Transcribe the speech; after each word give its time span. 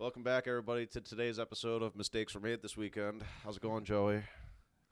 Welcome 0.00 0.22
back, 0.22 0.46
everybody, 0.46 0.86
to 0.86 1.00
today's 1.00 1.40
episode 1.40 1.82
of 1.82 1.96
Mistakes 1.96 2.32
Were 2.32 2.40
Made 2.40 2.62
this 2.62 2.76
weekend. 2.76 3.24
How's 3.42 3.56
it 3.56 3.62
going, 3.62 3.82
Joey? 3.82 4.22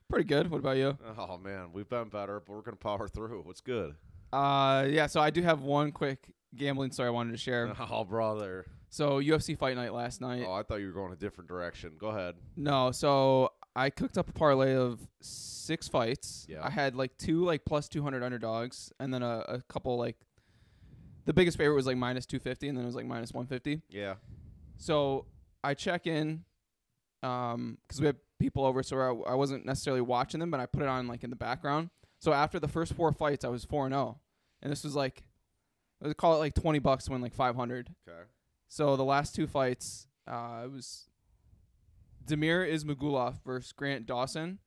Pretty 0.09 0.25
good. 0.25 0.51
What 0.51 0.57
about 0.57 0.75
you? 0.75 0.97
Oh 1.17 1.37
man, 1.37 1.69
we've 1.71 1.87
been 1.87 2.09
better, 2.09 2.41
but 2.45 2.53
we're 2.53 2.61
gonna 2.61 2.75
power 2.75 3.07
through. 3.07 3.41
What's 3.43 3.61
good? 3.61 3.95
Uh, 4.33 4.85
yeah. 4.89 5.07
So 5.07 5.21
I 5.21 5.29
do 5.29 5.41
have 5.43 5.61
one 5.61 5.93
quick 5.93 6.33
gambling 6.57 6.91
story 6.91 7.07
I 7.07 7.11
wanted 7.11 7.31
to 7.31 7.37
share. 7.37 7.73
Oh, 7.89 8.03
brother. 8.03 8.65
So 8.89 9.21
UFC 9.21 9.57
Fight 9.57 9.77
Night 9.77 9.93
last 9.93 10.19
night. 10.19 10.43
Oh, 10.45 10.51
I 10.51 10.63
thought 10.63 10.81
you 10.81 10.87
were 10.87 10.91
going 10.93 11.13
a 11.13 11.17
different 11.17 11.47
direction. 11.47 11.93
Go 11.97 12.07
ahead. 12.07 12.35
No, 12.57 12.91
so 12.91 13.53
I 13.77 13.89
cooked 13.89 14.17
up 14.17 14.27
a 14.27 14.33
parlay 14.33 14.75
of 14.75 14.99
six 15.21 15.87
fights. 15.87 16.45
Yeah. 16.49 16.59
I 16.61 16.69
had 16.69 16.95
like 16.97 17.17
two 17.17 17.45
like 17.45 17.63
plus 17.63 17.87
two 17.87 18.03
hundred 18.03 18.23
underdogs, 18.23 18.91
and 18.99 19.13
then 19.13 19.23
a, 19.23 19.45
a 19.47 19.61
couple 19.69 19.97
like 19.97 20.17
the 21.23 21.31
biggest 21.33 21.57
favorite 21.57 21.75
was 21.75 21.87
like 21.87 21.95
minus 21.95 22.25
two 22.25 22.39
fifty, 22.39 22.67
and 22.67 22.77
then 22.77 22.83
it 22.83 22.87
was 22.87 22.95
like 22.95 23.05
minus 23.05 23.31
one 23.31 23.45
fifty. 23.45 23.81
Yeah. 23.89 24.15
So 24.77 25.25
I 25.63 25.73
check 25.73 26.07
in, 26.07 26.43
um, 27.23 27.77
because 27.87 27.99
we 27.99 28.07
have 28.07 28.15
people 28.39 28.63
over, 28.65 28.83
so 28.83 28.97
I, 29.27 29.31
I 29.31 29.35
wasn't 29.35 29.65
necessarily 29.65 30.01
watching 30.01 30.39
them, 30.39 30.51
but 30.51 30.59
I 30.59 30.65
put 30.65 30.81
it 30.83 30.87
on 30.87 31.07
like 31.07 31.23
in 31.23 31.29
the 31.29 31.35
background. 31.35 31.89
So 32.19 32.33
after 32.33 32.59
the 32.59 32.67
first 32.67 32.93
four 32.93 33.11
fights, 33.11 33.43
I 33.45 33.49
was 33.49 33.65
four 33.65 33.85
and 33.85 33.93
zero, 33.93 34.19
and 34.61 34.71
this 34.71 34.83
was 34.83 34.95
like, 34.95 35.23
let's 36.01 36.13
call 36.15 36.35
it 36.35 36.37
like 36.39 36.53
twenty 36.53 36.79
bucks 36.79 37.05
to 37.05 37.11
win 37.11 37.21
like 37.21 37.33
five 37.33 37.55
hundred. 37.55 37.93
Okay. 38.07 38.21
So 38.67 38.95
the 38.95 39.03
last 39.05 39.33
two 39.35 39.47
fights, 39.47 40.07
uh, 40.27 40.61
it 40.65 40.71
was 40.71 41.09
Damir 42.25 42.67
Ismagulov 42.71 43.43
versus 43.45 43.71
Grant 43.71 44.05
Dawson. 44.05 44.59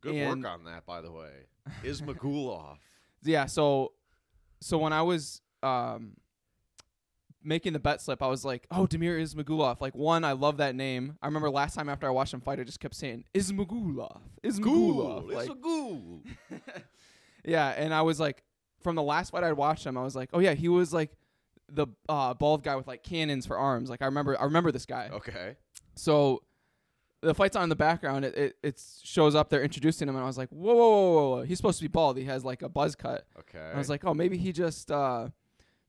Good 0.00 0.14
And- 0.14 0.42
work 0.42 0.52
on 0.52 0.64
that, 0.64 0.86
by 0.86 1.00
the 1.00 1.10
way. 1.12 1.46
Is 1.84 2.00
Magulov? 2.02 2.76
Yeah, 3.22 3.44
so 3.44 3.92
so 4.62 4.78
when 4.78 4.94
I 4.94 5.02
was 5.02 5.42
um 5.62 6.16
making 7.42 7.72
the 7.72 7.78
bet 7.78 8.00
slip, 8.00 8.22
I 8.22 8.26
was 8.26 8.44
like, 8.44 8.66
"Oh, 8.70 8.86
Damir 8.86 9.20
Ismagulov." 9.20 9.80
Like 9.80 9.94
one, 9.94 10.24
I 10.24 10.32
love 10.32 10.58
that 10.58 10.74
name. 10.74 11.16
I 11.22 11.26
remember 11.26 11.50
last 11.50 11.74
time 11.74 11.88
after 11.88 12.06
I 12.06 12.10
watched 12.10 12.34
him 12.34 12.40
fight, 12.40 12.60
I 12.60 12.64
just 12.64 12.80
kept 12.80 12.94
saying 12.94 13.24
Ismagulov, 13.34 14.20
Ismagulov. 14.44 15.26
It's 15.32 15.48
Like, 15.48 15.60
ghoul. 15.60 16.22
yeah, 17.44 17.68
and 17.70 17.92
I 17.94 18.02
was 18.02 18.20
like, 18.20 18.42
from 18.82 18.96
the 18.96 19.02
last 19.02 19.30
fight 19.30 19.44
I'd 19.44 19.52
watched 19.52 19.86
him, 19.86 19.96
I 19.96 20.02
was 20.02 20.16
like, 20.16 20.30
"Oh 20.32 20.38
yeah, 20.40 20.54
he 20.54 20.68
was 20.68 20.92
like 20.92 21.10
the 21.72 21.86
uh, 22.08 22.34
bald 22.34 22.62
guy 22.62 22.76
with 22.76 22.86
like 22.86 23.02
cannons 23.02 23.46
for 23.46 23.58
arms." 23.58 23.90
Like 23.90 24.02
I 24.02 24.06
remember, 24.06 24.38
I 24.40 24.44
remember 24.44 24.72
this 24.72 24.86
guy. 24.86 25.10
Okay. 25.12 25.56
So 25.94 26.42
the 27.22 27.34
fight's 27.34 27.56
on 27.56 27.64
in 27.64 27.68
the 27.68 27.76
background. 27.76 28.24
It, 28.24 28.34
it 28.36 28.56
it 28.62 28.82
shows 29.02 29.34
up. 29.34 29.50
They're 29.50 29.62
introducing 29.62 30.08
him, 30.08 30.14
and 30.16 30.24
I 30.24 30.26
was 30.26 30.38
like, 30.38 30.48
whoa, 30.48 30.74
whoa, 30.74 30.90
whoa, 30.90 31.12
whoa, 31.12 31.28
whoa. 31.36 31.42
He's 31.42 31.58
supposed 31.58 31.78
to 31.78 31.84
be 31.84 31.88
bald. 31.88 32.16
He 32.16 32.24
has 32.24 32.44
like 32.44 32.62
a 32.62 32.68
buzz 32.68 32.94
cut. 32.94 33.26
Okay. 33.38 33.58
I 33.74 33.76
was 33.76 33.90
like, 33.90 34.04
oh, 34.04 34.14
maybe 34.14 34.38
he 34.38 34.52
just, 34.52 34.90
uh, 34.90 35.28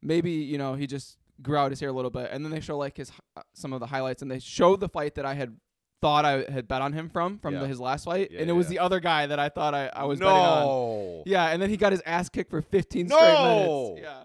maybe 0.02 0.31
you 0.31 0.58
know, 0.58 0.73
he 0.76 0.88
just 0.88 1.17
grew 1.42 1.58
out 1.58 1.72
his 1.72 1.80
hair 1.80 1.89
a 1.89 1.94
little 1.94 2.11
bit. 2.11 2.30
And 2.31 2.44
then 2.45 2.52
they 2.52 2.59
show 2.59 2.78
like 2.78 2.97
his 2.97 3.09
hi- 3.09 3.44
some 3.53 3.73
of 3.73 3.80
the 3.80 3.88
highlights, 3.88 4.22
and 4.22 4.30
they 4.31 4.39
show 4.39 4.75
the 4.75 4.89
fight 4.89 5.16
that 5.16 5.25
I 5.25 5.34
had 5.34 5.56
thought 6.02 6.25
I 6.25 6.44
had 6.52 6.67
bet 6.67 6.81
on 6.81 6.94
him 6.94 7.09
from 7.09 7.38
from 7.39 7.53
Yeah. 7.53 7.59
the, 7.61 7.67
his 7.67 7.80
last 7.80 8.06
fight, 8.06 8.31
Yeah, 8.31 8.42
and 8.42 8.50
it 8.50 8.53
was 8.53 8.66
yeah. 8.67 8.70
the 8.72 8.80
other 8.80 9.00
guy 9.00 9.28
that 9.28 9.39
I 9.39 9.50
thought 9.50 9.73
I, 9.75 9.88
I 9.94 10.06
was 10.06 10.20
betting 10.20 10.33
on. 10.33 11.23
Yeah, 11.25 11.48
and 11.50 11.61
then 11.61 11.70
he 11.70 11.78
got 11.78 11.92
his 11.92 12.02
ass 12.06 12.28
kicked 12.30 12.50
for 12.50 12.61
15 12.61 13.08
straight 13.09 13.20
minutes. 13.22 14.02
Yeah. 14.02 14.23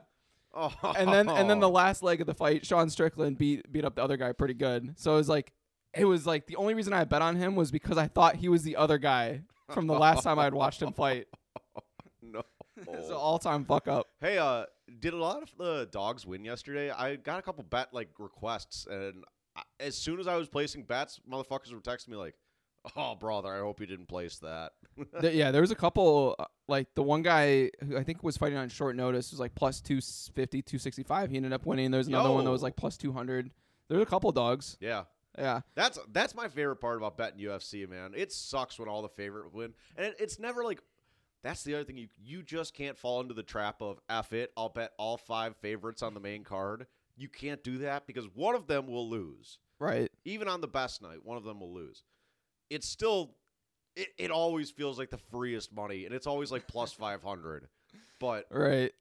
Oh. 0.55 0.73
And 0.97 1.13
then 1.13 1.29
and 1.29 1.51
then 1.51 1.61
the 1.61 1.69
last 1.69 2.03
leg 2.03 2.23
of 2.23 2.27
the 2.27 2.33
fight, 2.35 2.65
Sean 2.65 2.89
Strickland 2.89 3.37
beat 3.37 3.71
beat 3.71 3.85
up 3.85 3.95
the 3.95 4.03
other 4.03 4.17
guy 4.17 4.33
pretty 4.33 4.55
good. 4.55 4.95
So 4.99 5.13
it 5.15 5.17
was 5.19 5.29
like 5.29 5.53
it 5.93 6.07
was 6.07 6.27
like 6.27 6.47
the 6.47 6.57
only 6.57 6.73
reason 6.75 6.93
I 6.95 7.05
bet 7.05 7.21
on 7.23 7.37
him 7.37 7.57
was 7.57 7.71
because 7.71 7.99
I 7.99 8.07
thought 8.07 8.37
he 8.37 8.49
was 8.49 8.63
the 8.63 8.77
other 8.77 8.97
guy 8.97 9.43
from 9.71 9.87
the 9.87 9.95
last 9.99 10.23
time 10.25 10.39
I 10.39 10.45
had 10.45 10.55
watched 10.55 10.81
him 10.81 10.93
fight. 10.95 11.27
no. 12.23 12.43
It's 12.79 13.09
an 13.09 13.15
all 13.15 13.39
time 13.39 13.65
fuck 13.65 13.89
up. 13.89 14.07
Hey, 14.21 14.37
uh, 14.39 14.65
did 15.01 15.13
a 15.15 15.17
lot 15.17 15.43
of 15.43 15.51
the 15.59 15.89
dogs 15.91 16.27
win 16.27 16.45
yesterday? 16.45 16.91
I 16.91 17.17
got 17.17 17.39
a 17.39 17.43
couple 17.43 17.65
bet 17.65 17.93
like 17.93 18.11
requests, 18.19 18.87
and 18.91 19.25
I, 19.57 19.63
as 19.81 19.97
soon 19.97 20.21
as 20.21 20.27
I 20.27 20.37
was 20.37 20.49
placing 20.49 20.85
bets, 20.85 21.21
motherfuckers 21.31 21.73
were 21.73 21.81
texting 21.81 22.09
me 22.09 22.17
like, 22.17 22.35
"Oh, 22.97 23.15
brother, 23.15 23.53
I 23.55 23.59
hope 23.61 23.81
you 23.81 23.87
didn't 23.87 24.07
place 24.07 24.39
that." 24.39 24.73
Th- 25.21 25.35
yeah, 25.35 25.51
there 25.51 25.61
was 25.61 25.71
a 25.71 25.77
couple 25.77 26.37
uh, 26.39 26.45
like 26.69 26.89
the 26.95 27.03
one 27.03 27.23
guy 27.23 27.71
who 27.87 27.97
I 27.97 28.03
think 28.05 28.23
was 28.23 28.37
fighting 28.37 28.59
on 28.59 28.69
short 28.69 28.97
notice 28.97 29.31
was 29.31 29.41
like 29.41 29.55
plus 29.55 29.81
250, 29.81 30.63
265. 30.63 31.31
He 31.31 31.37
ended 31.37 31.53
up 31.53 31.67
winning. 31.67 31.91
There's 31.91 32.09
another 32.09 32.31
one 32.31 32.45
that 32.45 32.51
was 32.51 32.63
like 32.63 32.77
plus 32.77 32.97
200. 32.97 33.51
There's 33.89 34.03
a 34.03 34.07
couple 34.07 34.31
dogs. 34.33 34.77
yeah, 34.81 35.05
Yeah. 35.39 35.61
that's 35.75 35.99
that's 36.13 36.35
my 36.35 36.49
favorite 36.49 36.77
part 36.77 36.97
about 36.97 37.17
betting 37.17 37.39
UFC, 37.41 37.89
man. 37.89 38.13
It 38.17 38.33
sucks 38.33 38.79
when 38.79 38.89
all 38.89 39.03
the 39.03 39.09
favorite 39.09 39.53
win, 39.55 39.75
and 39.97 40.07
it, 40.07 40.17
it's 40.21 40.39
never 40.39 40.65
like. 40.65 40.81
That's 41.47 41.63
the 41.63 41.75
other 41.77 41.85
thing 41.85 41.97
you 41.97 42.09
you 42.21 42.43
just 42.43 42.75
can't 42.75 42.99
fall 42.99 43.21
into 43.21 43.33
the 43.35 43.43
trap 43.45 43.81
of 43.81 44.01
f 44.11 44.33
it. 44.33 44.53
I'll 44.57 44.69
bet 44.69 44.93
all 44.99 45.17
five 45.17 45.55
favorites 45.57 46.03
on 46.03 46.13
the 46.13 46.19
main 46.21 46.43
card. 46.43 46.87
You 47.17 47.29
can't 47.29 47.63
do 47.63 47.79
that 47.79 48.05
because 48.07 48.25
one 48.35 48.57
of 48.57 48.67
them 48.67 48.89
will 48.89 49.09
lose. 49.09 49.59
Right. 49.79 50.11
even 50.25 50.49
on 50.49 50.61
the 50.61 50.67
best 50.69 51.03
night, 51.03 51.19
one 51.25 51.37
of 51.37 51.45
them 51.45 51.61
will 51.61 51.73
lose. 51.73 52.03
It's 52.71 52.89
still, 52.89 53.37
it, 53.95 54.09
it 54.19 54.31
always 54.31 54.71
feels 54.71 54.99
like 54.99 55.11
the 55.11 55.19
freest 55.19 55.73
money, 55.73 56.05
and 56.07 56.15
it's 56.15 56.27
always 56.27 56.51
like 56.51 56.67
plus 56.67 56.93
500. 56.95 57.69
But 58.19 58.47
Right. 58.51 58.93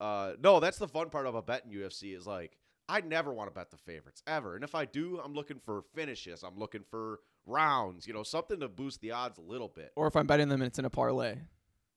uh, 0.00 0.32
no, 0.42 0.60
that's 0.60 0.78
the 0.78 0.88
fun 0.88 1.10
part 1.10 1.26
of 1.26 1.34
a 1.34 1.42
bet 1.42 1.64
in 1.66 1.72
UFC 1.78 2.16
is 2.16 2.26
like, 2.26 2.56
I 2.88 3.00
never 3.02 3.32
want 3.32 3.50
to 3.50 3.54
bet 3.54 3.70
the 3.70 3.76
favorites 3.76 4.22
ever. 4.26 4.54
And 4.54 4.64
if 4.64 4.74
I 4.74 4.84
do, 4.86 5.20
I'm 5.22 5.34
looking 5.34 5.58
for 5.58 5.82
finishes, 5.94 6.42
I'm 6.42 6.58
looking 6.58 6.84
for 6.90 7.20
rounds, 7.46 8.06
you 8.06 8.12
know, 8.12 8.22
something 8.22 8.60
to 8.60 8.68
boost 8.68 9.00
the 9.00 9.12
odds 9.12 9.38
a 9.38 9.42
little 9.42 9.68
bit. 9.68 9.92
Or 9.96 10.06
if 10.06 10.16
I'm 10.16 10.26
betting 10.26 10.48
them 10.48 10.60
and 10.62 10.68
it's 10.68 10.78
in 10.78 10.84
a 10.84 10.90
parlay. 10.90 11.38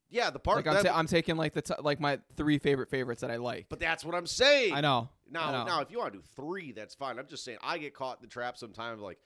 Yeah, 0.10 0.30
the 0.30 0.38
part 0.40 0.58
Like 0.58 0.68
I'm, 0.68 0.84
that, 0.84 0.90
ta- 0.92 0.98
I'm 0.98 1.08
taking 1.08 1.38
like 1.38 1.54
the 1.54 1.62
t- 1.64 1.74
like 1.82 2.00
my 2.00 2.20
three 2.38 2.60
favorite 2.60 2.90
favorites 2.90 3.22
that 3.22 3.32
I 3.32 3.38
like. 3.38 3.66
but 3.70 3.80
that's 3.80 4.06
what 4.06 4.14
I'm 4.14 4.28
saying. 4.28 4.74
I 4.74 4.82
know. 4.82 5.10
Now, 5.32 5.48
I 5.48 5.52
know. 5.52 5.64
now, 5.66 5.82
if 5.82 5.90
you 5.90 5.98
want 5.98 6.14
to 6.14 6.20
do 6.20 6.24
three, 6.36 6.72
that's 6.72 6.94
fine. 6.94 7.18
I'm 7.18 7.26
just 7.26 7.44
saying, 7.44 7.58
I 7.64 7.80
get 7.80 7.96
caught 7.96 8.18
in 8.18 8.22
the 8.22 8.28
trap 8.28 8.56
sometimes. 8.58 9.02
Like, 9.02 9.18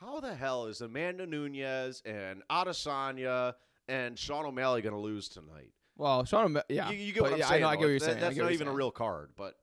how 0.00 0.18
the 0.18 0.34
hell 0.34 0.66
is 0.66 0.80
Amanda 0.80 1.26
Nunes 1.26 2.02
and 2.04 2.42
Adesanya 2.50 3.54
and 3.86 4.18
Sean 4.18 4.44
O'Malley 4.44 4.82
going 4.82 4.94
to 4.94 5.00
lose 5.00 5.28
tonight? 5.28 5.70
Well, 5.96 6.24
Sean, 6.24 6.46
O'Malley, 6.46 6.64
yeah, 6.70 6.90
you, 6.90 6.96
you 6.98 7.12
get 7.12 7.22
what 7.22 7.34
I'm 7.34 7.38
yeah, 7.38 7.48
saying. 7.48 7.62
I 7.62 7.66
know. 7.66 7.68
I 7.68 7.76
get 7.76 7.80
what 7.82 7.86
you're 7.90 7.98
That- 8.00 8.04
saying. 8.06 8.20
That's 8.20 8.36
not 8.36 8.50
even 8.52 8.66
a 8.66 8.72
real 8.72 8.90
card, 8.90 9.30
but 9.36 9.54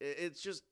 it, 0.00 0.16
it's 0.18 0.40
just, 0.40 0.64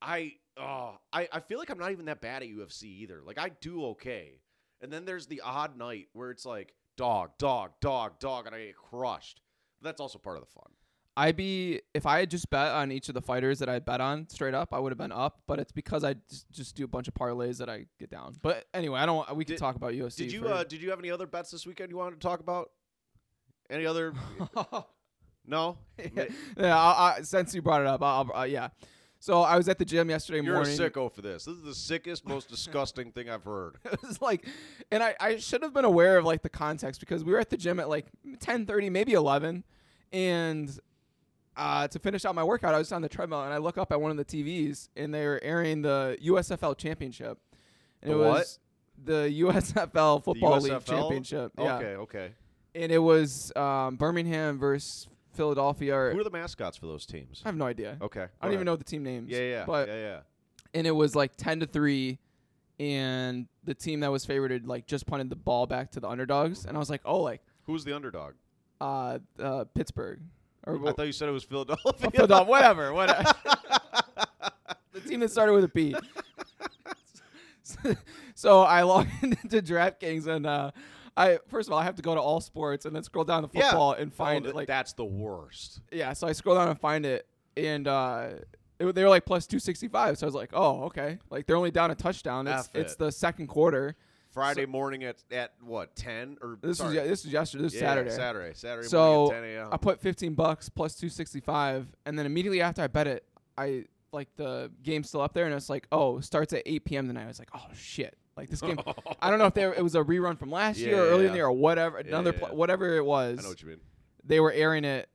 I, 0.00 0.32
oh, 0.58 0.96
I, 1.12 1.28
I 1.32 1.40
feel 1.40 1.58
like 1.58 1.70
I'm 1.70 1.78
not 1.78 1.92
even 1.92 2.06
that 2.06 2.20
bad 2.20 2.42
at 2.42 2.48
UFC 2.48 2.84
either. 2.84 3.22
Like, 3.24 3.38
I 3.38 3.50
do 3.60 3.84
okay, 3.86 4.40
and 4.80 4.92
then 4.92 5.04
there's 5.04 5.26
the 5.26 5.40
odd 5.42 5.76
night 5.76 6.08
where 6.12 6.30
it's 6.30 6.44
like 6.44 6.74
dog, 6.96 7.30
dog, 7.38 7.72
dog, 7.80 8.18
dog, 8.18 8.46
and 8.46 8.54
I 8.54 8.66
get 8.66 8.76
crushed. 8.76 9.40
But 9.80 9.88
that's 9.88 10.00
also 10.00 10.18
part 10.18 10.36
of 10.36 10.44
the 10.44 10.50
fun. 10.50 10.72
I'd 11.14 11.36
be 11.36 11.82
if 11.92 12.06
I 12.06 12.20
had 12.20 12.30
just 12.30 12.48
bet 12.48 12.68
on 12.68 12.90
each 12.90 13.08
of 13.08 13.14
the 13.14 13.20
fighters 13.20 13.58
that 13.58 13.68
I 13.68 13.80
bet 13.80 14.00
on 14.00 14.28
straight 14.30 14.54
up, 14.54 14.72
I 14.72 14.78
would 14.78 14.92
have 14.92 14.98
been 14.98 15.12
up. 15.12 15.42
But 15.46 15.58
it's 15.58 15.72
because 15.72 16.04
I 16.04 16.14
just, 16.30 16.50
just 16.50 16.74
do 16.74 16.84
a 16.84 16.88
bunch 16.88 17.06
of 17.06 17.14
parlays 17.14 17.58
that 17.58 17.68
I 17.68 17.86
get 18.00 18.10
down. 18.10 18.34
But 18.40 18.64
anyway, 18.72 18.98
I 19.00 19.06
don't. 19.06 19.36
We 19.36 19.44
can 19.44 19.54
Did- 19.54 19.60
talk 19.60 19.76
about 19.76 19.92
UFC. 19.92 20.16
Did 20.16 20.32
you 20.32 20.42
for- 20.42 20.48
uh, 20.48 20.64
did 20.64 20.80
you 20.80 20.90
have 20.90 20.98
any 20.98 21.10
other 21.10 21.26
bets 21.26 21.50
this 21.50 21.66
weekend 21.66 21.90
you 21.90 21.98
wanted 21.98 22.18
to 22.20 22.26
talk 22.26 22.40
about? 22.40 22.70
Any 23.68 23.84
other? 23.84 24.14
no. 25.46 25.78
yeah, 25.98 26.24
yeah 26.56 26.78
I, 26.78 27.16
I, 27.18 27.22
since 27.22 27.54
you 27.54 27.62
brought 27.62 27.82
it 27.82 27.86
up, 27.86 28.02
I'll, 28.02 28.30
uh, 28.34 28.44
yeah. 28.44 28.68
So 29.22 29.42
I 29.42 29.56
was 29.56 29.68
at 29.68 29.78
the 29.78 29.84
gym 29.84 30.10
yesterday 30.10 30.40
You're 30.42 30.54
morning. 30.54 30.74
a 30.74 30.76
sicko 30.76 31.08
for 31.12 31.22
this. 31.22 31.44
This 31.44 31.54
is 31.54 31.62
the 31.62 31.76
sickest, 31.76 32.26
most 32.26 32.48
disgusting 32.48 33.12
thing 33.12 33.30
I've 33.30 33.44
heard. 33.44 33.76
it 33.84 34.02
was 34.02 34.20
like, 34.20 34.44
and 34.90 35.00
I, 35.00 35.14
I 35.20 35.36
should 35.36 35.62
have 35.62 35.72
been 35.72 35.84
aware 35.84 36.18
of 36.18 36.24
like 36.24 36.42
the 36.42 36.48
context 36.48 36.98
because 36.98 37.22
we 37.22 37.30
were 37.30 37.38
at 37.38 37.48
the 37.48 37.56
gym 37.56 37.78
at 37.78 37.88
like 37.88 38.06
ten 38.40 38.66
thirty, 38.66 38.90
maybe 38.90 39.12
eleven, 39.12 39.62
and 40.12 40.76
uh, 41.56 41.86
to 41.86 42.00
finish 42.00 42.24
out 42.24 42.34
my 42.34 42.42
workout, 42.42 42.74
I 42.74 42.78
was 42.78 42.90
on 42.90 43.00
the 43.00 43.08
treadmill 43.08 43.42
and 43.44 43.54
I 43.54 43.58
look 43.58 43.78
up 43.78 43.92
at 43.92 44.00
one 44.00 44.10
of 44.10 44.16
the 44.16 44.24
TVs 44.24 44.88
and 44.96 45.14
they 45.14 45.24
were 45.24 45.38
airing 45.40 45.82
the 45.82 46.18
USFL 46.24 46.76
championship. 46.76 47.38
And 48.02 48.10
The 48.10 48.16
it 48.16 48.18
what? 48.18 48.28
was 48.28 48.58
the 49.04 49.32
USFL 49.40 50.24
Football 50.24 50.58
League 50.62 50.72
USFL? 50.72 50.84
championship. 50.84 51.52
Yeah. 51.56 51.76
Okay, 51.76 51.94
okay. 51.94 52.30
And 52.74 52.90
it 52.90 52.98
was 52.98 53.52
um, 53.54 53.94
Birmingham 53.94 54.58
versus 54.58 55.06
Philadelphia. 55.34 55.94
Or, 55.94 56.12
Who 56.12 56.20
are 56.20 56.24
the 56.24 56.30
mascots 56.30 56.76
for 56.76 56.86
those 56.86 57.06
teams? 57.06 57.42
I 57.44 57.48
have 57.48 57.56
no 57.56 57.66
idea. 57.66 57.96
Okay. 58.00 58.26
I 58.40 58.44
don't 58.44 58.54
even 58.54 58.66
know 58.66 58.76
the 58.76 58.84
team 58.84 59.02
names. 59.02 59.30
Yeah, 59.30 59.40
yeah, 59.40 59.64
But 59.66 59.88
yeah, 59.88 59.96
yeah. 59.96 60.20
and 60.74 60.86
it 60.86 60.92
was 60.92 61.14
like 61.14 61.36
ten 61.36 61.60
to 61.60 61.66
three, 61.66 62.18
and 62.78 63.46
the 63.64 63.74
team 63.74 64.00
that 64.00 64.10
was 64.10 64.24
favored 64.24 64.66
like 64.66 64.86
just 64.86 65.06
punted 65.06 65.30
the 65.30 65.36
ball 65.36 65.66
back 65.66 65.90
to 65.92 66.00
the 66.00 66.08
underdogs, 66.08 66.64
and 66.64 66.76
I 66.76 66.80
was 66.80 66.90
like, 66.90 67.02
oh, 67.04 67.20
like 67.20 67.42
Who's 67.64 67.84
the 67.84 67.94
underdog? 67.94 68.34
uh, 68.80 69.18
uh 69.38 69.64
Pittsburgh 69.74 70.20
or 70.66 70.88
I 70.88 70.92
thought 70.92 71.06
you 71.06 71.12
said 71.12 71.28
it 71.28 71.32
was 71.32 71.44
Philadelphia. 71.44 71.92
uh, 72.06 72.10
Philadelphia, 72.10 72.44
whatever, 72.50 72.92
whatever. 72.92 73.32
the 74.92 75.00
team 75.00 75.20
that 75.20 75.30
started 75.30 75.52
with 75.52 75.64
a 75.64 75.68
P. 75.68 75.94
so 78.34 78.62
I 78.62 78.82
logged 78.82 79.10
into 79.22 79.60
DraftKings 79.62 80.26
and 80.26 80.46
uh, 80.46 80.70
I 81.16 81.38
first 81.48 81.68
of 81.68 81.72
all 81.72 81.78
I 81.78 81.84
have 81.84 81.96
to 81.96 82.02
go 82.02 82.14
to 82.14 82.20
all 82.20 82.40
sports 82.40 82.84
and 82.86 82.94
then 82.96 83.02
scroll 83.02 83.24
down 83.24 83.42
to 83.42 83.50
Yeah. 83.52 83.70
football 83.70 83.92
and 83.92 84.10
Oh, 84.12 84.14
find 84.14 84.44
th- 84.44 84.52
it 84.52 84.56
like 84.56 84.66
that's 84.68 84.92
the 84.94 85.04
worst. 85.04 85.80
yeah. 85.92 86.12
So 86.14 86.26
I 86.26 86.32
scroll 86.32 86.56
down 86.56 86.68
and 86.68 86.80
find 86.80 87.04
it 87.04 87.26
and 87.56 87.86
uh, 87.86 88.28
it, 88.78 88.94
they 88.94 89.02
were 89.02 89.10
like 89.10 89.24
plus 89.26 89.46
two 89.46 89.58
sixty 89.58 89.88
five. 89.88 90.16
So 90.18 90.26
I 90.26 90.28
was 90.28 90.34
like, 90.34 90.50
oh 90.54 90.84
okay, 90.84 91.18
like 91.30 91.46
they're 91.46 91.56
only 91.56 91.70
down 91.70 91.90
a 91.90 91.94
touchdown. 91.94 92.46
It's 92.48 92.68
F 92.68 92.74
it's 92.74 92.92
it. 92.94 92.98
the 92.98 93.12
second 93.12 93.48
quarter. 93.48 93.94
Friday 94.30 94.64
morning 94.64 95.04
at 95.04 95.22
at 95.30 95.52
what 95.62 95.94
ten 95.94 96.38
or 96.40 96.56
This 96.62 96.78
sorry. 96.78 96.96
was 96.98 97.06
this 97.08 97.24
was 97.24 97.32
yesterday. 97.34 97.64
This 97.64 97.74
Yeah, 97.74 97.80
Saturday. 97.80 98.10
Saturday. 98.10 98.54
Saturday 98.54 98.88
So, 98.88 98.98
morning 99.26 99.32
at 99.32 99.40
ten 99.56 99.58
a.m. 99.64 99.68
I 99.72 99.76
put 99.76 100.00
15 100.00 100.32
bucks 100.32 100.70
plus 100.70 100.94
265, 100.94 101.94
and 102.06 102.18
then 102.18 102.24
immediately 102.24 102.62
after 102.62 102.80
I 102.80 102.86
bet 102.86 103.06
it, 103.06 103.24
I 103.58 103.84
like 104.10 104.34
the 104.36 104.70
game's 104.82 105.08
still 105.08 105.20
up 105.20 105.34
there, 105.34 105.44
and 105.44 105.54
it's 105.54 105.68
like, 105.68 105.86
oh, 105.92 106.20
starts 106.20 106.54
at 106.54 106.62
8 106.64 106.82
p.m. 106.86 107.08
tonight. 107.08 107.24
I 107.24 107.26
was 107.26 107.38
like, 107.38 107.50
oh 107.54 107.66
shit, 107.74 108.16
like 108.36 108.48
this 108.50 108.60
game. 108.60 108.78
I 109.20 109.30
don't 109.30 109.38
know 109.38 109.46
if 109.46 109.54
they 109.54 109.66
were, 109.66 109.74
it 109.74 109.82
was 109.82 109.94
a 109.94 110.02
rerun 110.02 110.38
from 110.38 110.50
last 110.50 110.78
year 110.78 110.96
or 111.02 111.04
Yeah, 111.06 111.10
earlier 111.12 111.26
in 111.26 111.32
the 111.32 111.36
year 111.38 111.46
or 111.46 111.52
whatever, 111.52 111.98
Yeah, 112.00 112.08
another 112.08 112.32
yeah, 112.38 112.46
pl- 112.48 112.56
whatever 112.56 112.96
it 112.96 113.04
was. 113.04 113.38
I 113.38 113.42
know 113.42 113.48
what 113.48 113.62
you 113.62 113.68
mean. 113.68 113.80
They 114.24 114.40
were 114.40 114.52
airing 114.52 114.84
it, 114.84 115.08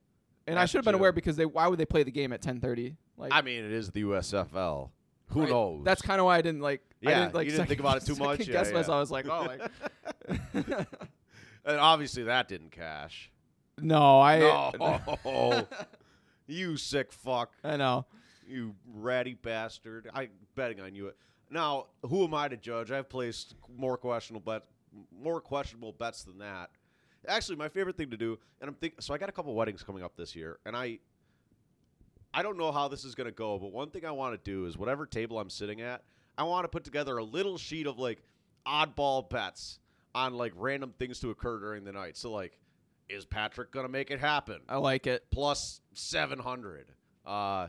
and 0.46 0.58
I 0.58 0.66
should 0.66 0.78
have 0.78 0.84
been 0.84 0.94
aware 0.94 1.12
because 1.12 1.36
they 1.36 1.46
why 1.46 1.66
would 1.66 1.78
they 1.78 1.86
play 1.86 2.02
the 2.02 2.10
game 2.10 2.32
at 2.32 2.42
10:30? 2.42 2.96
Like 3.16 3.32
I 3.32 3.42
mean, 3.42 3.64
it 3.64 3.72
is 3.72 3.90
the 3.90 4.02
USFL. 4.04 4.90
Who 5.30 5.40
right? 5.40 5.50
knows? 5.50 5.84
That's 5.84 6.00
kind 6.02 6.20
of 6.20 6.26
why 6.26 6.38
I 6.38 6.42
didn't 6.42 6.60
like. 6.62 6.80
I 7.06 7.10
Yeah, 7.10 7.20
didn't, 7.20 7.34
like 7.34 7.44
you 7.46 7.52
didn't 7.52 7.66
think 7.68 7.80
about 7.80 7.98
it 8.02 8.06
too 8.06 8.16
much? 8.16 8.40
Yeah, 8.40 8.52
Guess 8.52 8.68
yeah. 8.68 8.74
myself. 8.74 8.96
I 8.96 9.00
was 9.00 9.10
like, 9.10 9.26
oh, 9.28 9.42
like 9.46 9.70
and 11.64 11.78
obviously 11.78 12.24
that 12.24 12.48
didn't 12.48 12.70
cash. 12.70 13.30
no, 13.80 14.20
I. 14.20 14.38
No, 14.78 15.66
you 16.46 16.76
sick 16.76 17.12
fuck. 17.12 17.52
I 17.62 17.76
know. 17.76 18.06
You 18.46 18.74
ratty 18.94 19.34
bastard. 19.34 20.08
I 20.14 20.28
betting 20.54 20.80
on 20.80 20.94
you. 20.94 21.12
Now, 21.50 21.86
who 22.02 22.24
am 22.24 22.34
I 22.34 22.48
to 22.48 22.56
judge? 22.56 22.90
I've 22.90 23.08
placed 23.08 23.54
more 23.76 23.96
questionable 23.96 24.52
bet, 24.52 24.64
more 25.22 25.40
questionable 25.40 25.92
bets 25.92 26.24
than 26.24 26.38
that. 26.38 26.70
Actually, 27.26 27.56
my 27.56 27.68
favorite 27.68 27.96
thing 27.96 28.10
to 28.10 28.16
do, 28.16 28.38
and 28.60 28.68
I'm 28.68 28.74
thinking. 28.74 29.00
So 29.00 29.12
I 29.14 29.18
got 29.18 29.28
a 29.28 29.32
couple 29.32 29.54
weddings 29.54 29.82
coming 29.82 30.02
up 30.02 30.16
this 30.16 30.36
year, 30.36 30.58
and 30.66 30.76
I, 30.76 30.98
I 32.32 32.42
don't 32.42 32.56
know 32.56 32.70
how 32.70 32.88
this 32.88 33.04
is 33.04 33.14
going 33.14 33.26
to 33.26 33.32
go, 33.32 33.58
but 33.58 33.72
one 33.72 33.90
thing 33.90 34.04
I 34.04 34.10
want 34.12 34.32
to 34.42 34.50
do 34.50 34.66
is 34.66 34.76
whatever 34.78 35.06
table 35.06 35.38
I'm 35.38 35.50
sitting 35.50 35.80
at, 35.80 36.02
I 36.36 36.44
want 36.44 36.64
to 36.64 36.68
put 36.68 36.84
together 36.84 37.18
a 37.18 37.24
little 37.24 37.58
sheet 37.58 37.86
of 37.86 37.98
like 37.98 38.22
oddball 38.66 39.28
bets 39.28 39.80
on 40.14 40.34
like 40.34 40.52
random 40.56 40.94
things 40.98 41.18
to 41.20 41.30
occur 41.30 41.58
during 41.58 41.84
the 41.84 41.92
night. 41.92 42.16
So 42.16 42.30
like, 42.32 42.58
is 43.08 43.24
Patrick 43.24 43.72
going 43.72 43.86
to 43.86 43.92
make 43.92 44.10
it 44.10 44.20
happen? 44.20 44.60
I 44.68 44.76
like 44.76 45.06
it. 45.06 45.24
plus 45.30 45.80
700 45.94 46.92
uh 47.26 47.68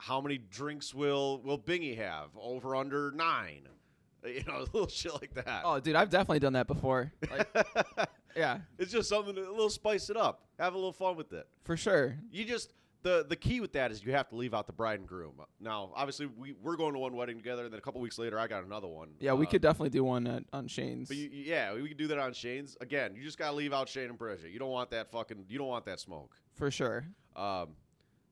how 0.00 0.20
many 0.20 0.38
drinks 0.38 0.92
will 0.94 1.40
will 1.42 1.58
bingy 1.58 1.96
have? 1.96 2.30
Over 2.40 2.74
under 2.76 3.10
nine. 3.12 3.68
You 4.22 4.42
know 4.46 4.56
a 4.58 4.60
little 4.74 4.86
shit 4.86 5.14
like 5.14 5.32
that. 5.32 5.62
Oh, 5.64 5.80
dude, 5.80 5.94
I've 5.96 6.10
definitely 6.10 6.40
done 6.40 6.52
that 6.52 6.66
before. 6.66 7.10
Like, 7.30 7.48
yeah, 8.36 8.58
it's 8.78 8.92
just 8.92 9.08
something 9.08 9.34
to 9.34 9.48
a 9.48 9.50
little 9.50 9.70
spice 9.70 10.10
it 10.10 10.16
up. 10.18 10.42
Have 10.58 10.74
a 10.74 10.76
little 10.76 10.92
fun 10.92 11.16
with 11.16 11.32
it. 11.32 11.46
For 11.64 11.74
sure. 11.74 12.16
you 12.30 12.44
just 12.44 12.74
the 13.02 13.24
the 13.26 13.34
key 13.36 13.62
with 13.62 13.72
that 13.72 13.90
is 13.90 14.04
you 14.04 14.12
have 14.12 14.28
to 14.28 14.36
leave 14.36 14.52
out 14.52 14.66
the 14.66 14.74
bride 14.74 14.98
and 14.98 15.08
groom. 15.08 15.40
Now 15.58 15.90
obviously 15.96 16.26
we, 16.26 16.52
we're 16.62 16.76
going 16.76 16.92
to 16.92 16.98
one 16.98 17.16
wedding 17.16 17.38
together 17.38 17.64
and 17.64 17.72
then 17.72 17.78
a 17.78 17.80
couple 17.80 17.98
weeks 18.02 18.18
later 18.18 18.38
i 18.38 18.46
got 18.46 18.62
another 18.62 18.88
one. 18.88 19.08
Yeah, 19.20 19.32
we 19.32 19.46
Uh, 19.46 19.50
could 19.52 19.62
definitely 19.62 19.88
do 19.88 20.04
one 20.04 20.26
at, 20.26 20.42
on 20.52 20.68
Shane's. 20.68 21.08
but 21.08 21.16
you, 21.16 21.30
you- 21.32 21.44
yeah 21.44 21.72
we 21.72 21.88
could 21.88 21.96
do 21.96 22.08
that 22.08 22.18
on 22.18 22.34
shane's. 22.34 22.76
Again 22.82 23.14
you 23.16 23.22
just 23.24 23.38
gotta 23.38 23.56
leave 23.56 23.72
out 23.72 23.88
shane 23.88 24.10
and 24.10 24.18
bridget. 24.18 24.50
You 24.50 24.58
don't 24.58 24.68
want 24.68 24.90
that 24.90 25.10
fucking 25.10 25.46
you 25.48 25.56
don't 25.56 25.68
want 25.68 25.86
that 25.86 25.98
smoke. 25.98 26.36
For 26.56 26.70
sure. 26.70 27.06
Um, 27.36 27.68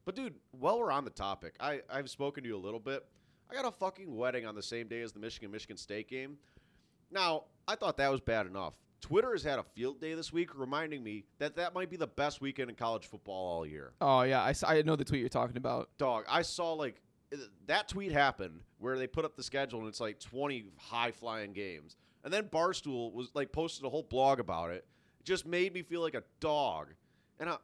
but 0.09 0.15
dude, 0.15 0.37
while 0.53 0.79
we're 0.79 0.91
on 0.91 1.05
the 1.05 1.11
topic, 1.11 1.55
I 1.61 1.83
I've 1.91 2.09
spoken 2.09 2.43
to 2.43 2.49
you 2.49 2.57
a 2.57 2.65
little 2.65 2.81
bit. 2.81 3.05
I 3.51 3.55
got 3.55 3.67
a 3.67 3.71
fucking 3.71 4.17
wedding 4.17 4.47
on 4.47 4.55
the 4.55 4.63
same 4.63 4.89
day 4.89 5.03
as 5.03 5.13
the 5.13 5.19
Michigan 5.19 5.51
Michigan 5.51 5.77
State 5.77 6.09
game. 6.09 6.39
Now, 7.11 7.45
I 7.69 7.75
thought 7.75 7.99
that 7.99 8.11
was 8.11 8.23
bad 8.23 8.47
enough. 8.47 8.73
Twitter 9.03 9.33
has 9.33 9.43
had 9.43 9.59
a 9.59 9.63
field 9.63 10.01
day 10.01 10.15
this 10.15 10.33
week, 10.33 10.59
reminding 10.59 11.05
me 11.05 11.25
that 11.41 11.57
that 11.57 11.75
might 11.75 11.91
be 11.91 11.99
the 11.99 12.07
best 12.07 12.41
weekend 12.41 12.71
in 12.71 12.77
college 12.77 13.05
football 13.05 13.49
all 13.49 13.67
year. 13.67 13.93
Oh 14.01 14.23
yeah, 14.23 14.41
I, 14.41 14.55
I 14.67 14.81
know 14.81 14.97
the 14.97 15.05
tweet 15.05 15.21
you're 15.21 15.29
talking 15.29 15.59
about. 15.59 15.91
Dog, 15.99 16.25
I 16.27 16.41
saw 16.41 16.73
like 16.73 17.03
uh, 17.31 17.37
that 17.67 17.89
tweet 17.89 18.11
happened 18.11 18.61
where 18.79 18.97
they 18.97 19.07
put 19.07 19.27
up 19.27 19.37
the 19.37 19.43
schedule 19.43 19.81
and 19.81 19.89
it's 19.89 20.01
like 20.01 20.21
20 20.21 20.71
high 20.79 21.13
flying 21.13 21.53
games. 21.53 21.97
And 22.25 22.33
then 22.33 22.45
Barstool 22.45 23.13
was 23.13 23.29
like 23.35 23.53
posted 23.53 23.85
a 23.85 23.91
whole 23.91 24.05
blog 24.05 24.41
about 24.41 24.71
it. 24.71 24.87
It 25.21 25.27
just 25.27 25.45
made 25.45 25.75
me 25.75 25.83
feel 25.83 26.01
like 26.01 26.15
a 26.15 26.25
dog. 26.41 26.95
And 27.39 27.51
I 27.51 27.59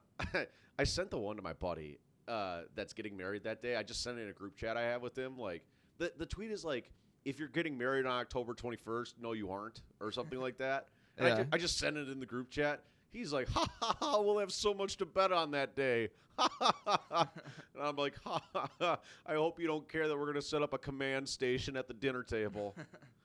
I 0.78 0.84
sent 0.84 1.10
the 1.10 1.18
one 1.18 1.36
to 1.36 1.42
my 1.42 1.54
buddy 1.54 2.00
uh, 2.28 2.62
that's 2.74 2.92
getting 2.92 3.16
married 3.16 3.44
that 3.44 3.62
day. 3.62 3.76
I 3.76 3.82
just 3.82 4.02
sent 4.02 4.18
it 4.18 4.22
in 4.22 4.28
a 4.28 4.32
group 4.32 4.56
chat 4.56 4.76
I 4.76 4.82
have 4.82 5.02
with 5.02 5.16
him. 5.16 5.38
Like 5.38 5.62
the 5.98 6.12
the 6.16 6.26
tweet 6.26 6.50
is 6.50 6.64
like 6.64 6.90
if 7.24 7.38
you're 7.38 7.48
getting 7.48 7.78
married 7.78 8.06
on 8.06 8.12
October 8.20 8.54
21st, 8.54 9.14
no 9.20 9.32
you 9.32 9.50
aren't 9.50 9.80
or 10.00 10.12
something 10.12 10.38
like 10.40 10.58
that. 10.58 10.88
And 11.16 11.26
I, 11.28 11.36
ju- 11.42 11.48
I 11.52 11.58
just 11.58 11.78
sent 11.78 11.96
it 11.96 12.08
in 12.08 12.20
the 12.20 12.26
group 12.26 12.50
chat. 12.50 12.82
He's 13.12 13.32
like, 13.32 13.48
ha 13.48 13.64
ha 13.80 13.96
ha, 14.00 14.20
we'll 14.20 14.38
have 14.38 14.50
so 14.52 14.74
much 14.74 14.96
to 14.98 15.06
bet 15.06 15.30
on 15.32 15.52
that 15.52 15.76
day. 15.76 16.08
Ha 16.36 16.48
ha 16.58 16.72
ha. 16.84 17.00
ha. 17.10 17.30
And 17.74 17.82
I'm 17.82 17.94
like, 17.96 18.14
ha 18.24 18.42
ha 18.52 18.68
ha. 18.80 18.98
I 19.24 19.34
hope 19.34 19.60
you 19.60 19.68
don't 19.68 19.88
care 19.88 20.08
that 20.08 20.14
we're 20.16 20.24
going 20.24 20.34
to 20.34 20.42
set 20.42 20.62
up 20.62 20.72
a 20.74 20.78
command 20.78 21.28
station 21.28 21.76
at 21.76 21.86
the 21.86 21.94
dinner 21.94 22.24
table. 22.24 22.74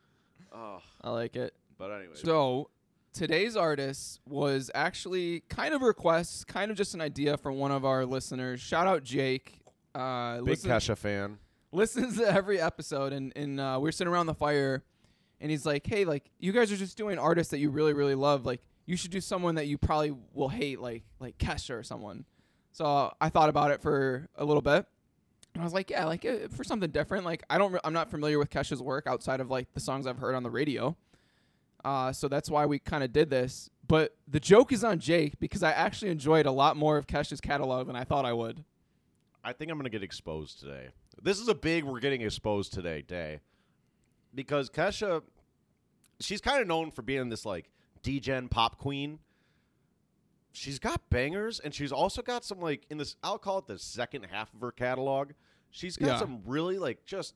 oh, 0.53 0.79
I 1.01 1.09
like 1.09 1.35
it. 1.35 1.55
but 1.79 1.89
anyway. 1.91 2.13
So 2.13 2.69
today's 3.19 3.55
artist 3.57 4.21
was 4.25 4.71
actually 4.73 5.41
kind 5.49 5.73
of 5.73 5.81
a 5.81 5.85
request, 5.85 6.47
kind 6.47 6.71
of 6.71 6.77
just 6.77 6.93
an 6.93 7.01
idea 7.01 7.35
from 7.35 7.57
one 7.57 7.69
of 7.71 7.83
our 7.83 8.05
listeners. 8.05 8.61
Shout 8.61 8.87
out 8.87 9.03
Jake. 9.03 9.59
Uh, 9.93 10.37
Big 10.37 10.47
listen- 10.47 10.71
Kesha 10.71 10.97
fan. 10.97 11.37
listens 11.73 12.17
to 12.17 12.23
every 12.25 12.61
episode 12.61 13.11
and, 13.11 13.33
and 13.35 13.59
uh, 13.59 13.77
we 13.81 13.89
are 13.89 13.91
sitting 13.91 14.11
around 14.13 14.27
the 14.27 14.33
fire 14.33 14.83
and 15.41 15.51
he's 15.51 15.65
like 15.65 15.85
hey 15.85 16.05
like 16.05 16.29
you 16.39 16.51
guys 16.51 16.71
are 16.71 16.77
just 16.77 16.95
doing 16.97 17.17
artists 17.19 17.51
that 17.51 17.57
you 17.59 17.69
really 17.69 17.93
really 17.93 18.15
love 18.15 18.45
like 18.45 18.61
you 18.85 18.95
should 18.97 19.11
do 19.11 19.19
someone 19.21 19.55
that 19.55 19.67
you 19.67 19.77
probably 19.77 20.13
will 20.33 20.49
hate 20.49 20.79
like 20.79 21.03
like 21.19 21.37
kesha 21.37 21.77
or 21.79 21.83
someone 21.83 22.23
so 22.71 23.11
i 23.21 23.29
thought 23.29 23.49
about 23.49 23.71
it 23.71 23.81
for 23.81 24.27
a 24.35 24.43
little 24.45 24.61
bit 24.61 24.85
and 25.53 25.61
i 25.61 25.63
was 25.63 25.73
like 25.73 25.89
yeah 25.89 26.05
like 26.05 26.25
uh, 26.25 26.47
for 26.55 26.63
something 26.63 26.89
different 26.91 27.23
like 27.25 27.41
i 27.49 27.57
don't 27.57 27.71
re- 27.71 27.79
i'm 27.83 27.93
not 27.93 28.09
familiar 28.11 28.37
with 28.37 28.49
kesha's 28.49 28.81
work 28.81 29.07
outside 29.07 29.39
of 29.39 29.49
like 29.49 29.71
the 29.73 29.79
songs 29.79 30.05
i've 30.07 30.17
heard 30.19 30.35
on 30.35 30.43
the 30.43 30.51
radio 30.51 30.95
uh, 31.85 32.11
so 32.11 32.27
that's 32.27 32.49
why 32.49 32.65
we 32.65 32.77
kind 32.79 33.03
of 33.03 33.11
did 33.13 33.29
this 33.29 33.69
but 33.87 34.15
the 34.27 34.39
joke 34.39 34.71
is 34.71 34.83
on 34.83 34.99
jake 34.99 35.39
because 35.39 35.63
i 35.63 35.71
actually 35.71 36.11
enjoyed 36.11 36.45
a 36.45 36.51
lot 36.51 36.75
more 36.77 36.97
of 36.97 37.07
kesha's 37.07 37.39
catalog 37.41 37.87
than 37.87 37.95
i 37.95 38.03
thought 38.03 38.25
i 38.25 38.33
would 38.33 38.63
I 39.41 39.53
think 39.53 39.71
I'm 39.71 39.77
going 39.77 39.85
to 39.85 39.89
get 39.89 40.03
exposed 40.03 40.59
today. 40.59 40.89
This 41.23 41.39
is 41.39 41.47
a 41.47 41.55
big 41.55 41.85
we're 41.85 42.01
getting 42.01 42.19
exposed 42.21 42.73
today 42.73 43.01
day. 43.01 43.39
Because 44.35 44.69
Kesha, 44.69 45.23
she's 46.19 46.41
kind 46.41 46.61
of 46.61 46.67
known 46.67 46.91
for 46.91 47.01
being 47.03 47.29
this 47.29 47.45
like 47.45 47.69
degen 48.03 48.49
pop 48.49 48.77
queen. 48.77 49.19
She's 50.51 50.77
got 50.77 51.09
bangers 51.09 51.61
and 51.61 51.73
she's 51.73 51.93
also 51.93 52.21
got 52.21 52.43
some 52.43 52.59
like 52.59 52.85
in 52.89 52.97
this 52.97 53.15
I'll 53.23 53.37
call 53.37 53.59
it 53.59 53.67
the 53.67 53.79
second 53.79 54.25
half 54.29 54.53
of 54.53 54.59
her 54.59 54.73
catalog. 54.73 55.31
She's 55.71 55.95
got 55.95 56.07
Yeah. 56.07 56.19
some 56.19 56.41
really 56.45 56.77
like 56.77 57.05
just 57.05 57.33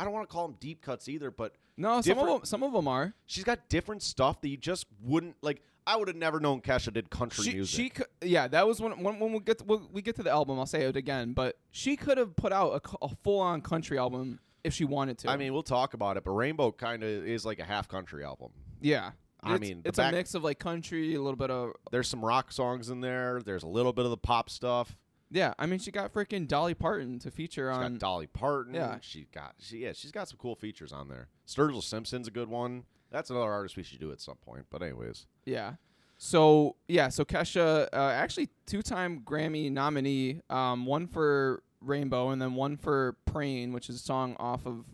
I 0.00 0.04
don't 0.04 0.12
want 0.12 0.28
to 0.28 0.32
call 0.32 0.46
them 0.48 0.56
deep 0.60 0.80
cuts 0.80 1.08
either, 1.08 1.30
but 1.30 1.54
no 1.76 2.00
some 2.00 2.18
of 2.18 2.26
them 2.26 2.40
some 2.44 2.62
of 2.62 2.72
them 2.72 2.88
are 2.88 3.14
she's 3.26 3.44
got 3.44 3.68
different 3.68 4.02
stuff 4.02 4.40
that 4.40 4.48
you 4.48 4.56
just 4.56 4.86
wouldn't 5.02 5.36
like 5.42 5.62
I 5.86 5.96
would 5.96 6.08
have 6.08 6.16
never 6.16 6.38
known 6.40 6.60
Kesha 6.60 6.92
did 6.92 7.10
country 7.10 7.44
she, 7.44 7.52
music. 7.54 7.76
She 7.76 7.88
could, 7.88 8.06
yeah, 8.22 8.46
that 8.48 8.66
was 8.66 8.80
when 8.80 8.92
when, 9.02 9.18
when 9.18 9.32
we 9.32 9.40
get 9.40 9.58
to, 9.58 9.64
when 9.64 9.88
we 9.92 10.02
get 10.02 10.14
to 10.16 10.22
the 10.22 10.30
album. 10.30 10.58
I'll 10.58 10.66
say 10.66 10.82
it 10.82 10.96
again, 10.96 11.32
but 11.32 11.56
she 11.70 11.96
could 11.96 12.16
have 12.18 12.36
put 12.36 12.52
out 12.52 12.82
a, 13.02 13.04
a 13.06 13.08
full 13.24 13.40
on 13.40 13.60
country 13.60 13.98
album 13.98 14.38
if 14.62 14.72
she 14.74 14.84
wanted 14.84 15.18
to. 15.18 15.30
I 15.30 15.36
mean, 15.36 15.52
we'll 15.52 15.62
talk 15.62 15.94
about 15.94 16.16
it, 16.16 16.24
but 16.24 16.32
Rainbow 16.32 16.70
kind 16.72 17.02
of 17.02 17.08
is 17.26 17.44
like 17.44 17.58
a 17.58 17.64
half 17.64 17.88
country 17.88 18.24
album. 18.24 18.50
yeah. 18.80 19.12
I 19.42 19.54
It's- 19.54 19.60
mean, 19.70 19.80
it's 19.86 19.96
back- 19.96 20.12
a 20.12 20.16
mix 20.16 20.34
of 20.34 20.44
like 20.44 20.58
country, 20.58 21.14
a 21.14 21.20
little 21.20 21.34
bit 21.34 21.50
of 21.50 21.72
There's 21.90 22.08
some 22.08 22.22
rock 22.22 22.52
songs 22.52 22.90
in 22.90 23.00
there. 23.00 23.40
There's 23.42 23.62
a 23.62 23.68
little 23.68 23.94
bit 23.94 24.04
of 24.04 24.10
the 24.10 24.18
pop 24.18 24.50
stuff. 24.50 24.98
Yeah. 25.30 25.54
I 25.58 25.66
mean, 25.66 25.78
she 25.78 25.90
got 25.90 26.12
freaking 26.12 26.46
Dolly 26.48 26.74
Parton 26.74 27.18
to 27.20 27.30
feature 27.30 27.70
She's 27.70 27.76
on. 27.78 27.92
got 27.92 27.98
Dolly 28.00 28.26
Parton. 28.26 28.74
yeah. 28.74 28.98
she 29.00 29.26
got 29.32 29.54
she 29.58 29.78
yeah 29.78 29.92
she's 29.92 30.12
got 30.12 30.28
some 30.28 30.38
cool 30.38 30.54
features 30.54 30.92
on 30.92 31.08
there. 31.08 31.28
Sturgill 31.46 31.82
Simpson's 31.82 32.28
a 32.28 32.30
good 32.30 32.48
one. 32.48 32.84
That's 33.10 33.30
another 33.30 33.50
artist 33.50 33.76
we 33.76 33.82
should 33.82 33.98
do 34.00 34.12
at 34.12 34.20
some 34.20 34.36
point. 34.36 34.66
But 34.70 34.82
anyways, 34.82 35.26
Yeah. 35.44 35.74
So 36.22 36.76
yeah, 36.86 37.08
so 37.08 37.24
Kesha, 37.24 37.88
uh, 37.94 37.96
actually 37.96 38.50
two-time 38.66 39.20
Grammy 39.24 39.72
nominee, 39.72 40.42
um, 40.50 40.84
one 40.84 41.06
for 41.06 41.62
Rainbow 41.80 42.28
and 42.28 42.42
then 42.42 42.52
one 42.54 42.76
for 42.76 43.16
Praying, 43.24 43.72
which 43.72 43.88
is 43.88 43.96
a 43.96 44.00
song 44.00 44.36
off 44.38 44.66
of 44.66 44.84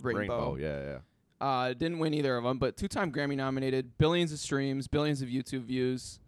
Rainbow. 0.00 0.56
yeah, 0.56 0.80
yeah. 0.82 0.98
Uh, 1.40 1.74
didn't 1.74 1.98
win 1.98 2.14
either 2.14 2.36
of 2.36 2.44
them, 2.44 2.58
but 2.58 2.76
two-time 2.76 3.10
Grammy 3.10 3.34
nominated, 3.36 3.98
billions 3.98 4.30
of 4.32 4.38
streams, 4.38 4.86
billions 4.86 5.20
of 5.20 5.28
YouTube 5.28 5.64
views. 5.64 6.20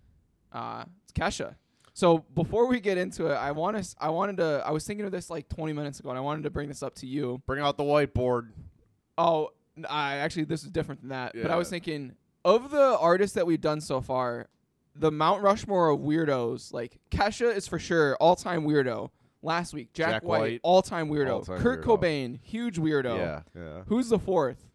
Uh, 0.52 0.84
it's 1.04 1.12
Kesha. 1.12 1.54
So 1.96 2.18
before 2.34 2.66
we 2.66 2.80
get 2.80 2.98
into 2.98 3.26
it, 3.26 3.34
I 3.34 3.52
want 3.52 3.82
to, 3.82 3.96
I 4.00 4.10
wanted 4.10 4.38
to, 4.38 4.62
I 4.66 4.72
was 4.72 4.84
thinking 4.84 5.06
of 5.06 5.12
this 5.12 5.30
like 5.30 5.48
20 5.48 5.72
minutes 5.72 6.00
ago, 6.00 6.10
and 6.10 6.18
I 6.18 6.22
wanted 6.22 6.42
to 6.42 6.50
bring 6.50 6.68
this 6.68 6.82
up 6.82 6.96
to 6.96 7.06
you. 7.06 7.40
Bring 7.46 7.62
out 7.62 7.76
the 7.76 7.84
whiteboard. 7.84 8.50
Oh, 9.16 9.50
I 9.88 10.16
actually 10.16 10.44
this 10.44 10.64
is 10.64 10.70
different 10.70 11.02
than 11.02 11.10
that. 11.10 11.32
But 11.40 11.50
I 11.52 11.56
was 11.56 11.70
thinking 11.70 12.14
of 12.44 12.70
the 12.70 12.98
artists 12.98 13.36
that 13.36 13.46
we've 13.46 13.60
done 13.60 13.80
so 13.80 14.00
far, 14.00 14.48
the 14.96 15.12
Mount 15.12 15.42
Rushmore 15.42 15.90
of 15.90 16.00
weirdos, 16.00 16.72
like 16.72 16.98
Kesha 17.10 17.54
is 17.54 17.68
for 17.68 17.78
sure 17.78 18.16
all 18.16 18.36
time 18.36 18.64
weirdo. 18.64 19.10
Last 19.40 19.74
week, 19.74 19.92
Jack, 19.92 20.08
Jack 20.08 20.24
White, 20.24 20.40
White, 20.40 20.60
all 20.62 20.80
time 20.80 21.10
weirdo. 21.10 21.32
all-time 21.32 21.58
Kurt 21.60 21.84
weirdo. 21.84 22.00
Cobain, 22.00 22.38
huge 22.42 22.78
weirdo. 22.78 23.18
Yeah, 23.18 23.42
yeah. 23.54 23.82
Who's 23.86 24.08
the 24.08 24.18
fourth? 24.18 24.70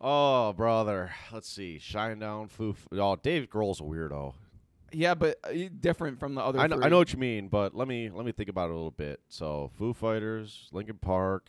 Oh, 0.00 0.52
brother. 0.52 1.12
Let's 1.32 1.48
see. 1.48 1.78
Shinedown, 1.82 2.48
Foo. 2.48 2.74
Oh, 2.92 3.16
Dave 3.16 3.48
Grohl's 3.50 3.80
a 3.80 3.84
weirdo. 3.84 4.34
Yeah, 4.92 5.14
but 5.14 5.38
uh, 5.44 5.50
different 5.80 6.18
from 6.20 6.34
the 6.34 6.42
other. 6.42 6.58
I 6.58 6.66
know, 6.66 6.76
three. 6.76 6.84
I 6.84 6.88
know 6.88 6.98
what 6.98 7.12
you 7.12 7.18
mean, 7.18 7.48
but 7.48 7.74
let 7.74 7.88
me 7.88 8.10
let 8.10 8.24
me 8.26 8.32
think 8.32 8.48
about 8.48 8.68
it 8.68 8.72
a 8.72 8.74
little 8.74 8.90
bit. 8.90 9.20
So, 9.28 9.70
Foo 9.78 9.92
Fighters, 9.92 10.68
Linkin 10.72 10.98
Park, 10.98 11.48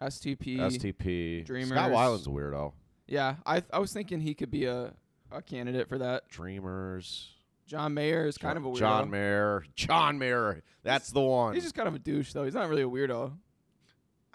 STP. 0.00 0.58
STP, 0.58 1.44
Dreamers. 1.44 1.70
Scott 1.70 1.90
Weiland's 1.90 2.26
a 2.26 2.30
weirdo. 2.30 2.72
Yeah, 3.06 3.36
I 3.46 3.62
I 3.72 3.78
was 3.78 3.92
thinking 3.92 4.20
he 4.20 4.34
could 4.34 4.50
be 4.50 4.66
a 4.66 4.92
a 5.30 5.42
candidate 5.42 5.88
for 5.88 5.98
that. 5.98 6.28
Dreamers. 6.28 7.30
John 7.66 7.92
Mayer 7.92 8.26
is 8.26 8.38
kind 8.38 8.56
of 8.56 8.64
a 8.64 8.68
weirdo. 8.68 8.78
John 8.78 9.10
Mayer. 9.10 9.64
John 9.74 10.18
Mayer. 10.18 10.62
That's 10.82 11.10
the 11.10 11.20
one. 11.20 11.52
He's 11.54 11.64
just 11.64 11.74
kind 11.74 11.86
of 11.86 11.94
a 11.94 11.98
douche, 11.98 12.32
though. 12.32 12.44
He's 12.44 12.54
not 12.54 12.68
really 12.68 12.82
a 12.82 12.88
weirdo. 12.88 13.32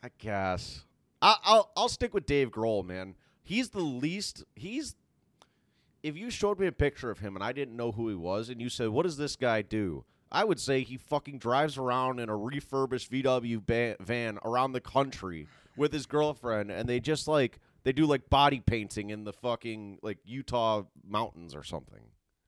I 0.04 0.10
guess. 0.20 0.84
I, 1.22 1.36
I'll 1.44 1.72
I'll 1.76 1.90
stick 1.90 2.14
with 2.14 2.26
Dave 2.26 2.52
Grohl, 2.52 2.86
man. 2.86 3.16
He's 3.42 3.70
the 3.70 3.80
least. 3.80 4.44
He's. 4.56 4.96
If 6.04 6.18
you 6.18 6.30
showed 6.30 6.60
me 6.60 6.68
a 6.68 6.72
picture 6.72 7.10
of 7.10 7.20
him 7.20 7.36
and 7.36 7.44
I 7.44 7.54
didn't 7.54 7.76
know 7.78 7.94
who 7.94 8.10
he 8.10 8.16
was, 8.16 8.50
and 8.50 8.62
you 8.62 8.70
said, 8.70 8.90
"What 8.90 9.04
does 9.04 9.18
this 9.18 9.36
guy 9.36 9.62
do?" 9.62 10.06
I 10.32 10.44
would 10.44 10.60
say 10.60 10.82
he 10.82 10.98
fucking 10.98 11.38
drives 11.40 11.78
around 11.78 12.20
in 12.20 12.28
a 12.28 12.36
refurbished 12.36 13.12
VW 13.12 13.66
ba- 13.66 13.96
van 14.00 14.40
around 14.44 14.74
the 14.74 14.82
country 14.82 15.48
with 15.78 15.94
his 15.94 16.06
girlfriend, 16.06 16.72
and 16.72 16.90
they 16.90 17.00
just 17.00 17.28
like 17.28 17.60
they 17.84 17.94
do 17.94 18.06
like 18.06 18.30
body 18.30 18.60
painting 18.60 19.10
in 19.10 19.24
the 19.24 19.34
fucking 19.34 20.00
like 20.02 20.18
Utah 20.26 20.84
mountains 21.08 21.56
or 21.56 21.64
something. 21.64 22.04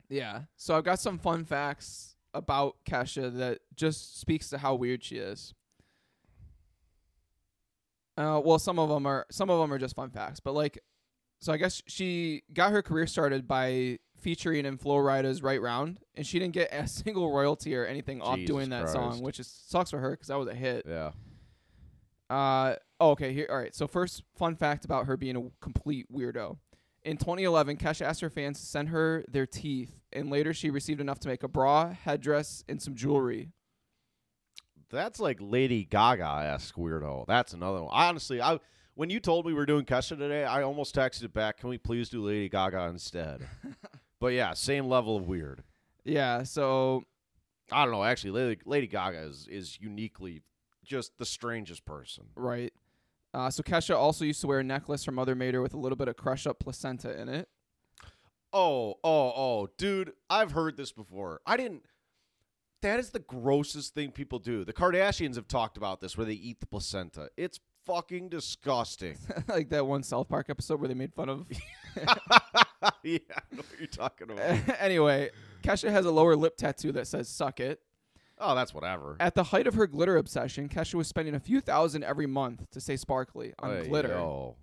Yeah. 0.10 0.42
So 0.56 0.76
I've 0.76 0.84
got 0.84 1.00
some 1.00 1.18
fun 1.18 1.46
facts 1.46 2.16
about 2.34 2.78
Kesha 2.86 3.36
that 3.38 3.60
just 3.76 4.20
speaks 4.20 4.50
to 4.50 4.58
how 4.58 4.76
weird 4.76 5.04
she 5.04 5.18
is. 5.18 5.54
Uh, 8.18 8.42
well, 8.44 8.60
some 8.60 8.80
of 8.80 8.90
them 8.90 9.06
are 9.06 9.26
some 9.30 9.50
of 9.50 9.60
them 9.60 9.74
are 9.74 9.78
just 9.78 9.96
fun 9.96 10.10
facts, 10.10 10.40
but 10.40 10.54
like, 10.54 10.80
so 11.40 11.54
I 11.54 11.58
guess 11.58 11.82
she 11.88 12.44
got 12.54 12.72
her 12.72 12.82
career 12.82 13.08
started 13.08 13.48
by 13.48 14.00
featuring 14.20 14.66
in 14.66 14.78
Flo 14.78 14.98
Rida's 14.98 15.44
Right 15.44 15.62
Round, 15.62 16.00
and 16.16 16.26
she 16.26 16.40
didn't 16.40 16.54
get 16.54 16.74
a 16.74 16.88
single 16.88 17.32
royalty 17.32 17.76
or 17.76 17.86
anything 17.86 18.22
off 18.22 18.38
Jesus 18.38 18.48
doing 18.48 18.70
that 18.70 18.90
song, 18.90 19.22
which 19.22 19.40
is 19.40 19.48
sucks 19.48 19.92
for 19.92 20.00
her 20.00 20.12
because 20.12 20.28
that 20.28 20.40
was 20.40 20.48
a 20.48 20.56
hit. 20.56 20.86
Yeah. 20.88 21.12
Uh, 22.30 22.76
oh, 23.00 23.12
okay. 23.12 23.34
Here, 23.34 23.48
all 23.50 23.58
right. 23.58 23.76
So 23.76 23.88
first, 23.88 24.24
fun 24.36 24.56
fact 24.56 24.86
about 24.86 25.06
her 25.06 25.18
being 25.18 25.36
a 25.36 25.44
complete 25.62 26.12
weirdo. 26.12 26.58
In 27.04 27.18
2011, 27.18 27.78
Kesha 27.78 28.02
asked 28.02 28.22
her 28.22 28.32
fans 28.32 28.60
to 28.60 28.66
send 28.66 28.90
her 28.90 29.24
their 29.30 29.46
teeth, 29.46 30.02
and 30.12 30.32
later 30.32 30.54
she 30.56 30.72
received 30.72 31.00
enough 31.00 31.20
to 31.20 31.28
make 31.28 31.44
a 31.44 31.48
bra, 31.48 31.94
headdress, 31.94 32.64
and 32.68 32.82
some 32.82 32.96
jewelry. 32.96 33.52
That's 34.90 35.20
like 35.20 35.38
Lady 35.40 35.84
Gaga 35.86 36.48
esque 36.54 36.76
weirdo. 36.76 37.26
That's 37.28 37.54
another 37.54 37.84
one. 37.84 37.92
I 37.94 38.08
honestly, 38.08 38.42
I 38.42 38.60
when 38.96 39.10
you 39.10 39.20
told 39.20 39.46
me 39.46 39.52
we 39.52 39.60
were 39.60 39.66
doing 39.66 39.86
Kesha 39.86 40.18
today, 40.18 40.46
I 40.46 40.64
almost 40.64 40.96
texted 40.96 41.24
it 41.24 41.34
back. 41.34 41.60
Can 41.60 41.70
we 41.70 41.78
please 41.78 42.10
do 42.10 42.24
Lady 42.24 42.50
Gaga 42.50 42.88
instead? 42.88 43.48
but 44.20 44.28
yeah, 44.28 44.54
same 44.54 44.88
level 44.88 45.18
of 45.18 45.28
weird. 45.28 45.64
Yeah. 46.04 46.44
So 46.44 47.04
I 47.72 47.84
don't 47.84 47.94
know. 47.94 48.04
Actually, 48.04 48.32
Lady, 48.32 48.62
Lady 48.66 48.88
Gaga 48.88 49.20
is 49.20 49.48
is 49.50 49.78
uniquely 49.80 50.42
just 50.84 51.18
the 51.18 51.26
strangest 51.26 51.86
person. 51.86 52.26
right. 52.36 52.74
Uh, 53.34 53.50
so 53.50 53.62
Kesha 53.62 53.94
also 53.98 54.24
used 54.24 54.40
to 54.40 54.48
wear 54.48 54.60
a 54.60 54.64
necklace 54.64 55.04
her 55.04 55.12
mother 55.12 55.36
made 55.36 55.54
her 55.54 55.62
with 55.62 55.74
a 55.74 55.78
little 55.78 55.98
bit 55.98 56.08
of 56.08 56.16
crushed 56.16 56.48
up 56.48 56.58
placenta 56.58 57.20
in 57.20 57.28
it. 57.28 57.50
Oh, 58.54 58.94
oh, 59.04 59.34
oh, 59.36 59.68
dude! 59.78 60.14
I've 60.30 60.52
heard 60.52 60.78
this 60.78 60.94
before. 60.94 61.42
I 61.46 61.58
didn't. 61.58 61.84
That 62.82 62.98
is 62.98 63.10
the 63.10 63.20
grossest 63.20 63.94
thing 63.94 64.12
people 64.12 64.40
do. 64.40 64.64
The 64.64 64.72
Kardashians 64.72 65.36
have 65.36 65.50
talked 65.50 65.76
about 65.76 66.00
this, 66.00 66.16
where 66.16 66.26
they 66.26 66.34
eat 66.34 66.62
the 66.62 66.66
placenta. 66.66 67.30
It's 67.36 67.60
fucking 67.86 68.30
disgusting. 68.30 69.18
like 69.48 69.70
that 69.70 69.86
one 69.86 70.04
South 70.04 70.28
Park 70.28 70.48
episode 70.50 70.80
where 70.80 70.88
they 70.88 70.94
made 70.94 71.14
fun 71.14 71.30
of. 71.30 71.46
yeah, 71.96 72.08
I 73.04 73.10
know 73.52 73.58
what 73.58 73.80
you're 73.80 73.88
talking 73.88 74.30
about. 74.32 74.60
anyway, 74.80 75.30
Kesha 75.64 75.90
has 75.90 76.06
a 76.06 76.12
lower 76.12 76.36
lip 76.36 76.58
tattoo 76.58 76.92
that 76.94 77.08
says 77.08 77.30
"suck 77.30 77.60
it." 77.60 77.80
Oh, 78.38 78.54
that's 78.54 78.74
whatever. 78.74 79.16
At 79.20 79.34
the 79.36 79.44
height 79.44 79.66
of 79.66 79.76
her 79.76 79.88
glitter 79.88 80.18
obsession, 80.18 80.68
Kesha 80.68 80.96
was 80.96 81.08
spending 81.08 81.36
a 81.36 81.40
few 81.40 81.62
thousand 81.62 82.04
every 82.04 82.28
month 82.28 82.70
to 82.72 82.82
stay 82.82 82.98
sparkly 82.98 83.54
on 83.60 83.84
glitter. 83.86 84.10
yo. 84.10 84.58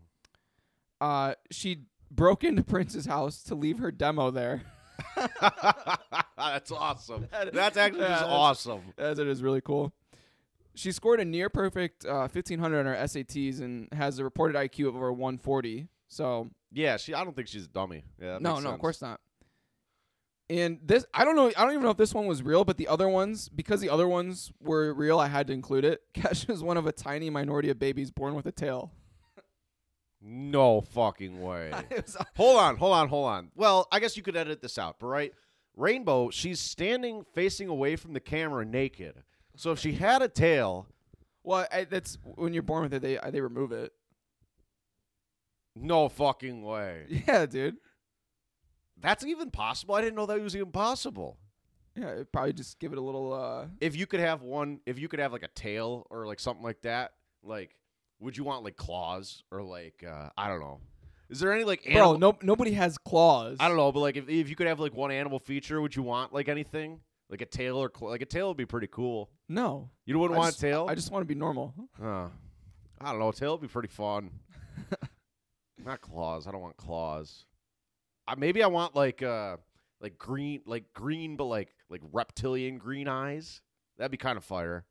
Uh, 1.00 1.34
she 1.50 1.84
broke 2.10 2.44
into 2.44 2.62
Prince's 2.62 3.06
house 3.06 3.42
to 3.44 3.54
leave 3.54 3.78
her 3.78 3.90
demo 3.90 4.30
there. 4.30 4.62
that's 6.36 6.70
awesome. 6.70 7.26
That's 7.52 7.76
actually 7.76 8.02
Yeah, 8.02 8.08
just 8.08 8.20
that's- 8.22 8.24
awesome. 8.30 8.82
That 8.96 9.18
is 9.18 9.42
really 9.42 9.60
cool. 9.62 9.92
She 10.74 10.92
scored 10.92 11.20
a 11.20 11.24
near 11.24 11.48
perfect 11.50 12.04
uh, 12.06 12.28
1500 12.32 12.80
on 12.80 12.86
her 12.86 12.94
SATs 12.94 13.60
and 13.60 13.88
has 13.92 14.18
a 14.18 14.24
reported 14.24 14.56
IQ 14.56 14.88
of 14.88 14.96
over 14.96 15.12
140. 15.12 15.88
So 16.08 16.50
Yeah, 16.72 16.96
she. 16.96 17.14
I 17.14 17.24
don't 17.24 17.36
think 17.36 17.48
she's 17.48 17.66
a 17.66 17.68
dummy. 17.68 18.04
Yeah, 18.20 18.38
no, 18.40 18.58
no, 18.58 18.70
of 18.70 18.78
course 18.78 19.02
not. 19.02 19.20
And 20.50 20.80
this, 20.84 21.06
I 21.14 21.24
don't 21.24 21.36
know. 21.36 21.50
I 21.56 21.62
don't 21.64 21.70
even 21.70 21.82
know 21.82 21.90
if 21.90 21.96
this 21.96 22.12
one 22.12 22.26
was 22.26 22.42
real, 22.42 22.64
but 22.64 22.76
the 22.76 22.88
other 22.88 23.08
ones, 23.08 23.48
because 23.48 23.80
the 23.80 23.88
other 23.88 24.06
ones 24.06 24.52
were 24.60 24.92
real, 24.92 25.18
I 25.18 25.28
had 25.28 25.46
to 25.46 25.52
include 25.52 25.84
it. 25.84 26.02
Kesha 26.14 26.50
is 26.50 26.62
one 26.62 26.76
of 26.76 26.86
a 26.86 26.92
tiny 26.92 27.30
minority 27.30 27.70
of 27.70 27.78
babies 27.78 28.10
born 28.10 28.34
with 28.34 28.46
a 28.46 28.52
tail. 28.52 28.92
No 30.20 30.80
fucking 30.80 31.40
way. 31.40 31.72
Hold 32.36 32.58
on, 32.58 32.76
hold 32.76 32.94
on, 32.94 33.08
hold 33.08 33.26
on. 33.26 33.50
Well, 33.56 33.88
I 33.90 33.98
guess 33.98 34.16
you 34.16 34.22
could 34.22 34.36
edit 34.36 34.60
this 34.62 34.78
out, 34.78 35.00
but 35.00 35.06
right? 35.08 35.32
Rainbow, 35.76 36.30
she's 36.30 36.60
standing 36.60 37.24
facing 37.34 37.68
away 37.68 37.96
from 37.96 38.12
the 38.12 38.20
camera 38.20 38.64
naked. 38.64 39.24
So 39.56 39.72
if 39.72 39.78
she 39.78 39.92
had 39.92 40.22
a 40.22 40.28
tail, 40.28 40.86
well, 41.44 41.66
I, 41.72 41.84
that's 41.84 42.18
when 42.24 42.52
you're 42.54 42.62
born 42.62 42.82
with 42.84 42.94
it. 42.94 43.02
They 43.02 43.18
they 43.30 43.40
remove 43.40 43.72
it. 43.72 43.92
no 45.74 46.08
fucking 46.08 46.62
way. 46.62 47.04
Yeah, 47.26 47.46
dude. 47.46 47.76
That's 49.00 49.24
even 49.24 49.50
possible. 49.50 49.94
I 49.94 50.00
didn't 50.00 50.14
know 50.16 50.26
that 50.26 50.40
was 50.40 50.54
even 50.54 50.70
possible. 50.70 51.38
Yeah, 51.96 52.12
it'd 52.12 52.32
probably 52.32 52.52
just 52.52 52.78
give 52.78 52.92
it 52.92 52.98
a 52.98 53.02
little. 53.02 53.32
uh 53.32 53.66
If 53.80 53.96
you 53.96 54.06
could 54.06 54.20
have 54.20 54.42
one, 54.42 54.80
if 54.86 54.98
you 54.98 55.08
could 55.08 55.18
have 55.18 55.32
like 55.32 55.42
a 55.42 55.48
tail 55.48 56.06
or 56.10 56.26
like 56.26 56.40
something 56.40 56.62
like 56.64 56.82
that, 56.82 57.12
like 57.42 57.74
would 58.20 58.36
you 58.36 58.44
want 58.44 58.62
like 58.64 58.76
claws 58.76 59.42
or 59.50 59.62
like 59.62 60.04
uh 60.08 60.28
I 60.36 60.48
don't 60.48 60.60
know. 60.60 60.80
Is 61.28 61.40
there 61.40 61.52
any 61.52 61.64
like 61.64 61.82
Bro, 61.84 61.92
animal 62.14 62.18
no, 62.18 62.38
nobody 62.42 62.72
has 62.72 62.96
claws. 62.98 63.56
I 63.58 63.68
don't 63.68 63.76
know, 63.76 63.90
but 63.92 64.00
like 64.00 64.16
if 64.16 64.28
if 64.28 64.48
you 64.48 64.56
could 64.56 64.66
have 64.68 64.78
like 64.80 64.94
one 64.94 65.10
animal 65.10 65.38
feature, 65.38 65.80
would 65.80 65.96
you 65.96 66.02
want 66.02 66.32
like 66.32 66.48
anything? 66.48 67.00
Like 67.28 67.40
a 67.40 67.46
tail 67.46 67.78
or 67.78 67.90
cl- 67.94 68.10
like 68.10 68.20
a 68.22 68.26
tail 68.26 68.48
would 68.48 68.58
be 68.58 68.66
pretty 68.66 68.88
cool. 68.88 69.30
No, 69.52 69.90
You 70.06 70.18
wouldn't 70.18 70.36
I 70.36 70.40
want 70.40 70.52
just, 70.52 70.62
a 70.62 70.66
tail? 70.66 70.86
I 70.88 70.94
just 70.94 71.10
want 71.10 71.22
to 71.22 71.26
be 71.26 71.34
normal. 71.38 71.74
Uh, 72.02 72.28
I 73.00 73.10
don't 73.10 73.18
know. 73.18 73.28
A 73.28 73.32
tail 73.32 73.52
would 73.52 73.60
be 73.60 73.68
pretty 73.68 73.88
fun. 73.88 74.30
Not 75.84 76.00
claws. 76.00 76.46
I 76.46 76.52
don't 76.52 76.60
want 76.60 76.76
claws. 76.76 77.44
I, 78.26 78.34
maybe 78.36 78.62
I 78.62 78.68
want 78.68 78.94
like 78.94 79.22
uh 79.22 79.56
like 80.00 80.16
green 80.16 80.60
like 80.64 80.92
green 80.94 81.36
but 81.36 81.44
like 81.46 81.74
like 81.90 82.00
reptilian 82.12 82.78
green 82.78 83.08
eyes. 83.08 83.60
That'd 83.98 84.12
be 84.12 84.16
kind 84.16 84.38
of 84.38 84.44
fire. 84.44 84.84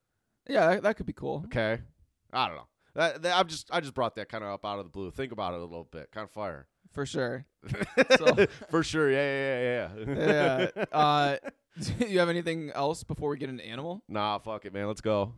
Yeah, 0.50 0.68
that, 0.72 0.84
that 0.84 0.98
could 0.98 1.06
be 1.06 1.14
cool. 1.14 1.44
Okay. 1.46 1.80
I 2.34 2.48
don't 2.48 2.58
know. 2.58 2.68
That, 2.96 3.22
that, 3.22 3.38
I'm 3.40 3.48
just 3.48 3.70
I 3.72 3.80
just 3.80 3.94
brought 3.94 4.16
that 4.16 4.28
kind 4.30 4.44
of 4.44 4.50
up 4.52 4.66
out 4.66 4.80
of 4.80 4.86
the 4.86 4.90
blue. 4.92 5.12
Think 5.12 5.32
about 5.32 5.54
it 5.54 5.60
a 5.60 5.64
little 5.64 5.88
bit. 5.90 6.12
Kind 6.12 6.26
of 6.26 6.32
fire. 6.32 6.68
For 6.92 7.06
sure. 7.06 7.46
So- 8.18 8.46
For 8.70 8.84
sure. 8.84 9.10
Yeah, 9.10 9.24
yeah, 9.24 9.90
yeah, 10.06 10.16
yeah. 10.18 10.68
Yeah. 10.78 10.86
Uh, 10.92 11.38
do 11.80 12.06
you 12.08 12.20
have 12.20 12.30
anything 12.30 12.72
else 12.72 13.04
before 13.04 13.30
we 13.30 13.38
get 13.38 13.50
into 13.50 13.66
animal? 13.66 14.04
nah, 14.08 14.38
fuck 14.40 14.66
it, 14.66 14.74
man. 14.74 14.88
Let's 14.88 15.02
go. 15.02 15.34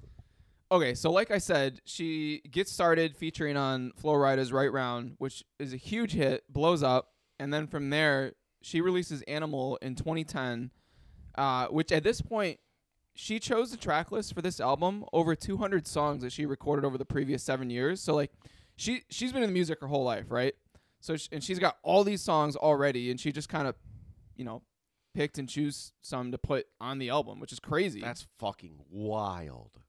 Okay, 0.72 0.96
so 0.96 1.12
like 1.12 1.30
I 1.30 1.38
said, 1.38 1.82
she 1.86 2.42
gets 2.50 2.72
started 2.72 3.16
featuring 3.16 3.56
on 3.58 3.92
Flo 3.96 4.16
Rida's 4.16 4.52
Right 4.52 4.72
Round, 4.72 5.14
which 5.20 5.44
is 5.60 5.72
a 5.72 5.78
huge 5.78 6.14
hit, 6.14 6.44
blows 6.52 6.82
up, 6.82 7.10
and 7.38 7.54
then 7.54 7.68
from 7.68 7.92
there 7.92 8.34
she 8.62 8.82
releases 8.82 9.22
Animal 9.24 9.78
in 9.82 9.94
2010, 9.94 10.72
uh, 11.36 11.68
which 11.68 11.92
at 11.92 12.04
this 12.04 12.22
point 12.22 12.60
she 13.14 13.40
chose 13.40 13.70
the 13.70 13.78
track 13.78 14.12
list 14.12 14.34
for 14.34 14.42
this 14.42 14.60
album 14.60 15.06
over 15.14 15.36
200 15.36 15.86
songs 15.86 16.24
that 16.24 16.32
she 16.32 16.48
recorded 16.48 16.84
over 16.86 16.98
the 16.98 17.06
previous 17.06 17.44
seven 17.44 17.70
years. 17.70 18.02
So 18.02 18.16
like 18.16 18.32
she 18.76 19.04
she's 19.12 19.32
been 19.32 19.44
in 19.44 19.50
the 19.50 19.54
music 19.54 19.80
her 19.82 19.88
whole 19.88 20.04
life, 20.04 20.32
right? 20.32 20.56
So 21.02 21.18
sh- 21.18 21.28
and 21.32 21.44
she's 21.44 21.60
got 21.60 21.78
all 21.84 22.04
these 22.04 22.22
songs 22.24 22.56
already, 22.56 23.12
and 23.12 23.20
she 23.20 23.32
just 23.32 23.50
kind 23.50 23.68
of, 23.68 23.76
you 24.36 24.46
know, 24.46 24.64
picked 25.14 25.38
and 25.38 25.48
choose 25.48 25.94
some 26.02 26.32
to 26.32 26.38
put 26.38 26.68
on 26.80 27.00
the 27.00 27.10
album, 27.10 27.40
which 27.40 27.52
is 27.52 27.60
crazy. 27.60 28.02
That's 28.02 28.28
fucking 28.40 28.80
wild. 28.90 29.80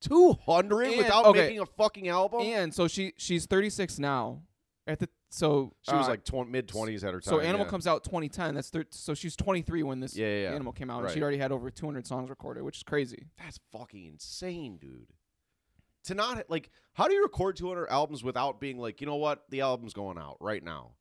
Two 0.00 0.32
hundred 0.32 0.96
without 0.96 1.26
okay. 1.26 1.40
making 1.42 1.60
a 1.60 1.66
fucking 1.66 2.08
album. 2.08 2.42
and 2.42 2.74
so 2.74 2.88
she 2.88 3.12
she's 3.16 3.46
36 3.46 3.98
now. 3.98 4.42
At 4.86 4.98
the 4.98 5.08
so 5.30 5.72
she 5.82 5.94
was 5.94 6.06
uh, 6.06 6.10
like 6.10 6.24
tw- 6.24 6.48
mid 6.48 6.66
twenties 6.66 7.04
at 7.04 7.14
her 7.14 7.20
time. 7.20 7.34
so 7.34 7.40
Animal 7.40 7.66
yeah. 7.66 7.70
comes 7.70 7.86
out 7.86 8.02
2010. 8.04 8.54
That's 8.56 8.68
thir- 8.68 8.84
so 8.90 9.14
she's 9.14 9.36
23 9.36 9.84
when 9.84 10.00
this 10.00 10.16
Yeah, 10.16 10.26
yeah. 10.26 10.48
Animal 10.50 10.72
came 10.72 10.90
out, 10.90 10.96
and 10.96 11.04
Right. 11.04 11.14
she'd 11.14 11.22
already 11.22 11.38
had 11.38 11.52
over 11.52 11.70
200 11.70 12.06
songs 12.06 12.28
recorded, 12.28 12.64
which 12.64 12.78
is 12.78 12.82
crazy. 12.82 13.26
That's 13.38 13.60
fucking 13.70 14.04
insane, 14.04 14.78
dude. 14.78 15.06
To 16.06 16.14
not 16.14 16.50
like, 16.50 16.68
how 16.94 17.06
do 17.06 17.14
you 17.14 17.22
record 17.22 17.54
two 17.56 17.68
hundred 17.68 17.86
albums 17.88 18.24
without 18.24 18.60
being 18.60 18.78
like, 18.78 19.00
you 19.00 19.06
know 19.06 19.14
what, 19.16 19.44
the 19.50 19.60
album's 19.60 19.92
going 19.94 20.18
out 20.18 20.36
right 20.40 20.62
now? 20.62 20.94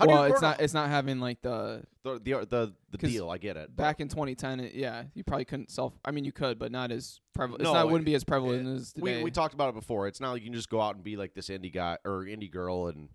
How 0.00 0.06
well, 0.06 0.24
it's 0.24 0.40
not 0.40 0.60
it's 0.60 0.74
not 0.74 0.88
having 0.88 1.20
like 1.20 1.42
the 1.42 1.82
the 2.02 2.14
the 2.14 2.46
the, 2.46 2.72
the 2.90 2.98
'Cause 2.98 3.10
deal? 3.10 3.28
I 3.30 3.38
get 3.38 3.56
it. 3.56 3.70
but- 3.76 3.82
back 3.82 4.00
in 4.00 4.08
2010. 4.08 4.60
It, 4.60 4.74
yeah, 4.74 5.04
you 5.14 5.22
probably 5.22 5.44
couldn't 5.44 5.70
self. 5.70 5.92
I 6.04 6.10
mean, 6.10 6.24
you 6.24 6.32
could, 6.32 6.58
but 6.58 6.72
not 6.72 6.90
as 6.90 7.20
prevalent. 7.34 7.62
No, 7.62 7.74
it's 7.74 7.80
it- 7.84 7.86
wouldn't 7.86 8.06
be 8.06 8.14
as 8.14 8.24
prevalent 8.24 8.66
as 8.66 8.92
today. 8.92 9.18
we 9.18 9.24
we 9.24 9.30
talked 9.30 9.54
about 9.54 9.68
it 9.68 9.74
before. 9.74 10.08
It's 10.08 10.20
not 10.20 10.32
like 10.32 10.42
you 10.42 10.46
can 10.48 10.54
just 10.54 10.70
go 10.70 10.80
out 10.80 10.94
and 10.94 11.04
be 11.04 11.16
like 11.16 11.34
this 11.34 11.48
indie 11.48 11.72
guy 11.72 11.98
or 12.04 12.24
indie 12.24 12.50
girl 12.50 12.86
and 12.88 13.10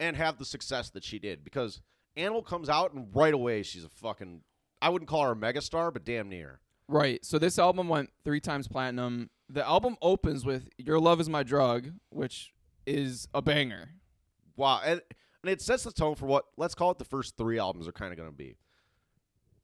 and 0.00 0.16
have 0.16 0.38
the 0.38 0.44
success 0.44 0.90
that 0.90 1.04
she 1.04 1.18
did 1.18 1.42
because 1.44 1.80
Animal 2.16 2.42
comes 2.42 2.68
out 2.70 2.94
and 2.94 3.08
right 3.14 3.34
away 3.34 3.62
she's 3.62 3.84
a 3.84 3.88
fucking. 3.88 4.40
I 4.80 4.88
wouldn't 4.88 5.08
call 5.08 5.22
her 5.24 5.32
a 5.32 5.36
megastar, 5.36 5.92
but 5.92 6.04
damn 6.04 6.28
near. 6.28 6.60
Right. 6.88 7.24
So 7.24 7.38
this 7.38 7.58
album 7.58 7.88
went 7.88 8.10
three 8.24 8.40
times 8.40 8.68
platinum. 8.68 9.30
The 9.48 9.66
album 9.66 9.96
opens 10.00 10.44
with 10.44 10.68
"Your 10.78 10.98
Love 10.98 11.20
Is 11.20 11.28
My 11.28 11.42
Drug," 11.42 11.90
which 12.10 12.52
is 12.86 13.28
a 13.34 13.42
banger. 13.42 13.90
Wow, 14.56 14.80
and, 14.84 15.02
and 15.46 15.52
it 15.52 15.62
sets 15.62 15.84
the 15.84 15.92
tone 15.92 16.16
for 16.16 16.26
what 16.26 16.46
let's 16.56 16.74
call 16.74 16.90
it 16.90 16.98
the 16.98 17.04
first 17.04 17.36
three 17.36 17.56
albums 17.56 17.86
are 17.86 17.92
kind 17.92 18.12
of 18.12 18.18
going 18.18 18.28
to 18.28 18.36
be. 18.36 18.56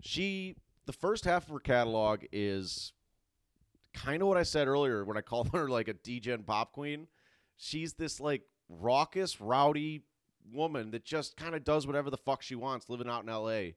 she 0.00 0.54
the 0.86 0.92
first 0.92 1.24
half 1.24 1.44
of 1.44 1.50
her 1.50 1.58
catalog 1.58 2.22
is 2.30 2.92
kind 3.92 4.22
of 4.22 4.28
what 4.28 4.36
I 4.36 4.44
said 4.44 4.68
earlier 4.68 5.04
when 5.04 5.16
I 5.16 5.22
called 5.22 5.48
her 5.52 5.68
like 5.68 5.88
a 5.88 5.94
degen 5.94 6.44
pop 6.44 6.72
queen. 6.72 7.08
She's 7.56 7.94
this 7.94 8.20
like 8.20 8.42
raucous, 8.68 9.40
rowdy 9.40 10.04
woman 10.52 10.92
that 10.92 11.04
just 11.04 11.36
kind 11.36 11.56
of 11.56 11.64
does 11.64 11.84
whatever 11.84 12.10
the 12.10 12.16
fuck 12.16 12.42
she 12.42 12.54
wants, 12.54 12.88
living 12.88 13.08
out 13.08 13.24
in 13.24 13.28
L.A. 13.28 13.74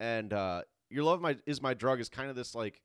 And 0.00 0.32
uh, 0.32 0.62
your 0.90 1.04
love 1.04 1.20
my 1.20 1.36
is 1.46 1.62
my 1.62 1.74
drug 1.74 2.00
is 2.00 2.08
kind 2.08 2.28
of 2.28 2.34
this 2.34 2.56
like. 2.56 2.80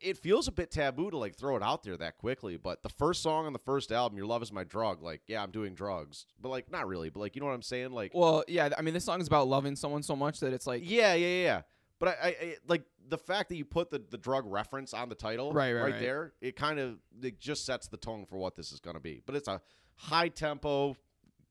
It, 0.00 0.18
feels 0.18 0.48
a 0.48 0.52
bit 0.52 0.70
taboo 0.70 1.10
to 1.10 1.16
like 1.16 1.36
throw 1.36 1.56
it 1.56 1.62
out 1.62 1.82
there 1.82 1.96
that 1.96 2.18
quickly, 2.18 2.56
but 2.56 2.82
the 2.82 2.88
first 2.88 3.22
song 3.22 3.46
on 3.46 3.52
the 3.52 3.58
first 3.58 3.92
album, 3.92 4.18
"Your 4.18 4.26
Love 4.26 4.42
Is 4.42 4.52
My 4.52 4.64
Drug," 4.64 5.02
like, 5.02 5.22
yeah, 5.26 5.42
I'm 5.42 5.50
doing 5.50 5.74
drugs, 5.74 6.26
but 6.40 6.48
like, 6.48 6.70
not 6.70 6.86
really, 6.88 7.08
but 7.10 7.20
like, 7.20 7.36
you 7.36 7.40
know 7.40 7.46
what 7.46 7.54
I'm 7.54 7.62
saying? 7.62 7.92
Like, 7.92 8.12
Well, 8.14 8.44
yeah, 8.48 8.70
I 8.76 8.82
mean, 8.82 8.94
this 8.94 9.04
song 9.04 9.20
is 9.20 9.26
about 9.26 9.48
loving 9.48 9.76
someone 9.76 10.02
so 10.02 10.16
much 10.16 10.40
that 10.40 10.52
it's 10.52 10.66
like, 10.66 10.82
yeah, 10.84 11.14
yeah, 11.14 11.26
yeah, 11.26 11.42
yeah. 11.44 11.62
But 11.98 12.08
I, 12.08 12.12
I, 12.22 12.26
I 12.28 12.56
like 12.68 12.82
the 13.08 13.16
fact 13.18 13.48
that 13.48 13.56
you 13.56 13.64
put 13.64 13.90
the, 13.90 14.02
the 14.10 14.18
drug 14.18 14.44
reference 14.46 14.92
on 14.92 15.08
the 15.08 15.14
title 15.14 15.52
Right, 15.52 15.72
right, 15.72 15.92
right. 15.92 16.00
there. 16.00 16.32
It 16.42 16.54
kind 16.56 16.78
of 16.78 16.98
it 17.22 17.38
just 17.40 17.64
sets 17.64 17.88
the 17.88 17.96
tone 17.96 18.26
for 18.26 18.36
what 18.36 18.54
this 18.54 18.70
is 18.72 18.80
going 18.80 18.96
to 18.96 19.00
be. 19.00 19.22
But 19.24 19.34
it's 19.36 19.48
a 19.48 19.62
high 19.94 20.28
tempo, 20.28 20.96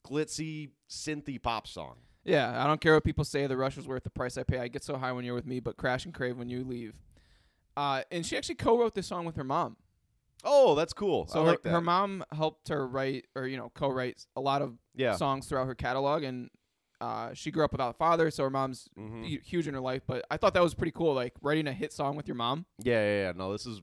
glitzy, 0.06 0.70
synthy 0.90 1.42
pop 1.42 1.68
song. 1.68 1.96
yeah, 2.24 2.64
I 2.64 2.68
don't 2.68 2.80
care 2.82 2.94
what 2.94 3.04
people 3.04 3.24
say. 3.26 3.48
The 3.48 3.58
rush 3.58 3.76
was 3.78 3.88
worth 3.88 4.04
the 4.04 4.10
price 4.10 4.38
I 4.38 4.44
pay. 4.44 4.60
I 4.60 4.68
get 4.68 4.84
so 4.84 4.98
high 4.98 5.12
when 5.12 5.26
you're 5.26 5.36
with 5.36 5.48
me, 5.48 5.60
but 5.60 5.78
crash 5.78 6.06
and 6.06 6.14
crave 6.14 6.38
when 6.38 6.50
you 6.50 6.64
leave. 6.64 6.94
Uh, 7.78 8.04
and 8.12 8.26
she 8.26 8.38
actually 8.38 8.56
co-wrote 8.56 8.96
this 8.96 9.08
song 9.08 9.26
with 9.26 9.36
her 9.36 9.44
mom. 9.44 9.78
Oh, 10.44 10.76
that's 10.76 10.94
cool. 10.94 11.28
So 11.28 11.42
her, 11.44 11.52
like 11.52 11.64
her 11.64 11.82
mom 11.82 12.24
helped 12.32 12.70
her 12.70 12.88
write, 12.88 13.26
or 13.36 13.48
you 13.48 13.58
know, 13.58 13.72
co-write 13.74 14.26
a 14.36 14.42
lot 14.42 14.62
of 14.62 14.78
yeah. 14.96 15.16
songs 15.16 15.48
throughout 15.48 15.66
her 15.66 15.76
catalog, 15.76 16.24
and 16.24 16.50
uh, 17.02 17.34
she 17.34 17.52
grew 17.52 17.66
up 17.66 17.72
without 17.72 17.90
a 17.90 17.98
father, 17.98 18.30
so 18.32 18.44
her 18.44 18.50
mom's 18.50 18.88
Mhm. 18.98 19.42
huge 19.44 19.68
in 19.68 19.74
her 19.74 19.80
life. 19.82 20.04
But 20.06 20.24
I 20.30 20.38
thought 20.38 20.54
that 20.54 20.64
was 20.64 20.74
pretty 20.76 20.92
cool, 20.92 21.14
like 21.14 21.34
writing 21.42 21.68
a 21.68 21.74
hit 21.74 21.92
song 21.92 22.16
with 22.16 22.28
your 22.28 22.36
mom 22.36 22.66
yeah, 22.84 23.04
yeah, 23.04 23.22
yeah. 23.26 23.32
No, 23.36 23.52
this 23.52 23.66
is 23.66 23.82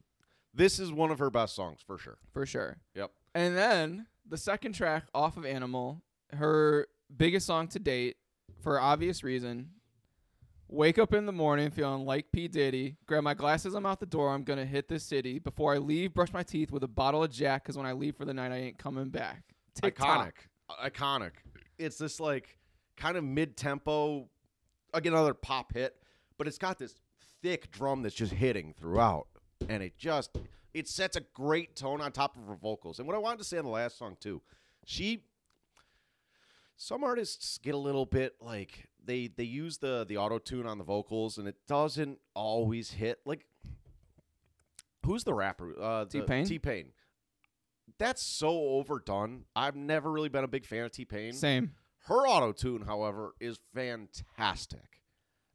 this 0.54 0.78
is 0.78 0.92
one 0.92 1.10
of 1.10 1.18
her 1.18 1.30
best 1.30 1.54
songs 1.54 1.80
for 1.86 1.98
sure. 1.98 2.18
for 2.32 2.46
sure. 2.46 2.78
Yep. 2.94 3.10
And 3.34 3.56
then 3.56 4.06
the 4.28 4.36
second 4.36 4.74
track 4.74 5.04
off 5.14 5.36
of 5.36 5.44
Animal, 5.44 6.02
her 6.34 6.86
biggest 7.14 7.46
song 7.46 7.68
to 7.68 7.78
date, 7.78 8.16
for 8.62 8.78
obvious 8.80 9.24
reason. 9.24 9.70
Wake 10.72 10.98
up 10.98 11.12
in 11.12 11.26
the 11.26 11.32
morning 11.32 11.70
feeling 11.70 12.06
like 12.06 12.32
P. 12.32 12.48
Diddy. 12.48 12.96
Grab 13.04 13.22
my 13.22 13.34
glasses, 13.34 13.74
I'm 13.74 13.84
out 13.84 14.00
the 14.00 14.06
door. 14.06 14.32
I'm 14.32 14.42
to 14.42 14.64
hit 14.64 14.88
the 14.88 14.98
city. 14.98 15.38
Before 15.38 15.74
I 15.74 15.76
leave, 15.76 16.14
brush 16.14 16.32
my 16.32 16.42
teeth 16.42 16.72
with 16.72 16.82
a 16.82 16.88
bottle 16.88 17.22
of 17.22 17.30
Jack 17.30 17.64
because 17.64 17.76
when 17.76 17.84
I 17.84 17.92
leave 17.92 18.16
for 18.16 18.24
the 18.24 18.32
night, 18.32 18.52
I 18.52 18.56
ain't 18.56 18.78
coming 18.78 19.10
back. 19.10 19.42
TikTok. 19.74 20.32
Iconic. 20.32 20.32
Uh, 20.70 20.88
iconic. 20.88 21.32
It's 21.76 21.98
this 21.98 22.18
like 22.18 22.58
kind 22.96 23.18
of 23.18 23.24
mid 23.24 23.54
tempo, 23.54 24.30
again, 24.94 25.12
another 25.12 25.34
pop 25.34 25.74
hit, 25.74 25.94
but 26.38 26.46
it's 26.46 26.56
got 26.56 26.78
this 26.78 26.94
thick 27.42 27.70
drum 27.70 28.00
that's 28.00 28.14
just 28.14 28.32
hitting 28.32 28.72
throughout. 28.80 29.26
And 29.68 29.82
it 29.82 29.98
just 29.98 30.38
it 30.72 30.88
sets 30.88 31.18
a 31.18 31.20
great 31.34 31.76
tone 31.76 32.00
on 32.00 32.12
top 32.12 32.34
of 32.34 32.46
her 32.46 32.56
vocals. 32.56 32.98
And 32.98 33.06
what 33.06 33.14
I 33.14 33.18
wanted 33.18 33.40
to 33.40 33.44
say 33.44 33.58
on 33.58 33.66
the 33.66 33.70
last 33.70 33.98
song 33.98 34.16
too, 34.18 34.40
she 34.86 35.24
some 36.78 37.04
artists 37.04 37.58
get 37.58 37.74
a 37.74 37.78
little 37.78 38.06
bit 38.06 38.36
like 38.40 38.88
they 39.04 39.28
they 39.28 39.44
use 39.44 39.78
the 39.78 40.04
the 40.08 40.16
auto 40.16 40.38
tune 40.38 40.66
on 40.66 40.78
the 40.78 40.84
vocals 40.84 41.38
and 41.38 41.48
it 41.48 41.56
doesn't 41.66 42.18
always 42.34 42.92
hit 42.92 43.20
like 43.24 43.44
who's 45.04 45.24
the 45.24 45.34
rapper? 45.34 45.74
Uh 45.80 46.04
T-Pain? 46.04 46.46
t-pain. 46.46 46.86
That's 47.98 48.22
so 48.22 48.50
overdone. 48.50 49.44
I've 49.54 49.76
never 49.76 50.10
really 50.10 50.28
been 50.28 50.44
a 50.44 50.48
big 50.48 50.64
fan 50.66 50.84
of 50.84 50.92
t-pain. 50.92 51.32
Same. 51.32 51.72
her 52.06 52.26
auto 52.26 52.52
tune 52.52 52.82
however 52.82 53.34
is 53.40 53.58
fantastic. 53.74 54.80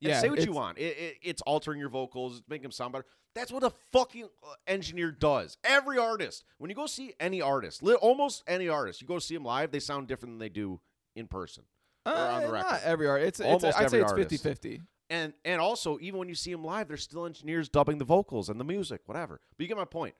And 0.01 0.12
Yeah, 0.12 0.22
say 0.22 0.30
what 0.30 0.46
you 0.46 0.51
want. 0.51 0.77
It, 0.77 0.98
it, 0.98 1.18
it's 1.24 1.42
altering 1.42 1.80
your 1.80 1.89
vocals. 1.89 2.38
It's 2.38 2.48
making 2.48 2.63
them 2.63 2.72
sound 2.72 2.94
better. 2.94 3.06
That's 3.34 3.51
what 3.51 3.63
a 3.63 3.72
fucking 3.92 4.30
uh, 4.44 4.54
engineer 4.66 5.12
does. 5.12 5.58
Every 5.63 5.98
artist 5.98 6.44
when 6.58 6.70
you 6.70 6.75
go 6.75 6.88
see 6.88 7.13
any 7.20 7.42
artist 7.42 7.84
almost 8.01 8.44
any 8.48 8.68
artist 8.68 9.01
you 9.01 9.08
go 9.08 9.20
see 9.20 9.36
them 9.36 9.44
live 9.44 9.72
they 9.72 9.80
sound 9.80 10.08
different 10.08 10.34
than 10.34 10.39
they 10.39 10.50
do 10.50 10.80
in 11.16 11.27
person 11.27 11.63
on 12.08 12.41
the 12.41 12.48
Uh, 12.48 12.52
record. 12.52 12.70
not 12.72 12.82
every 12.84 13.08
art. 13.08 13.22
It's, 13.22 13.39
it's 13.39 13.63
I'd 13.63 13.74
say 13.74 13.84
every 13.86 14.02
it's 14.02 14.12
artist. 14.12 14.43
50-50. 14.43 14.82
and 15.10 15.34
and 15.46 15.62
also 15.62 15.98
even 16.02 16.20
when 16.20 16.30
you 16.30 16.36
see 16.36 16.52
them 16.52 16.63
live, 16.63 16.88
there's 16.88 17.04
still 17.04 17.26
engineers 17.26 17.70
dubbing 17.70 17.98
the 17.98 18.06
vocals 18.06 18.50
and 18.50 18.60
the 18.60 18.63
music, 18.65 19.02
whatever. 19.06 19.41
But 19.58 19.63
you 19.63 19.67
get 19.67 19.78
my 19.78 19.86
point. 19.86 20.15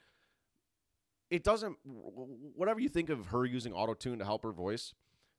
It 1.30 1.44
doesn't. 1.44 1.78
Whatever 1.84 2.80
you 2.80 2.88
think 2.90 3.10
of 3.10 3.28
her 3.28 3.46
using 3.46 3.74
auto 3.74 3.94
tune 3.94 4.20
to 4.20 4.26
help 4.26 4.44
her 4.44 4.52
voice, 4.54 4.94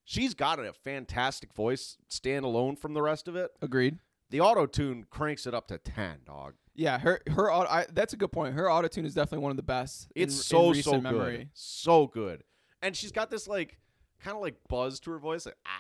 she's 0.05 0.35
got 0.35 0.59
a 0.59 0.73
fantastic 0.75 1.55
voice, 1.55 1.97
stand 2.09 2.45
alone 2.45 2.77
from 2.77 2.93
the 2.93 3.01
rest 3.03 3.27
of 3.27 3.37
it. 3.37 3.51
Agreed. 3.63 3.99
The 4.31 4.41
auto 4.43 4.67
tune 4.67 5.07
cranks 5.09 5.47
it 5.47 5.55
up 5.55 5.67
to 5.69 5.79
ten, 5.79 6.19
dog. 6.27 6.55
Yeah, 6.75 6.99
her 6.99 7.21
her 7.31 7.51
auto, 7.51 7.71
I, 7.71 7.87
that's 7.91 8.13
a 8.13 8.17
good 8.19 8.31
point. 8.33 8.55
Her 8.55 8.71
auto 8.71 8.87
tune 8.89 9.07
is 9.07 9.15
definitely 9.15 9.43
one 9.45 9.51
of 9.51 9.57
the 9.57 9.63
best. 9.63 10.09
It's 10.15 10.35
in 10.37 10.43
so 10.43 10.69
recent 10.71 10.85
so 10.97 11.01
memory. 11.01 11.37
good, 11.39 11.49
so 11.55 12.07
good. 12.07 12.45
And 12.83 12.95
she's 12.95 13.11
got 13.11 13.31
this 13.31 13.49
like 13.49 13.79
kind 14.23 14.37
of 14.37 14.43
like 14.43 14.57
buzz 14.69 15.01
to 15.01 15.11
her 15.13 15.19
voice, 15.19 15.47
like 15.47 15.57
ah, 15.67 15.71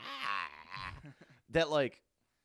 that 1.51 1.71
like 1.71 2.03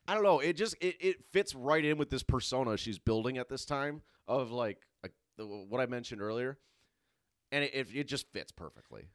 I 0.07 0.15
don't 0.15 0.23
know. 0.23 0.39
It 0.39 0.53
just 0.53 0.75
it, 0.81 0.95
it 0.99 1.23
fits 1.31 1.55
right 1.55 1.83
in 1.83 1.97
with 1.97 2.09
this 2.09 2.23
persona 2.23 2.77
she's 2.77 2.99
building 2.99 3.37
at 3.37 3.49
this 3.49 3.65
time 3.65 4.01
of 4.27 4.51
like, 4.51 4.79
like 5.01 5.13
the, 5.37 5.45
what 5.45 5.79
I 5.79 5.85
mentioned 5.85 6.21
earlier, 6.21 6.57
and 7.51 7.63
it, 7.63 7.73
it 7.73 7.87
it 7.93 8.07
just 8.07 8.31
fits 8.33 8.51
perfectly. 8.51 9.07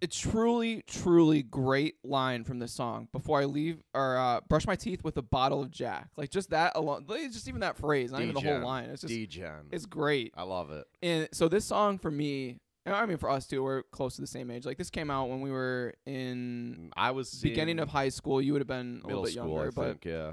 A 0.00 0.06
truly, 0.06 0.84
truly 0.86 1.42
great 1.42 1.96
line 2.04 2.44
from 2.44 2.60
this 2.60 2.72
song. 2.72 3.08
Before 3.10 3.40
I 3.40 3.46
leave, 3.46 3.82
or 3.94 4.16
uh, 4.16 4.40
brush 4.48 4.64
my 4.64 4.76
teeth 4.76 5.02
with 5.02 5.16
a 5.16 5.22
bottle 5.22 5.60
of 5.60 5.72
Jack. 5.72 6.10
Like 6.16 6.30
just 6.30 6.50
that 6.50 6.76
alone, 6.76 7.04
like, 7.08 7.32
just 7.32 7.48
even 7.48 7.62
that 7.62 7.76
phrase, 7.76 8.12
not 8.12 8.22
even 8.22 8.34
the 8.34 8.40
whole 8.40 8.52
D-Gen. 8.52 8.62
line. 8.62 8.90
It's 8.90 9.00
just 9.00 9.12
D-Gen. 9.12 9.70
it's 9.72 9.86
great. 9.86 10.32
I 10.36 10.44
love 10.44 10.70
it. 10.70 10.86
And 11.02 11.28
so 11.32 11.48
this 11.48 11.64
song 11.64 11.98
for 11.98 12.12
me, 12.12 12.60
and 12.88 12.96
I 12.96 13.06
mean 13.06 13.18
for 13.18 13.30
us 13.30 13.46
too, 13.46 13.62
we're 13.62 13.82
close 13.84 14.14
to 14.16 14.20
the 14.20 14.26
same 14.26 14.50
age. 14.50 14.64
Like 14.66 14.78
this 14.78 14.90
came 14.90 15.10
out 15.10 15.28
when 15.28 15.40
we 15.40 15.50
were 15.50 15.94
in 16.06 16.90
I 16.96 17.10
was 17.12 17.32
beginning 17.40 17.78
of 17.78 17.88
high 17.88 18.08
school. 18.08 18.40
You 18.42 18.52
would 18.52 18.60
have 18.60 18.66
been 18.68 19.00
a 19.04 19.06
middle 19.06 19.22
little 19.22 19.24
bit 19.24 19.32
school, 19.32 19.48
younger, 19.54 19.68
I 19.68 19.70
but 19.70 19.86
think. 19.88 20.04
Yeah. 20.04 20.32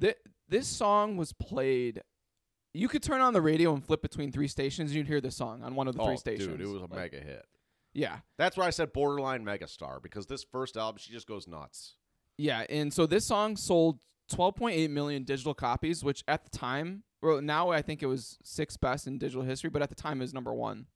Th- 0.00 0.16
this 0.48 0.66
song 0.66 1.16
was 1.16 1.32
played. 1.32 2.02
You 2.74 2.88
could 2.88 3.02
turn 3.02 3.20
on 3.20 3.32
the 3.32 3.42
radio 3.42 3.74
and 3.74 3.84
flip 3.84 4.00
between 4.02 4.30
three 4.32 4.48
stations, 4.48 4.90
and 4.90 4.96
you'd 4.96 5.06
hear 5.06 5.20
this 5.20 5.36
song 5.36 5.62
on 5.62 5.74
one 5.74 5.88
of 5.88 5.96
the 5.96 6.02
oh, 6.02 6.06
three 6.06 6.16
stations. 6.16 6.48
dude, 6.48 6.60
it 6.60 6.66
was 6.66 6.76
a 6.82 6.86
Like, 6.86 6.90
mega 7.12 7.20
hit. 7.20 7.44
Yeah, 7.94 8.18
That's 8.36 8.56
why 8.56 8.66
I 8.66 8.70
said 8.70 8.92
borderline 8.92 9.44
megastar 9.44 10.00
because 10.02 10.26
this 10.26 10.44
first 10.44 10.76
album 10.76 10.98
she 10.98 11.10
just 11.12 11.26
goes 11.26 11.48
nuts. 11.48 11.96
yeah. 12.36 12.64
And 12.70 12.92
so 12.92 13.06
this 13.06 13.26
song 13.26 13.56
sold 13.56 13.98
12.8 14.30 14.90
million 14.90 15.24
digital 15.24 15.54
copies, 15.54 16.04
which 16.04 16.22
at 16.28 16.44
the 16.44 16.50
time, 16.50 17.02
well, 17.22 17.40
now 17.40 17.70
I 17.70 17.82
think 17.82 18.02
it 18.02 18.06
was 18.06 18.38
sixth 18.44 18.78
best 18.80 19.06
in 19.06 19.18
digital 19.18 19.42
history, 19.42 19.70
but 19.70 19.82
at 19.82 19.88
the 19.88 19.94
time 19.96 20.18
it 20.20 20.24
was 20.24 20.34
number 20.34 20.54
one. 20.54 20.86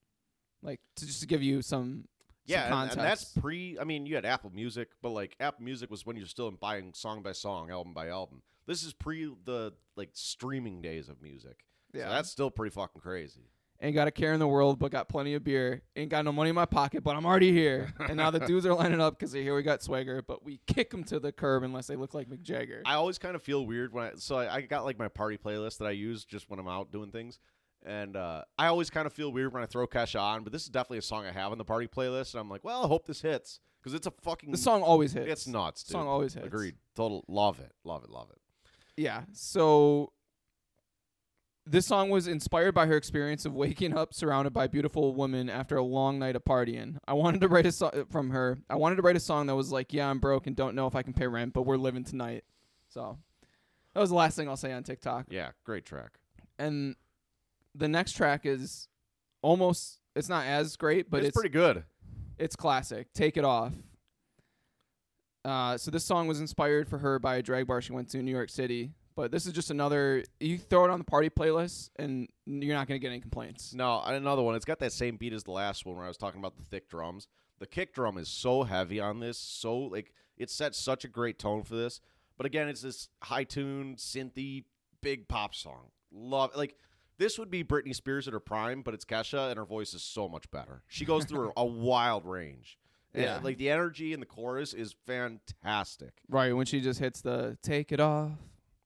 Like 0.63 0.81
to 0.97 1.07
just 1.07 1.21
to 1.21 1.27
give 1.27 1.43
you 1.43 1.63
some 1.63 2.05
Yeah, 2.47 2.69
some 2.69 2.83
and, 2.83 2.91
and 2.93 3.01
that's 3.01 3.25
pre. 3.25 3.79
I 3.79 3.85
mean, 3.85 4.07
you 4.07 4.15
had 4.15 4.25
Apple 4.25 4.51
Music, 4.55 4.89
but 5.03 5.11
like 5.11 5.37
Apple 5.41 5.65
Music 5.65 5.91
was 5.91 6.07
when 6.07 6.17
you're 6.17 6.27
still 6.27 6.51
buying 6.51 6.93
song 6.95 7.23
by 7.23 7.33
song, 7.33 7.71
album 7.71 7.93
by 7.95 8.09
album. 8.09 8.43
This 8.67 8.83
is 8.85 8.93
pre 8.93 9.31
the 9.45 9.73
like 9.97 10.11
streaming 10.13 10.83
days 10.83 11.09
of 11.09 11.21
music. 11.21 11.65
yeah. 11.93 12.05
So 12.05 12.11
that's 12.11 12.31
still 12.31 12.51
pretty 12.51 12.73
fucking 12.73 13.01
crazy. 13.01 13.49
Ain't 13.85 13.97
got 13.97 14.07
a 14.07 14.13
care 14.13 14.33
in 14.33 14.39
the 14.39 14.47
world, 14.47 14.79
but 14.79 14.93
got 14.93 15.09
plenty 15.09 15.35
of 15.35 15.43
beer. 15.43 15.83
Ain't 15.97 16.09
got 16.09 16.25
no 16.25 16.31
money 16.31 16.51
in 16.51 16.55
my 16.55 16.67
pocket, 16.67 17.03
but 17.03 17.17
I'm 17.17 17.27
already 17.27 17.51
here. 17.51 17.93
and 18.09 18.17
now 18.17 18.31
the 18.31 18.39
dudes 18.39 18.65
are 18.65 18.75
lining 18.75 19.01
up 19.01 19.19
because 19.19 19.33
they 19.33 19.43
hear 19.43 19.57
we 19.57 19.65
got 19.65 19.83
swagger, 19.83 20.23
but 20.23 20.45
we 20.45 20.61
kick 20.69 20.91
them 20.91 21.03
to 21.05 21.19
the 21.19 21.33
curb 21.33 21.65
unless 21.65 21.89
they 21.89 21.97
look 21.97 22.15
like 22.15 22.31
Mick 22.31 22.43
Jagger. 22.43 22.83
I 22.87 22.95
always 22.95 23.19
kind 23.19 23.35
of 23.35 23.43
feel 23.43 23.67
weird 23.67 23.93
when 23.93 24.05
I 24.05 24.13
so 24.15 24.37
I, 24.37 24.55
I 24.55 24.61
got 24.61 24.85
like 24.85 25.01
my 25.01 25.09
party 25.09 25.37
playlist 25.37 25.79
that 25.79 25.87
I 25.87 25.91
use 25.91 26.25
just 26.25 26.49
when 26.49 26.61
I'm 26.61 26.69
out 26.69 26.93
doing 26.93 27.11
things. 27.11 27.41
And 27.85 28.17
uh, 28.17 28.45
I 28.59 28.69
always 28.69 28.91
kind 28.91 29.07
of 29.07 29.13
feel 29.13 29.33
weird 29.33 29.53
when 29.53 29.63
I 29.63 29.67
throw 29.67 29.87
Kesha 29.87 30.21
on, 30.21 30.45
but 30.45 30.53
this 30.53 30.63
is 30.63 30.69
definitely 30.69 30.99
a 30.99 31.03
song 31.03 31.27
I 31.27 31.33
have 31.33 31.53
on 31.53 31.59
the 31.59 31.65
party 31.65 31.89
playlist. 31.89 32.35
And 32.35 32.41
I'm 32.41 32.49
like, 32.49 32.65
well, 32.65 32.85
I 32.85 32.87
hope 32.87 33.07
this 33.07 33.23
hits 33.23 33.61
because 33.81 33.95
it's 33.95 34.07
a 34.07 34.13
fucking. 34.23 34.53
the 34.53 34.57
song 34.57 34.83
always 34.83 35.13
hits. 35.13 35.31
It's 35.31 35.47
nuts, 35.47 35.83
dude. 35.83 35.93
song 35.93 36.07
always 36.07 36.35
hits. 36.35 36.47
Agreed. 36.47 36.77
Total 36.95 37.25
love 37.27 37.59
it, 37.59 37.73
love 37.85 38.05
it, 38.05 38.11
love 38.11 38.29
it. 38.31 38.39
Yeah. 38.97 39.23
So 39.33 40.13
this 41.67 41.87
song 41.87 42.11
was 42.11 42.27
inspired 42.27 42.75
by 42.75 42.87
her 42.87 42.97
experience 42.97 43.45
of 43.45 43.55
waking 43.55 43.97
up 43.97 44.15
surrounded 44.15 44.53
by 44.53 44.67
beautiful 44.67 45.15
women 45.15 45.49
after 45.49 45.77
a 45.77 45.83
long 45.83 46.19
night 46.19 46.37
of 46.37 46.45
partying. 46.45 46.99
I 47.07 47.15
wanted 47.15 47.41
to 47.43 47.49
write 47.49 47.67
a 47.67 47.73
song 47.73 48.07
from 48.11 48.31
her. 48.31 48.59
I 48.69 48.77
wanted 48.77 48.97
to 48.97 49.03
write 49.03 49.17
a 49.17 49.21
song 49.21 49.47
that 49.47 49.57
was 49.57 49.73
like, 49.73 49.93
"Yeah, 49.93 50.09
I'm 50.09 50.19
broke 50.19 50.47
and 50.47 50.57
don't 50.57 50.75
know 50.75 50.87
if 50.87 50.95
I 50.95 51.03
can 51.03 51.13
pay 51.13 51.27
rent, 51.27 51.53
but 51.53 51.63
we're 51.63 51.77
living 51.77 52.05
tonight." 52.05 52.45
So 52.89 53.19
that 53.95 54.01
was 54.01 54.11
the 54.11 54.17
last 54.17 54.37
thing 54.37 54.49
I'll 54.49 54.57
say 54.57 54.73
on 54.73 54.83
TikTok. 54.83 55.27
Yeah, 55.31 55.51
great 55.65 55.85
track. 55.85 56.19
And 56.59 56.97
the 57.75 57.89
next 57.89 58.13
track 58.13 58.47
is 58.47 58.89
almost 59.43 60.01
it's 60.15 60.29
not 60.29 60.47
as 60.47 60.77
great, 60.77 61.11
but 61.11 61.19
it's, 61.19 61.29
it's 61.29 61.35
pretty 61.35 61.49
good. 61.49 61.85
it's 62.39 62.57
classic. 62.57 63.13
Take 63.15 63.37
it 63.37 63.45
off. 63.45 63.73
Uh, 65.45 65.77
so 65.77 65.91
this 65.91 66.05
song 66.05 66.29
was 66.29 66.41
inspired 66.41 66.89
for 66.89 66.99
her 66.99 67.19
by 67.19 67.37
a 67.37 67.43
drag 67.43 67.67
bar 67.67 67.81
she 67.81 67.93
went 67.93 68.09
to 68.11 68.19
in 68.19 68.25
New 68.25 68.31
York 68.31 68.51
City. 68.51 68.93
But 69.15 69.31
this 69.31 69.45
is 69.45 69.53
just 69.53 69.71
another. 69.71 70.25
You 70.41 70.57
throw 70.57 70.85
it 70.85 70.91
on 70.91 70.99
the 70.99 71.05
party 71.05 71.29
playlist, 71.29 71.91
and 71.97 72.29
you're 72.47 72.75
not 72.75 72.89
gonna 72.89 72.99
get 72.99 73.09
any 73.09 73.21
complaints. 73.21 73.75
No, 73.75 74.01
another 74.03 74.43
one. 74.43 74.55
It's 74.55 74.65
got 74.65 74.79
that 74.79 74.93
same 74.93 75.17
beat 75.17 75.35
as 75.35 75.45
the 75.45 75.51
last 75.51 75.85
one 75.85 75.97
where 75.97 76.05
I 76.05 76.09
was 76.09 76.17
talking 76.17 76.41
about 76.41 76.57
the 76.57 76.63
thick 76.63 76.89
drums. 76.89 77.29
The 77.59 77.67
kick 77.67 77.95
drum 77.95 78.17
is 78.17 78.29
so 78.29 78.63
heavy 78.63 79.01
on 79.01 79.21
this, 79.21 79.37
so 79.37 79.77
like 79.77 80.15
it 80.39 80.49
sets 80.51 80.79
such 80.79 81.05
a 81.05 81.09
great 81.09 81.39
tone 81.39 81.63
for 81.63 81.75
this. 81.75 82.01
But 82.39 82.47
again, 82.47 82.69
it's 82.69 82.81
this 82.81 83.09
high 83.23 83.45
tune, 83.45 83.97
synthy 83.97 84.65
big 85.03 85.29
pop 85.29 85.55
song. 85.55 85.91
Love 86.11 86.51
like 86.57 86.77
this 87.19 87.39
would 87.39 87.51
be 87.51 87.63
Britney 87.65 87.95
Spears 87.95 88.27
at 88.27 88.33
her 88.35 88.41
prime, 88.41 88.83
but 88.83 88.95
it's 88.95 89.05
Kesha, 89.05 89.49
and 89.51 89.59
her 89.59 89.65
voice 89.65 89.95
is 89.95 90.03
so 90.03 90.29
much 90.29 90.51
better. 90.51 90.83
She 90.89 91.05
goes 91.05 91.25
through 91.25 91.53
a 91.57 91.65
wild 91.65 92.25
range. 92.27 92.79
And, 93.15 93.25
Yeah. 93.25 93.41
like 93.43 93.59
the 93.59 93.69
energy 93.71 94.13
in 94.13 94.21
the 94.21 94.27
chorus 94.27 94.73
is 94.73 94.95
fantastic. 95.07 96.13
Right 96.29 96.53
when 96.55 96.65
she 96.67 96.81
just 96.81 96.99
hits 96.99 97.21
the 97.21 97.59
take 97.63 97.93
it 97.93 98.01
off, 98.01 98.33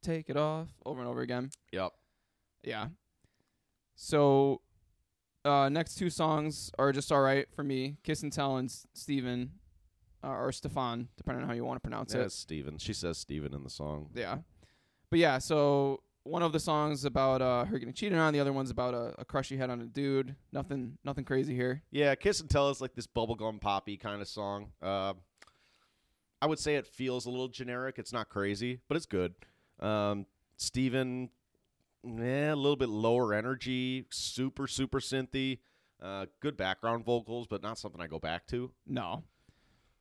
take 0.02 0.28
it 0.28 0.36
off 0.36 0.68
over 0.84 1.00
and 1.00 1.08
over 1.08 1.20
again. 1.20 1.50
Yep. 1.72 1.92
Yeah. 2.64 2.88
So, 3.94 4.60
uh, 5.44 5.68
next 5.68 5.94
two 5.94 6.10
songs 6.10 6.70
are 6.78 6.92
just 6.92 7.10
all 7.12 7.20
right 7.20 7.46
for 7.54 7.62
me. 7.62 7.96
Kiss 8.02 8.22
and 8.22 8.32
Tell 8.32 8.56
and 8.56 8.70
Steven, 8.94 9.52
uh, 10.24 10.28
or 10.30 10.50
Stefan, 10.52 11.08
depending 11.16 11.42
on 11.44 11.48
how 11.48 11.54
you 11.54 11.64
want 11.64 11.76
to 11.76 11.80
pronounce 11.80 12.12
Yeah, 12.14 12.22
it. 12.22 12.32
Steven. 12.32 12.78
She 12.78 12.92
says 12.92 13.16
Steven 13.18 13.54
in 13.54 13.62
the 13.62 13.70
song. 13.70 14.10
Yeah. 14.14 14.38
But 15.08 15.20
yeah, 15.20 15.38
so 15.38 16.02
one 16.26 16.42
of 16.42 16.52
the 16.52 16.60
songs 16.60 17.04
about 17.04 17.40
uh, 17.40 17.64
her 17.64 17.78
getting 17.78 17.94
cheated 17.94 18.18
on, 18.18 18.32
the 18.32 18.40
other 18.40 18.52
one's 18.52 18.70
about 18.70 18.94
a, 18.94 19.14
a 19.18 19.24
crush 19.24 19.46
she 19.46 19.56
had 19.56 19.70
on 19.70 19.80
a 19.80 19.86
dude. 19.86 20.34
Nothing, 20.52 20.98
nothing 21.04 21.24
crazy 21.24 21.54
here. 21.54 21.82
Yeah, 21.90 22.14
Kiss 22.14 22.40
and 22.40 22.50
Tell 22.50 22.68
is 22.70 22.80
like 22.80 22.94
this 22.94 23.06
bubblegum 23.06 23.60
poppy 23.60 23.96
kind 23.96 24.20
of 24.20 24.28
song. 24.28 24.72
Uh, 24.82 25.14
I 26.42 26.46
would 26.46 26.58
say 26.58 26.76
it 26.76 26.86
feels 26.86 27.26
a 27.26 27.30
little 27.30 27.48
generic. 27.48 27.96
It's 27.98 28.12
not 28.12 28.28
crazy, 28.28 28.80
but 28.88 28.96
it's 28.96 29.06
good. 29.06 29.34
Um, 29.80 30.26
Steven, 30.56 31.30
eh, 32.04 32.50
a 32.50 32.56
little 32.56 32.76
bit 32.76 32.88
lower 32.88 33.32
energy, 33.32 34.06
super, 34.10 34.66
super 34.66 35.00
synthy. 35.00 35.60
Uh, 36.02 36.26
good 36.40 36.56
background 36.56 37.04
vocals, 37.04 37.46
but 37.46 37.62
not 37.62 37.78
something 37.78 38.00
I 38.00 38.06
go 38.06 38.18
back 38.18 38.46
to. 38.48 38.70
No. 38.86 39.24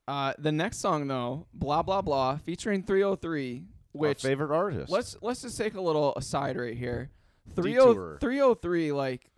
Uh, 0.08 0.34
the 0.38 0.52
next 0.52 0.80
song 0.80 1.08
though, 1.08 1.48
blah 1.54 1.82
blah 1.82 2.02
blah, 2.02 2.38
featuring 2.38 2.84
3OH!3, 2.84 3.66
which 3.96 4.24
Our 4.24 4.30
favorite 4.30 4.56
artist. 4.56 4.92
let's 4.92 5.18
let's 5.22 5.42
just 5.42 5.58
take 5.58 5.76
a 5.76 5.82
little 5.82 6.14
aside 6.16 6.58
right 6.58 6.76
here. 6.76 7.10
30 7.56 7.74
3OH!3 7.74 8.94
like 8.94 9.30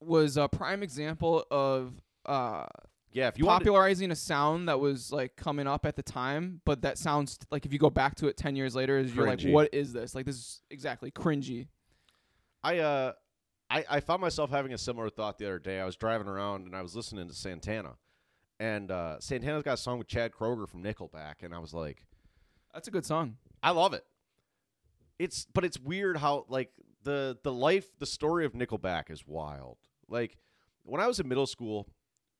was 0.00 0.36
a 0.36 0.48
prime 0.48 0.82
example 0.82 1.44
of 1.50 1.92
uh 2.24 2.66
yeah, 3.12 3.26
if 3.26 3.38
you 3.38 3.44
popularizing 3.44 4.12
a 4.12 4.16
sound 4.16 4.68
that 4.68 4.78
was 4.78 5.10
like 5.10 5.34
coming 5.34 5.66
up 5.66 5.84
at 5.84 5.96
the 5.96 6.02
time, 6.02 6.60
but 6.64 6.82
that 6.82 6.96
sounds 6.96 7.38
like 7.50 7.66
if 7.66 7.72
you 7.72 7.78
go 7.78 7.90
back 7.90 8.14
to 8.16 8.28
it 8.28 8.36
10 8.36 8.54
years 8.54 8.76
later 8.76 8.98
is 8.98 9.14
you're 9.14 9.26
like 9.26 9.42
what 9.42 9.68
is 9.72 9.92
this? 9.92 10.14
Like 10.14 10.26
this 10.26 10.36
is 10.36 10.62
exactly 10.70 11.10
cringy. 11.10 11.66
I 12.62 12.78
uh, 12.78 13.12
I, 13.68 13.84
I 13.88 14.00
found 14.00 14.20
myself 14.20 14.50
having 14.50 14.72
a 14.72 14.78
similar 14.78 15.10
thought 15.10 15.38
the 15.38 15.46
other 15.46 15.58
day. 15.58 15.80
I 15.80 15.84
was 15.84 15.96
driving 15.96 16.28
around 16.28 16.66
and 16.66 16.76
I 16.76 16.82
was 16.82 16.94
listening 16.94 17.26
to 17.28 17.34
Santana, 17.34 17.96
and 18.58 18.90
uh, 18.90 19.18
Santana's 19.18 19.62
got 19.62 19.74
a 19.74 19.76
song 19.76 19.98
with 19.98 20.06
Chad 20.06 20.32
Kroeger 20.32 20.68
from 20.68 20.82
Nickelback, 20.82 21.42
and 21.42 21.54
I 21.54 21.58
was 21.58 21.74
like. 21.74 22.04
That's 22.72 22.86
a 22.86 22.90
good 22.92 23.04
song. 23.04 23.36
I 23.62 23.70
love 23.70 23.94
it. 23.94 24.04
It's 25.18 25.46
but 25.52 25.64
it's 25.64 25.78
weird 25.78 26.16
how 26.16 26.46
like 26.48 26.72
the 27.02 27.38
the 27.42 27.52
life 27.52 27.86
the 27.98 28.06
story 28.06 28.44
of 28.44 28.52
Nickelback 28.52 29.10
is 29.10 29.26
wild. 29.26 29.78
Like 30.08 30.38
when 30.82 31.00
I 31.00 31.06
was 31.06 31.20
in 31.20 31.28
middle 31.28 31.46
school, 31.46 31.88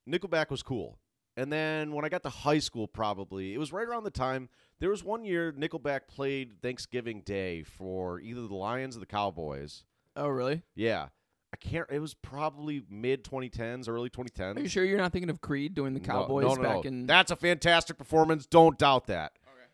Nickelback 0.09 0.51
was 0.51 0.63
cool. 0.63 0.99
And 1.37 1.53
then 1.53 1.93
when 1.93 2.05
I 2.05 2.09
got 2.09 2.23
to 2.25 2.29
high 2.29 2.59
school 2.59 2.89
probably, 2.89 3.55
it 3.55 3.59
was 3.59 3.73
right 3.73 3.87
around 3.87 4.05
the 4.05 4.11
time 4.11 4.49
there 4.81 4.91
was 4.91 5.05
one 5.05 5.25
year 5.25 5.53
Nickelback 5.53 6.03
played 6.09 6.61
Thanksgiving 6.61 7.21
Day 7.21 7.63
for 7.63 8.21
either 8.21 8.43
the 8.47 8.55
Lions 8.55 8.97
or 8.97 9.01
the 9.01 9.07
Cowboys. 9.07 9.85
Oh, 10.17 10.29
really? 10.29 10.63
Yeah. 10.75 11.09
I 11.53 11.57
can't 11.57 11.87
it 11.91 11.99
was 11.99 12.15
probably 12.15 12.83
mid 12.89 13.25
2010s, 13.25 13.89
early 13.89 14.09
2010s. 14.09 14.57
Are 14.57 14.61
you 14.61 14.69
sure 14.69 14.85
you're 14.85 14.99
not 14.99 15.13
thinking 15.13 15.31
of 15.31 15.41
Creed 15.41 15.75
doing 15.75 15.95
the 15.95 16.01
Cowboys 16.01 16.45
no, 16.45 16.55
no, 16.55 16.63
back 16.63 16.75
no. 16.77 16.83
in 16.83 17.07
That's 17.07 17.31
a 17.31 17.37
fantastic 17.37 17.99
performance. 17.99 18.47
Don't 18.47 18.79
doubt 18.79 19.07
that. 19.09 19.33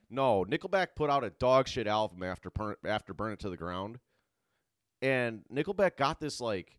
No, 0.09 0.45
Nickelback 0.45 0.89
put 0.95 1.11
out 1.11 1.25
a 1.25 1.31
dog 1.31 1.67
shit 1.69 1.87
album 1.87 2.23
after 2.23 2.51
Burn, 2.51 2.77
after 2.85 3.13
Burn 3.13 3.33
It 3.33 3.41
to 3.41 3.51
the 3.51 3.57
Ground, 3.57 3.99
and 5.03 5.43
Nickelback 5.53 5.97
got 5.97 6.21
this 6.21 6.41
like, 6.41 6.79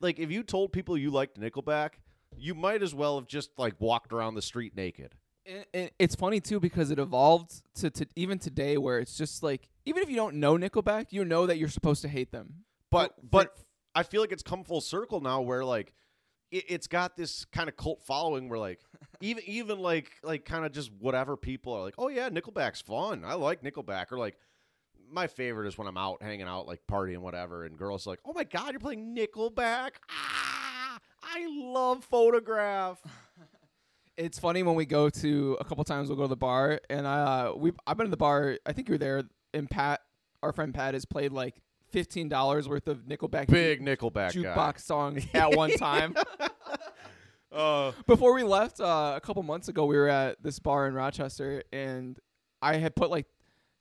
like 0.00 0.18
if 0.18 0.30
you 0.30 0.42
told 0.42 0.72
people 0.72 0.96
you 0.96 1.10
liked 1.10 1.40
Nickelback, 1.40 1.92
you 2.36 2.54
might 2.54 2.82
as 2.82 2.94
well 2.94 3.18
have 3.18 3.26
just 3.26 3.50
like 3.56 3.74
walked 3.80 4.12
around 4.12 4.34
the 4.34 4.42
street 4.42 4.76
naked. 4.76 5.14
And- 5.46 5.64
and 5.72 5.90
it's 5.98 6.14
funny 6.14 6.40
too 6.40 6.60
because 6.60 6.90
it 6.90 6.98
evolved 6.98 7.62
to, 7.76 7.88
to 7.90 8.06
even 8.14 8.38
today 8.38 8.76
where 8.76 8.98
it's 8.98 9.16
just 9.16 9.42
like 9.42 9.70
even 9.86 10.02
if 10.02 10.10
you 10.10 10.16
don't 10.16 10.34
know 10.36 10.58
Nickelback, 10.58 11.06
you 11.10 11.24
know 11.24 11.46
that 11.46 11.56
you're 11.56 11.70
supposed 11.70 12.02
to 12.02 12.08
hate 12.08 12.30
them. 12.32 12.64
But 12.90 13.14
but 13.30 13.56
I 13.94 14.02
feel 14.02 14.20
like 14.20 14.32
it's 14.32 14.42
come 14.42 14.62
full 14.62 14.82
circle 14.82 15.20
now, 15.22 15.40
where 15.40 15.64
like 15.64 15.94
it, 16.50 16.64
it's 16.68 16.86
got 16.86 17.16
this 17.16 17.44
kind 17.46 17.68
of 17.68 17.76
cult 17.76 18.02
following, 18.02 18.48
where 18.48 18.58
like 18.58 18.80
even 19.20 19.42
even 19.46 19.78
like 19.80 20.12
like 20.22 20.44
kind 20.44 20.64
of 20.64 20.72
just 20.72 20.90
whatever 20.98 21.36
people 21.36 21.72
are 21.72 21.82
like, 21.82 21.94
oh 21.98 22.08
yeah, 22.08 22.28
Nickelback's 22.30 22.80
fun. 22.80 23.24
I 23.24 23.34
like 23.34 23.62
Nickelback, 23.62 24.12
or 24.12 24.18
like 24.18 24.36
my 25.10 25.26
favorite 25.26 25.66
is 25.66 25.78
when 25.78 25.86
I'm 25.86 25.96
out 25.96 26.22
hanging 26.22 26.46
out, 26.46 26.66
like 26.66 26.80
partying, 26.90 27.18
whatever, 27.18 27.64
and 27.64 27.76
girls 27.78 28.06
are 28.06 28.10
like, 28.10 28.20
oh 28.24 28.32
my 28.32 28.44
god, 28.44 28.72
you're 28.72 28.80
playing 28.80 29.16
Nickelback. 29.16 29.90
Ah, 30.10 30.98
I 31.22 31.46
love 31.48 32.04
Photograph. 32.04 32.98
It's 34.16 34.36
funny 34.36 34.64
when 34.64 34.74
we 34.74 34.84
go 34.84 35.08
to 35.08 35.56
a 35.60 35.64
couple 35.64 35.84
times 35.84 36.08
we'll 36.08 36.16
go 36.16 36.24
to 36.24 36.28
the 36.28 36.34
bar 36.36 36.80
and 36.90 37.06
uh 37.06 37.52
we 37.56 37.70
I've 37.86 37.96
been 37.96 38.08
in 38.08 38.10
the 38.10 38.16
bar. 38.16 38.58
I 38.66 38.72
think 38.72 38.88
you 38.88 38.94
were 38.94 38.98
there 38.98 39.22
and 39.54 39.70
Pat, 39.70 40.00
our 40.42 40.52
friend 40.52 40.74
Pat, 40.74 40.94
has 40.94 41.04
played 41.04 41.30
like 41.30 41.62
fifteen 41.90 42.28
dollars 42.28 42.68
worth 42.68 42.88
of 42.88 42.98
Nickelback 43.06 43.48
Big 43.48 43.80
Nickelback 43.84 44.14
guy. 44.14 44.42
jukebox 44.42 44.80
songs 44.80 45.26
at 45.34 45.54
one 45.56 45.70
time. 45.76 46.14
Uh, 47.50 47.92
Before 48.06 48.34
we 48.34 48.42
left 48.42 48.78
uh, 48.78 49.14
a 49.16 49.20
couple 49.22 49.42
months 49.42 49.68
ago, 49.68 49.86
we 49.86 49.96
were 49.96 50.08
at 50.08 50.42
this 50.42 50.58
bar 50.58 50.86
in 50.86 50.92
Rochester, 50.92 51.62
and 51.72 52.18
I 52.60 52.76
had 52.76 52.94
put 52.94 53.10
like 53.10 53.26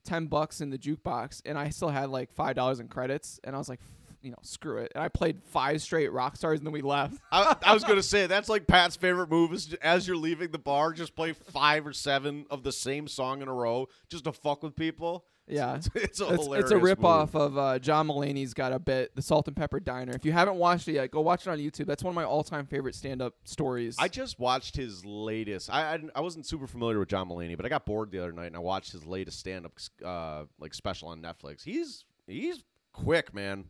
ten 0.06 0.28
bucks 0.28 0.62
in 0.62 0.70
the 0.70 0.78
jukebox, 0.78 1.42
and 1.46 1.58
I 1.60 1.70
still 1.70 1.90
had 1.90 2.10
like 2.10 2.32
five 2.32 2.56
dollars 2.56 2.80
in 2.80 2.88
credits, 2.88 3.42
and 3.44 3.54
I 3.54 3.60
was 3.60 3.68
like, 3.68 3.82
you 4.22 4.32
know, 4.32 4.38
screw 4.42 4.78
it, 4.78 4.94
and 4.96 5.04
I 5.04 5.10
played 5.10 5.44
five 5.44 5.82
straight 5.82 6.14
rock 6.14 6.38
stars, 6.38 6.60
and 6.60 6.66
then 6.66 6.72
we 6.72 6.82
left. 6.82 7.18
I, 7.30 7.58
I 7.62 7.74
was 7.74 7.84
gonna 7.84 8.02
say 8.04 8.26
that's 8.26 8.48
like 8.48 8.68
Pat's 8.68 8.96
favorite 8.96 9.30
move 9.30 9.52
is 9.52 9.74
as 9.82 10.08
you're 10.08 10.16
leaving 10.18 10.52
the 10.52 10.60
bar, 10.60 10.94
just 10.94 11.14
play 11.14 11.34
five 11.34 11.86
or 11.86 11.92
seven 11.94 12.46
of 12.50 12.64
the 12.64 12.72
same 12.72 13.06
song 13.10 13.42
in 13.42 13.50
a 13.50 13.54
row 13.54 13.90
just 14.10 14.24
to 14.24 14.32
fuck 14.32 14.64
with 14.64 14.78
people. 14.78 15.26
Yeah. 15.48 15.76
It's, 15.78 15.90
it's 15.96 16.22
a 16.22 16.28
It's, 16.34 16.44
hilarious. 16.44 16.64
it's 16.66 16.72
a 16.72 16.78
rip 16.78 17.00
move. 17.00 17.06
off 17.06 17.36
of 17.36 17.58
uh, 17.58 17.80
John 17.80 18.08
Mulaney's 18.08 18.54
got 18.54 18.74
a 18.74 18.80
bit, 18.80 19.16
the 19.16 19.22
Salt 19.22 19.48
and 19.48 19.56
Pepper 19.56 19.80
Diner. 19.80 20.14
If 20.14 20.26
you 20.26 20.32
haven't 20.34 20.56
watched 20.58 20.88
it 20.88 20.94
yet, 20.94 21.12
go 21.12 21.22
watch 21.22 21.48
it 21.48 21.50
on 21.50 21.58
YouTube. 21.58 21.86
That's 21.86 22.04
one 22.04 22.12
of 22.12 22.16
my 22.16 22.24
all 22.26 22.44
time 22.44 22.66
favorite 22.66 22.96
stand 22.96 23.22
up 23.22 23.34
stories. 23.46 23.96
I 23.98 24.08
just 24.10 24.40
watched 24.40 24.76
his 24.76 25.06
latest. 25.06 25.70
I, 25.72 25.94
I 25.96 26.00
I 26.16 26.22
wasn't 26.22 26.46
super 26.46 26.68
familiar 26.68 27.00
with 27.00 27.10
John 27.10 27.30
Mulaney, 27.30 27.56
but 27.56 27.66
I 27.66 27.70
got 27.70 27.86
bored 27.86 28.12
the 28.12 28.20
other 28.20 28.32
night 28.34 28.48
and 28.48 28.56
I 28.56 28.60
watched 28.60 28.92
his 28.92 29.06
latest 29.06 29.40
stand 29.40 29.66
up 29.66 29.74
uh 30.04 30.44
like 30.60 30.74
special 30.74 31.08
on 31.10 31.22
Netflix. 31.22 31.64
He's 31.64 32.04
he's 32.28 32.64
quick, 32.94 33.34
man. 33.34 33.66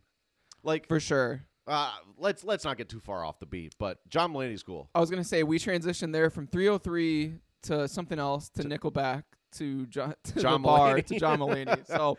Like 0.63 0.87
for 0.87 0.99
sure. 0.99 1.43
uh, 1.67 1.91
let's 2.17 2.43
let's 2.43 2.65
not 2.65 2.77
get 2.77 2.89
too 2.89 2.99
far 2.99 3.23
off 3.23 3.39
the 3.39 3.45
beat, 3.45 3.75
but 3.77 3.99
John 4.09 4.33
Mulaney's 4.33 4.63
cool. 4.63 4.89
I 4.95 4.99
was 4.99 5.09
gonna 5.11 5.23
say 5.23 5.43
we 5.43 5.59
transitioned 5.59 6.11
there 6.11 6.29
from 6.31 6.47
3OH!3 6.47 7.39
to 7.63 7.87
something 7.87 8.17
else 8.19 8.49
to 8.49 8.63
Nickelback 8.63 9.23
to 9.57 9.85
John 9.87 10.15
to 10.23 10.41
John 10.41 10.61
the 10.61 10.65
bar 10.67 10.95
Mulaney. 10.97 11.05
to 11.07 11.19
John 11.19 11.39
Mulaney. 11.39 11.85
So, 11.87 12.17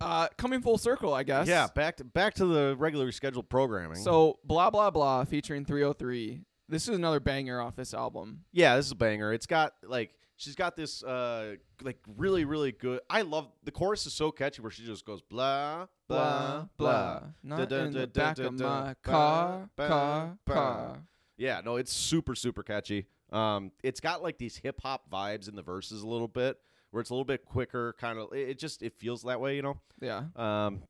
uh, 0.00 0.28
coming 0.36 0.60
full 0.62 0.78
circle, 0.78 1.14
I 1.14 1.22
guess. 1.22 1.46
Yeah, 1.46 1.68
back 1.74 1.96
to 1.98 2.04
back 2.04 2.34
to 2.34 2.46
the 2.46 2.74
regularly 2.78 3.12
scheduled 3.12 3.48
programming. 3.48 3.98
So 4.02 4.38
blah 4.44 4.70
blah 4.70 4.90
blah 4.90 5.24
featuring 5.24 5.64
3OH!3. 5.64 6.42
This 6.68 6.88
is 6.88 6.96
another 6.96 7.20
banger 7.20 7.60
off 7.60 7.76
this 7.76 7.94
album. 7.94 8.40
Yeah, 8.52 8.76
this 8.76 8.86
is 8.86 8.92
a 8.92 8.96
banger. 8.96 9.32
It's 9.32 9.46
got 9.46 9.74
like 9.84 10.10
she's 10.36 10.54
got 10.56 10.74
this 10.74 11.04
uh 11.04 11.54
like 11.82 11.98
really 12.16 12.44
really 12.44 12.72
good. 12.72 13.00
I 13.10 13.22
love 13.22 13.48
the 13.62 13.70
chorus 13.70 14.06
is 14.06 14.12
so 14.14 14.32
catchy 14.32 14.60
where 14.62 14.70
she 14.70 14.84
just 14.84 15.04
goes 15.04 15.20
blah 15.22 15.86
blah 16.08 16.66
blah. 16.76 17.20
Not 17.42 17.58
Da, 17.58 17.64
da, 17.66 17.76
in 17.84 17.92
the 17.92 18.06
back 18.06 18.38
of 18.38 18.54
my 18.54 18.58
ba, 18.58 18.96
car, 19.04 19.68
car, 19.76 20.38
car. 20.48 20.96
Yeah, 21.36 21.60
no, 21.64 21.76
it's 21.76 21.92
super 21.92 22.34
super 22.34 22.62
catchy. 22.62 23.06
Um, 23.32 23.72
it's 23.82 24.00
got 24.00 24.22
like 24.22 24.38
these 24.38 24.56
hip 24.56 24.80
hop 24.82 25.10
vibes 25.10 25.48
in 25.48 25.56
the 25.56 25.62
verses 25.62 26.02
a 26.02 26.08
little 26.08 26.28
bit, 26.28 26.58
where 26.90 27.00
it's 27.00 27.10
a 27.10 27.14
little 27.14 27.24
bit 27.24 27.44
quicker, 27.44 27.94
kind 27.98 28.18
of. 28.18 28.32
It, 28.32 28.50
it 28.50 28.58
just 28.58 28.82
it 28.82 28.94
feels 28.98 29.22
that 29.22 29.40
way, 29.40 29.56
you 29.56 29.62
know. 29.62 29.80
Yeah. 30.00 30.24
Um, 30.36 30.82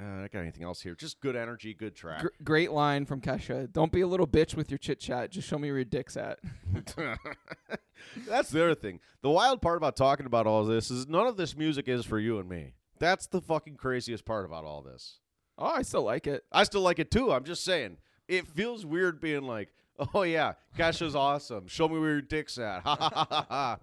uh, 0.00 0.24
I 0.24 0.28
got 0.28 0.40
anything 0.40 0.64
else 0.64 0.80
here? 0.80 0.94
Just 0.94 1.20
good 1.20 1.36
energy, 1.36 1.74
good 1.74 1.94
track. 1.94 2.22
Gr- 2.22 2.28
great 2.42 2.72
line 2.72 3.04
from 3.04 3.20
Kesha. 3.20 3.70
Don't 3.72 3.92
be 3.92 4.00
a 4.00 4.06
little 4.06 4.26
bitch 4.26 4.54
with 4.54 4.70
your 4.70 4.78
chit 4.78 5.00
chat. 5.00 5.30
Just 5.30 5.48
show 5.48 5.58
me 5.58 5.68
where 5.68 5.78
your 5.78 5.84
dick's 5.84 6.16
at. 6.16 6.38
That's 8.26 8.50
the 8.50 8.62
other 8.62 8.74
thing. 8.74 9.00
The 9.22 9.30
wild 9.30 9.60
part 9.60 9.76
about 9.76 9.96
talking 9.96 10.26
about 10.26 10.46
all 10.46 10.64
this 10.64 10.90
is 10.90 11.06
none 11.06 11.26
of 11.26 11.36
this 11.36 11.56
music 11.56 11.88
is 11.88 12.04
for 12.04 12.18
you 12.18 12.38
and 12.38 12.48
me. 12.48 12.74
That's 12.98 13.26
the 13.26 13.40
fucking 13.40 13.76
craziest 13.76 14.24
part 14.24 14.44
about 14.44 14.64
all 14.64 14.82
this. 14.82 15.18
Oh, 15.58 15.66
I 15.66 15.82
still 15.82 16.02
like 16.02 16.26
it. 16.26 16.44
I 16.50 16.64
still 16.64 16.80
like 16.80 16.98
it 16.98 17.10
too. 17.10 17.32
I'm 17.32 17.44
just 17.44 17.64
saying. 17.64 17.98
It 18.28 18.46
feels 18.46 18.86
weird 18.86 19.20
being 19.20 19.42
like, 19.42 19.72
oh 20.14 20.22
yeah, 20.22 20.54
Kesha's 20.76 21.14
awesome. 21.14 21.66
Show 21.66 21.88
me 21.88 21.98
where 21.98 22.10
your 22.12 22.22
dick's 22.22 22.58
at. 22.58 22.82
Ha 22.82 22.96
ha 22.96 23.08
ha 23.10 23.26
ha 23.30 23.46
ha. 23.48 23.78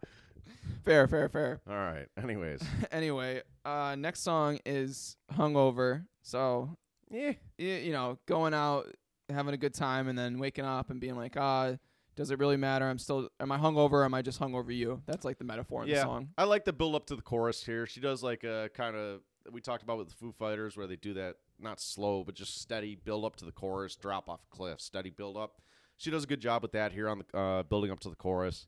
Fair, 0.83 1.07
fair, 1.07 1.29
fair. 1.29 1.61
All 1.69 1.75
right. 1.75 2.07
Anyways. 2.21 2.61
anyway, 2.91 3.41
uh, 3.65 3.95
next 3.97 4.21
song 4.21 4.59
is 4.65 5.15
"Hungover." 5.33 6.05
So, 6.21 6.77
Yeah. 7.09 7.33
y- 7.57 7.65
you 7.83 7.91
know, 7.91 8.17
going 8.25 8.53
out, 8.53 8.87
having 9.29 9.53
a 9.53 9.57
good 9.57 9.73
time, 9.73 10.07
and 10.07 10.17
then 10.17 10.39
waking 10.39 10.65
up 10.65 10.89
and 10.89 10.99
being 10.99 11.15
like, 11.15 11.35
ah, 11.37 11.73
Does 12.15 12.31
it 12.31 12.39
really 12.39 12.57
matter? 12.57 12.85
I'm 12.85 12.99
still. 12.99 13.29
Am 13.39 13.51
I 13.51 13.57
hungover? 13.57 13.93
Or 13.93 14.03
am 14.05 14.13
I 14.13 14.21
just 14.21 14.39
hungover 14.39 14.75
you? 14.75 15.01
That's 15.05 15.23
like 15.25 15.37
the 15.37 15.45
metaphor 15.45 15.83
in 15.83 15.89
Yeah. 15.89 15.95
the 15.95 16.01
song. 16.01 16.29
I 16.37 16.43
like 16.45 16.65
the 16.65 16.73
build 16.73 16.95
up 16.95 17.05
to 17.07 17.15
the 17.15 17.21
chorus 17.21 17.63
here. 17.65 17.85
She 17.85 17.99
does 18.01 18.21
like 18.23 18.43
a 18.43 18.69
kind 18.73 18.95
of 18.95 19.21
we 19.51 19.61
talked 19.61 19.83
about 19.83 19.97
with 19.97 20.09
the 20.09 20.15
Foo 20.15 20.31
Fighters 20.31 20.75
where 20.77 20.85
they 20.87 20.97
do 20.97 21.13
that 21.15 21.35
not 21.59 21.79
slow 21.79 22.23
but 22.23 22.35
just 22.35 22.61
steady 22.61 22.95
build 22.95 23.25
up 23.25 23.35
to 23.37 23.45
the 23.45 23.51
chorus, 23.51 23.95
drop 23.95 24.27
off 24.29 24.41
cliff, 24.49 24.79
steady 24.81 25.09
build 25.09 25.37
up. 25.37 25.61
She 25.99 26.09
does 26.11 26.23
a 26.23 26.27
good 26.27 26.39
job 26.39 26.61
with 26.61 26.71
that 26.71 26.93
here 26.93 27.09
on 27.09 27.19
the 27.19 27.37
uh, 27.37 27.63
building 27.63 27.91
up 27.91 27.99
to 27.99 28.09
the 28.09 28.15
chorus. 28.15 28.67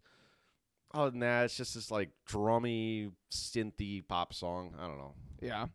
Other 0.94 1.12
than 1.12 1.22
that, 1.22 1.46
it's 1.46 1.56
just 1.56 1.76
this 1.76 1.90
like 1.90 2.10
drummy, 2.30 3.14
synthy 3.32 4.06
pop 4.06 4.34
song. 4.34 4.76
I 4.78 4.86
don't 4.86 4.98
know. 4.98 5.14
Yeah. 5.42 5.68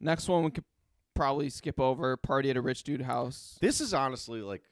Next 0.00 0.28
one 0.28 0.44
we 0.44 0.50
could 0.50 0.66
probably 1.14 1.48
skip 1.48 1.80
over. 1.80 2.14
Party 2.18 2.50
at 2.50 2.58
a 2.58 2.60
rich 2.60 2.82
dude 2.82 3.00
house. 3.00 3.56
This 3.62 3.80
is 3.80 3.94
honestly 3.94 4.42
like 4.42 4.64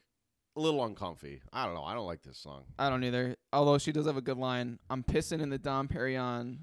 a 0.57 0.61
little 0.61 0.85
uncomfy. 0.85 1.40
I 1.55 1.64
don't 1.64 1.75
know. 1.75 1.85
I 1.85 1.94
don't 1.94 2.07
like 2.07 2.22
this 2.22 2.37
song. 2.37 2.64
I 2.79 2.90
don't 2.90 3.03
either. 3.03 3.37
Although 3.51 3.79
she 3.79 3.90
does 3.90 4.05
have 4.05 4.18
a 4.18 4.22
good 4.22 4.37
line. 4.37 4.79
I'm 4.90 5.03
pissing 5.03 5.40
in 5.40 5.49
the 5.49 5.59
Dom 5.59 5.88
Perignon. 5.88 6.59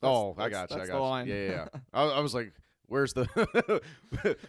That's- 0.00 0.16
oh, 0.16 0.34
I 0.36 0.48
got 0.48 0.68
you. 0.70 0.76
I 0.76 0.78
got 0.80 0.86
the 0.88 0.94
you. 0.94 0.98
line. 1.00 1.26
Yeah, 1.28 1.34
yeah. 1.34 1.50
yeah. 1.50 1.80
I, 1.94 2.02
I 2.06 2.20
was 2.20 2.34
like, 2.34 2.52
"Where's 2.90 3.12
the 3.14 3.80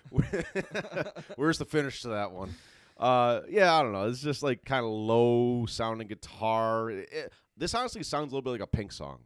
Where's 1.36 1.58
the 1.58 1.66
finish 1.66 2.02
to 2.02 2.10
that 2.10 2.32
one?" 2.32 2.54
Uh, 2.98 3.42
yeah, 3.50 3.74
I 3.74 3.82
don't 3.82 3.94
know. 3.94 4.08
It's 4.08 4.20
just 4.22 4.44
like 4.44 4.64
kind 4.66 4.84
of 4.86 4.92
low 4.92 5.66
sounding 5.68 6.08
guitar. 6.08 6.90
It- 6.92 7.32
this 7.58 7.74
honestly 7.76 8.04
sounds 8.04 8.32
a 8.32 8.36
little 8.36 8.42
bit 8.42 8.52
like 8.60 8.68
a 8.68 8.68
Pink 8.68 8.92
song, 8.92 9.20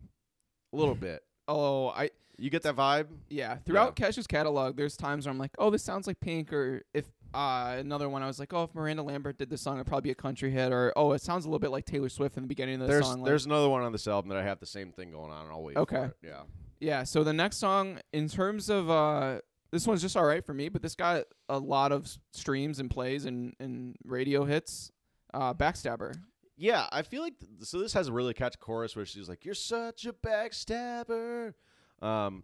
a 0.74 0.78
little 0.78 0.96
bit. 0.96 1.24
Oh, 1.48 1.90
I 1.90 2.10
You 2.40 2.50
get 2.50 2.64
that 2.64 2.76
vibe? 2.76 3.06
yeah. 3.30 3.58
Throughout 3.68 3.96
Kesha's 3.96 4.26
catalog, 4.26 4.76
there's 4.78 4.98
times 4.98 5.26
where 5.28 5.32
I'm 5.32 5.38
like, 5.38 5.52
oh, 5.60 5.70
this 5.70 5.84
sounds 5.84 6.08
like 6.08 6.20
Pink, 6.20 6.52
or 6.52 6.82
if 6.92 7.06
uh, 7.36 7.76
another 7.78 8.10
one 8.10 8.24
I 8.24 8.26
was 8.28 8.40
like, 8.40 8.52
oh, 8.52 8.64
if 8.64 8.74
Miranda 8.74 9.04
Lambert 9.04 9.38
did 9.38 9.52
this 9.52 9.62
song, 9.62 9.76
it'd 9.76 9.86
probably 9.86 10.08
be 10.08 10.12
a 10.12 10.16
country 10.16 10.50
hit, 10.50 10.72
or 10.74 10.92
oh, 10.96 11.12
it 11.12 11.22
sounds 11.22 11.46
a 11.46 11.48
little 11.50 11.60
bit 11.60 11.70
like 11.70 11.86
Taylor 11.86 12.10
Swift 12.10 12.36
in 12.38 12.42
the 12.42 12.48
beginning 12.48 12.76
of 12.82 12.82
the 12.82 12.88
There's 12.88 13.06
song. 13.06 13.20
like- 13.20 13.28
there's 13.28 13.46
another 13.46 13.70
one 13.70 13.84
on 13.84 13.92
this 13.92 14.08
album 14.08 14.30
that 14.30 14.40
I 14.40 14.44
have 14.44 14.60
the 14.60 14.66
same 14.66 14.92
thing 14.92 15.12
going 15.12 15.30
on. 15.32 15.44
and 15.46 15.52
I'll 15.52 15.62
wait. 15.62 15.78
Okay. 15.78 16.06
It. 16.06 16.18
Yeah. 16.24 16.42
Yeah, 16.86 17.04
so 17.04 17.24
the 17.24 17.34
next 17.34 17.58
song, 17.58 18.00
in 18.14 18.30
terms 18.30 18.70
of 18.70 18.92
uh, 18.92 19.40
this 19.72 19.88
one's 19.88 20.04
just 20.04 20.16
all 20.16 20.24
right 20.24 20.46
for 20.46 20.54
me, 20.54 20.70
but 20.70 20.84
this 20.84 20.94
got 20.94 21.24
a 21.50 21.58
lot 21.58 21.92
of 21.92 22.08
streams 22.32 22.80
and 22.80 22.92
plays 22.92 23.26
and, 23.26 23.56
and 23.60 23.96
radio 24.06 24.46
hits. 24.46 24.92
Uh, 25.34 25.52
Backstabber. 25.56 26.14
Yeah, 26.56 26.86
I 26.92 27.02
feel 27.02 27.24
like 27.24 27.40
th- 27.40 27.52
so. 27.64 27.80
This 27.80 27.94
has 27.94 28.10
a 28.10 28.14
really 28.14 28.36
catchy 28.36 28.58
chorus 28.60 28.96
where 28.96 29.04
she's 29.04 29.28
like, 29.28 29.44
"You're 29.44 29.56
such 29.56 30.06
a 30.06 30.14
backstabber." 30.14 31.56
Um, 32.04 32.44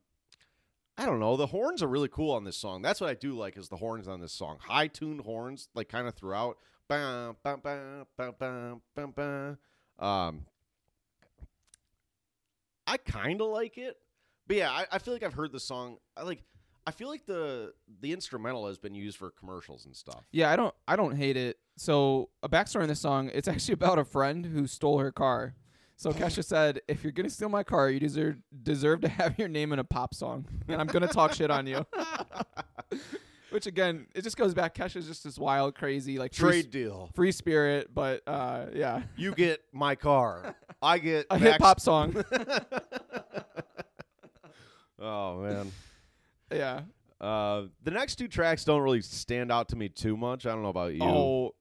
I 0.97 1.05
don't 1.05 1.19
know. 1.19 1.37
The 1.37 1.45
horns 1.45 1.83
are 1.83 1.87
really 1.87 2.09
cool 2.09 2.31
on 2.31 2.43
this 2.43 2.57
song. 2.57 2.81
That's 2.81 2.99
what 2.99 3.11
I 3.11 3.13
do 3.13 3.37
like 3.37 3.57
is 3.57 3.69
the 3.69 3.77
horns 3.77 4.07
on 4.07 4.21
this 4.21 4.33
song. 4.33 4.57
High 4.59 4.87
tuned 4.87 5.21
horns, 5.21 5.69
like 5.75 5.87
kind 5.87 6.07
of 6.07 6.15
throughout. 6.15 6.57
Bam, 6.87 7.37
bam, 7.43 7.59
bam, 7.63 8.05
bam, 8.17 8.33
bam, 8.39 8.81
bam, 8.95 9.11
bam. 9.11 9.57
Um, 9.99 10.45
I 12.87 12.97
kind 12.97 13.39
of 13.39 13.47
like 13.47 13.77
it, 13.77 14.00
but 14.51 14.57
yeah, 14.57 14.69
I, 14.69 14.85
I 14.91 14.97
feel 14.97 15.13
like 15.13 15.23
I've 15.23 15.33
heard 15.33 15.53
the 15.53 15.61
song. 15.61 15.95
I 16.17 16.23
like. 16.23 16.43
I 16.85 16.91
feel 16.91 17.07
like 17.07 17.25
the 17.25 17.71
the 18.01 18.11
instrumental 18.11 18.67
has 18.67 18.77
been 18.77 18.93
used 18.93 19.15
for 19.15 19.31
commercials 19.31 19.85
and 19.85 19.95
stuff. 19.95 20.25
Yeah, 20.33 20.51
I 20.51 20.57
don't 20.57 20.75
I 20.89 20.97
don't 20.97 21.15
hate 21.15 21.37
it. 21.37 21.57
So 21.77 22.27
a 22.43 22.49
backstory 22.49 22.81
in 22.83 22.89
this 22.89 22.99
song, 22.99 23.31
it's 23.33 23.47
actually 23.47 23.73
about 23.81 23.97
a 23.97 24.03
friend 24.03 24.45
who 24.45 24.67
stole 24.67 24.99
her 24.99 25.09
car. 25.09 25.55
So 25.95 26.11
Kesha 26.11 26.43
said, 26.43 26.81
"If 26.89 27.01
you're 27.01 27.13
gonna 27.13 27.29
steal 27.29 27.47
my 27.47 27.63
car, 27.63 27.89
you 27.89 28.01
deserve 28.01 28.39
deserve 28.61 28.99
to 29.01 29.07
have 29.21 29.39
your 29.39 29.47
name 29.47 29.71
in 29.71 29.79
a 29.79 29.85
pop 29.85 30.13
song, 30.13 30.45
and 30.67 30.81
I'm 30.81 30.87
gonna 30.87 31.07
talk 31.07 31.31
shit 31.31 31.49
on 31.49 31.65
you." 31.65 31.85
Which 33.51 33.67
again, 33.67 34.07
it 34.13 34.23
just 34.23 34.35
goes 34.35 34.53
back. 34.53 34.75
Kesha's 34.75 35.07
just 35.07 35.23
this 35.23 35.39
wild, 35.39 35.75
crazy, 35.75 36.19
like 36.19 36.33
free, 36.33 36.61
Trade 36.63 36.71
deal. 36.71 37.09
free 37.15 37.31
spirit, 37.31 37.93
but 37.93 38.21
uh, 38.27 38.65
yeah, 38.73 39.03
You 39.15 39.33
get 39.33 39.61
my 39.71 39.95
car. 39.95 40.57
I 40.81 40.97
get 40.97 41.27
a 41.29 41.37
hip 41.37 41.61
hop 41.61 41.79
song. 41.79 42.21
Oh 45.01 45.41
man. 45.41 45.71
yeah. 46.51 46.81
Uh, 47.19 47.67
the 47.83 47.91
next 47.91 48.15
two 48.15 48.27
tracks 48.27 48.63
don't 48.63 48.81
really 48.81 49.01
stand 49.01 49.51
out 49.51 49.69
to 49.69 49.75
me 49.75 49.87
too 49.89 50.17
much. 50.17 50.45
I 50.45 50.51
don't 50.51 50.63
know 50.63 50.69
about 50.69 50.93
you. 50.93 51.03
Oh, 51.03 51.51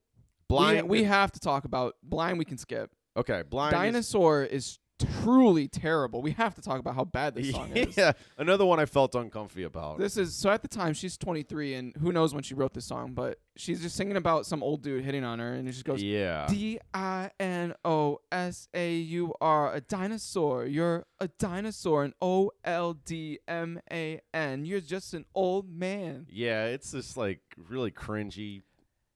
blind. 0.48 0.88
We, 0.88 1.00
we 1.00 1.04
have 1.04 1.30
to 1.32 1.40
talk 1.40 1.64
about 1.64 1.94
blind. 2.02 2.38
We 2.38 2.44
can 2.44 2.58
skip. 2.58 2.90
okay. 3.16 3.42
Blind. 3.48 3.74
is- 3.74 3.78
Dinosaur 3.80 4.42
is 4.42 4.78
truly 5.22 5.68
terrible. 5.68 6.22
We 6.22 6.32
have 6.32 6.54
to 6.54 6.62
talk 6.62 6.78
about 6.78 6.94
how 6.94 7.04
bad 7.04 7.34
this 7.34 7.50
song 7.50 7.70
is. 7.74 7.96
yeah, 7.96 8.12
another 8.38 8.64
one 8.64 8.80
I 8.80 8.86
felt 8.86 9.14
uncomfy 9.14 9.62
about. 9.64 9.98
This 9.98 10.16
is 10.16 10.34
so 10.34 10.50
at 10.50 10.62
the 10.62 10.68
time 10.68 10.94
she's 10.94 11.16
23 11.16 11.74
and 11.74 11.96
who 11.96 12.12
knows 12.12 12.34
when 12.34 12.42
she 12.42 12.54
wrote 12.54 12.74
this 12.74 12.84
song, 12.84 13.12
but 13.12 13.38
she's 13.56 13.82
just 13.82 13.96
singing 13.96 14.16
about 14.16 14.46
some 14.46 14.62
old 14.62 14.82
dude 14.82 15.04
hitting 15.04 15.24
on 15.24 15.38
her 15.38 15.52
and 15.52 15.68
it 15.68 15.72
just 15.72 15.84
goes 15.84 16.02
yeah. 16.02 16.46
D 16.48 16.78
I 16.94 17.30
N 17.38 17.74
O 17.84 18.20
S 18.32 18.68
A 18.74 18.94
U 18.94 19.34
R 19.40 19.74
a 19.74 19.80
dinosaur. 19.80 20.66
You're 20.66 21.06
a 21.20 21.28
dinosaur 21.28 22.04
and 22.04 22.14
O 22.20 22.50
L 22.64 22.94
D 22.94 23.38
M 23.48 23.80
A 23.90 24.20
N. 24.32 24.64
You're 24.64 24.80
just 24.80 25.14
an 25.14 25.24
old 25.34 25.70
man. 25.70 26.26
yeah, 26.30 26.66
it's 26.66 26.90
this 26.90 27.16
like 27.16 27.40
really 27.56 27.90
cringy, 27.90 28.62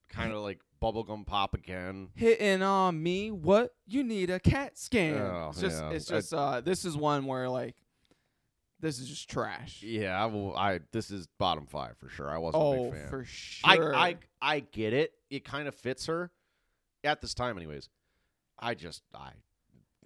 kind 0.09 0.33
of 0.33 0.41
like 0.43 0.61
bubblegum 0.85 1.27
pop 1.27 1.55
again. 1.55 2.09
Hitting 2.15 2.63
on 2.63 3.03
me, 3.03 3.31
what 3.31 3.75
you 3.87 4.03
need 4.05 4.31
a 4.31 4.39
cat 4.41 4.77
scan. 4.79 5.17
Oh, 5.21 5.49
it's 5.51 5.61
just 5.61 5.83
yeah. 5.83 5.91
it's 5.91 6.11
I- 6.11 6.15
just 6.17 6.35
uh 6.35 6.61
this 6.61 6.85
is 6.85 6.97
one 6.97 7.27
where 7.27 7.49
like 7.49 7.75
this 8.81 8.99
is 8.99 9.09
just 9.09 9.31
trash. 9.31 9.83
Yeah, 9.83 10.23
I 10.23 10.27
will. 10.27 10.55
I 10.57 10.81
this 10.93 11.11
is 11.11 11.27
bottom 11.39 11.67
five 11.67 11.97
for 11.99 12.09
sure. 12.09 12.29
I 12.31 12.37
wasn't 12.39 12.63
a 12.63 12.67
Oh, 12.67 12.85
big 12.91 12.95
fan. 13.01 13.09
for 13.09 13.25
sure. 13.25 13.95
I 13.95 14.09
I 14.09 14.17
I 14.43 14.61
get 14.61 14.93
it. 14.93 15.13
It 15.31 15.45
kind 15.45 15.69
of 15.69 15.75
fits 15.75 16.07
her 16.07 16.31
at 17.03 17.21
this 17.23 17.33
time, 17.35 17.57
anyways. 17.57 17.89
I 18.59 18.75
just 18.75 19.03
I 19.15 19.31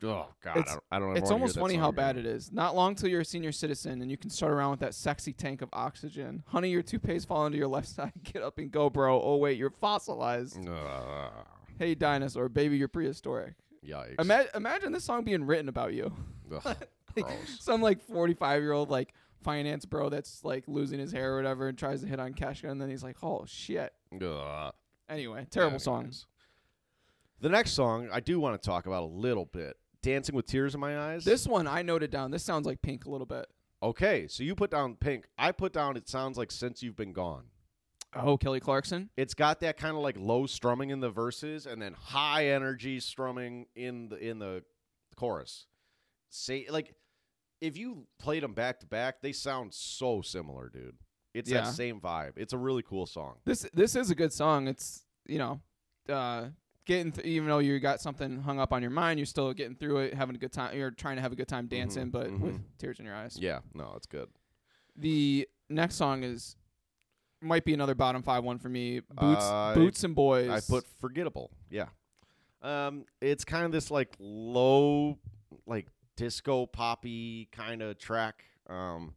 oh 0.03 0.27
god, 0.43 0.57
I 0.57 0.59
It's- 0.61 0.73
don't, 0.75 0.85
I 0.91 0.99
don't. 0.99 1.17
It's 1.17 1.31
almost 1.31 1.59
funny 1.59 1.75
how 1.75 1.89
again. 1.89 1.97
bad 1.97 2.17
it 2.17 2.27
is. 2.27 2.53
Not 2.53 2.75
long 2.77 2.95
till 2.95 3.09
you're 3.09 3.21
a 3.23 3.25
senior 3.25 3.53
citizen 3.53 4.01
and 4.03 4.11
you 4.11 4.17
can 4.17 4.31
start 4.31 4.53
around 4.53 4.71
with 4.73 4.81
that 4.81 4.95
sexy 4.95 5.33
tank 5.33 5.63
of 5.63 5.69
oxygen. 5.73 6.43
Honey, 6.49 6.71
your 6.71 6.83
toupees 6.83 7.25
fall 7.25 7.47
into 7.47 7.59
your 7.59 7.69
left 7.69 7.89
side. 7.97 8.13
Get 8.23 8.43
up 8.43 8.59
and 8.59 8.71
go, 8.71 8.91
bro. 8.91 9.21
Oh 9.21 9.37
wait, 9.37 9.59
you're 9.59 9.71
fossilized. 9.71 10.59
Ugh, 10.69 11.33
Hey, 11.79 11.95
dinosaur, 11.95 12.49
baby, 12.49 12.77
you're 12.77 12.89
prehistoric. 12.89 13.55
yikes! 13.87 14.21
Ima- 14.21 14.47
imagine 14.55 14.91
this 14.93 15.05
song 15.05 15.23
being 15.25 15.45
written 15.45 15.69
about 15.69 15.95
you. 15.95 16.13
Ugh, 16.55 16.77
gross. 17.15 17.57
Some 17.61 17.81
like 17.83 18.01
45 18.03 18.63
year 18.63 18.73
old 18.73 18.91
like 18.91 19.15
finance 19.43 19.85
bro 19.85 20.09
that's 20.09 20.43
like 20.45 20.65
losing 20.67 20.99
his 20.99 21.13
hair 21.13 21.35
or 21.35 21.37
whatever 21.37 21.69
and 21.69 21.79
tries 21.79 22.01
to 22.01 22.09
hit 22.09 22.19
on 22.19 22.35
Kesha 22.35 22.69
and 22.71 22.81
then 22.81 22.91
he's 22.91 23.05
like, 23.05 23.17
oh 23.23 23.45
shit. 23.47 23.93
Ugh. 24.21 24.73
Anyway, 25.09 25.47
terrible 25.51 25.69
Anyways. 25.77 25.83
song. 25.85 26.11
The 27.41 27.49
next 27.49 27.71
song 27.73 28.09
I 28.13 28.19
do 28.21 28.41
want 28.41 28.61
to 28.61 28.67
talk 28.67 28.87
about 28.87 29.05
a 29.05 29.07
little 29.07 29.45
bit. 29.47 29.77
Dancing 30.03 30.35
with 30.35 30.47
Tears 30.47 30.75
in 30.75 30.81
My 30.81 30.99
Eyes. 30.99 31.25
This 31.25 31.47
one 31.47 31.67
I 31.67 31.83
noted 31.83 32.11
down. 32.11 32.31
This 32.31 32.45
sounds 32.45 32.67
like 32.67 32.81
Pink 32.83 33.05
a 33.07 33.11
little 33.11 33.27
bit. 33.27 33.47
okay, 33.83 34.27
so 34.29 34.43
you 34.43 34.55
put 34.55 34.71
down 34.71 34.95
Pink. 34.97 35.27
I 35.39 35.53
put 35.53 35.73
down. 35.73 35.97
It 35.97 36.09
sounds 36.09 36.37
like 36.39 36.51
Since 36.51 36.83
You've 36.83 36.97
Been 36.97 37.13
Gone. 37.13 37.45
Oh, 38.15 38.37
Kelly 38.39 38.61
Clarkson. 38.61 39.11
It's 39.17 39.35
got 39.35 39.61
that 39.61 39.77
kind 39.77 39.95
of 39.97 40.03
like 40.03 40.17
low 40.19 40.47
strumming 40.47 40.91
in 40.91 41.01
the 41.01 41.11
verses, 41.11 41.67
and 41.67 41.81
then 41.83 41.93
high 41.95 42.47
energy 42.49 43.01
strumming 43.01 43.67
in 43.77 44.09
the 44.09 44.17
in 44.17 44.39
the 44.39 44.63
chorus. 45.17 45.67
Say 46.31 46.67
like, 46.71 46.95
if 47.61 47.77
you 47.77 48.07
played 48.19 48.43
them 48.43 48.55
back 48.55 48.81
to 48.81 48.87
back, 48.87 49.21
they 49.21 49.33
sound 49.33 49.75
so 49.75 50.23
similar, 50.23 50.71
dude. 50.71 50.97
It's 51.35 51.51
Yeah. 51.51 51.63
that 51.63 51.75
same 51.75 52.01
vibe. 52.01 52.33
It's 52.37 52.53
a 52.55 52.59
really 52.59 52.83
cool 52.83 53.05
song. 53.07 53.35
This 53.45 53.67
this 53.75 53.95
is 53.95 54.11
a 54.11 54.15
good 54.15 54.33
song. 54.33 54.69
It's 54.69 55.05
you 55.27 55.39
know, 55.39 55.61
uh, 56.09 56.47
getting 56.89 57.13
th- 57.13 57.25
even 57.25 57.47
though 57.49 57.61
you 57.61 57.79
got 57.79 58.01
something 58.01 58.41
hung 58.41 58.59
up 58.59 58.73
on 58.73 58.83
your 58.83 58.91
mind, 58.91 59.21
you're 59.21 59.27
still 59.27 59.53
getting 59.53 59.77
through 59.77 59.99
it, 59.99 60.15
having 60.15 60.35
a 60.35 60.39
good 60.39 60.53
time. 60.53 60.77
You're 60.77 60.91
trying 60.91 61.15
to 61.17 61.23
have 61.23 61.31
a 61.31 61.37
good 61.37 61.47
time 61.47 61.69
dancing, 61.69 62.07
Mhm, 62.09 62.13
but 62.13 62.27
mhm. 62.29 62.41
with 62.41 62.79
tears 62.79 62.99
in 62.99 63.05
your 63.05 63.15
eyes. 63.15 63.39
Yeah, 63.39 63.61
no, 63.75 63.93
it's 63.97 64.07
good. 64.07 64.29
The 64.97 65.47
next 65.69 65.95
song 65.95 66.25
is 66.25 66.57
might 67.41 67.65
be 67.65 67.73
another 67.73 67.95
bottom 67.95 68.23
five 68.25 68.43
one 68.43 68.59
for 68.59 68.69
me. 68.69 68.99
Boots, 68.99 69.45
I- 69.45 69.75
Boots 69.77 70.03
and 70.03 70.15
Boys. 70.17 70.49
I 70.49 70.61
put 70.61 70.85
forgettable. 71.01 71.53
Yeah. 71.71 71.91
Um, 72.63 73.05
it's 73.21 73.45
kind 73.45 73.65
of 73.65 73.71
this 73.71 73.91
like 73.93 74.17
low, 74.19 75.19
like 75.67 75.87
disco 76.17 76.67
poppy 76.67 77.47
kind 77.53 77.81
of 77.83 77.97
track. 77.99 78.43
Um, 78.69 79.15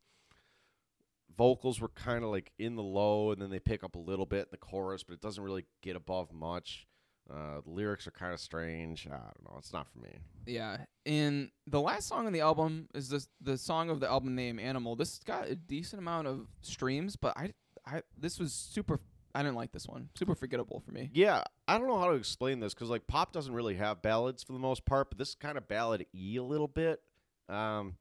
vocals 1.37 1.79
were 1.81 1.89
kind 1.89 2.23
of 2.23 2.29
like 2.29 2.51
in 2.59 2.75
the 2.75 2.83
low, 2.83 3.31
and 3.31 3.41
then 3.41 3.49
they 3.49 3.59
pick 3.59 3.83
up 3.83 3.95
a 3.95 3.99
little 3.99 4.25
bit 4.27 4.41
in 4.41 4.47
the 4.51 4.57
chorus, 4.57 5.01
but 5.03 5.13
it 5.13 5.21
doesn't 5.21 5.43
really 5.43 5.65
get 5.81 5.95
above 5.95 6.31
much. 6.31 6.85
Uh, 7.33 7.61
the 7.63 7.69
lyrics 7.69 8.07
are 8.07 8.11
kind 8.11 8.33
of 8.33 8.39
strange. 8.39 9.07
I 9.07 9.11
don't 9.11 9.43
know. 9.45 9.55
It's 9.57 9.71
not 9.71 9.87
for 9.91 9.99
me. 9.99 10.17
yeah. 10.45 10.77
And 11.05 11.49
the 11.65 11.79
last 11.79 12.07
song 12.07 12.27
on 12.27 12.33
the 12.33 12.41
album 12.41 12.87
is 12.93 13.09
this 13.09 13.27
the 13.39 13.57
song 13.57 13.89
of 13.89 13.99
the 13.99 14.09
album 14.09 14.35
name 14.35 14.59
Animal. 14.59 14.95
This 14.95 15.19
got 15.25 15.47
a 15.47 15.55
decent 15.55 16.01
amount 16.01 16.27
of 16.27 16.47
streams, 16.61 17.15
but 17.15 17.35
I 17.37 17.53
I 17.85 18.01
this 18.17 18.37
was 18.39 18.53
super. 18.53 18.99
I 19.33 19.43
didn't 19.43 19.55
like 19.55 19.71
this 19.71 19.87
one. 19.87 20.09
Super 20.13 20.35
forgettable 20.35 20.81
for 20.81 20.91
me. 20.91 21.09
Yeah, 21.13 21.43
I 21.65 21.77
don't 21.77 21.87
know 21.87 21.97
how 21.97 22.09
to 22.09 22.15
explain 22.15 22.59
this 22.59 22.73
because 22.73 22.89
like 22.89 23.07
pop 23.07 23.31
doesn't 23.31 23.53
really 23.53 23.75
have 23.75 24.01
ballads 24.01 24.43
for 24.43 24.51
the 24.51 24.59
most 24.59 24.83
part, 24.85 25.09
but 25.09 25.17
this 25.17 25.29
is 25.29 25.35
kind 25.35 25.57
of 25.57 25.69
ballad 25.69 26.05
y 26.13 26.35
a 26.35 26.43
little 26.43 26.67
bit. 26.67 26.99
Um, 27.47 27.95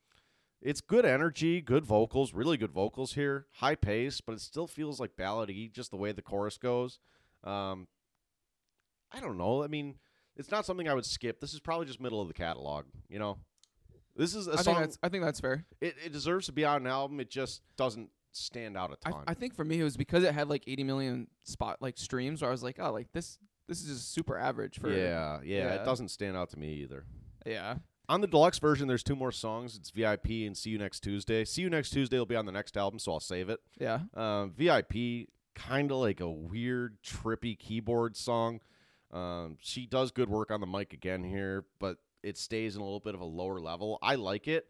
it's 0.60 0.80
good 0.80 1.06
energy, 1.06 1.60
good 1.60 1.86
vocals, 1.86 2.34
really 2.34 2.56
good 2.56 2.72
vocals 2.72 3.12
here, 3.12 3.46
high 3.52 3.76
pace, 3.76 4.20
but 4.20 4.32
it 4.32 4.40
still 4.40 4.66
feels 4.66 4.98
like 4.98 5.16
ballad 5.16 5.48
y, 5.50 5.70
just 5.72 5.92
the 5.92 5.96
way 5.96 6.10
the 6.10 6.20
chorus 6.20 6.58
goes. 6.58 6.98
Um, 7.44 7.86
I 9.12 9.20
don't 9.20 9.38
know. 9.38 9.62
I 9.62 9.66
mean, 9.66 9.96
it's 10.36 10.50
not 10.50 10.64
something 10.66 10.88
I 10.88 10.94
would 10.94 11.06
skip. 11.06 11.40
This 11.40 11.52
is 11.52 11.60
probably 11.60 11.86
just 11.86 12.00
middle 12.00 12.20
of 12.20 12.28
the 12.28 12.34
catalog. 12.34 12.86
You 13.08 13.18
know, 13.18 13.38
this 14.16 14.34
is 14.34 14.48
a 14.48 14.52
I 14.52 14.54
think 14.56 14.64
song. 14.64 14.80
that's 14.80 14.98
I 15.02 15.08
think 15.08 15.24
that's 15.24 15.40
fair. 15.40 15.64
It, 15.80 15.94
it 16.04 16.12
deserves 16.12 16.46
to 16.46 16.52
be 16.52 16.64
on 16.64 16.82
an 16.82 16.86
album. 16.86 17.20
It 17.20 17.30
just 17.30 17.62
doesn't 17.76 18.10
stand 18.32 18.76
out 18.76 18.90
a 18.90 18.96
I, 19.08 19.10
ton. 19.10 19.24
I 19.26 19.34
think 19.34 19.54
for 19.54 19.64
me 19.64 19.80
it 19.80 19.84
was 19.84 19.96
because 19.96 20.22
it 20.24 20.32
had 20.32 20.48
like 20.48 20.62
80 20.66 20.84
million 20.84 21.26
spot 21.44 21.78
like 21.80 21.98
streams 21.98 22.42
where 22.42 22.50
I 22.50 22.52
was 22.52 22.62
like, 22.62 22.76
oh, 22.78 22.92
like 22.92 23.12
this 23.12 23.38
this 23.68 23.82
is 23.82 23.88
just 23.88 24.12
super 24.12 24.36
average 24.36 24.78
for 24.78 24.90
yeah, 24.90 25.40
yeah, 25.42 25.58
yeah. 25.58 25.74
It 25.74 25.84
doesn't 25.84 26.08
stand 26.08 26.36
out 26.36 26.50
to 26.50 26.58
me 26.58 26.74
either. 26.74 27.04
yeah. 27.46 27.76
On 28.08 28.20
the 28.20 28.26
deluxe 28.26 28.58
version, 28.58 28.88
there's 28.88 29.04
two 29.04 29.14
more 29.14 29.30
songs. 29.30 29.76
It's 29.76 29.90
VIP 29.90 30.30
and 30.44 30.56
See 30.56 30.70
You 30.70 30.78
Next 30.78 30.98
Tuesday. 30.98 31.44
See 31.44 31.62
You 31.62 31.70
Next 31.70 31.90
Tuesday 31.90 32.18
will 32.18 32.26
be 32.26 32.34
on 32.34 32.44
the 32.44 32.50
next 32.50 32.76
album, 32.76 32.98
so 32.98 33.12
I'll 33.12 33.20
save 33.20 33.48
it. 33.48 33.60
Yeah. 33.78 34.00
Um, 34.14 34.50
VIP, 34.50 35.28
kind 35.54 35.92
of 35.92 35.98
like 35.98 36.18
a 36.18 36.28
weird, 36.28 36.96
trippy 37.04 37.56
keyboard 37.56 38.16
song. 38.16 38.62
Um, 39.12 39.56
she 39.60 39.86
does 39.86 40.10
good 40.10 40.28
work 40.28 40.50
on 40.50 40.60
the 40.60 40.66
mic 40.66 40.92
again 40.92 41.24
here, 41.24 41.64
but 41.78 41.98
it 42.22 42.38
stays 42.38 42.76
in 42.76 42.80
a 42.80 42.84
little 42.84 43.00
bit 43.00 43.14
of 43.14 43.20
a 43.20 43.24
lower 43.24 43.60
level. 43.60 43.98
I 44.02 44.14
like 44.16 44.46
it. 44.48 44.68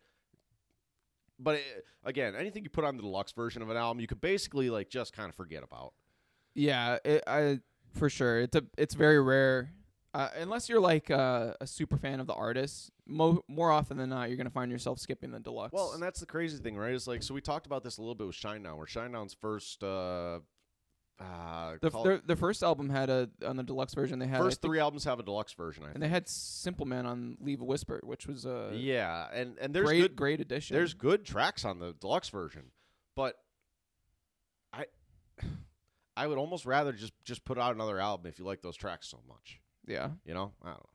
But 1.38 1.56
it, 1.56 1.86
again, 2.04 2.34
anything 2.36 2.64
you 2.64 2.70
put 2.70 2.84
on 2.84 2.96
the 2.96 3.02
deluxe 3.02 3.32
version 3.32 3.62
of 3.62 3.70
an 3.70 3.76
album, 3.76 4.00
you 4.00 4.06
could 4.06 4.20
basically 4.20 4.70
like 4.70 4.90
just 4.90 5.12
kind 5.14 5.28
of 5.28 5.34
forget 5.34 5.62
about. 5.62 5.94
Yeah, 6.54 6.98
it, 7.04 7.24
I 7.26 7.60
for 7.94 8.10
sure. 8.10 8.40
It's 8.40 8.56
a 8.56 8.64
it's 8.76 8.94
very 8.94 9.20
rare. 9.20 9.72
Uh, 10.12 10.28
unless 10.38 10.68
you're 10.68 10.80
like 10.80 11.10
uh, 11.10 11.54
a 11.60 11.66
super 11.66 11.96
fan 11.96 12.18
of 12.18 12.26
the 12.26 12.34
artist, 12.34 12.90
mo- 13.06 13.44
more 13.46 13.70
often 13.70 13.96
than 13.96 14.10
not, 14.10 14.28
you're 14.28 14.36
gonna 14.36 14.50
find 14.50 14.70
yourself 14.70 14.98
skipping 14.98 15.30
the 15.30 15.38
deluxe. 15.38 15.72
Well, 15.72 15.92
and 15.92 16.02
that's 16.02 16.18
the 16.20 16.26
crazy 16.26 16.58
thing, 16.58 16.76
right? 16.76 16.92
It's 16.92 17.06
like 17.06 17.22
so 17.22 17.32
we 17.32 17.40
talked 17.40 17.66
about 17.66 17.84
this 17.84 17.98
a 17.98 18.00
little 18.00 18.16
bit 18.16 18.26
with 18.26 18.36
Shinedown, 18.36 18.76
where 18.76 18.86
Shinedown's 18.86 19.34
first 19.34 19.82
uh, 19.84 20.40
uh, 21.20 21.76
the, 21.82 21.90
their, 22.02 22.18
their 22.18 22.36
first 22.36 22.62
album 22.62 22.88
had 22.88 23.10
a 23.10 23.28
on 23.46 23.56
the 23.56 23.62
deluxe 23.62 23.92
version. 23.94 24.18
They 24.18 24.26
had 24.26 24.38
first 24.40 24.62
three 24.62 24.78
albums 24.80 25.04
have 25.04 25.18
a 25.20 25.22
deluxe 25.22 25.52
version. 25.52 25.82
I 25.84 25.86
and 25.88 25.94
think. 25.94 26.02
they 26.04 26.08
had 26.08 26.28
Simple 26.28 26.86
Man 26.86 27.04
on 27.06 27.36
Leave 27.40 27.60
a 27.60 27.64
Whisper, 27.64 28.00
which 28.02 28.26
was 28.26 28.46
a 28.46 28.70
yeah, 28.74 29.26
and 29.32 29.58
and 29.60 29.74
there's 29.74 29.86
great 29.86 30.00
good 30.00 30.16
great 30.16 30.40
addition. 30.40 30.74
there's 30.76 30.94
good 30.94 31.24
tracks 31.26 31.64
on 31.64 31.78
the 31.78 31.94
deluxe 32.00 32.30
version, 32.30 32.70
but 33.14 33.36
I 34.72 34.86
I 36.16 36.26
would 36.26 36.38
almost 36.38 36.64
rather 36.66 36.92
just 36.92 37.12
just 37.24 37.44
put 37.44 37.58
out 37.58 37.74
another 37.74 38.00
album 38.00 38.26
if 38.26 38.38
you 38.38 38.44
like 38.44 38.62
those 38.62 38.76
tracks 38.76 39.08
so 39.08 39.20
much. 39.28 39.60
yeah. 39.86 40.10
You 40.24 40.34
know, 40.34 40.52
I 40.62 40.68
don't 40.68 40.76
know. 40.78 40.88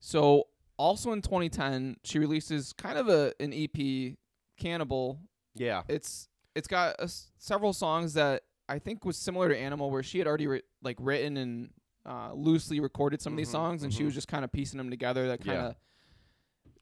So 0.00 0.48
also 0.76 1.12
in 1.12 1.22
2010, 1.22 1.96
she 2.02 2.18
releases 2.18 2.72
kind 2.72 2.98
of 2.98 3.08
a 3.08 3.32
an 3.40 3.52
EP, 3.52 4.16
Cannibal. 4.58 5.20
Yeah, 5.54 5.82
It's 5.88 6.28
it's 6.56 6.66
got 6.68 6.96
s- 7.00 7.30
several 7.38 7.72
songs 7.72 8.14
that 8.14 8.42
I 8.68 8.78
think 8.78 9.04
was 9.04 9.16
similar 9.16 9.48
to 9.48 9.56
Animal, 9.56 9.90
where 9.90 10.02
she 10.02 10.18
had 10.18 10.26
already 10.26 10.62
like 10.82 10.96
written 11.00 11.36
and 11.36 11.70
uh, 12.06 12.32
loosely 12.34 12.80
recorded 12.80 13.20
some 13.22 13.32
of 13.32 13.36
these 13.36 13.48
Mhm, 13.48 13.52
songs, 13.52 13.82
and 13.82 13.92
she 13.92 14.02
mhm. 14.02 14.06
was 14.06 14.14
just 14.14 14.28
kind 14.28 14.44
of 14.44 14.52
piecing 14.52 14.78
them 14.78 14.90
together. 14.90 15.26
That 15.28 15.44
kind 15.44 15.58
of 15.58 15.76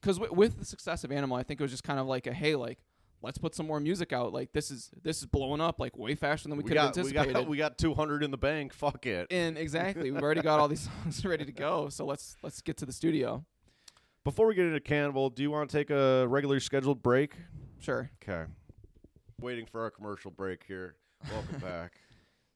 because 0.00 0.18
w- 0.18 0.34
with 0.34 0.58
the 0.58 0.64
success 0.64 1.04
of 1.04 1.12
Animal, 1.12 1.36
I 1.36 1.42
think 1.44 1.60
it 1.60 1.62
was 1.64 1.70
just 1.70 1.84
kind 1.84 2.00
of 2.00 2.06
like 2.06 2.26
a 2.26 2.32
hey, 2.32 2.54
like 2.56 2.78
let's 3.22 3.38
put 3.38 3.54
some 3.54 3.66
more 3.66 3.78
music 3.78 4.12
out. 4.12 4.32
Like 4.32 4.52
this 4.52 4.70
is 4.70 4.90
this 5.02 5.18
is 5.18 5.26
blowing 5.26 5.60
up 5.60 5.78
like 5.80 5.96
way 5.96 6.14
faster 6.16 6.48
than 6.48 6.58
we, 6.58 6.64
could 6.64 6.76
have 6.76 6.94
got 6.94 7.04
we 7.04 7.12
got 7.12 7.48
we 7.48 7.56
got 7.56 7.78
200 7.78 8.22
in 8.24 8.30
the 8.32 8.36
bank. 8.38 8.72
Fuck 8.72 9.06
it. 9.06 9.28
and 9.30 9.56
exactly, 9.58 10.10
we've 10.10 10.22
already 10.22 10.42
got 10.42 10.58
all 10.60 10.68
these 10.68 10.88
songs 11.04 11.24
ready 11.24 11.44
to 11.44 11.52
go. 11.52 11.88
So 11.88 12.04
let's 12.04 12.36
let's 12.42 12.60
get 12.60 12.76
to 12.78 12.86
the 12.86 12.92
studio. 12.92 13.44
Before 14.24 14.46
we 14.46 14.54
get 14.54 14.66
into 14.66 14.80
Cannibal, 14.80 15.30
do 15.30 15.42
you 15.42 15.50
want 15.50 15.68
to 15.68 15.76
take 15.76 15.90
a 15.90 16.26
regularly 16.28 16.60
scheduled 16.60 17.02
break? 17.02 17.34
Sure. 17.80 18.08
Okay. 18.22 18.44
Waiting 19.40 19.66
for 19.66 19.80
our 19.82 19.90
commercial 19.90 20.30
break 20.30 20.62
here. 20.68 20.94
Welcome 21.30 21.58
back. 21.62 21.92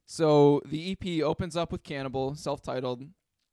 So 0.07 0.63
the 0.67 0.93
EP 0.93 1.23
opens 1.23 1.57
up 1.57 1.73
with 1.73 1.83
Cannibal, 1.83 2.35
self-titled. 2.35 3.05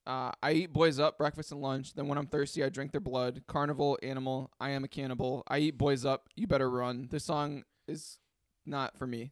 Uh, 0.05 0.31
I 0.41 0.51
eat 0.51 0.73
boys 0.73 0.99
up 0.99 1.17
breakfast 1.17 1.51
and 1.51 1.61
lunch. 1.61 1.93
Then 1.93 2.07
when 2.07 2.17
I'm 2.17 2.27
thirsty, 2.27 2.63
I 2.63 2.69
drink 2.69 2.91
their 2.91 3.01
blood. 3.01 3.43
Carnival, 3.47 3.97
animal. 4.03 4.51
I 4.59 4.71
am 4.71 4.83
a 4.83 4.87
cannibal. 4.87 5.43
I 5.47 5.59
eat 5.59 5.77
boys 5.77 6.05
up. 6.05 6.27
You 6.35 6.45
better 6.45 6.69
run. 6.69 7.07
This 7.09 7.23
song 7.23 7.63
is 7.87 8.19
not 8.65 8.97
for 8.97 9.07
me. 9.07 9.31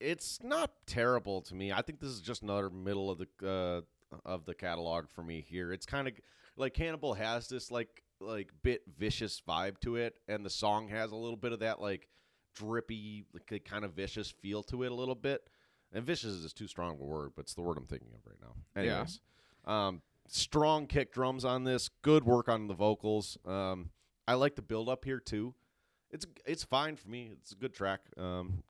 It's 0.00 0.38
not 0.42 0.70
terrible 0.86 1.40
to 1.42 1.54
me. 1.54 1.72
I 1.72 1.82
think 1.82 2.00
this 2.00 2.10
is 2.10 2.20
just 2.20 2.42
another 2.42 2.70
middle 2.70 3.10
of 3.10 3.18
the 3.18 3.28
uh, 3.46 3.80
of 4.24 4.44
the 4.44 4.54
catalog 4.54 5.08
for 5.08 5.22
me 5.22 5.44
here. 5.46 5.72
It's 5.72 5.86
kind 5.86 6.08
of 6.08 6.14
like 6.56 6.74
Cannibal 6.74 7.14
has 7.14 7.48
this 7.48 7.70
like 7.70 8.02
like 8.20 8.50
bit 8.62 8.82
vicious 8.98 9.40
vibe 9.46 9.78
to 9.80 9.96
it, 9.96 10.14
and 10.28 10.44
the 10.44 10.50
song 10.50 10.88
has 10.88 11.12
a 11.12 11.16
little 11.16 11.36
bit 11.36 11.52
of 11.52 11.60
that 11.60 11.80
like 11.80 12.08
drippy, 12.58 13.24
like 13.32 13.64
kind 13.64 13.84
of 13.84 13.92
vicious 13.92 14.30
feel 14.30 14.62
to 14.64 14.82
it 14.82 14.92
a 14.92 14.94
little 14.94 15.14
bit. 15.14 15.48
And 15.92 16.04
vicious 16.04 16.32
is 16.32 16.52
too 16.52 16.68
strong 16.68 16.94
of 16.94 17.00
a 17.00 17.04
word, 17.04 17.32
but 17.34 17.42
it's 17.42 17.54
the 17.54 17.62
word 17.62 17.78
I'm 17.78 17.86
thinking 17.86 18.10
of 18.14 18.20
right 18.26 18.38
now. 18.42 18.82
Yeah. 18.82 19.06
Um, 19.64 20.02
strong 20.26 20.86
kick 20.86 21.12
drums 21.12 21.44
on 21.44 21.64
this. 21.64 21.88
Good 22.02 22.24
work 22.24 22.48
on 22.48 22.68
the 22.68 22.74
vocals. 22.74 23.38
Um, 23.46 23.90
I 24.26 24.34
like 24.34 24.54
the 24.56 24.62
build 24.62 24.88
up 24.88 25.04
here 25.04 25.20
too. 25.20 25.54
It's 26.10 26.26
it's 26.46 26.64
fine 26.64 26.96
for 26.96 27.08
me. 27.08 27.30
It's 27.32 27.52
a 27.52 27.56
good 27.56 27.74
track. 27.74 28.00
Um, 28.16 28.62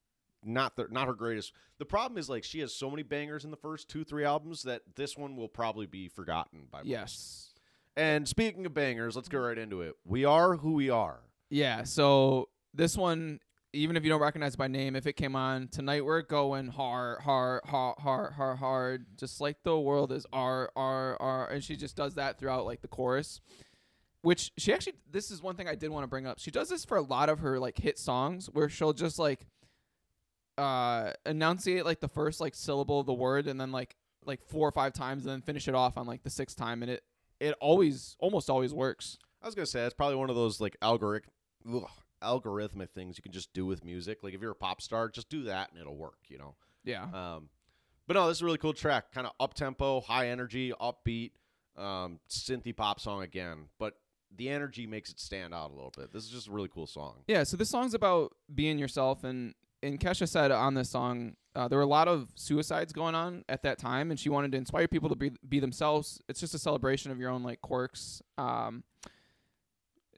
not 0.45 0.77
the, 0.77 0.87
not 0.91 1.07
her 1.09 1.15
greatest. 1.15 1.53
The 1.79 1.85
problem 1.85 2.19
is 2.19 2.29
like 2.29 2.45
she 2.45 2.61
has 2.61 2.73
so 2.73 2.91
many 2.91 3.03
bangers 3.03 3.45
in 3.45 3.51
the 3.51 3.57
first 3.57 3.89
two 3.89 4.05
three 4.05 4.25
albums 4.25 4.63
that 4.63 4.83
this 4.95 5.17
one 5.17 5.37
will 5.37 5.49
probably 5.49 5.87
be 5.87 6.09
forgotten 6.09 6.67
by 6.71 6.79
most. 6.79 6.89
Yes. 6.89 7.55
And 7.97 8.29
speaking 8.29 8.65
of 8.65 8.75
bangers, 8.75 9.17
let's 9.17 9.29
get 9.29 9.39
right 9.39 9.59
into 9.59 9.83
it. 9.83 9.97
We 10.05 10.25
are 10.25 10.55
who 10.57 10.75
we 10.75 10.91
are. 10.91 11.21
Yeah. 11.51 11.83
So 11.83 12.49
this 12.73 12.97
one, 12.97 13.41
even 13.73 13.97
if 13.97 14.05
you 14.05 14.09
don't 14.09 14.21
recognize 14.21 14.55
it 14.55 14.59
by 14.59 14.69
name, 14.69 14.97
if 14.97 15.07
it 15.07 15.15
came 15.15 15.37
on 15.37 15.69
tonight, 15.69 16.05
we're 16.05 16.23
going 16.23 16.69
hard, 16.69 17.21
hard, 17.21 17.63
hard, 17.65 17.95
hard, 17.99 18.33
hard, 18.33 18.59
hard, 18.59 19.07
just 19.19 19.41
like 19.41 19.57
the 19.63 19.79
world 19.79 20.11
is 20.11 20.27
R, 20.33 20.71
R, 20.75 21.17
R, 21.21 21.51
and 21.51 21.63
she 21.63 21.77
just 21.77 21.97
does 21.97 22.15
that 22.15 22.39
throughout 22.39 22.65
like 22.65 22.81
the 22.81 22.89
chorus. 22.89 23.41
Which 24.23 24.53
she 24.57 24.73
actually, 24.73 24.95
this 25.11 25.31
is 25.31 25.43
one 25.43 25.55
thing 25.55 25.69
I 25.69 25.75
did 25.75 25.91
want 25.91 26.03
to 26.03 26.09
bring 26.09 26.27
up. 26.27 26.39
She 26.39 26.51
does 26.51 26.69
this 26.69 26.85
for 26.85 26.97
a 26.97 27.03
lot 27.03 27.29
of 27.29 27.41
her 27.41 27.59
like 27.59 27.79
hit 27.79 27.99
songs, 27.99 28.49
where 28.53 28.69
she'll 28.69 28.93
just 28.93 29.19
like 29.19 29.47
uh 30.57 31.13
enunciate 31.25 31.85
like 31.85 32.01
the 32.01 32.09
first 32.09 32.41
like 32.41 32.55
syllable 32.55 33.01
of 33.01 33.07
the 33.07 33.13
word, 33.13 33.47
and 33.47 33.61
then 33.61 33.71
like 33.71 33.97
like 34.25 34.43
four 34.43 34.67
or 34.67 34.73
five 34.73 34.93
times, 34.93 35.25
and 35.25 35.33
then 35.33 35.43
finish 35.43 35.69
it 35.69 35.75
off 35.75 35.97
on 35.97 36.07
like 36.07 36.23
the 36.23 36.31
sixth 36.31 36.57
time, 36.57 36.83
and 36.83 36.91
it 36.91 37.05
it 37.39 37.55
always 37.61 38.17
almost 38.19 38.51
always 38.51 38.73
works. 38.73 39.19
I 39.43 39.47
was 39.47 39.55
gonna 39.55 39.67
say 39.67 39.85
it's 39.85 39.95
probably 39.95 40.17
one 40.17 40.31
of 40.31 40.37
those 40.37 40.61
like 40.61 40.77
algorithmic 40.83 41.25
algorithmic 42.23 42.91
things 42.91 43.17
you 43.17 43.23
can 43.23 43.33
just 43.33 43.53
do 43.53 43.67
with 43.67 43.85
music. 43.85 44.23
Like 44.23 44.35
if 44.35 44.41
you're 44.41 44.53
a 44.53 44.57
pop 44.57 44.81
star, 44.81 45.09
just 45.09 45.29
do 45.29 45.45
that 45.45 45.71
and 45.71 45.81
it'll 45.81 45.97
work. 45.97 46.19
You 46.29 46.39
know. 46.39 46.55
Yeah. 46.85 47.05
Um, 47.05 47.49
but 48.07 48.15
no, 48.15 48.27
this 48.29 48.39
is 48.39 48.43
a 48.43 48.45
really 48.47 48.59
cool 48.59 48.73
track. 48.73 49.13
Kind 49.13 49.27
of 49.27 49.35
up 49.39 49.55
tempo, 49.55 50.01
high 50.01 50.29
energy, 50.29 50.73
upbeat, 50.81 51.33
um, 51.77 52.21
synthy 52.29 52.75
pop 52.75 53.01
song 53.01 53.23
again. 53.23 53.67
But 53.79 53.95
the 54.35 54.49
energy 54.49 54.87
makes 54.87 55.11
it 55.11 55.21
stand 55.21 55.55
out 55.55 55.71
a 55.71 55.75
little 55.75 55.93
bit. 55.97 56.13
This 56.13 56.25
is 56.25 56.31
just 56.31 56.49
a 56.49 56.51
really 56.51 56.69
cool 56.69 56.87
song. 56.87 57.17
Yeah, 57.27 57.45
so 57.45 57.57
this 57.57 57.71
song's 57.71 57.95
about 57.95 58.35
being 58.55 58.79
yourself, 58.79 59.25
and 59.25 59.55
and 59.83 60.01
Kesha 60.01 60.29
said 60.29 60.51
on 60.51 60.75
this 60.75 60.91
song 60.91 61.37
uh, 61.55 61.69
there 61.69 61.79
were 61.79 61.85
a 61.85 61.87
lot 61.89 62.09
of 62.09 62.29
suicides 62.35 62.93
going 62.93 63.15
on 63.15 63.45
at 63.49 63.63
that 63.63 63.79
time, 63.79 64.11
and 64.11 64.19
she 64.19 64.29
wanted 64.29 64.53
to 64.53 64.59
inspire 64.59 64.89
people 64.89 65.09
to 65.09 65.17
be 65.17 65.33
be 65.49 65.61
themselves. 65.61 66.21
It's 66.29 66.41
just 66.41 66.55
a 66.55 66.59
celebration 66.59 67.11
of 67.11 67.19
your 67.19 67.31
own 67.31 67.43
like 67.43 67.61
quirks. 67.61 68.23
Um, 68.37 68.85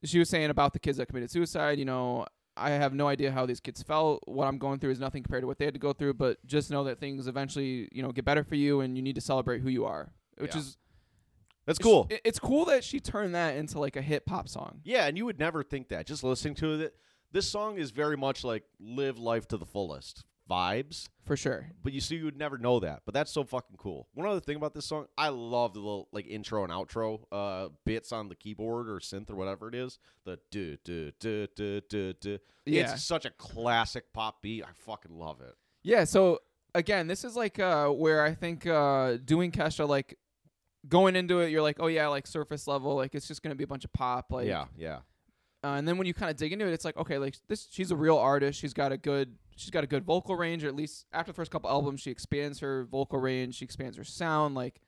she 0.04 0.18
was 0.18 0.28
saying 0.28 0.50
about 0.50 0.72
the 0.72 0.78
kids 0.78 0.98
that 0.98 1.06
committed 1.06 1.30
suicide. 1.30 1.78
You 1.78 1.84
know, 1.84 2.26
I 2.56 2.70
have 2.70 2.92
no 2.94 3.08
idea 3.08 3.30
how 3.30 3.46
these 3.46 3.60
kids 3.60 3.82
felt. 3.82 4.22
What 4.26 4.46
I'm 4.46 4.58
going 4.58 4.78
through 4.78 4.90
is 4.90 5.00
nothing 5.00 5.22
compared 5.22 5.42
to 5.42 5.46
what 5.46 5.58
they 5.58 5.64
had 5.64 5.74
to 5.74 5.80
go 5.80 5.92
through, 5.92 6.14
but 6.14 6.44
just 6.46 6.70
know 6.70 6.84
that 6.84 6.98
things 7.00 7.26
eventually, 7.26 7.88
you 7.92 8.02
know, 8.02 8.12
get 8.12 8.24
better 8.24 8.44
for 8.44 8.54
you, 8.54 8.80
and 8.80 8.96
you 8.96 9.02
need 9.02 9.14
to 9.14 9.20
celebrate 9.20 9.60
who 9.60 9.68
you 9.68 9.84
are, 9.84 10.12
which 10.38 10.54
Yeah. 10.54 10.60
is 10.60 10.76
That's 11.66 11.78
cool. 11.78 12.06
It's, 12.10 12.20
it's 12.24 12.38
cool 12.38 12.64
that 12.66 12.82
she 12.82 12.98
turned 13.00 13.34
that 13.34 13.56
into 13.56 13.78
like 13.78 13.96
a 13.96 14.02
hip 14.02 14.28
hop 14.28 14.48
song. 14.48 14.80
Yeah, 14.84 15.06
and 15.06 15.16
you 15.16 15.24
would 15.26 15.38
never 15.38 15.62
think 15.62 15.88
that. 15.88 16.06
Just 16.06 16.24
listening 16.24 16.54
to 16.56 16.80
it, 16.80 16.94
this 17.32 17.48
song 17.48 17.78
is 17.78 17.90
very 17.92 18.16
much 18.16 18.42
like 18.42 18.64
live 18.80 19.18
life 19.18 19.46
to 19.48 19.56
the 19.56 19.66
fullest 19.66 20.24
vibes. 20.50 21.08
For 21.24 21.36
sure. 21.36 21.68
But 21.84 21.92
you 21.92 22.00
see, 22.00 22.16
you 22.16 22.24
would 22.24 22.36
never 22.36 22.58
know 22.58 22.80
that. 22.80 23.02
But 23.04 23.14
that's 23.14 23.30
so 23.30 23.44
fucking 23.44 23.76
cool. 23.76 24.08
One 24.14 24.26
other 24.26 24.40
thing 24.40 24.56
about 24.56 24.74
this 24.74 24.86
song, 24.86 25.06
I 25.16 25.28
love 25.28 25.74
the 25.74 25.80
little 25.80 26.08
like 26.12 26.26
intro 26.26 26.64
and 26.64 26.72
outro 26.72 27.20
uh 27.30 27.68
bits 27.86 28.10
on 28.10 28.28
the 28.28 28.34
keyboard 28.34 28.88
or 28.88 28.98
synth 28.98 29.30
or 29.30 29.36
whatever 29.36 29.68
it 29.68 29.74
is. 29.74 29.98
The 30.24 30.38
do 30.50 30.76
do 30.84 31.12
do 31.20 31.46
do 31.54 31.80
do 31.88 32.12
do. 32.14 32.38
Yeah. 32.66 32.92
It's 32.92 33.04
such 33.04 33.24
a 33.24 33.30
classic 33.30 34.12
pop 34.12 34.42
beat. 34.42 34.64
I 34.64 34.70
fucking 34.74 35.16
love 35.16 35.40
it. 35.40 35.55
Yeah, 35.82 36.05
so 36.05 36.40
again, 36.74 37.07
this 37.07 37.24
is 37.24 37.36
like 37.36 37.59
uh 37.59 37.88
where 37.88 38.22
I 38.24 38.34
think 38.34 38.66
uh 38.66 39.18
doing 39.24 39.53
Kesha 39.53 39.88
like 39.88 40.18
going 40.88 41.14
into 41.16 41.40
it 41.40 41.51
you're 41.51 41.62
like, 41.62 41.76
"Oh 41.78 41.86
yeah, 41.86 42.09
like 42.09 42.26
surface 42.26 42.66
level, 42.66 42.96
like 42.96 43.14
it's 43.14 43.28
just 43.28 43.42
going 43.42 43.51
to 43.51 43.57
be 43.57 43.64
a 43.64 43.68
bunch 43.68 43.84
of 43.84 43.92
pop 43.92 44.32
like 44.32 44.46
yeah, 44.46 44.64
yeah. 44.76 45.01
uh, 45.62 45.74
and 45.74 45.86
then 45.86 45.98
when 45.98 46.07
you 46.07 46.14
kind 46.14 46.30
of 46.30 46.36
dig 46.36 46.53
into 46.53 46.66
it, 46.66 46.72
it's 46.72 46.84
like, 46.84 46.96
okay, 46.96 47.18
like 47.18 47.36
this 47.48 47.68
she's 47.70 47.90
a 47.90 47.96
real 47.96 48.16
artist. 48.16 48.59
She's 48.59 48.74
got 48.74 48.90
a 48.92 48.96
good 48.96 49.36
she's 49.61 49.70
got 49.70 49.84
a 49.84 49.86
good 49.86 50.04
vocal 50.04 50.36
range 50.36 50.64
or 50.64 50.68
at 50.68 50.74
least 50.74 51.06
after 51.12 51.32
the 51.32 51.36
first 51.36 51.50
couple 51.50 51.68
albums 51.70 52.00
she 52.00 52.11
expands 52.11 52.61
her 52.61 52.84
vocal 52.84 53.18
range, 53.18 53.56
she 53.56 53.64
expands 53.64 53.96
her 53.96 54.04
sound 54.04 54.54
like 54.54 54.80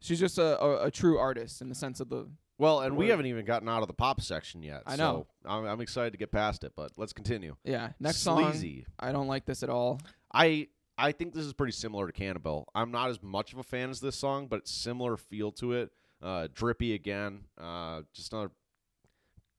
she's 0.00 0.18
just 0.20 0.38
a, 0.38 0.60
a, 0.62 0.86
a 0.86 0.90
true 0.90 1.18
artist 1.18 1.60
in 1.60 1.68
the 1.68 1.74
sense 1.74 2.00
of 2.00 2.08
the 2.08 2.26
Well, 2.58 2.80
and 2.80 2.96
we 2.96 3.08
haven't 3.08 3.26
even 3.26 3.44
gotten 3.44 3.68
out 3.68 3.82
of 3.82 3.88
the 3.88 3.94
pop 3.94 4.20
section 4.20 4.62
yet. 4.62 4.82
I 4.86 4.96
know. 4.96 5.26
So 5.44 5.48
I'm, 5.50 5.64
I'm 5.64 5.80
excited 5.80 6.12
to 6.12 6.18
get 6.18 6.32
past 6.32 6.64
it, 6.64 6.72
but 6.76 6.92
let's 6.96 7.12
continue. 7.12 7.56
yeah, 7.64 7.90
next 8.00 8.18
song 8.18 8.50
Sleazy. 8.52 8.86
I 8.98 9.12
don't 9.12 9.28
like 9.28 9.44
this 9.46 9.62
at 9.62 9.70
all. 9.70 10.00
I 10.32 10.68
I 10.98 11.12
think 11.12 11.32
this 11.32 11.46
is 11.46 11.52
pretty 11.54 11.72
similar 11.72 12.06
to 12.06 12.12
Cannibal. 12.12 12.68
I'm 12.74 12.90
not 12.90 13.10
as 13.10 13.22
much 13.22 13.52
of 13.52 13.58
a 13.58 13.62
fan 13.62 13.88
as 13.90 14.00
this 14.00 14.16
song, 14.16 14.48
but 14.48 14.56
it's 14.60 14.70
similar 14.72 15.16
feel 15.16 15.52
to 15.52 15.72
it. 15.72 15.90
Uh, 16.22 16.48
drippy 16.52 16.92
again. 16.92 17.44
Uh, 17.58 18.02
just 18.12 18.32
another 18.34 18.50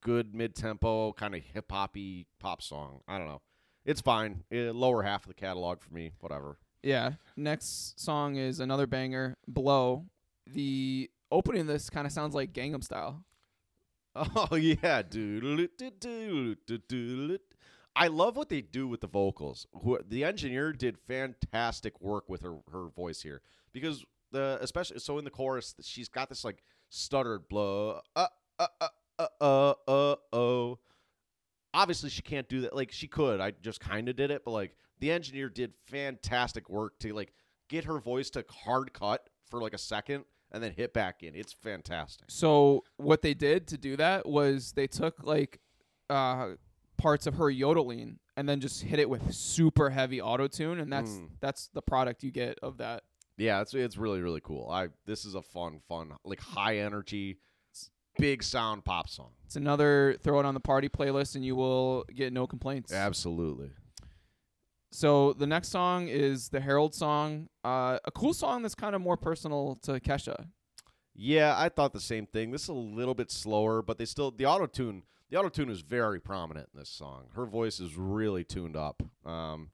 good 0.04 0.36
mid 0.36 0.56
tempo, 0.56 1.14
kind 1.14 1.34
of 1.34 1.42
hip 1.42 1.72
hoppy 1.72 2.28
pop 2.40 2.62
song. 2.62 3.02
I 3.08 3.18
don't 3.18 3.28
know. 3.28 3.42
It's 3.86 4.02
fine. 4.02 4.44
Eh, 4.52 4.72
lower 4.74 5.04
half 5.04 5.24
of 5.24 5.28
the 5.28 5.34
catalog 5.34 5.82
for 5.82 5.94
me. 5.94 6.12
Whatever. 6.20 6.58
Yeah. 6.84 7.14
Next 7.36 8.00
song 8.00 8.36
is 8.36 8.60
another 8.60 8.88
banger, 8.88 9.38
Blow. 9.48 10.06
The 10.48 11.10
opening 11.32 11.62
of 11.62 11.68
this 11.68 11.90
kind 11.90 12.06
of 12.06 12.14
sounds 12.14 12.36
like 12.36 12.54
Gangnam 12.54 12.84
Style. 12.84 13.24
Oh 14.14 14.56
yeah, 14.56 15.02
dude. 15.02 15.70
I 17.96 18.08
love 18.08 18.36
what 18.36 18.50
they 18.50 18.60
do 18.60 18.86
with 18.86 19.00
the 19.00 19.08
vocals. 19.08 19.68
Who, 19.84 20.00
the 20.06 20.26
engineer 20.26 20.74
did 20.74 20.98
fantastic 21.08 22.00
work 22.02 22.28
with 22.28 22.42
her 22.42 22.58
her 22.74 22.90
voice 22.90 23.22
here 23.22 23.42
because 23.72 24.04
the 24.32 24.58
especially 24.62 25.00
so 25.00 25.18
in 25.18 25.24
the 25.24 25.32
chorus 25.32 25.76
she's 25.82 26.10
got 26.10 26.28
this 26.28 26.44
like 26.44 26.64
stuttered 26.90 27.48
blow 27.48 28.02
uh 28.16 28.28
uh 28.60 28.68
uh 28.80 28.88
uh 29.20 29.28
uh 29.40 29.74
uh 29.88 30.16
oh. 30.34 30.80
Obviously 31.74 32.10
she 32.10 32.22
can't 32.22 32.48
do 32.50 32.62
that. 32.62 32.76
Like 32.76 32.92
she 32.92 33.08
could. 33.08 33.40
I 33.40 33.52
just 33.52 33.80
kind 33.80 34.10
of 34.10 34.16
did 34.16 34.32
it, 34.32 34.44
but 34.46 34.52
like 34.52 34.76
the 35.00 35.12
engineer 35.12 35.50
did 35.50 35.74
fantastic 35.88 36.70
work 36.70 37.00
to 37.00 37.14
like 37.14 37.34
get 37.70 37.86
her 37.86 38.00
voice 38.00 38.30
to 38.32 38.46
hard 38.50 38.94
cut 38.94 39.30
for 39.50 39.62
like 39.62 39.74
a 39.74 39.78
second 39.78 40.26
and 40.52 40.62
then 40.62 40.74
hit 40.74 40.94
back 40.94 41.24
in. 41.24 41.34
It's 41.36 41.54
fantastic. 41.54 42.26
So 42.30 42.84
what 42.98 43.22
they 43.22 43.34
did 43.34 43.68
to 43.70 43.78
do 43.78 43.96
that 43.98 44.28
was 44.28 44.74
they 44.74 44.88
took 44.88 45.24
like 45.24 45.60
uh, 46.10 46.52
parts 46.98 47.26
of 47.26 47.36
her 47.36 47.50
yodeling 47.50 48.20
and 48.36 48.48
then 48.50 48.60
just 48.60 48.82
hit 48.82 49.00
it 49.00 49.10
with 49.10 49.34
super 49.34 49.90
heavy 49.90 50.22
auto 50.22 50.48
tune, 50.48 50.80
and 50.80 50.92
that's 50.92 51.12
Mm. 51.12 51.30
that's 51.40 51.68
the 51.74 51.82
product 51.82 52.24
you 52.24 52.32
get 52.32 52.58
of 52.62 52.78
that. 52.78 53.04
Yeah, 53.38 53.62
it's 53.62 53.74
it's 53.74 53.98
really 53.98 54.22
really 54.22 54.42
cool. 54.42 54.70
I 54.70 54.90
this 55.06 55.24
is 55.26 55.36
a 55.36 55.42
fun 55.42 55.80
fun 55.88 56.14
like 56.26 56.40
high 56.42 56.78
energy, 56.78 57.38
big 58.18 58.44
sound 58.44 58.84
pop 58.86 59.10
song. 59.10 59.32
It's 59.52 59.58
another 59.58 60.16
throw 60.24 60.40
it 60.40 60.46
on 60.46 60.54
the 60.54 60.62
party 60.62 60.88
playlist, 60.88 61.36
and 61.36 61.44
you 61.44 61.58
will 61.58 62.06
get 62.16 62.32
no 62.32 62.48
complaints. 62.48 62.94
Absolutely. 62.94 63.72
So 64.92 65.34
the 65.34 65.46
next 65.46 65.68
song 65.68 66.08
is 66.08 66.48
the 66.48 66.62
Herald 66.62 66.96
song, 66.96 67.50
uh, 67.66 68.00
a 68.06 68.12
cool 68.12 68.34
song 68.34 68.62
that's 68.62 68.76
kind 68.76 68.96
of 68.96 69.02
more 69.02 69.18
personal 69.18 69.78
to 69.82 70.00
Kesha. 70.00 70.46
Yeah, 71.14 71.54
I 71.58 71.68
thought 71.68 71.92
the 71.92 72.00
same 72.00 72.28
thing. 72.28 72.52
This 72.52 72.64
is 72.64 72.70
a 72.70 72.74
little 72.74 73.14
bit 73.14 73.30
slower, 73.30 73.82
but 73.82 73.98
they 73.98 74.06
still 74.06 74.32
the 74.32 74.46
auto 74.46 74.68
tune. 74.68 75.04
The 75.30 75.36
auto 75.36 75.50
tune 75.50 75.70
is 75.70 75.82
very 75.82 76.22
prominent 76.22 76.70
in 76.74 76.80
this 76.80 76.90
song. 76.90 77.26
Her 77.36 77.46
voice 77.46 77.82
is 77.82 77.98
really 77.98 78.46
tuned 78.46 78.78
up. 78.78 79.04
Um, 79.26 79.72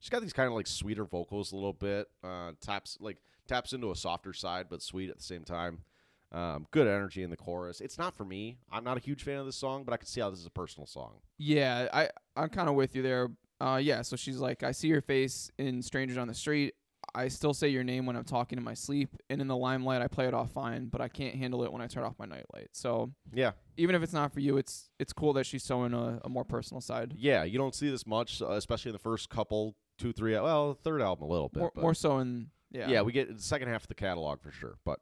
she's 0.00 0.10
got 0.10 0.22
these 0.22 0.32
kind 0.32 0.48
of 0.48 0.54
like 0.54 0.66
sweeter 0.66 1.04
vocals 1.04 1.52
a 1.52 1.54
little 1.54 1.72
bit. 1.72 2.08
Uh, 2.24 2.50
taps 2.60 2.98
like 3.00 3.18
taps 3.46 3.72
into 3.72 3.92
a 3.92 3.96
softer 3.96 4.32
side, 4.32 4.66
but 4.68 4.82
sweet 4.82 5.08
at 5.08 5.18
the 5.18 5.22
same 5.22 5.44
time. 5.44 5.84
Um, 6.32 6.66
good 6.70 6.86
energy 6.86 7.22
in 7.22 7.30
the 7.30 7.36
chorus. 7.36 7.80
It's 7.80 7.98
not 7.98 8.14
for 8.14 8.24
me. 8.24 8.58
I'm 8.70 8.84
not 8.84 8.96
a 8.96 9.00
huge 9.00 9.24
fan 9.24 9.38
of 9.38 9.46
this 9.46 9.56
song, 9.56 9.84
but 9.84 9.92
I 9.92 9.96
can 9.96 10.06
see 10.06 10.20
how 10.20 10.30
this 10.30 10.38
is 10.38 10.46
a 10.46 10.50
personal 10.50 10.86
song. 10.86 11.14
Yeah, 11.38 11.88
I 11.92 12.10
I'm 12.36 12.48
kind 12.48 12.68
of 12.68 12.74
with 12.74 12.94
you 12.94 13.02
there. 13.02 13.30
Uh, 13.60 13.80
yeah. 13.82 14.02
So 14.02 14.16
she's 14.16 14.38
like, 14.38 14.62
I 14.62 14.72
see 14.72 14.88
your 14.88 15.02
face 15.02 15.50
in 15.58 15.82
strangers 15.82 16.16
on 16.16 16.28
the 16.28 16.34
street. 16.34 16.74
I 17.14 17.28
still 17.28 17.52
say 17.52 17.68
your 17.68 17.82
name 17.82 18.06
when 18.06 18.14
I'm 18.14 18.24
talking 18.24 18.56
in 18.56 18.64
my 18.64 18.74
sleep, 18.74 19.16
and 19.28 19.40
in 19.40 19.48
the 19.48 19.56
limelight, 19.56 20.00
I 20.00 20.06
play 20.06 20.28
it 20.28 20.34
off 20.34 20.52
fine, 20.52 20.86
but 20.86 21.00
I 21.00 21.08
can't 21.08 21.34
handle 21.34 21.64
it 21.64 21.72
when 21.72 21.82
I 21.82 21.88
turn 21.88 22.04
off 22.04 22.14
my 22.18 22.26
nightlight. 22.26 22.68
So 22.72 23.10
Yeah, 23.32 23.52
even 23.76 23.96
if 23.96 24.02
it's 24.02 24.12
not 24.12 24.32
for 24.32 24.40
you, 24.40 24.56
it's 24.58 24.90
it's 24.98 25.12
cool 25.12 25.32
that 25.32 25.44
she's 25.44 25.66
showing 25.66 25.92
a, 25.92 26.20
a 26.24 26.28
more 26.28 26.44
personal 26.44 26.80
side. 26.80 27.14
Yeah, 27.16 27.42
you 27.42 27.58
don't 27.58 27.74
see 27.74 27.90
this 27.90 28.06
much, 28.06 28.40
uh, 28.40 28.52
especially 28.52 28.90
in 28.90 28.92
the 28.92 29.00
first 29.00 29.28
couple, 29.30 29.74
two, 29.98 30.12
three. 30.12 30.34
Well, 30.34 30.74
third 30.74 31.02
album 31.02 31.28
a 31.28 31.32
little 31.32 31.48
bit. 31.48 31.60
More, 31.60 31.72
but 31.74 31.82
more 31.82 31.94
so 31.94 32.18
in 32.18 32.50
yeah. 32.70 32.88
yeah. 32.88 33.02
we 33.02 33.12
get 33.12 33.34
the 33.34 33.42
second 33.42 33.68
half 33.68 33.82
of 33.82 33.88
the 33.88 33.94
catalog 33.94 34.40
for 34.40 34.52
sure. 34.52 34.78
But 34.84 35.00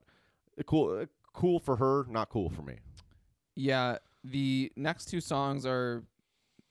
uh, 0.59 0.62
cool, 0.62 1.01
uh, 1.01 1.07
cool 1.33 1.61
for 1.61 1.76
her, 1.76 2.05
not 2.09 2.29
cool 2.31 2.51
for 2.51 2.62
me. 2.62 2.79
Yeah, 3.55 3.99
the 4.24 4.72
next 4.76 5.07
two 5.07 5.20
songs 5.20 5.66
are 5.66 6.05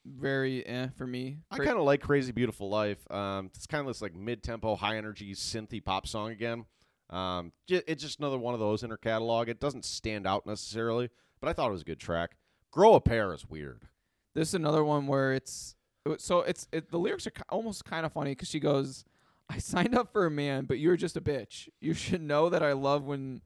very 0.06 0.64
eh 0.66 0.88
for 0.96 1.06
me. 1.06 1.38
I 1.50 1.56
Cra- 1.56 1.66
kind 1.66 1.78
of 1.78 1.84
like 1.84 2.00
"Crazy 2.00 2.32
Beautiful 2.32 2.68
Life." 2.68 2.98
Um, 3.10 3.46
it's 3.54 3.66
kind 3.66 3.80
of 3.82 3.86
this 3.88 4.00
like 4.02 4.14
mid-tempo, 4.14 4.76
high-energy, 4.76 5.34
synthy 5.34 5.84
pop 5.84 6.06
song 6.06 6.30
again. 6.30 6.64
Um, 7.10 7.52
j- 7.66 7.82
it's 7.86 8.02
just 8.02 8.18
another 8.18 8.38
one 8.38 8.54
of 8.54 8.60
those 8.60 8.82
in 8.82 8.90
her 8.90 8.96
catalog. 8.96 9.48
It 9.48 9.60
doesn't 9.60 9.84
stand 9.84 10.26
out 10.26 10.46
necessarily, 10.46 11.10
but 11.40 11.48
I 11.48 11.52
thought 11.52 11.68
it 11.68 11.72
was 11.72 11.82
a 11.82 11.86
good 11.86 12.00
track. 12.00 12.36
"Grow 12.70 12.94
a 12.94 13.00
Pair" 13.00 13.34
is 13.34 13.48
weird. 13.48 13.88
This 14.34 14.48
is 14.48 14.54
another 14.54 14.84
one 14.84 15.06
where 15.06 15.32
it's 15.32 15.74
so 16.18 16.40
it's 16.40 16.68
it, 16.72 16.90
the 16.90 16.98
lyrics 16.98 17.26
are 17.26 17.30
ki- 17.30 17.42
almost 17.50 17.84
kind 17.84 18.06
of 18.06 18.12
funny 18.12 18.30
because 18.32 18.48
she 18.48 18.60
goes, 18.60 19.04
"I 19.50 19.58
signed 19.58 19.94
up 19.94 20.12
for 20.12 20.24
a 20.26 20.30
man, 20.30 20.64
but 20.64 20.78
you're 20.78 20.96
just 20.96 21.16
a 21.16 21.20
bitch. 21.20 21.68
You 21.80 21.92
should 21.92 22.22
know 22.22 22.48
that 22.48 22.62
I 22.62 22.72
love 22.72 23.04
when." 23.04 23.42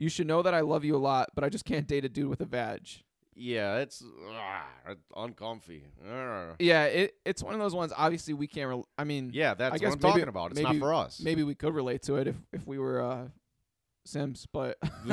You 0.00 0.08
should 0.08 0.26
know 0.26 0.42
that 0.42 0.54
I 0.54 0.60
love 0.60 0.84
you 0.84 0.96
a 0.96 0.98
lot, 0.98 1.28
but 1.34 1.44
I 1.44 1.48
just 1.50 1.64
can't 1.64 1.86
date 1.86 2.04
a 2.04 2.08
dude 2.08 2.26
with 2.28 2.40
a 2.40 2.44
vag. 2.46 2.88
Yeah, 3.36 3.76
it's 3.76 4.02
it's 4.88 5.00
uncomfy. 5.16 5.84
Ah. 6.10 6.54
Yeah, 6.58 6.84
it 6.86 7.14
it's 7.24 7.42
one 7.42 7.54
of 7.54 7.60
those 7.60 7.74
ones. 7.74 7.92
Obviously, 7.96 8.34
we 8.34 8.46
can't. 8.46 8.68
Re- 8.70 8.82
I 8.98 9.04
mean, 9.04 9.30
Yeah, 9.32 9.54
that's 9.54 9.72
I 9.72 9.74
what 9.74 9.80
guess 9.80 9.92
I'm 9.92 9.98
maybe- 10.00 10.12
talking 10.12 10.28
about. 10.28 10.50
It's 10.52 10.60
maybe- 10.62 10.78
not 10.78 10.84
for 10.86 10.94
us. 10.94 11.20
maybe 11.20 11.42
we 11.44 11.54
could 11.54 11.74
relate 11.74 12.02
to 12.04 12.16
it 12.16 12.26
if 12.26 12.36
if 12.52 12.66
we 12.66 12.78
were 12.78 13.00
uh, 13.02 13.28
Sims, 14.06 14.46
but 14.52 14.78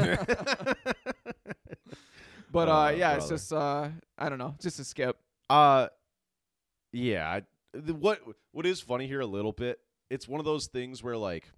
but 2.52 2.68
uh, 2.70 2.88
Oh, 2.88 2.90
yeah, 2.90 3.16
it's 3.16 3.30
just 3.30 3.52
uh, 3.54 3.90
I 4.18 4.30
don't 4.30 4.40
know, 4.40 4.56
just 4.62 4.80
a 4.80 4.84
skip. 4.84 5.18
Uh, 5.50 5.88
yeah. 6.92 7.30
I- 7.30 7.44
The, 7.74 7.94
what 7.94 8.22
What 8.52 8.66
is 8.66 8.80
funny 8.82 9.08
here 9.08 9.20
a 9.22 9.26
little 9.28 9.52
bit? 9.52 9.80
It's 10.10 10.28
one 10.28 10.40
of 10.40 10.46
those 10.46 10.68
things 10.68 11.04
where 11.04 11.18
like 11.18 11.50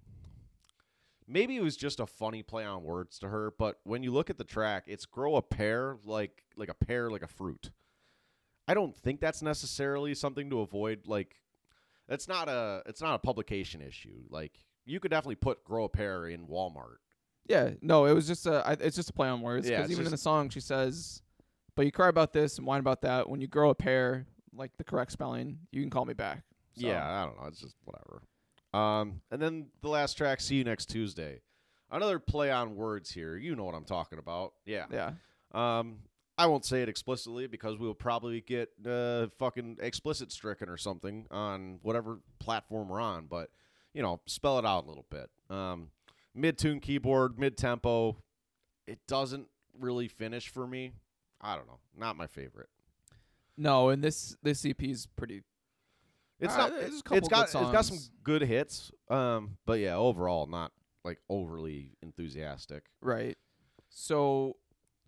maybe 1.30 1.56
it 1.56 1.62
was 1.62 1.76
just 1.76 2.00
a 2.00 2.06
funny 2.06 2.42
play 2.42 2.64
on 2.64 2.82
words 2.82 3.18
to 3.20 3.28
her, 3.28 3.52
but 3.56 3.78
when 3.84 4.02
you 4.02 4.10
look 4.10 4.28
at 4.28 4.36
the 4.36 4.44
track, 4.44 4.84
it's 4.86 5.06
grow 5.06 5.36
a 5.36 5.42
pear 5.42 5.96
like 6.04 6.42
like 6.56 6.68
a 6.68 6.74
pear 6.74 7.10
like 7.10 7.22
a 7.22 7.28
fruit. 7.28 7.70
I 8.68 8.74
don't 8.74 8.96
think 8.96 9.20
that's 9.20 9.42
necessarily 9.42 10.14
something 10.14 10.50
to 10.50 10.60
avoid. 10.60 11.06
Like, 11.06 11.36
it's 12.08 12.28
not 12.28 12.48
a 12.48 12.82
it's 12.86 13.00
not 13.00 13.14
a 13.14 13.18
publication 13.18 13.80
issue. 13.80 14.22
Like, 14.28 14.52
you 14.84 15.00
could 15.00 15.10
definitely 15.10 15.36
put 15.36 15.64
grow 15.64 15.84
a 15.84 15.88
pear 15.88 16.28
in 16.28 16.46
Walmart. 16.46 16.96
Yeah, 17.46 17.70
no, 17.80 18.04
it 18.04 18.12
was 18.12 18.26
just 18.26 18.46
a 18.46 18.66
I, 18.66 18.72
it's 18.72 18.96
just 18.96 19.10
a 19.10 19.12
play 19.12 19.28
on 19.28 19.40
words 19.40 19.66
because 19.68 19.84
it's 19.84 19.92
even 19.92 20.04
in 20.04 20.12
the 20.12 20.18
song 20.18 20.50
she 20.50 20.60
says, 20.60 21.22
"But 21.74 21.86
you 21.86 21.92
cry 21.92 22.08
about 22.08 22.32
this 22.32 22.58
and 22.58 22.66
whine 22.66 22.80
about 22.80 23.02
that. 23.02 23.28
When 23.28 23.40
you 23.40 23.46
grow 23.46 23.70
a 23.70 23.74
pear, 23.74 24.26
like 24.52 24.76
the 24.76 24.84
correct 24.84 25.12
spelling, 25.12 25.58
you 25.72 25.80
can 25.80 25.90
call 25.90 26.04
me 26.04 26.14
back." 26.14 26.42
So, 26.74 26.86
Yeah, 26.86 27.04
I 27.04 27.24
don't 27.26 27.40
know. 27.40 27.48
It's 27.48 27.60
just 27.60 27.76
whatever. 27.84 28.22
Um, 28.72 29.20
and 29.30 29.40
then 29.42 29.66
the 29.82 29.88
last 29.88 30.14
track, 30.14 30.40
"See 30.40 30.56
You 30.56 30.64
Next 30.64 30.86
Tuesday." 30.86 31.40
Another 31.90 32.18
play 32.20 32.50
on 32.52 32.76
words 32.76 33.10
here. 33.10 33.36
You 33.36 33.56
know 33.56 33.64
what 33.64 33.74
I'm 33.74 33.84
talking 33.84 34.18
about. 34.20 34.52
Yeah. 34.64 34.86
yeah, 34.92 35.12
Um, 35.52 35.98
I 36.38 36.46
won't 36.46 36.64
say 36.64 36.82
it 36.82 36.88
explicitly 36.88 37.48
because 37.48 37.78
we'll 37.78 37.94
probably 37.94 38.40
get 38.42 38.70
uh, 38.86 39.26
fucking 39.40 39.78
explicit 39.80 40.30
stricken 40.30 40.68
or 40.68 40.76
something 40.76 41.26
on 41.32 41.80
whatever 41.82 42.20
platform 42.38 42.88
we're 42.88 43.00
on. 43.00 43.26
But 43.26 43.50
you 43.92 44.02
know, 44.02 44.20
spell 44.26 44.58
it 44.60 44.64
out 44.64 44.84
a 44.84 44.88
little 44.88 45.06
bit. 45.10 45.30
Um, 45.50 45.88
mid 46.32 46.58
tune 46.58 46.78
keyboard, 46.78 47.40
mid 47.40 47.56
tempo. 47.58 48.16
It 48.86 49.00
doesn't 49.08 49.48
really 49.78 50.06
finish 50.06 50.48
for 50.48 50.68
me. 50.68 50.92
I 51.40 51.56
don't 51.56 51.66
know. 51.66 51.80
Not 51.96 52.16
my 52.16 52.28
favorite. 52.28 52.68
no, 53.56 53.88
and 53.88 54.02
this 54.04 54.36
this 54.44 54.64
EP 54.64 54.80
is 54.84 55.06
pretty. 55.06 55.42
It's 56.40 56.56
not. 56.56 56.72
It's, 56.72 57.02
it's 57.10 57.28
got. 57.28 57.44
It's 57.44 57.52
got 57.52 57.84
some 57.84 57.98
good 58.22 58.42
hits. 58.42 58.90
Um, 59.08 59.58
but 59.66 59.80
yeah, 59.80 59.96
overall, 59.96 60.46
not 60.46 60.72
like 61.04 61.18
overly 61.28 61.92
enthusiastic. 62.02 62.84
Right. 63.00 63.36
So 63.88 64.56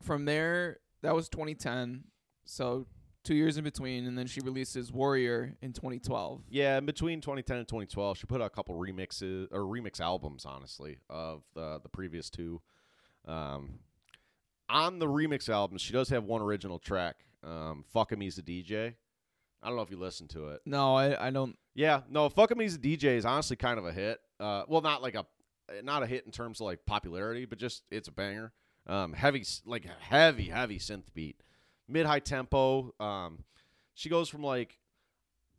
from 0.00 0.24
there, 0.24 0.78
that 1.02 1.14
was 1.14 1.28
2010. 1.28 2.04
So 2.44 2.86
two 3.24 3.34
years 3.34 3.56
in 3.56 3.64
between, 3.64 4.06
and 4.06 4.18
then 4.18 4.26
she 4.26 4.40
releases 4.40 4.92
Warrior 4.92 5.54
in 5.62 5.72
2012. 5.72 6.42
Yeah, 6.48 6.78
in 6.78 6.86
between 6.86 7.20
2010 7.20 7.58
and 7.58 7.68
2012, 7.68 8.18
she 8.18 8.26
put 8.26 8.40
out 8.40 8.46
a 8.46 8.50
couple 8.50 8.74
remixes 8.74 9.46
or 9.52 9.60
remix 9.60 10.00
albums, 10.00 10.44
honestly, 10.44 10.98
of 11.08 11.42
the 11.54 11.80
the 11.82 11.88
previous 11.88 12.30
two. 12.30 12.60
Um, 13.26 13.78
on 14.68 14.98
the 14.98 15.06
remix 15.06 15.48
albums, 15.48 15.82
she 15.82 15.92
does 15.92 16.08
have 16.08 16.24
one 16.24 16.42
original 16.42 16.78
track. 16.78 17.16
Um, 17.44 17.84
"Fuck 17.92 18.12
Him, 18.12 18.20
He's 18.20 18.38
a 18.38 18.42
DJ." 18.42 18.94
I 19.62 19.68
don't 19.68 19.76
know 19.76 19.82
if 19.82 19.90
you 19.90 19.98
listened 19.98 20.30
to 20.30 20.48
it. 20.48 20.62
No, 20.66 20.96
I 20.96 21.28
I 21.28 21.30
don't. 21.30 21.56
Yeah, 21.74 22.00
no, 22.10 22.28
"Fuck 22.28 22.52
He's 22.58 22.74
a 22.74 22.78
DJ" 22.78 23.16
is 23.16 23.24
honestly 23.24 23.56
kind 23.56 23.78
of 23.78 23.86
a 23.86 23.92
hit. 23.92 24.20
Uh, 24.40 24.64
well, 24.66 24.80
not 24.80 25.02
like 25.02 25.14
a 25.14 25.24
not 25.82 26.02
a 26.02 26.06
hit 26.06 26.26
in 26.26 26.32
terms 26.32 26.60
of 26.60 26.66
like 26.66 26.84
popularity, 26.84 27.44
but 27.44 27.58
just 27.58 27.84
it's 27.90 28.08
a 28.08 28.12
banger. 28.12 28.52
Um, 28.86 29.12
heavy, 29.12 29.44
like 29.64 29.86
heavy, 30.00 30.48
heavy 30.48 30.78
synth 30.78 31.14
beat, 31.14 31.42
mid 31.88 32.06
high 32.06 32.18
tempo. 32.18 32.92
Um, 32.98 33.44
she 33.94 34.08
goes 34.08 34.28
from 34.28 34.42
like 34.42 34.78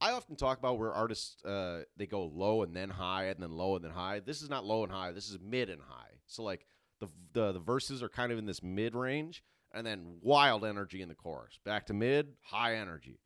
I 0.01 0.12
often 0.12 0.36
talk 0.36 0.58
about 0.60 0.78
where 0.78 0.91
artists 0.91 1.43
uh, 1.45 1.84
they 1.95 2.06
go 2.06 2.26
low 2.26 2.64
and 2.64 2.76
then 2.76 2.89
high 2.89 3.26
and 3.28 3.41
then 3.41 3.51
low 3.51 3.76
and 3.78 3.86
then 3.86 3.91
high. 3.91 4.20
This 4.20 4.41
is 4.41 4.49
not 4.49 4.66
low 4.66 4.84
and 4.84 4.91
high. 4.91 5.14
This 5.14 5.30
is 5.30 5.38
mid 5.41 5.70
and 5.70 5.82
high. 5.82 6.20
So 6.28 6.43
like 6.43 6.66
the 6.99 7.08
the 7.32 7.54
the 7.54 7.60
verses 7.60 8.04
are 8.04 8.10
kind 8.10 8.32
of 8.32 8.38
in 8.38 8.45
this 8.45 8.62
mid 8.62 8.95
range 8.95 9.43
and 9.74 9.88
then 9.88 10.18
wild 10.22 10.66
energy 10.66 11.01
in 11.01 11.08
the 11.08 11.16
chorus. 11.16 11.58
Back 11.64 11.86
to 11.86 11.93
mid, 11.93 12.34
high 12.41 12.76
energy. 12.76 13.20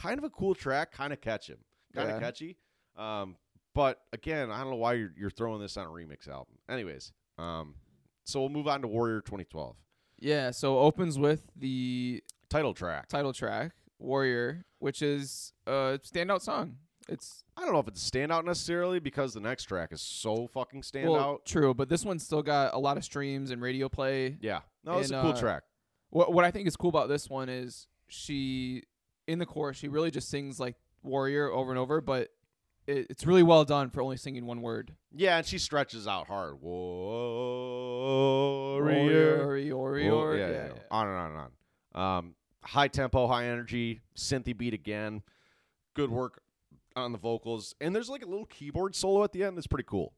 Kind 0.00 0.18
of 0.18 0.24
a 0.24 0.30
cool 0.30 0.54
track, 0.54 0.92
kind 0.92 1.12
of 1.12 1.20
catch 1.20 1.48
him, 1.48 1.58
kind 1.94 2.08
of 2.10 2.16
Yeah. 2.16 2.20
catchy. 2.20 2.56
Um, 2.96 3.36
But 3.74 4.00
again, 4.12 4.50
I 4.50 4.60
don't 4.60 4.70
know 4.70 4.76
why 4.76 4.94
you're, 4.94 5.12
you're 5.16 5.30
throwing 5.30 5.60
this 5.60 5.76
on 5.76 5.86
a 5.86 5.90
remix 5.90 6.26
album. 6.28 6.54
Anyways, 6.68 7.12
um, 7.38 7.74
so 8.24 8.40
we'll 8.40 8.48
move 8.48 8.66
on 8.66 8.80
to 8.82 8.88
Warrior 8.88 9.20
2012 9.20 9.76
Yeah, 10.18 10.50
so 10.50 10.78
opens 10.78 11.16
with 11.18 11.48
the 11.54 12.22
title 12.48 12.74
track. 12.74 13.08
title 13.08 13.32
track, 13.32 13.72
Warrior, 13.98 14.64
which 14.80 15.00
is 15.02 15.52
a 15.66 16.00
standout 16.02 16.40
song. 16.42 16.78
It's 17.08 17.44
I 17.56 17.62
don't 17.62 17.72
know 17.72 17.78
if 17.78 17.88
it's 17.88 18.06
a 18.06 18.10
standout 18.10 18.44
necessarily 18.44 18.98
because 19.00 19.32
the 19.32 19.40
next 19.40 19.64
track 19.64 19.92
is 19.92 20.02
so 20.02 20.46
fucking 20.48 20.82
standout. 20.82 21.10
well, 21.12 21.38
true, 21.44 21.72
but 21.72 21.88
this 21.88 22.04
one's 22.04 22.22
still 22.24 22.42
got 22.42 22.74
a 22.74 22.78
lot 22.78 22.96
of 22.96 23.04
streams 23.04 23.50
and 23.50 23.62
radio 23.62 23.88
play. 23.88 24.36
yeah, 24.40 24.60
no, 24.84 24.98
it's 24.98 25.10
a 25.10 25.20
cool 25.20 25.30
uh, 25.32 25.38
track. 25.40 25.62
What 26.10 26.32
what 26.32 26.44
I 26.44 26.50
think 26.50 26.66
is 26.68 26.76
cool 26.76 26.90
about 26.90 27.08
this 27.08 27.28
one 27.30 27.48
is 27.48 27.86
she 28.08 28.82
in 29.28 29.38
the 29.38 29.46
chorus 29.46 29.76
she 29.76 29.86
really 29.86 30.10
just 30.10 30.28
sings 30.28 30.58
like 30.58 30.74
warrior 31.04 31.48
over 31.52 31.70
and 31.70 31.78
over, 31.78 32.00
but 32.00 32.30
it, 32.88 33.06
it's 33.10 33.26
really 33.26 33.42
well 33.42 33.64
done 33.64 33.90
for 33.90 34.00
only 34.02 34.16
singing 34.16 34.46
one 34.46 34.62
word. 34.62 34.94
Yeah, 35.14 35.36
and 35.36 35.46
she 35.46 35.58
stretches 35.58 36.08
out 36.08 36.26
hard. 36.26 36.60
Warrior. 38.78 39.46
warrior, 39.46 39.76
Whoa, 39.76 40.16
warrior. 40.16 40.38
yeah, 40.38 40.50
yeah, 40.50 40.66
yeah. 40.74 40.80
On 40.90 41.06
and 41.06 41.16
on 41.16 41.30
and 41.30 41.40
on. 41.94 42.18
Um, 42.18 42.34
high 42.64 42.88
tempo, 42.88 43.26
high 43.26 43.46
energy, 43.46 44.00
synthy 44.16 44.56
beat 44.56 44.74
again. 44.74 45.22
Good 45.94 46.10
work 46.10 46.42
on 46.96 47.12
the 47.12 47.18
vocals, 47.18 47.74
and 47.80 47.94
there's 47.94 48.08
like 48.08 48.22
a 48.22 48.26
little 48.26 48.46
keyboard 48.46 48.94
solo 48.96 49.22
at 49.24 49.32
the 49.32 49.44
end. 49.44 49.56
That's 49.56 49.66
pretty 49.66 49.86
cool. 49.86 50.12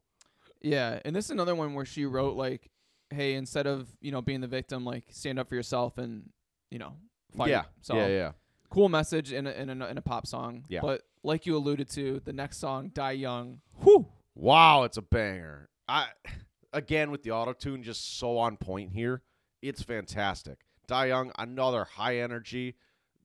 Yeah, 0.61 0.99
and 1.03 1.15
this 1.15 1.25
is 1.25 1.31
another 1.31 1.55
one 1.55 1.73
where 1.73 1.85
she 1.85 2.05
wrote 2.05 2.35
like, 2.37 2.69
"Hey, 3.09 3.33
instead 3.33 3.67
of 3.67 3.89
you 3.99 4.11
know 4.11 4.21
being 4.21 4.41
the 4.41 4.47
victim, 4.47 4.85
like 4.85 5.05
stand 5.09 5.39
up 5.39 5.49
for 5.49 5.55
yourself 5.55 5.97
and 5.97 6.29
you 6.69 6.77
know 6.79 6.93
fight." 7.35 7.49
Yeah, 7.49 7.63
so 7.81 7.95
yeah, 7.95 8.07
yeah. 8.07 8.31
Cool 8.71 8.89
message 8.89 9.31
in 9.31 9.45
a, 9.45 9.51
in 9.51 9.69
a 9.69 9.85
in 9.85 9.97
a 9.97 10.01
pop 10.01 10.25
song. 10.25 10.65
Yeah. 10.67 10.79
but 10.81 11.03
like 11.23 11.45
you 11.45 11.55
alluded 11.55 11.87
to, 11.91 12.21
the 12.25 12.33
next 12.33 12.57
song, 12.57 12.89
"Die 12.93 13.11
Young," 13.11 13.61
whew, 13.83 14.07
Wow, 14.35 14.83
it's 14.83 14.97
a 14.97 15.01
banger. 15.01 15.69
I 15.87 16.07
again 16.73 17.11
with 17.11 17.23
the 17.23 17.31
auto 17.31 17.53
tune 17.53 17.83
just 17.83 18.17
so 18.17 18.37
on 18.37 18.57
point 18.57 18.91
here. 18.91 19.21
It's 19.61 19.83
fantastic. 19.83 20.59
Die 20.87 21.05
Young, 21.05 21.31
another 21.37 21.83
high 21.85 22.17
energy, 22.17 22.75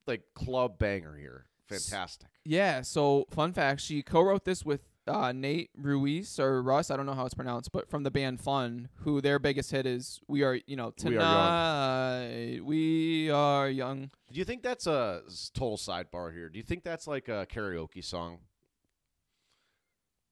like 0.07 0.22
club 0.34 0.78
banger 0.78 1.16
here. 1.16 1.47
Fantastic. 1.66 2.28
Yeah. 2.44 2.82
So, 2.82 3.26
fun 3.30 3.53
fact: 3.53 3.80
she 3.80 4.03
co-wrote 4.03 4.44
this 4.44 4.64
with 4.64 4.82
uh, 5.09 5.32
Nate 5.32 5.70
Ruiz 5.76 6.38
or 6.38 6.62
Russ. 6.62 6.90
I 6.90 6.96
don't 6.96 7.07
know 7.07 7.14
how 7.14 7.24
it's 7.26 7.34
pronounced, 7.34 7.72
but 7.72 7.88
from 7.88 8.02
the 8.02 8.11
band 8.11 8.40
Fun, 8.40 8.88
who 9.00 9.20
their 9.20 9.38
biggest 9.38 9.70
hit 9.70 9.86
is 9.86 10.20
"We 10.28 10.42
Are," 10.42 10.59
you 10.66 10.76
know, 10.76 10.92
We 11.04 11.16
Are 11.16 12.20
tonight 12.28 12.61
we 12.64 13.30
are 13.30 13.68
young. 13.68 14.11
Do 14.32 14.38
you 14.38 14.44
think 14.44 14.62
that's 14.62 14.86
a 14.86 15.22
total 15.54 15.76
sidebar 15.76 16.32
here? 16.32 16.48
Do 16.48 16.59
you 16.59 16.64
think 16.64 16.82
that's 16.84 17.07
like 17.07 17.28
a 17.28 17.46
karaoke 17.50 18.04
song? 18.04 18.38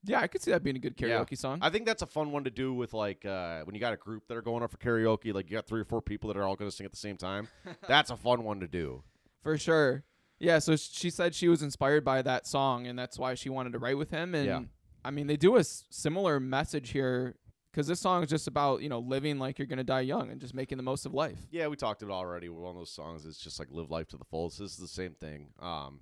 Yeah, 0.06 0.20
I 0.20 0.26
could 0.26 0.42
see 0.42 0.50
that 0.50 0.62
being 0.62 0.76
a 0.76 0.80
good 0.80 0.94
Yeah. 0.98 1.18
karaoke 1.24 1.36
song. 1.38 1.60
I 1.62 1.70
think 1.70 1.86
that's 1.86 2.02
a 2.02 2.06
fun 2.06 2.30
one 2.30 2.44
to 2.44 2.50
do 2.50 2.74
with 2.74 2.92
like 2.92 3.24
uh, 3.24 3.62
when 3.64 3.74
you 3.74 3.80
got 3.80 3.94
a 3.94 3.96
group 3.96 4.28
that 4.28 4.36
are 4.36 4.42
going 4.42 4.62
up 4.62 4.70
for 4.70 4.76
karaoke. 4.76 5.32
Like 5.32 5.48
you 5.50 5.56
got 5.56 5.66
three 5.66 5.80
or 5.80 5.84
four 5.86 6.02
people 6.02 6.28
that 6.28 6.36
are 6.36 6.42
all 6.44 6.56
going 6.56 6.70
to 6.70 6.76
sing 6.76 6.84
at 6.84 6.90
the 6.90 6.98
same 6.98 7.16
time. 7.16 7.48
that's 7.88 8.10
a 8.10 8.16
fun 8.16 8.44
one 8.44 8.60
to 8.60 8.68
do. 8.68 9.02
For 9.42 9.56
sure. 9.56 10.04
Yeah, 10.38 10.58
so 10.58 10.76
she 10.76 11.10
said 11.10 11.34
she 11.34 11.48
was 11.48 11.62
inspired 11.62 12.04
by 12.04 12.20
that 12.22 12.46
song, 12.46 12.86
and 12.86 12.98
that's 12.98 13.18
why 13.18 13.34
she 13.34 13.48
wanted 13.48 13.72
to 13.74 13.78
write 13.78 13.96
with 13.98 14.10
him. 14.10 14.34
And 14.34 14.46
Yeah. 14.46 14.62
I 15.04 15.10
mean, 15.10 15.26
they 15.26 15.36
do 15.36 15.56
a 15.56 15.60
s- 15.60 15.84
similar 15.90 16.40
message 16.40 16.90
here 16.90 17.36
because 17.70 17.86
this 17.86 18.00
song 18.00 18.22
is 18.22 18.30
just 18.30 18.46
about 18.46 18.82
you 18.82 18.88
know 18.88 18.98
living 19.00 19.38
like 19.38 19.58
you're 19.58 19.66
gonna 19.66 19.84
die 19.84 20.00
young 20.00 20.30
and 20.30 20.40
just 20.40 20.54
making 20.54 20.76
the 20.76 20.82
most 20.82 21.06
of 21.06 21.14
life. 21.14 21.38
Yeah, 21.50 21.66
we 21.68 21.76
talked 21.76 22.02
about 22.02 22.14
it 22.22 22.26
already. 22.26 22.48
One 22.48 22.70
of 22.70 22.76
those 22.76 22.90
songs 22.90 23.24
is 23.24 23.36
just 23.38 23.58
like 23.58 23.68
live 23.70 23.90
life 23.90 24.08
to 24.08 24.16
the 24.16 24.24
fullest. 24.24 24.58
This 24.58 24.72
is 24.72 24.78
the 24.78 24.88
same 24.88 25.14
thing. 25.14 25.52
Um, 25.60 26.00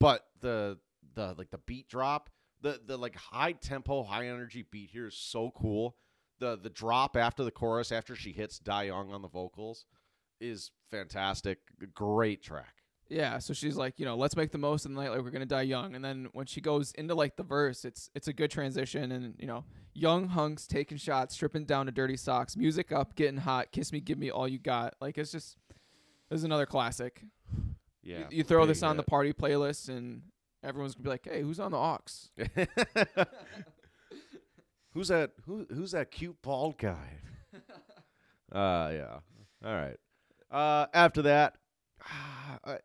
but 0.00 0.26
the 0.40 0.78
the 1.14 1.34
like 1.38 1.50
the 1.50 1.58
beat 1.58 1.88
drop, 1.88 2.30
the 2.60 2.80
the 2.84 2.96
like 2.96 3.16
high 3.16 3.52
tempo, 3.52 4.02
high 4.02 4.28
energy 4.28 4.64
beat 4.70 4.90
here 4.90 5.06
is 5.06 5.16
so 5.16 5.50
cool. 5.50 5.96
The 6.38 6.56
the 6.56 6.70
drop 6.70 7.16
after 7.16 7.44
the 7.44 7.50
chorus, 7.50 7.92
after 7.92 8.14
she 8.16 8.32
hits 8.32 8.58
Die 8.58 8.84
Young 8.84 9.12
on 9.12 9.22
the 9.22 9.28
vocals, 9.28 9.86
is 10.40 10.70
fantastic. 10.90 11.58
Great 11.94 12.42
track. 12.42 12.81
Yeah, 13.12 13.38
so 13.40 13.52
she's 13.52 13.76
like, 13.76 13.98
you 13.98 14.06
know, 14.06 14.16
let's 14.16 14.36
make 14.36 14.52
the 14.52 14.58
most 14.58 14.86
of 14.86 14.90
the 14.94 14.98
night 14.98 15.10
like 15.10 15.20
we're 15.20 15.30
gonna 15.30 15.44
die 15.44 15.62
young. 15.62 15.94
And 15.94 16.02
then 16.02 16.28
when 16.32 16.46
she 16.46 16.62
goes 16.62 16.92
into 16.92 17.14
like 17.14 17.36
the 17.36 17.42
verse, 17.42 17.84
it's 17.84 18.08
it's 18.14 18.26
a 18.26 18.32
good 18.32 18.50
transition. 18.50 19.12
And 19.12 19.34
you 19.38 19.46
know, 19.46 19.64
young 19.92 20.28
hunks 20.28 20.66
taking 20.66 20.96
shots, 20.96 21.34
stripping 21.34 21.66
down 21.66 21.86
to 21.86 21.92
dirty 21.92 22.16
socks, 22.16 22.56
music 22.56 22.90
up, 22.90 23.14
getting 23.14 23.36
hot, 23.36 23.70
kiss 23.70 23.92
me, 23.92 24.00
give 24.00 24.16
me 24.16 24.30
all 24.30 24.48
you 24.48 24.58
got. 24.58 24.94
Like 24.98 25.18
it's 25.18 25.30
just, 25.30 25.58
this 26.30 26.38
is 26.38 26.44
another 26.44 26.64
classic. 26.64 27.22
Yeah, 28.02 28.20
you, 28.30 28.38
you 28.38 28.44
throw 28.44 28.64
this 28.64 28.82
on 28.82 28.96
the 28.96 29.02
party 29.02 29.34
playlist, 29.34 29.90
and 29.90 30.22
everyone's 30.64 30.94
gonna 30.94 31.04
be 31.04 31.10
like, 31.10 31.28
hey, 31.30 31.42
who's 31.42 31.60
on 31.60 31.70
the 31.70 31.76
aux? 31.76 31.98
who's 34.94 35.08
that? 35.08 35.32
Who 35.44 35.66
who's 35.68 35.92
that 35.92 36.10
cute 36.10 36.40
bald 36.40 36.78
guy? 36.78 37.18
uh 38.50 38.90
yeah. 38.92 39.18
All 39.62 39.74
right. 39.74 39.98
Uh, 40.50 40.86
after 40.92 41.22
that, 41.22 41.56
uh, 42.64 42.76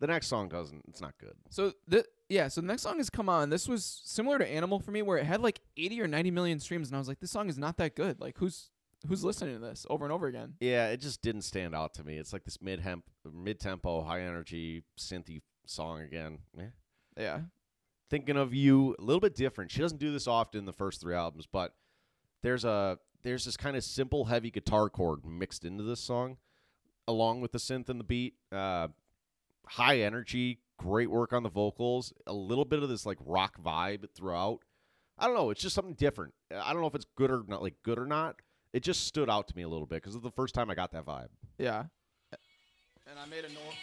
the 0.00 0.06
next 0.06 0.26
song 0.26 0.48
doesn't. 0.48 0.82
It's 0.88 1.00
not 1.00 1.14
good. 1.18 1.34
So 1.50 1.72
the 1.86 2.04
yeah, 2.28 2.48
so 2.48 2.60
the 2.60 2.66
next 2.66 2.82
song 2.82 2.98
has 2.98 3.10
come 3.10 3.28
on. 3.28 3.50
This 3.50 3.68
was 3.68 4.02
similar 4.04 4.38
to 4.38 4.46
Animal 4.46 4.78
for 4.78 4.90
me, 4.90 5.02
where 5.02 5.18
it 5.18 5.24
had 5.24 5.40
like 5.40 5.60
80 5.76 6.02
or 6.02 6.08
90 6.08 6.30
million 6.30 6.60
streams, 6.60 6.88
and 6.88 6.96
I 6.96 6.98
was 6.98 7.08
like, 7.08 7.20
this 7.20 7.30
song 7.30 7.48
is 7.48 7.58
not 7.58 7.76
that 7.78 7.94
good. 7.94 8.20
Like, 8.20 8.38
who's 8.38 8.70
who's 9.08 9.24
listening 9.24 9.54
to 9.54 9.60
this 9.60 9.86
over 9.90 10.04
and 10.04 10.12
over 10.12 10.26
again? 10.26 10.54
Yeah, 10.60 10.88
it 10.88 11.00
just 11.00 11.22
didn't 11.22 11.42
stand 11.42 11.74
out 11.74 11.94
to 11.94 12.04
me. 12.04 12.16
It's 12.16 12.32
like 12.32 12.44
this 12.44 12.60
mid 12.60 12.80
hemp, 12.80 13.04
mid 13.32 13.60
tempo, 13.60 14.02
high 14.02 14.22
energy, 14.22 14.82
synthy 14.98 15.42
song 15.66 16.00
again. 16.00 16.38
Yeah. 16.56 16.64
Yeah, 17.16 17.40
Thinking 18.10 18.36
of 18.36 18.52
you, 18.52 18.94
a 18.98 19.02
little 19.02 19.20
bit 19.20 19.34
different. 19.34 19.70
She 19.70 19.80
doesn't 19.80 19.98
do 19.98 20.12
this 20.12 20.26
often 20.26 20.58
in 20.58 20.64
the 20.66 20.72
first 20.72 21.00
three 21.00 21.14
albums, 21.14 21.46
but 21.50 21.74
there's 22.42 22.64
a 22.64 22.98
there's 23.22 23.44
this 23.44 23.56
kind 23.56 23.76
of 23.76 23.84
simple, 23.84 24.26
heavy 24.26 24.50
guitar 24.50 24.90
chord 24.90 25.24
mixed 25.24 25.64
into 25.64 25.82
this 25.82 26.00
song, 26.00 26.36
along 27.06 27.40
with 27.40 27.52
the 27.52 27.58
synth 27.58 27.88
and 27.88 28.00
the 28.00 28.04
beat. 28.04 28.34
Uh, 28.52 28.88
high 29.66 30.00
energy, 30.00 30.60
great 30.78 31.10
work 31.10 31.32
on 31.32 31.42
the 31.42 31.48
vocals. 31.48 32.12
A 32.26 32.32
little 32.32 32.64
bit 32.64 32.82
of 32.82 32.88
this 32.88 33.06
like 33.06 33.18
rock 33.24 33.60
vibe 33.62 34.06
throughout. 34.14 34.60
I 35.18 35.26
don't 35.26 35.36
know. 35.36 35.50
It's 35.50 35.62
just 35.62 35.74
something 35.74 35.94
different. 35.94 36.34
I 36.52 36.72
don't 36.72 36.80
know 36.82 36.88
if 36.88 36.94
it's 36.94 37.06
good 37.16 37.30
or 37.30 37.44
not, 37.46 37.62
like 37.62 37.76
good 37.84 37.98
or 37.98 38.06
not. 38.06 38.40
It 38.72 38.82
just 38.82 39.06
stood 39.06 39.30
out 39.30 39.46
to 39.48 39.56
me 39.56 39.62
a 39.62 39.68
little 39.68 39.86
bit 39.86 40.02
because 40.02 40.16
it's 40.16 40.24
the 40.24 40.30
first 40.32 40.54
time 40.54 40.68
I 40.70 40.74
got 40.74 40.90
that 40.92 41.06
vibe. 41.06 41.28
yeah. 41.58 41.84
And 43.06 43.18
I 43.18 43.26
made 43.26 43.44
a 43.44 43.48
note. 43.48 43.74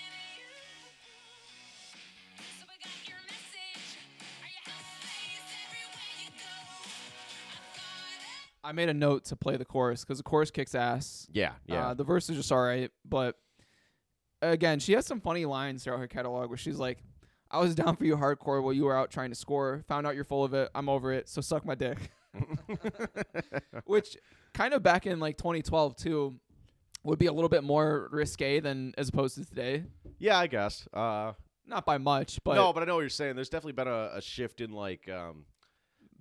I 8.63 8.71
made 8.73 8.89
a 8.89 8.93
note 8.93 9.25
to 9.25 9.35
play 9.35 9.57
the 9.57 9.65
chorus 9.65 10.01
because 10.03 10.17
the 10.17 10.23
chorus 10.23 10.51
kicks 10.51 10.75
ass. 10.75 11.27
Yeah, 11.31 11.53
yeah. 11.65 11.87
Uh, 11.89 11.93
the 11.93 12.03
verse 12.03 12.29
is 12.29 12.37
just 12.37 12.51
all 12.51 12.61
right, 12.61 12.91
but 13.03 13.35
again, 14.41 14.79
she 14.79 14.93
has 14.93 15.05
some 15.05 15.19
funny 15.21 15.45
lines 15.45 15.83
throughout 15.83 15.99
her 15.99 16.07
catalog 16.07 16.49
where 16.49 16.57
she's 16.57 16.77
like, 16.77 16.99
"I 17.49 17.59
was 17.59 17.73
down 17.75 17.95
for 17.95 18.05
you 18.05 18.15
hardcore 18.17 18.61
while 18.61 18.73
you 18.73 18.85
were 18.85 18.95
out 18.97 19.09
trying 19.11 19.29
to 19.31 19.35
score. 19.35 19.83
Found 19.87 20.05
out 20.05 20.15
you're 20.15 20.23
full 20.23 20.43
of 20.43 20.53
it. 20.53 20.69
I'm 20.75 20.89
over 20.89 21.11
it. 21.11 21.27
So 21.29 21.41
suck 21.41 21.65
my 21.65 21.75
dick." 21.75 21.97
Which 23.85 24.17
kind 24.53 24.73
of 24.73 24.83
back 24.83 25.05
in 25.05 25.19
like 25.19 25.37
2012 25.37 25.95
too 25.95 26.39
would 27.03 27.19
be 27.19 27.25
a 27.25 27.33
little 27.33 27.49
bit 27.49 27.63
more 27.63 28.09
risque 28.11 28.59
than 28.59 28.93
as 28.97 29.09
opposed 29.09 29.35
to 29.35 29.45
today. 29.45 29.83
yeah, 30.19 30.37
I 30.37 30.47
guess. 30.47 30.87
Uh, 30.93 31.33
Not 31.65 31.85
by 31.85 31.97
much, 31.97 32.39
but 32.43 32.55
no, 32.55 32.71
but 32.73 32.83
I 32.83 32.85
know 32.85 32.95
what 32.95 33.01
you're 33.01 33.09
saying. 33.09 33.35
There's 33.35 33.49
definitely 33.49 33.73
been 33.73 33.87
a, 33.87 34.11
a 34.15 34.21
shift 34.21 34.61
in 34.61 34.71
like 34.71 35.09
um, 35.09 35.45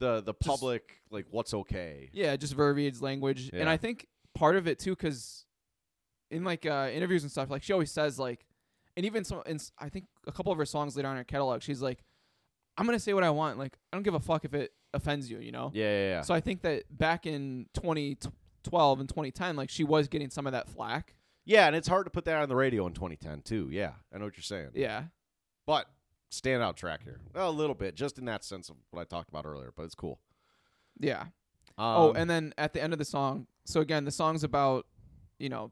the 0.00 0.20
the 0.20 0.34
public 0.34 1.00
like 1.10 1.26
what's 1.30 1.54
okay. 1.54 2.10
Yeah, 2.12 2.34
just 2.36 2.54
verbiage, 2.54 3.00
language, 3.00 3.50
and 3.60 3.68
I 3.68 3.76
think 3.76 4.08
part 4.34 4.56
of 4.56 4.66
it 4.66 4.78
too, 4.80 4.90
because 4.96 5.46
in 6.32 6.42
like 6.44 6.66
uh, 6.66 6.88
interviews 6.92 7.22
and 7.22 7.30
stuff, 7.30 7.48
like 7.50 7.62
she 7.62 7.72
always 7.72 7.90
says 7.92 8.18
like, 8.18 8.44
and 8.96 9.06
even 9.06 9.24
some, 9.24 9.42
s- 9.46 9.72
I 9.78 9.88
think 9.88 10.06
a 10.26 10.32
couple 10.32 10.50
of 10.52 10.58
her 10.58 10.66
songs 10.66 10.96
later 10.96 11.06
on 11.08 11.12
in 11.14 11.18
her 11.18 11.24
catalog, 11.24 11.62
she's 11.62 11.80
like, 11.82 11.98
"I'm 12.76 12.86
gonna 12.86 12.98
say 12.98 13.14
what 13.14 13.24
I 13.24 13.30
want. 13.30 13.58
Like, 13.58 13.76
I 13.92 13.96
don't 13.96 14.02
give 14.02 14.14
a 14.14 14.20
fuck 14.20 14.44
if 14.44 14.54
it 14.54 14.72
offends 14.92 15.30
you, 15.30 15.38
you 15.38 15.52
know." 15.52 15.70
Yeah, 15.74 15.84
yeah, 15.90 16.08
yeah. 16.08 16.20
So 16.22 16.34
I 16.34 16.40
think 16.40 16.62
that 16.62 16.84
back 16.96 17.26
in 17.26 17.66
2012 17.74 19.00
and 19.00 19.08
2010, 19.08 19.56
like 19.56 19.70
she 19.70 19.84
was 19.84 20.08
getting 20.08 20.30
some 20.30 20.46
of 20.46 20.52
that 20.52 20.68
flack. 20.68 21.14
yeah, 21.44 21.66
and 21.66 21.74
it's 21.76 21.88
hard 21.88 22.06
to 22.06 22.10
put 22.10 22.24
that 22.26 22.36
on 22.40 22.48
the 22.48 22.56
radio 22.56 22.86
in 22.86 22.92
2010 22.92 23.42
too. 23.42 23.68
Yeah, 23.72 23.92
I 24.14 24.18
know 24.18 24.24
what 24.26 24.36
you're 24.36 24.42
saying. 24.42 24.70
Yeah, 24.74 25.04
But 25.66 25.86
standout 26.30 26.76
track 26.76 27.02
here, 27.02 27.20
Well, 27.34 27.48
a 27.48 27.52
little 27.52 27.74
bit, 27.74 27.94
just 27.94 28.18
in 28.18 28.24
that 28.26 28.44
sense 28.44 28.68
of 28.68 28.76
what 28.90 29.00
I 29.00 29.04
talked 29.04 29.28
about 29.28 29.44
earlier. 29.46 29.72
But 29.76 29.84
it's 29.84 29.94
cool. 29.94 30.20
yeah. 30.98 31.22
Um, 31.78 31.96
oh, 31.96 32.12
and 32.12 32.28
then 32.28 32.52
at 32.58 32.72
the 32.74 32.82
end 32.82 32.92
of 32.92 32.98
the 32.98 33.04
song, 33.04 33.46
so 33.64 33.80
again, 33.80 34.04
the 34.04 34.10
song's 34.10 34.44
about, 34.44 34.86
you 35.38 35.48
know, 35.48 35.70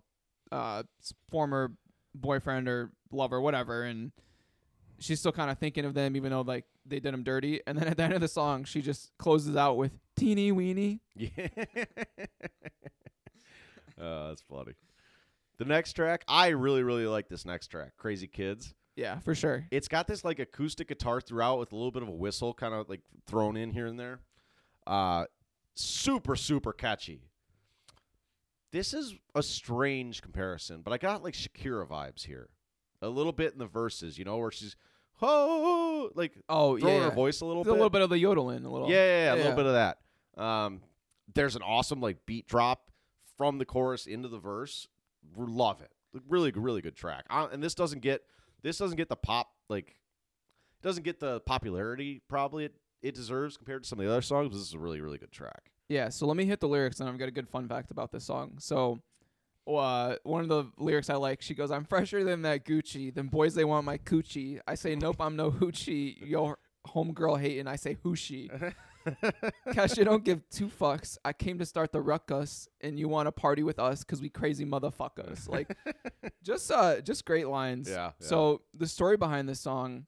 uh, 0.50 0.82
former 1.30 1.72
boyfriend 2.14 2.66
or 2.68 2.90
lover, 3.12 3.40
whatever, 3.40 3.82
and 3.82 4.12
she's 4.98 5.20
still 5.20 5.32
kind 5.32 5.50
of 5.50 5.58
thinking 5.58 5.84
of 5.84 5.92
them, 5.94 6.16
even 6.16 6.30
though 6.30 6.40
like 6.40 6.64
they 6.86 6.98
did 7.00 7.12
him 7.12 7.22
dirty. 7.24 7.60
And 7.66 7.76
then 7.78 7.88
at 7.88 7.98
the 7.98 8.04
end 8.04 8.14
of 8.14 8.20
the 8.22 8.28
song, 8.28 8.64
she 8.64 8.80
just 8.80 9.10
closes 9.18 9.54
out 9.54 9.76
with 9.76 9.92
"teeny 10.16 10.50
weeny." 10.50 11.00
Yeah. 11.14 11.48
oh, 14.00 14.28
that's 14.28 14.42
funny. 14.42 14.72
The 15.58 15.64
next 15.64 15.92
track, 15.94 16.24
I 16.28 16.48
really, 16.48 16.82
really 16.82 17.06
like 17.06 17.28
this 17.28 17.44
next 17.44 17.68
track, 17.68 17.92
"Crazy 17.98 18.28
Kids." 18.28 18.74
Yeah, 18.98 19.20
for 19.20 19.32
sure. 19.32 19.64
It's 19.70 19.86
got 19.86 20.08
this 20.08 20.24
like 20.24 20.40
acoustic 20.40 20.88
guitar 20.88 21.20
throughout 21.20 21.60
with 21.60 21.70
a 21.72 21.76
little 21.76 21.92
bit 21.92 22.02
of 22.02 22.08
a 22.08 22.12
whistle 22.12 22.52
kind 22.52 22.74
of 22.74 22.88
like 22.88 23.00
thrown 23.28 23.56
in 23.56 23.70
here 23.70 23.86
and 23.86 23.98
there. 23.98 24.20
Uh 24.88 25.26
super 25.76 26.34
super 26.34 26.72
catchy. 26.72 27.22
This 28.72 28.92
is 28.92 29.14
a 29.36 29.42
strange 29.42 30.20
comparison, 30.20 30.82
but 30.82 30.92
I 30.92 30.98
got 30.98 31.22
like 31.22 31.34
Shakira 31.34 31.86
vibes 31.86 32.24
here. 32.26 32.48
A 33.00 33.08
little 33.08 33.32
bit 33.32 33.52
in 33.52 33.60
the 33.60 33.66
verses, 33.66 34.18
you 34.18 34.24
know, 34.24 34.36
where 34.38 34.50
she's 34.50 34.74
oh 35.22 36.10
like 36.16 36.32
Oh 36.48 36.76
throwing 36.76 36.96
yeah, 36.96 37.04
her 37.04 37.14
voice 37.14 37.40
a 37.40 37.46
little 37.46 37.62
There's 37.62 37.74
bit. 37.74 37.78
a 37.78 37.82
little 37.82 37.90
bit 37.90 38.02
of 38.02 38.10
the 38.10 38.18
yodeling, 38.18 38.64
a 38.64 38.70
little. 38.70 38.90
Yeah, 38.90 38.96
yeah, 38.96 39.24
yeah, 39.26 39.34
a 39.34 39.36
little 39.36 39.54
bit 39.56 39.66
of 39.66 39.74
that. 39.74 40.42
Um, 40.42 40.80
there's 41.32 41.54
an 41.54 41.62
awesome 41.62 42.00
like 42.00 42.26
beat 42.26 42.48
drop 42.48 42.90
from 43.36 43.58
the 43.58 43.64
chorus 43.64 44.06
into 44.06 44.26
the 44.26 44.38
verse. 44.38 44.88
Love 45.36 45.82
it. 45.82 45.92
Really, 46.28 46.50
really 46.50 46.80
good 46.80 46.96
track. 46.96 47.26
Uh, 47.30 47.46
and 47.52 47.62
this 47.62 47.76
doesn't 47.76 48.00
get 48.00 48.22
this 48.62 48.78
doesn't 48.78 48.96
get 48.96 49.08
the 49.08 49.16
pop 49.16 49.48
like 49.68 49.88
it 49.88 50.82
doesn't 50.82 51.02
get 51.02 51.20
the 51.20 51.40
popularity 51.40 52.22
probably 52.28 52.66
it, 52.66 52.74
it 53.02 53.14
deserves 53.14 53.56
compared 53.56 53.82
to 53.82 53.88
some 53.88 53.98
of 53.98 54.04
the 54.04 54.10
other 54.10 54.22
songs. 54.22 54.48
But 54.48 54.56
this 54.56 54.66
is 54.66 54.74
a 54.74 54.78
really, 54.78 55.00
really 55.00 55.18
good 55.18 55.32
track. 55.32 55.70
Yeah, 55.88 56.10
so 56.10 56.26
let 56.26 56.36
me 56.36 56.44
hit 56.44 56.60
the 56.60 56.68
lyrics, 56.68 57.00
and 57.00 57.08
I've 57.08 57.18
got 57.18 57.28
a 57.28 57.32
good 57.32 57.48
fun 57.48 57.66
fact 57.66 57.90
about 57.90 58.12
this 58.12 58.24
song. 58.24 58.56
So, 58.58 59.00
uh, 59.66 60.16
one 60.22 60.42
of 60.42 60.48
the 60.48 60.64
lyrics 60.76 61.08
I 61.08 61.14
like, 61.14 61.40
she 61.40 61.54
goes, 61.54 61.70
"I'm 61.70 61.84
fresher 61.84 62.24
than 62.24 62.42
that 62.42 62.64
Gucci. 62.64 63.14
Them 63.14 63.28
boys 63.28 63.54
they 63.54 63.64
want 63.64 63.86
my 63.86 63.98
coochie. 63.98 64.60
I 64.66 64.74
say 64.74 64.94
nope, 64.94 65.16
I'm 65.20 65.36
no 65.36 65.50
hoochie. 65.50 66.16
Your 66.28 66.58
homegirl 66.86 67.40
hating. 67.40 67.66
I 67.66 67.76
say 67.76 67.96
hoochie. 68.04 68.74
Kesha 69.68 70.04
don't 70.04 70.24
give 70.24 70.48
two 70.50 70.68
fucks. 70.68 71.18
I 71.24 71.32
came 71.32 71.58
to 71.58 71.66
start 71.66 71.92
the 71.92 72.00
ruckus, 72.00 72.68
and 72.80 72.98
you 72.98 73.08
want 73.08 73.26
to 73.26 73.32
party 73.32 73.62
with 73.62 73.78
us 73.78 74.04
because 74.04 74.20
we 74.20 74.28
crazy 74.28 74.64
motherfuckers. 74.64 75.48
Like, 75.58 75.76
just 76.42 76.70
uh, 76.70 77.00
just 77.00 77.24
great 77.24 77.48
lines. 77.48 77.88
Yeah, 77.88 77.96
yeah. 77.96 78.10
So 78.18 78.62
the 78.74 78.86
story 78.86 79.16
behind 79.16 79.48
this 79.48 79.60
song, 79.60 80.06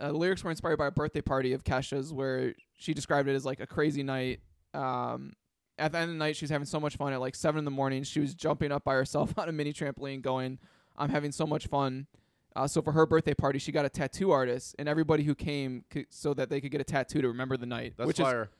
uh, 0.00 0.08
the 0.08 0.18
lyrics 0.18 0.44
were 0.44 0.50
inspired 0.50 0.76
by 0.78 0.86
a 0.86 0.90
birthday 0.90 1.20
party 1.20 1.52
of 1.52 1.64
Kesha's, 1.64 2.12
where 2.12 2.54
she 2.78 2.94
described 2.94 3.28
it 3.28 3.34
as 3.34 3.44
like 3.44 3.60
a 3.60 3.66
crazy 3.66 4.02
night. 4.02 4.40
Um, 4.72 5.32
at 5.78 5.92
the 5.92 5.98
end 5.98 6.10
of 6.10 6.14
the 6.14 6.18
night, 6.18 6.36
she 6.36 6.44
was 6.44 6.50
having 6.50 6.66
so 6.66 6.78
much 6.80 6.96
fun. 6.96 7.12
At 7.12 7.20
like 7.20 7.34
seven 7.34 7.58
in 7.58 7.64
the 7.64 7.70
morning, 7.70 8.02
she 8.04 8.20
was 8.20 8.34
jumping 8.34 8.72
up 8.72 8.84
by 8.84 8.94
herself 8.94 9.32
on 9.38 9.48
a 9.48 9.52
mini 9.52 9.72
trampoline, 9.72 10.22
going, 10.22 10.58
"I'm 10.96 11.10
having 11.10 11.32
so 11.32 11.46
much 11.46 11.66
fun." 11.66 12.06
Uh, 12.54 12.66
so 12.66 12.82
for 12.82 12.92
her 12.92 13.06
birthday 13.06 13.34
party, 13.34 13.58
she 13.58 13.72
got 13.72 13.84
a 13.84 13.88
tattoo 13.88 14.30
artist, 14.30 14.74
and 14.78 14.88
everybody 14.88 15.22
who 15.22 15.34
came 15.34 15.84
could, 15.90 16.06
so 16.10 16.34
that 16.34 16.50
they 16.50 16.60
could 16.60 16.70
get 16.70 16.80
a 16.80 16.84
tattoo 16.84 17.22
to 17.22 17.28
remember 17.28 17.56
the 17.56 17.66
night. 17.66 17.94
That's 17.96 18.06
which 18.06 18.20
is 18.20 18.24
fire. 18.26 18.50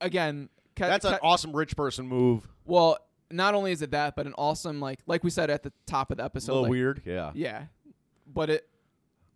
again, 0.00 0.48
Ke- 0.76 0.80
That's 0.80 1.04
an 1.04 1.14
Ke- 1.16 1.20
awesome 1.22 1.54
rich 1.54 1.76
person 1.76 2.06
move. 2.06 2.48
well. 2.64 2.98
Not 3.30 3.54
only 3.54 3.72
is 3.72 3.82
it 3.82 3.90
that, 3.92 4.14
but 4.16 4.26
an 4.26 4.34
awesome 4.38 4.80
like 4.80 5.00
like 5.06 5.24
we 5.24 5.30
said 5.30 5.50
at 5.50 5.62
the 5.62 5.72
top 5.86 6.10
of 6.12 6.18
the 6.18 6.24
episode. 6.24 6.52
a 6.52 6.54
little 6.54 6.62
like, 6.64 6.70
weird. 6.70 7.02
Yeah. 7.04 7.32
Yeah, 7.34 7.64
but 8.32 8.50
it. 8.50 8.68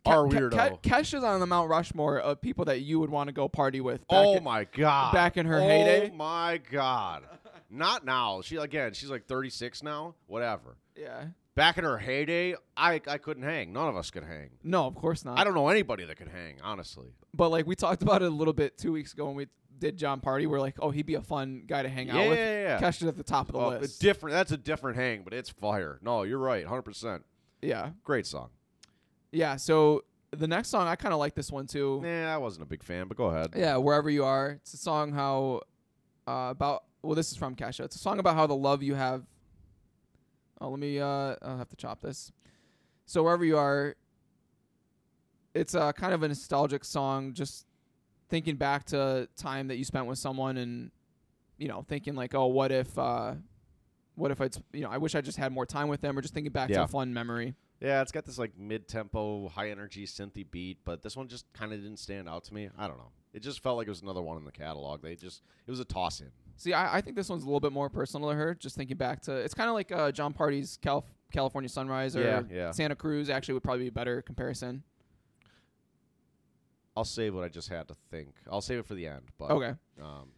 Our 0.07 0.27
Ke- 0.29 0.31
Ke- 0.31 0.35
weirdo. 0.35 0.79
Ke- 0.79 0.83
Kesha's 0.83 1.25
on 1.25 1.41
the 1.41 1.47
Mount 1.47 1.69
Rushmore 1.69 2.19
of 2.21 2.41
people 2.41 2.67
that 2.67 2.83
you 2.83 3.01
would 3.01 3.11
want 3.11 3.29
to 3.29 3.33
go 3.33 3.49
party 3.49 3.81
with. 3.81 4.07
Back 4.07 4.19
oh 4.27 4.37
in- 4.37 4.45
my 4.45 4.65
god. 4.65 5.13
back 5.15 5.37
in 5.37 5.47
her 5.47 5.57
oh 5.59 5.67
heyday? 5.67 6.13
my 6.15 6.61
god. 6.71 7.25
Not 7.71 8.05
now. 8.05 8.41
She 8.43 8.57
again. 8.57 8.93
She's 8.95 9.11
like 9.11 9.27
36 9.27 9.83
now. 9.83 10.15
Whatever. 10.27 10.77
Yeah. 10.97 11.27
Back 11.55 11.77
in 11.77 11.85
her 11.85 11.99
heyday, 11.99 12.55
I 12.77 13.01
I 13.07 13.19
couldn't 13.19 13.43
hang. 13.43 13.73
None 13.73 13.89
of 13.89 13.97
us 13.97 14.11
could 14.11 14.25
hang. 14.25 14.51
No, 14.63 14.87
of 14.87 14.95
course 14.95 15.25
not. 15.25 15.39
I 15.39 15.45
don't 15.45 15.55
know 15.55 15.69
anybody 15.69 16.05
that 16.05 16.17
could 16.17 16.29
hang, 16.29 16.61
honestly. 16.63 17.09
But 17.35 17.49
like 17.51 17.67
we 17.67 17.75
talked 17.75 18.03
about 18.03 18.23
it 18.23 18.27
a 18.27 18.35
little 18.35 18.53
bit 18.55 18.79
two 18.79 18.93
weeks 18.93 19.13
ago 19.13 19.27
when 19.27 19.35
we 19.35 19.47
did 19.79 19.97
Jon 19.97 20.21
Pardi. 20.21 20.47
We're 20.47 20.61
like, 20.61 20.77
oh, 20.81 20.91
he'd 20.91 21.07
be 21.07 21.15
a 21.17 21.21
fun 21.21 21.65
guy 21.67 21.83
to 21.83 21.89
hang 21.89 22.07
Yeah, 22.09 22.17
out 22.19 22.29
with. 22.31 22.39
yeah, 22.39 22.63
yeah. 22.63 22.81
Kesha's 22.81 23.09
at 23.09 23.17
the 23.17 23.23
top 23.25 23.49
of 23.49 23.53
the 23.53 23.59
Well, 23.59 23.71
list. 23.71 24.01
different. 24.01 24.35
That's 24.35 24.53
a 24.53 24.57
different 24.57 24.97
hang, 24.97 25.23
but 25.23 25.33
it's 25.33 25.51
fire. 25.51 25.99
No, 26.03 26.23
you're 26.23 26.39
right. 26.39 26.65
100%. 26.67 27.23
yeah. 27.61 27.91
Great 28.05 28.27
song. 28.27 28.51
Yeah. 29.33 29.57
So 29.57 30.05
the 30.31 30.47
next 30.49 30.69
song, 30.69 30.87
I 30.89 30.95
kind 30.97 31.13
of 31.13 31.19
like 31.19 31.35
this 31.35 31.51
one 31.53 31.67
too. 31.67 32.01
Nah, 32.05 32.35
I 32.35 32.37
wasn't 32.39 32.63
a 32.63 32.67
big 32.67 32.83
fan, 32.83 33.09
but 33.09 33.17
go 33.17 33.27
ahead. 33.27 33.51
Yeah, 33.57 33.77
wherever 33.79 34.09
you 34.11 34.25
are. 34.25 34.53
It's 34.63 34.75
a 34.75 34.79
song 34.79 35.13
how 35.13 35.63
uh, 36.27 36.49
about. 36.51 36.85
Well, 37.03 37.15
this 37.15 37.31
is 37.31 37.37
from 37.37 37.55
Kesha. 37.55 37.85
It's 37.85 37.97
a 37.97 37.99
song 37.99 38.19
about 38.19 38.35
how 38.35 38.47
the 38.47 38.57
love 38.57 38.83
you 38.83 38.95
have. 38.95 39.25
Oh, 40.61 40.71
let 40.71 40.79
me. 40.79 40.99
Uh, 40.99 41.37
I'll 41.43 41.59
have 41.59 41.69
to 41.69 41.77
chop 41.77 42.01
this. 42.01 42.33
So 43.07 43.23
wherever 43.23 43.45
you 43.45 43.57
are, 43.57 43.95
it's 45.55 45.75
a 45.75 45.93
kind 45.93 46.13
of 46.13 46.23
a 46.23 46.29
nostalgic 46.29 46.85
song. 46.85 47.33
Just 47.35 47.67
thinking 48.29 48.57
back 48.57 48.85
to 48.87 49.29
time 49.37 49.69
that 49.69 49.77
you 49.77 49.85
spent 49.85 50.07
with 50.07 50.19
someone, 50.19 50.57
and 50.57 50.91
you 51.57 51.69
know, 51.69 51.85
thinking 51.89 52.15
like, 52.15 52.35
oh, 52.35 52.47
what 52.47 52.71
if, 52.71 52.99
uh, 52.99 53.35
what 54.15 54.31
if 54.31 54.41
it's, 54.41 54.61
you 54.73 54.83
know, 54.83 54.91
I 54.91 54.99
wish 54.99 55.15
I 55.15 55.21
just 55.21 55.39
had 55.39 55.53
more 55.53 55.67
time 55.67 55.89
with 55.89 56.01
them, 56.01 56.19
or 56.19 56.23
just 56.23 56.35
thinking 56.35 56.53
back 56.53 56.69
to 56.69 56.85
a 56.85 56.89
fun 56.89 57.15
memory. 57.15 57.55
Yeah, 57.81 58.03
it's 58.03 58.13
got 58.13 58.25
this 58.25 58.39
like 58.39 58.59
mid-tempo, 58.59 59.49
high-energy 59.49 60.07
synthy 60.07 60.45
beat, 60.51 60.79
but 60.85 61.03
this 61.03 61.17
one 61.17 61.29
just 61.29 61.47
kind 61.53 61.73
of 61.73 61.81
didn't 61.81 61.99
stand 61.99 62.29
out 62.29 62.45
to 62.45 62.55
me. 62.55 62.69
I 62.77 62.89
don't 62.89 62.99
know. 62.99 63.13
It 63.33 63.41
just 63.41 63.63
felt 63.63 63.77
like 63.77 63.87
it 63.87 63.91
was 63.91 64.03
another 64.03 64.23
one 64.23 64.37
in 64.37 64.45
the 64.45 64.53
catalog. 64.53 65.03
They 65.03 65.15
just 65.15 65.43
it 65.67 65.71
was 65.71 65.79
a 65.79 65.85
toss-in. 65.85 66.33
See, 66.59 66.73
I, 66.73 66.97
I 66.97 67.01
think 67.01 67.15
this 67.17 67.29
one's 67.29 67.45
a 67.45 67.47
little 67.47 67.61
bit 67.61 67.73
more 67.73 67.89
personal 67.89 68.29
to 68.31 68.35
her. 68.37 68.55
Just 68.55 68.77
thinking 68.77 68.97
back 68.97 69.23
to, 69.23 69.33
it's 69.37 69.55
kind 69.55 69.69
of 69.71 69.75
like 69.75 69.91
uh, 69.93 70.11
Jon 70.13 70.35
Pardi's 70.35 70.77
Calif- 70.83 71.05
California 71.33 71.69
Sunrise 71.69 72.17
or 72.17 72.23
Yeah, 72.23 72.43
yeah. 72.51 72.71
Santa 72.73 72.97
Cruz. 72.97 73.31
Actually, 73.31 73.55
would 73.55 73.63
probably 73.63 73.85
be 73.85 73.89
a 73.89 73.93
better 73.93 74.21
comparison. 74.23 74.83
I'll 76.97 77.05
save 77.05 77.35
what 77.35 77.45
I 77.45 77.49
just 77.49 77.69
had 77.69 77.87
to 77.89 77.95
think. 78.11 78.35
I'll 78.51 78.61
save 78.61 78.79
it 78.81 78.87
for 78.87 78.95
the 78.95 79.07
end. 79.07 79.23
But 79.39 79.51
Okay, 79.53 79.73
um, 80.03 80.31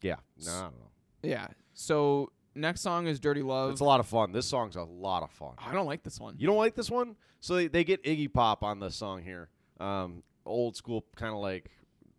yeah, 0.00 0.16
no, 0.44 0.50
I 0.52 0.60
don't 0.62 0.72
know. 0.72 0.90
yeah. 1.22 1.46
So 1.74 2.32
next 2.56 2.80
song 2.80 3.06
is 3.06 3.20
Dirty 3.20 3.42
Love. 3.42 3.70
It's 3.70 3.80
a 3.80 3.84
lot 3.84 4.00
of 4.00 4.06
fun. 4.06 4.32
This 4.32 4.46
song's 4.46 4.74
a 4.74 4.82
lot 4.82 5.22
of 5.22 5.30
fun. 5.30 5.52
I 5.58 5.72
don't 5.72 5.86
like 5.86 6.02
this 6.02 6.18
one. 6.18 6.34
You 6.38 6.46
don't 6.48 6.56
like 6.56 6.74
this 6.74 6.90
one? 6.90 7.14
So 7.40 7.54
they, 7.54 7.68
they 7.68 7.84
get 7.84 8.02
Iggy 8.02 8.32
Pop 8.32 8.64
on 8.64 8.80
the 8.80 8.90
song 8.90 9.22
here. 9.22 9.48
Um, 9.78 10.24
old 10.44 10.74
school 10.76 11.04
kind 11.14 11.32
of 11.32 11.40
like 11.40 11.70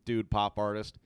dude 0.06 0.30
pop 0.30 0.58
artist. 0.58 0.98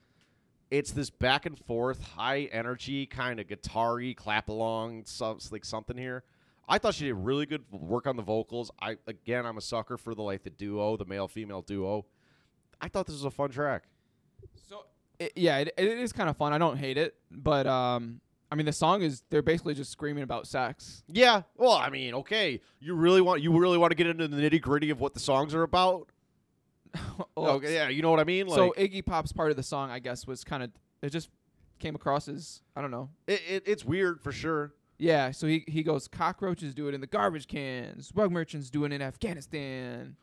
It's 0.70 0.90
this 0.90 1.08
back 1.08 1.46
and 1.46 1.58
forth, 1.58 2.02
high 2.02 2.48
energy 2.52 3.06
kind 3.06 3.40
of 3.40 3.48
guitar-y, 3.48 4.14
clap 4.16 4.48
along, 4.48 5.04
some, 5.06 5.38
like 5.50 5.64
something 5.64 5.96
here. 5.96 6.24
I 6.68 6.78
thought 6.78 6.94
she 6.94 7.06
did 7.06 7.14
really 7.14 7.46
good 7.46 7.64
work 7.70 8.06
on 8.06 8.16
the 8.16 8.22
vocals. 8.22 8.70
I 8.80 8.98
again, 9.06 9.46
I'm 9.46 9.56
a 9.56 9.62
sucker 9.62 9.96
for 9.96 10.14
the 10.14 10.22
like 10.22 10.42
the 10.42 10.50
duo, 10.50 10.96
the 10.98 11.06
male 11.06 11.26
female 11.26 11.62
duo. 11.62 12.04
I 12.80 12.88
thought 12.88 13.06
this 13.06 13.14
was 13.14 13.24
a 13.24 13.30
fun 13.30 13.50
track. 13.50 13.84
So 14.68 14.84
it, 15.18 15.32
yeah, 15.34 15.58
it, 15.58 15.72
it 15.78 15.98
is 15.98 16.12
kind 16.12 16.28
of 16.28 16.36
fun. 16.36 16.52
I 16.52 16.58
don't 16.58 16.76
hate 16.76 16.98
it, 16.98 17.14
but 17.30 17.66
um, 17.66 18.20
I 18.52 18.54
mean 18.54 18.66
the 18.66 18.72
song 18.72 19.00
is 19.00 19.22
they're 19.30 19.40
basically 19.40 19.72
just 19.74 19.90
screaming 19.90 20.22
about 20.22 20.46
sex. 20.46 21.02
Yeah. 21.08 21.42
Well, 21.56 21.72
I 21.72 21.88
mean, 21.88 22.12
okay. 22.14 22.60
You 22.80 22.94
really 22.94 23.22
want 23.22 23.40
you 23.40 23.56
really 23.58 23.78
want 23.78 23.90
to 23.92 23.96
get 23.96 24.06
into 24.06 24.28
the 24.28 24.36
nitty 24.36 24.60
gritty 24.60 24.90
of 24.90 25.00
what 25.00 25.14
the 25.14 25.20
songs 25.20 25.54
are 25.54 25.62
about? 25.62 26.10
Okay, 27.36 27.74
yeah, 27.74 27.88
you 27.88 28.02
know 28.02 28.10
what 28.10 28.20
I 28.20 28.24
mean. 28.24 28.46
Like, 28.46 28.56
So 28.56 28.74
Iggy 28.76 29.04
Pop's 29.04 29.32
part 29.32 29.50
of 29.50 29.56
the 29.56 29.62
song, 29.62 29.90
I 29.90 29.98
guess, 29.98 30.26
was 30.26 30.44
kind 30.44 30.62
of 30.62 30.70
it 31.02 31.10
just 31.10 31.30
came 31.78 31.94
across 31.94 32.28
as 32.28 32.62
I 32.76 32.80
don't 32.80 32.90
know. 32.90 33.10
it, 33.26 33.40
it, 33.48 33.62
it's 33.66 33.84
weird 33.84 34.20
for 34.20 34.32
sure. 34.32 34.74
Yeah, 34.98 35.30
so 35.30 35.46
he 35.46 35.64
he 35.68 35.82
goes, 35.84 36.08
cockroaches 36.08 36.74
do 36.74 36.88
it 36.88 36.94
in 36.94 37.00
the 37.00 37.06
garbage 37.06 37.46
cans, 37.46 38.10
rug 38.14 38.32
merchants 38.32 38.68
do 38.70 38.84
it 38.84 38.92
in 38.92 39.00
Afghanistan, 39.00 40.16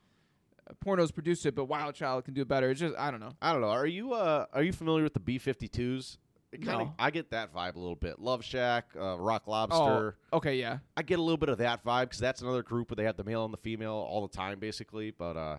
uh, 0.70 0.74
pornos 0.86 1.14
produce 1.14 1.46
it, 1.46 1.56
but 1.56 1.66
Wild 1.66 1.96
Child 1.96 2.26
can 2.26 2.34
do 2.34 2.42
it 2.42 2.48
better. 2.50 2.70
It's 2.70 2.80
just 2.82 2.96
I 2.98 3.10
don't 3.12 3.22
know. 3.22 3.32
I 3.42 3.52
don't 3.54 3.62
know. 3.62 3.70
Are 3.70 3.88
you 3.88 4.14
uh 4.14 4.46
are 4.52 4.64
you 4.64 4.74
familiar 4.74 5.04
with 5.04 5.14
the 5.14 5.20
B52s? 5.22 6.18
It 6.52 6.62
kind 6.66 6.82
of 6.82 6.88
No. 6.88 6.94
I 7.00 7.10
get 7.12 7.32
that 7.32 7.54
vibe 7.54 7.76
a 7.76 7.80
little 7.80 7.96
bit. 7.96 8.20
Love 8.20 8.44
Shack, 8.44 8.86
uh, 9.00 9.18
Rock 9.18 9.48
Lobster. 9.48 10.18
Oh, 10.32 10.38
okay, 10.38 10.56
yeah, 10.58 10.80
I 10.96 11.04
get 11.04 11.20
a 11.20 11.22
little 11.22 11.38
bit 11.38 11.50
of 11.50 11.58
that 11.60 11.84
vibe 11.84 12.04
because 12.04 12.20
that's 12.20 12.42
another 12.42 12.64
group 12.64 12.92
where 12.92 12.96
they 12.96 13.04
have 13.06 13.18
the 13.18 13.24
male 13.24 13.44
and 13.46 13.54
the 13.54 13.58
female 13.58 13.94
all 13.94 14.26
the 14.28 14.34
time, 14.36 14.60
basically. 14.60 15.12
But 15.12 15.36
uh, 15.38 15.58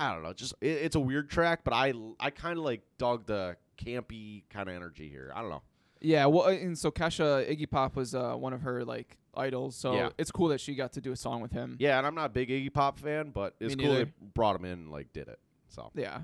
I 0.00 0.12
don't 0.14 0.22
know. 0.22 0.32
Just 0.32 0.54
it, 0.60 0.68
it's 0.68 0.96
a 0.96 1.00
weird 1.00 1.28
track, 1.30 1.60
but 1.64 1.72
I 1.74 1.92
I 2.20 2.30
kind 2.30 2.58
of 2.58 2.64
like 2.64 2.82
dug 2.98 3.26
the 3.26 3.56
campy 3.76 4.42
kind 4.50 4.68
of 4.68 4.74
energy 4.74 5.08
here. 5.08 5.32
I 5.34 5.40
don't 5.40 5.50
know. 5.50 5.62
yeah. 6.00 6.26
Well, 6.26 6.44
uh, 6.46 6.50
and 6.50 6.78
so 6.78 6.90
Kesha 6.90 7.48
Iggy 7.50 7.68
Pop 7.70 7.96
was 7.96 8.14
uh, 8.14 8.34
one 8.34 8.52
of 8.52 8.62
her 8.62 8.84
like 8.84 9.16
idols, 9.34 9.76
so 9.76 9.94
Yeah. 9.94 10.08
it's 10.18 10.30
cool 10.30 10.48
that 10.48 10.60
she 10.60 10.74
got 10.74 10.92
to 10.94 11.00
do 11.00 11.12
a 11.12 11.16
song 11.16 11.40
with 11.40 11.52
him. 11.52 11.76
Yeah, 11.78 11.98
and 11.98 12.06
I'm 12.06 12.14
not 12.14 12.26
a 12.26 12.28
big 12.30 12.48
Iggy 12.48 12.72
Pop 12.72 12.98
fan, 12.98 13.30
but 13.30 13.54
it's 13.60 13.76
Me 13.76 13.84
cool 13.84 13.94
they 13.94 14.06
brought 14.34 14.56
him 14.56 14.64
in 14.64 14.72
and 14.72 14.90
like 14.90 15.12
did 15.12 15.28
it. 15.28 15.38
So 15.68 15.90
Yeah. 15.94 16.22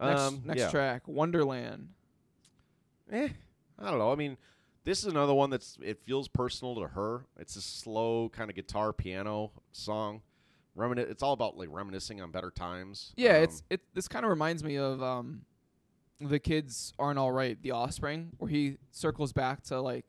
Next, 0.00 0.20
um, 0.22 0.42
next 0.44 0.60
yeah. 0.60 0.70
track, 0.70 1.06
Wonderland. 1.06 1.88
Eh, 3.10 3.28
I 3.78 3.90
don't 3.90 3.98
know. 3.98 4.10
I 4.10 4.16
mean, 4.16 4.36
this 4.84 4.98
is 5.00 5.06
another 5.06 5.34
one 5.34 5.50
that's 5.50 5.78
it 5.82 6.00
feels 6.04 6.26
personal 6.28 6.74
to 6.76 6.88
her. 6.88 7.26
It's 7.38 7.54
a 7.56 7.60
slow 7.62 8.28
kind 8.28 8.50
of 8.50 8.56
guitar 8.56 8.92
piano 8.92 9.52
song. 9.72 10.22
Remini- 10.76 11.08
it's 11.10 11.22
all 11.22 11.32
about 11.32 11.56
like 11.56 11.68
reminiscing 11.70 12.20
on 12.20 12.30
better 12.30 12.50
times. 12.50 13.12
Yeah, 13.16 13.36
Um, 13.38 13.42
it's 13.44 13.62
it. 13.70 13.80
This 13.94 14.08
kind 14.08 14.24
of 14.24 14.30
reminds 14.30 14.64
me 14.64 14.76
of 14.76 15.02
um, 15.02 15.42
the 16.20 16.38
kids 16.38 16.92
aren't 16.98 17.18
all 17.18 17.32
right. 17.32 17.60
The 17.62 17.70
Offspring, 17.72 18.32
where 18.38 18.50
he 18.50 18.78
circles 18.90 19.32
back 19.32 19.62
to 19.64 19.80
like, 19.80 20.04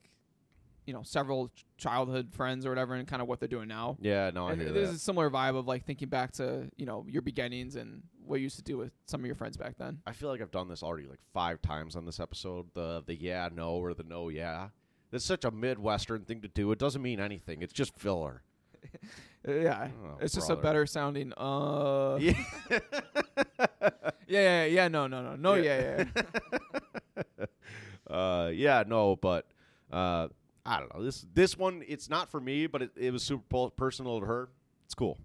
you 0.88 0.93
know, 0.93 1.03
several 1.03 1.49
ch- 1.49 1.66
childhood 1.78 2.34
friends 2.34 2.66
or 2.66 2.70
whatever, 2.70 2.95
and 2.95 3.07
kind 3.07 3.22
of 3.22 3.28
what 3.28 3.39
they're 3.39 3.47
doing 3.49 3.68
now. 3.68 3.97
yeah. 4.01 4.32
No, 4.34 4.47
I 4.47 4.53
and 4.53 4.61
hear 4.61 4.72
there's 4.72 4.89
that. 4.89 4.95
a 4.95 4.99
similar 4.99 5.30
vibe 5.30 5.55
of 5.55 5.68
like 5.68 5.86
thinking 5.86 6.09
back 6.09 6.32
to 6.34 6.70
you 6.78 6.86
know 6.86 7.05
your 7.07 7.22
beginnings 7.22 7.76
and 7.76 8.01
what 8.26 8.38
you 8.38 8.43
used 8.43 8.55
to 8.57 8.63
do 8.63 8.76
with 8.78 8.91
some 9.05 9.20
of 9.20 9.26
your 9.28 9.36
friends 9.36 9.57
back 9.57 9.78
then. 9.78 9.99
I 10.07 10.13
feel 10.13 10.30
like 10.30 10.41
I've 10.41 10.49
done 10.49 10.68
this 10.68 10.82
already 10.82 11.05
like 11.07 11.20
five 11.32 11.61
times 11.61 11.95
on 11.95 12.05
this 12.05 12.20
episode. 12.20 12.68
The 12.74 13.03
the 13.05 13.16
yeah 13.16 13.49
no 13.53 13.72
or 13.76 13.93
the 13.93 14.03
no 14.03 14.30
yeah. 14.30 14.70
It's 15.11 15.24
such 15.24 15.45
a 15.45 15.51
midwestern 15.51 16.26
thing 16.26 16.41
to 16.41 16.47
do. 16.47 16.72
It 16.72 16.80
doesn't 16.80 17.01
mean 17.03 17.20
anything. 17.20 17.61
It's 17.61 17.72
just 17.72 17.95
filler. 17.97 18.41
yeah, 19.47 19.89
Oh, 20.03 20.17
it's 20.21 20.33
just 20.33 20.47
brother. 20.47 20.59
a 20.59 20.63
better 20.63 20.86
sounding. 20.86 21.33
Uh, 21.38 22.17
yeah, 22.19 22.33
Yeah. 23.69 24.09
yeah, 24.27 24.65
yeah. 24.65 24.88
No, 24.88 25.07
no, 25.07 25.21
no, 25.21 25.36
no. 25.36 25.53
Yeah. 25.55 26.03
Yeah, 26.15 26.23
yeah. 27.39 27.45
uh, 28.09 28.49
yeah, 28.53 28.83
no, 28.88 29.15
but 29.15 29.45
uh, 29.91 30.27
I 30.65 30.79
don't 30.79 30.93
know. 30.95 31.03
This 31.03 31.25
this 31.33 31.57
one, 31.57 31.83
it's 31.88 32.09
not 32.09 32.29
for 32.29 32.39
me, 32.39 32.67
but 32.67 32.81
it, 32.81 32.91
it 32.95 33.11
was 33.13 33.23
super 33.23 33.69
personal 33.69 34.19
to 34.19 34.25
her. 34.25 34.49
It's 34.86 34.93
cool. 34.95 35.17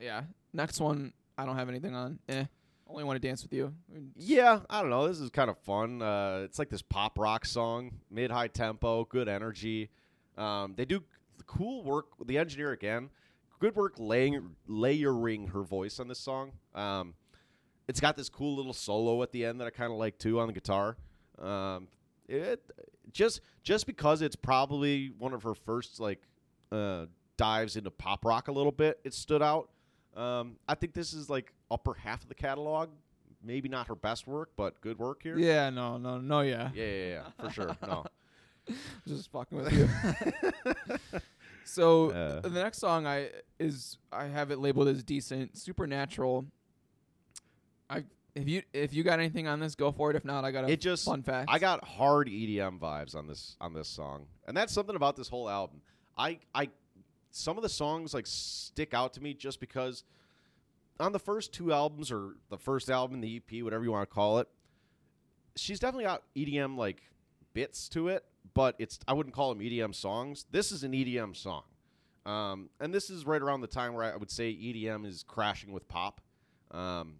yeah. 0.00 0.22
Next 0.52 0.80
one, 0.80 1.12
I 1.36 1.44
don't 1.44 1.56
have 1.56 1.68
anything 1.68 1.94
on. 1.94 2.18
Eh. 2.30 2.44
Only 2.88 3.04
want 3.04 3.20
to 3.20 3.28
dance 3.28 3.42
with 3.42 3.52
you. 3.52 3.74
Yeah, 4.14 4.60
I 4.70 4.80
don't 4.80 4.88
know. 4.90 5.08
This 5.08 5.18
is 5.20 5.28
kind 5.28 5.50
of 5.50 5.58
fun. 5.58 6.00
Uh, 6.00 6.42
it's 6.44 6.58
like 6.58 6.70
this 6.70 6.82
pop 6.82 7.18
rock 7.18 7.44
song, 7.44 7.90
mid 8.10 8.30
high 8.30 8.46
tempo, 8.48 9.04
good 9.04 9.28
energy. 9.28 9.90
Um, 10.38 10.74
they 10.76 10.84
do 10.84 11.02
cool 11.44 11.82
work. 11.84 12.06
The 12.24 12.38
engineer 12.38 12.72
again, 12.72 13.10
good 13.60 13.74
work 13.76 13.94
laying 13.98 14.56
layering 14.66 15.48
her 15.48 15.62
voice 15.62 16.00
on 16.00 16.08
this 16.08 16.18
song. 16.18 16.52
Um, 16.74 17.14
it's 17.88 18.00
got 18.00 18.16
this 18.16 18.28
cool 18.28 18.56
little 18.56 18.72
solo 18.72 19.22
at 19.22 19.32
the 19.32 19.44
end 19.44 19.60
that 19.60 19.66
I 19.66 19.70
kind 19.70 19.92
of 19.92 19.98
like 19.98 20.18
too 20.18 20.40
on 20.40 20.48
the 20.48 20.52
guitar. 20.52 20.96
Um, 21.40 21.88
it 22.28 22.62
just 23.12 23.40
just 23.62 23.86
because 23.86 24.22
it's 24.22 24.36
probably 24.36 25.12
one 25.18 25.32
of 25.32 25.42
her 25.42 25.54
first 25.54 26.00
like 26.00 26.22
uh, 26.72 27.06
dives 27.36 27.76
into 27.76 27.90
pop 27.90 28.24
rock 28.24 28.48
a 28.48 28.52
little 28.52 28.72
bit, 28.72 28.98
it 29.04 29.14
stood 29.14 29.42
out. 29.42 29.70
Um, 30.16 30.56
I 30.68 30.74
think 30.74 30.94
this 30.94 31.12
is 31.12 31.28
like 31.28 31.52
upper 31.70 31.94
half 31.94 32.22
of 32.22 32.28
the 32.28 32.34
catalog. 32.34 32.88
Maybe 33.44 33.68
not 33.68 33.86
her 33.88 33.94
best 33.94 34.26
work, 34.26 34.50
but 34.56 34.80
good 34.80 34.98
work 34.98 35.22
here. 35.22 35.38
Yeah, 35.38 35.70
no, 35.70 35.98
no, 35.98 36.18
no. 36.18 36.40
Yeah, 36.40 36.70
yeah, 36.74 36.84
yeah, 36.84 37.06
yeah, 37.06 37.22
for 37.38 37.50
sure. 37.50 37.76
No, 37.86 38.04
just 39.06 39.30
fucking 39.30 39.58
with 39.58 39.72
you. 39.72 39.88
so 41.64 42.10
Uh. 42.10 42.40
the 42.40 42.50
next 42.50 42.78
song 42.78 43.06
I 43.06 43.30
is 43.58 43.98
I 44.12 44.26
have 44.26 44.50
it 44.50 44.58
labeled 44.58 44.88
as 44.88 45.02
decent, 45.02 45.56
supernatural. 45.56 46.46
I 47.88 48.04
if 48.34 48.48
you 48.48 48.62
if 48.72 48.92
you 48.92 49.02
got 49.02 49.18
anything 49.18 49.46
on 49.48 49.60
this, 49.60 49.74
go 49.74 49.90
for 49.92 50.10
it. 50.10 50.16
If 50.16 50.24
not, 50.24 50.44
I 50.44 50.50
got 50.50 50.64
a 50.64 50.68
it 50.70 50.80
just 50.80 51.04
fun 51.04 51.22
fact. 51.22 51.48
I 51.50 51.58
got 51.58 51.84
hard 51.84 52.28
EDM 52.28 52.78
vibes 52.78 53.14
on 53.16 53.26
this 53.26 53.56
on 53.60 53.72
this 53.72 53.88
song, 53.88 54.26
and 54.46 54.56
that's 54.56 54.72
something 54.72 54.96
about 54.96 55.16
this 55.16 55.28
whole 55.28 55.48
album. 55.48 55.80
I 56.18 56.38
I 56.54 56.70
some 57.30 57.56
of 57.56 57.62
the 57.62 57.68
songs 57.68 58.14
like 58.14 58.26
stick 58.26 58.94
out 58.94 59.14
to 59.14 59.22
me 59.22 59.34
just 59.34 59.60
because 59.60 60.04
on 60.98 61.12
the 61.12 61.18
first 61.18 61.52
two 61.52 61.72
albums 61.72 62.10
or 62.10 62.36
the 62.50 62.58
first 62.58 62.90
album, 62.90 63.20
the 63.20 63.36
EP, 63.36 63.62
whatever 63.62 63.84
you 63.84 63.92
want 63.92 64.08
to 64.08 64.14
call 64.14 64.38
it, 64.38 64.48
she's 65.54 65.78
definitely 65.78 66.04
got 66.04 66.22
EDM 66.34 66.76
like 66.76 67.02
bits 67.52 67.88
to 67.90 68.08
it, 68.08 68.24
but 68.54 68.74
it's 68.78 68.98
I 69.08 69.12
wouldn't 69.12 69.34
call 69.34 69.54
them 69.54 69.62
EDM 69.62 69.94
songs. 69.94 70.46
This 70.50 70.72
is 70.72 70.82
an 70.82 70.92
EDM 70.92 71.34
song, 71.36 71.62
um, 72.24 72.70
and 72.80 72.92
this 72.94 73.10
is 73.10 73.24
right 73.26 73.40
around 73.42 73.60
the 73.60 73.66
time 73.66 73.94
where 73.94 74.04
I 74.04 74.16
would 74.16 74.30
say 74.30 74.52
EDM 74.52 75.06
is 75.06 75.22
crashing 75.26 75.72
with 75.72 75.86
pop. 75.88 76.20
Um, 76.70 77.16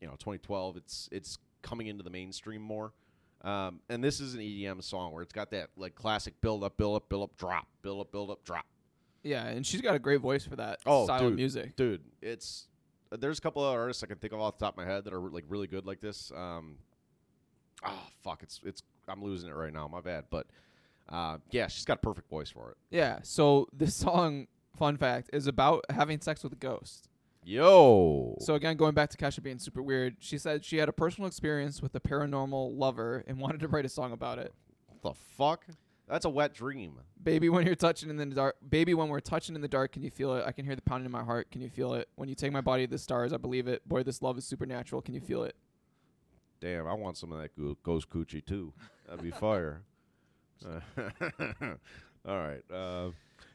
you 0.00 0.06
know, 0.06 0.14
2012, 0.14 0.76
it's 0.76 1.08
it's 1.12 1.38
coming 1.62 1.86
into 1.88 2.02
the 2.02 2.10
mainstream 2.10 2.62
more. 2.62 2.92
Um, 3.42 3.80
and 3.88 4.04
this 4.04 4.20
is 4.20 4.34
an 4.34 4.40
EDM 4.40 4.82
song 4.82 5.12
where 5.12 5.22
it's 5.22 5.32
got 5.32 5.50
that 5.52 5.70
like 5.76 5.94
classic 5.94 6.38
build 6.42 6.62
up, 6.62 6.76
build 6.76 6.96
up, 6.96 7.08
build 7.08 7.22
up, 7.24 7.36
drop, 7.38 7.66
build 7.82 8.00
up, 8.02 8.12
build 8.12 8.30
up, 8.30 8.44
drop. 8.44 8.66
yeah, 9.22 9.46
and 9.46 9.64
she's 9.66 9.80
got 9.80 9.94
a 9.94 9.98
great 9.98 10.20
voice 10.20 10.44
for 10.44 10.56
that 10.56 10.78
Oh, 10.84 11.04
style 11.04 11.20
dude. 11.20 11.30
of 11.32 11.36
music. 11.36 11.74
Dude, 11.76 12.02
it's 12.20 12.66
there's 13.18 13.38
a 13.38 13.40
couple 13.40 13.64
of 13.64 13.72
artists 13.74 14.02
I 14.02 14.06
can 14.06 14.18
think 14.18 14.32
of 14.34 14.40
off 14.40 14.58
the 14.58 14.66
top 14.66 14.74
of 14.74 14.84
my 14.84 14.90
head 14.90 15.04
that 15.04 15.14
are 15.14 15.20
like 15.20 15.44
really 15.48 15.66
good 15.66 15.86
like 15.86 16.00
this. 16.02 16.30
Um, 16.36 16.76
oh 17.84 18.06
fuck, 18.22 18.42
it's 18.42 18.60
it's 18.64 18.82
I'm 19.08 19.22
losing 19.24 19.48
it 19.48 19.54
right 19.54 19.72
now. 19.72 19.88
My 19.88 20.00
bad, 20.02 20.24
but 20.30 20.46
uh, 21.10 21.38
yeah, 21.50 21.66
she's 21.66 21.84
got 21.84 21.94
a 21.94 22.00
perfect 22.00 22.28
voice 22.30 22.50
for 22.50 22.70
it. 22.70 22.76
Yeah. 22.90 23.18
So 23.22 23.66
this 23.72 23.94
song, 23.94 24.46
fun 24.76 24.96
fact, 24.96 25.30
is 25.32 25.46
about 25.46 25.84
having 25.90 26.20
sex 26.20 26.42
with 26.42 26.52
a 26.52 26.56
ghost. 26.56 27.08
Yo, 27.42 28.36
So 28.40 28.54
again, 28.54 28.76
going 28.76 28.92
back 28.92 29.08
to 29.10 29.16
Kesha 29.16 29.42
being 29.42 29.58
super 29.58 29.82
weird, 29.82 30.16
she 30.18 30.36
said 30.36 30.62
she 30.62 30.76
had 30.76 30.90
a 30.90 30.92
personal 30.92 31.26
experience 31.26 31.80
with 31.80 31.94
a 31.94 32.00
paranormal 32.00 32.76
lover 32.76 33.24
and 33.26 33.38
wanted 33.40 33.60
to 33.60 33.68
write 33.68 33.86
a 33.86 33.88
song 33.88 34.12
about 34.12 34.38
it. 34.38 34.52
what 34.86 35.14
the 35.14 35.18
fuck? 35.36 35.64
That's 36.06 36.24
a 36.26 36.28
wet 36.28 36.52
dream. 36.52 37.00
Baby, 37.22 37.48
when 37.48 37.64
you're 37.64 37.76
touching 37.76 38.10
in 38.10 38.16
the 38.16 38.26
dark, 38.26 38.56
baby, 38.68 38.94
when 38.94 39.08
we're 39.08 39.20
touching 39.20 39.54
in 39.54 39.62
the 39.62 39.68
dark, 39.68 39.92
can 39.92 40.02
you 40.02 40.10
feel 40.10 40.34
it? 40.34 40.44
I 40.46 40.52
can 40.52 40.66
hear 40.66 40.74
the 40.76 40.82
pounding 40.82 41.06
in 41.06 41.12
my 41.12 41.22
heart. 41.22 41.50
Can 41.50 41.60
you 41.62 41.70
feel 41.70 41.94
it? 41.94 42.08
When 42.16 42.28
you 42.28 42.34
take 42.34 42.52
my 42.52 42.60
body 42.60 42.86
to 42.86 42.90
the 42.90 42.98
stars, 42.98 43.32
I 43.32 43.36
believe 43.36 43.68
it. 43.68 43.88
Boy, 43.88 44.02
this 44.02 44.20
love 44.20 44.36
is 44.36 44.44
supernatural. 44.44 45.00
Can 45.02 45.14
you 45.14 45.20
feel 45.20 45.44
it? 45.44 45.54
Damn, 46.60 46.86
I 46.86 46.94
want 46.94 47.16
some 47.16 47.32
of 47.32 47.40
that 47.40 47.50
ghost 47.82 48.10
coochie 48.10 48.44
too. 48.44 48.74
That'd 49.08 49.22
be 49.24 49.30
fire. 49.30 49.82
All 52.26 52.38
right. 52.38 52.62
Uh, 52.70 53.10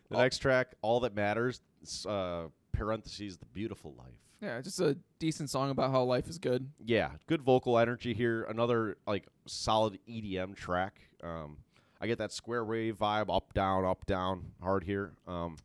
the 0.10 0.18
Oh. 0.18 0.22
next 0.22 0.38
track, 0.40 0.74
"All 0.82 1.00
That 1.02 1.16
Matters," 1.16 1.62
uh, 2.08 2.46
parentheses, 2.72 3.38
"The 3.38 3.46
Beautiful 3.48 3.94
Life." 3.98 4.20
Yeah, 4.42 4.62
just 4.62 4.80
a 4.80 4.98
decent 5.18 5.50
song 5.50 5.70
about 5.72 5.92
how 5.92 6.04
life 6.04 6.28
is 6.28 6.38
good. 6.38 6.70
Yeah, 6.84 7.12
good 7.28 7.42
vocal 7.42 7.80
energy 7.80 8.14
here. 8.14 8.44
Another 8.44 8.98
like 9.08 9.28
solid 9.48 9.98
EDM 10.08 10.56
track. 10.56 11.00
Um, 11.24 11.58
I 12.00 12.08
get 12.08 12.18
that 12.20 12.32
square 12.32 12.64
wave 12.66 12.98
vibe, 13.00 13.36
up 13.36 13.54
down, 13.54 13.86
up 13.86 14.06
down, 14.06 14.52
hard 14.62 14.84
here. 14.84 15.14
Um, 15.28 15.58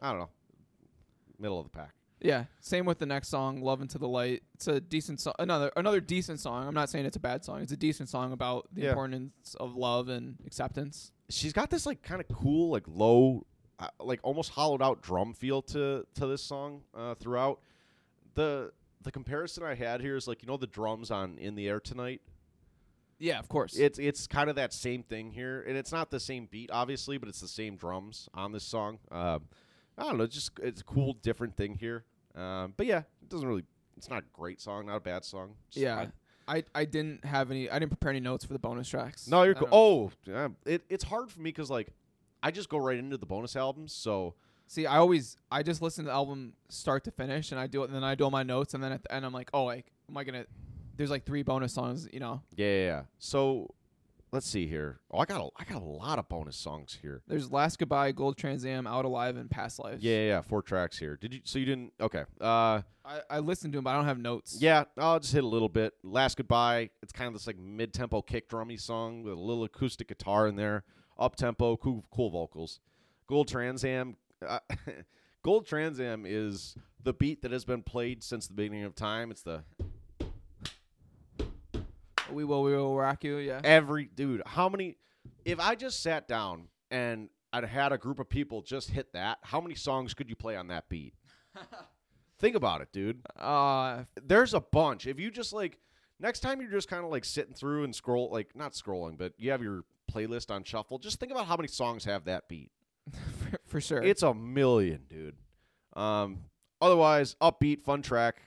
I 0.00 0.10
don't 0.10 0.20
know, 0.20 0.30
middle 1.38 1.58
of 1.60 1.66
the 1.66 1.70
pack. 1.76 1.94
Yeah, 2.24 2.44
same 2.60 2.84
with 2.86 2.98
the 2.98 3.06
next 3.06 3.28
song, 3.28 3.60
"Love 3.60 3.80
Into 3.82 3.98
the 3.98 4.08
Light." 4.08 4.42
It's 4.54 4.68
a 4.68 4.80
decent 4.80 5.20
song. 5.20 5.34
Another 5.38 5.72
another 5.76 6.00
decent 6.00 6.40
song. 6.40 6.66
I'm 6.68 6.74
not 6.74 6.88
saying 6.88 7.04
it's 7.06 7.16
a 7.16 7.20
bad 7.20 7.44
song. 7.44 7.60
It's 7.62 7.72
a 7.72 7.76
decent 7.76 8.08
song 8.08 8.32
about 8.32 8.68
the 8.72 8.82
Yeah. 8.82 8.88
importance 8.90 9.54
of 9.58 9.74
love 9.76 10.08
and 10.08 10.36
acceptance. 10.46 11.10
She's 11.28 11.52
got 11.52 11.70
this 11.70 11.84
like 11.86 12.02
kind 12.02 12.20
of 12.20 12.28
cool, 12.28 12.70
like 12.70 12.84
low, 12.86 13.46
uh, 13.78 13.88
like 14.00 14.20
almost 14.22 14.50
hollowed 14.50 14.82
out 14.82 15.02
drum 15.02 15.34
feel 15.34 15.62
to 15.62 16.06
to 16.14 16.26
this 16.26 16.42
song 16.42 16.82
uh, 16.94 17.14
throughout. 17.14 17.60
The 18.34 18.72
the 19.00 19.10
comparison 19.10 19.64
I 19.64 19.74
had 19.74 20.00
here 20.00 20.14
is 20.16 20.28
like 20.28 20.42
you 20.42 20.46
know 20.46 20.56
the 20.56 20.66
drums 20.68 21.10
on 21.10 21.38
"In 21.38 21.54
the 21.56 21.68
Air 21.68 21.80
Tonight." 21.80 22.22
Yeah, 23.18 23.38
of 23.38 23.48
course. 23.48 23.76
It's 23.76 23.98
it's 23.98 24.26
kind 24.26 24.48
of 24.50 24.56
that 24.56 24.72
same 24.72 25.02
thing 25.02 25.30
here, 25.32 25.62
and 25.62 25.76
it's 25.76 25.92
not 25.92 26.10
the 26.10 26.20
same 26.20 26.46
beat, 26.46 26.70
obviously, 26.72 27.18
but 27.18 27.28
it's 27.28 27.40
the 27.40 27.48
same 27.48 27.76
drums 27.76 28.28
on 28.34 28.52
this 28.52 28.64
song. 28.64 28.98
Um, 29.10 29.48
I 29.96 30.04
don't 30.04 30.18
know, 30.18 30.26
just 30.26 30.52
it's 30.60 30.80
a 30.80 30.84
cool, 30.84 31.12
different 31.14 31.56
thing 31.56 31.74
here. 31.76 32.04
Um, 32.34 32.74
but 32.76 32.86
yeah, 32.86 32.98
it 33.22 33.28
doesn't 33.28 33.46
really. 33.46 33.64
It's 33.96 34.08
not 34.08 34.18
a 34.18 34.26
great 34.32 34.60
song, 34.60 34.86
not 34.86 34.96
a 34.96 35.00
bad 35.00 35.24
song. 35.24 35.54
Just 35.70 35.82
yeah. 35.82 35.96
fine. 35.96 36.12
I, 36.48 36.64
I 36.74 36.84
didn't 36.84 37.24
have 37.24 37.50
any. 37.50 37.70
I 37.70 37.78
didn't 37.78 37.90
prepare 37.90 38.10
any 38.10 38.20
notes 38.20 38.44
for 38.44 38.52
the 38.52 38.58
bonus 38.58 38.88
tracks. 38.88 39.28
No, 39.28 39.44
you're 39.44 39.56
I 39.56 39.60
cool. 39.60 39.68
Oh, 39.70 40.10
yeah, 40.26 40.48
it, 40.66 40.82
it's 40.88 41.04
hard 41.04 41.30
for 41.30 41.40
me 41.40 41.50
because 41.50 41.70
like 41.70 41.88
I 42.42 42.50
just 42.50 42.68
go 42.68 42.78
right 42.78 42.98
into 42.98 43.16
the 43.16 43.26
bonus 43.26 43.54
albums. 43.54 43.92
So 43.92 44.34
See, 44.72 44.86
I 44.86 44.96
always 44.96 45.36
I 45.50 45.62
just 45.62 45.82
listen 45.82 46.04
to 46.04 46.08
the 46.08 46.14
album 46.14 46.54
start 46.70 47.04
to 47.04 47.10
finish, 47.10 47.50
and 47.50 47.60
I 47.60 47.66
do 47.66 47.82
it, 47.82 47.88
and 47.88 47.94
then 47.94 48.04
I 48.04 48.14
do 48.14 48.24
all 48.24 48.30
my 48.30 48.42
notes, 48.42 48.72
and 48.72 48.82
then 48.82 48.90
at 48.90 49.02
the 49.02 49.14
end 49.14 49.26
I'm 49.26 49.32
like, 49.34 49.50
oh, 49.52 49.64
like, 49.64 49.84
am 50.08 50.16
I 50.16 50.24
gonna? 50.24 50.46
There's 50.96 51.10
like 51.10 51.26
three 51.26 51.42
bonus 51.42 51.74
songs, 51.74 52.08
you 52.10 52.20
know. 52.20 52.40
yeah, 52.56 52.66
yeah, 52.66 52.84
yeah. 52.84 53.02
So 53.18 53.74
let's 54.32 54.48
see 54.48 54.66
here. 54.66 54.98
Oh, 55.10 55.18
I 55.18 55.26
got 55.26 55.40
a, 55.40 55.48
I 55.56 55.64
got 55.64 55.82
a 55.82 55.84
lot 55.84 56.18
of 56.18 56.28
bonus 56.28 56.56
songs 56.56 56.98
here. 57.00 57.22
There's 57.28 57.52
Last 57.52 57.78
Goodbye, 57.78 58.12
Gold 58.12 58.36
Trans 58.36 58.64
Am, 58.64 58.86
Out 58.86 59.04
Alive, 59.04 59.36
and 59.36 59.50
Past 59.50 59.78
Lives. 59.78 60.02
Yeah, 60.02 60.16
yeah, 60.16 60.26
yeah, 60.26 60.40
four 60.40 60.62
tracks 60.62 60.98
here. 60.98 61.16
Did 61.16 61.34
you? 61.34 61.40
So 61.44 61.58
you 61.58 61.66
didn't? 61.66 61.92
Okay. 62.00 62.24
Uh, 62.40 62.80
I, 63.04 63.20
I 63.30 63.38
listened 63.40 63.74
to 63.74 63.76
them, 63.76 63.84
but 63.84 63.90
I 63.90 63.96
don't 63.96 64.06
have 64.06 64.18
notes. 64.18 64.56
Yeah, 64.58 64.84
I'll 64.96 65.20
just 65.20 65.34
hit 65.34 65.44
a 65.44 65.48
little 65.48 65.68
bit. 65.68 65.92
Last 66.02 66.36
Goodbye, 66.36 66.90
it's 67.02 67.12
kind 67.12 67.28
of 67.28 67.34
this 67.34 67.46
like 67.46 67.58
mid 67.58 67.92
tempo 67.92 68.22
kick 68.22 68.48
drummy 68.48 68.80
song 68.80 69.22
with 69.22 69.34
a 69.34 69.40
little 69.40 69.64
acoustic 69.64 70.08
guitar 70.08 70.48
in 70.48 70.56
there. 70.56 70.84
Up 71.18 71.36
tempo, 71.36 71.76
cool, 71.76 72.04
cool 72.10 72.30
vocals. 72.30 72.80
Gold 73.28 73.48
Trans 73.48 73.84
Am. 73.84 74.16
Uh, 74.46 74.58
Gold 75.42 75.66
Trans 75.66 76.00
Am 76.00 76.24
is 76.26 76.76
the 77.02 77.12
beat 77.12 77.42
that 77.42 77.50
has 77.52 77.64
been 77.64 77.82
played 77.82 78.22
since 78.22 78.46
the 78.46 78.54
beginning 78.54 78.84
of 78.84 78.94
time. 78.94 79.30
It's 79.30 79.42
the 79.42 79.64
we 82.32 82.44
will, 82.44 82.62
we 82.62 82.72
will 82.74 82.96
rock 82.96 83.24
you. 83.24 83.36
Yeah. 83.38 83.60
every 83.64 84.10
dude. 84.14 84.42
How 84.46 84.68
many? 84.68 84.96
If 85.44 85.60
I 85.60 85.74
just 85.74 86.02
sat 86.02 86.28
down 86.28 86.68
and 86.90 87.28
I'd 87.52 87.64
had 87.64 87.92
a 87.92 87.98
group 87.98 88.18
of 88.18 88.28
people 88.28 88.62
just 88.62 88.90
hit 88.90 89.12
that, 89.12 89.38
how 89.42 89.60
many 89.60 89.74
songs 89.74 90.14
could 90.14 90.28
you 90.28 90.36
play 90.36 90.56
on 90.56 90.68
that 90.68 90.88
beat? 90.88 91.14
Think 92.38 92.56
about 92.56 92.80
it, 92.80 92.88
dude. 92.92 93.20
Uh, 93.38 94.04
there's 94.22 94.54
a 94.54 94.60
bunch. 94.60 95.06
If 95.06 95.20
you 95.20 95.30
just 95.30 95.52
like 95.52 95.78
next 96.18 96.40
time 96.40 96.60
you're 96.60 96.70
just 96.70 96.88
kind 96.88 97.04
of 97.04 97.10
like 97.10 97.24
sitting 97.24 97.54
through 97.54 97.84
and 97.84 97.94
scroll 97.94 98.30
like 98.32 98.56
not 98.56 98.72
scrolling, 98.72 99.16
but 99.16 99.32
you 99.36 99.50
have 99.50 99.62
your 99.62 99.84
playlist 100.12 100.50
on 100.50 100.64
shuffle, 100.64 100.98
just 100.98 101.20
think 101.20 101.30
about 101.30 101.46
how 101.46 101.56
many 101.56 101.68
songs 101.68 102.04
have 102.04 102.24
that 102.24 102.48
beat. 102.48 102.70
for, 103.12 103.58
for 103.66 103.80
sure. 103.80 104.02
It's 104.02 104.22
a 104.22 104.34
million, 104.34 105.02
dude. 105.08 105.36
Um 105.94 106.38
otherwise, 106.80 107.36
upbeat, 107.40 107.80
fun 107.82 108.02
track, 108.02 108.42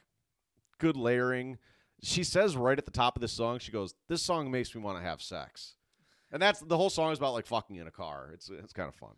good 0.79 0.97
layering. 0.97 1.57
She 2.01 2.23
says 2.23 2.55
right 2.55 2.77
at 2.77 2.85
the 2.85 2.91
top 2.91 3.15
of 3.15 3.21
this 3.21 3.31
song, 3.31 3.59
she 3.59 3.71
goes, 3.71 3.95
"This 4.07 4.21
song 4.21 4.51
makes 4.51 4.73
me 4.75 4.81
want 4.81 4.97
to 4.97 5.03
have 5.03 5.21
sex." 5.21 5.75
And 6.31 6.41
that's 6.41 6.59
the 6.59 6.77
whole 6.77 6.89
song 6.89 7.11
is 7.11 7.17
about 7.17 7.33
like 7.33 7.45
fucking 7.45 7.75
in 7.75 7.87
a 7.87 7.91
car. 7.91 8.29
It's 8.33 8.49
it's 8.49 8.73
kind 8.73 8.89
of 8.89 8.95
fun. 8.95 9.15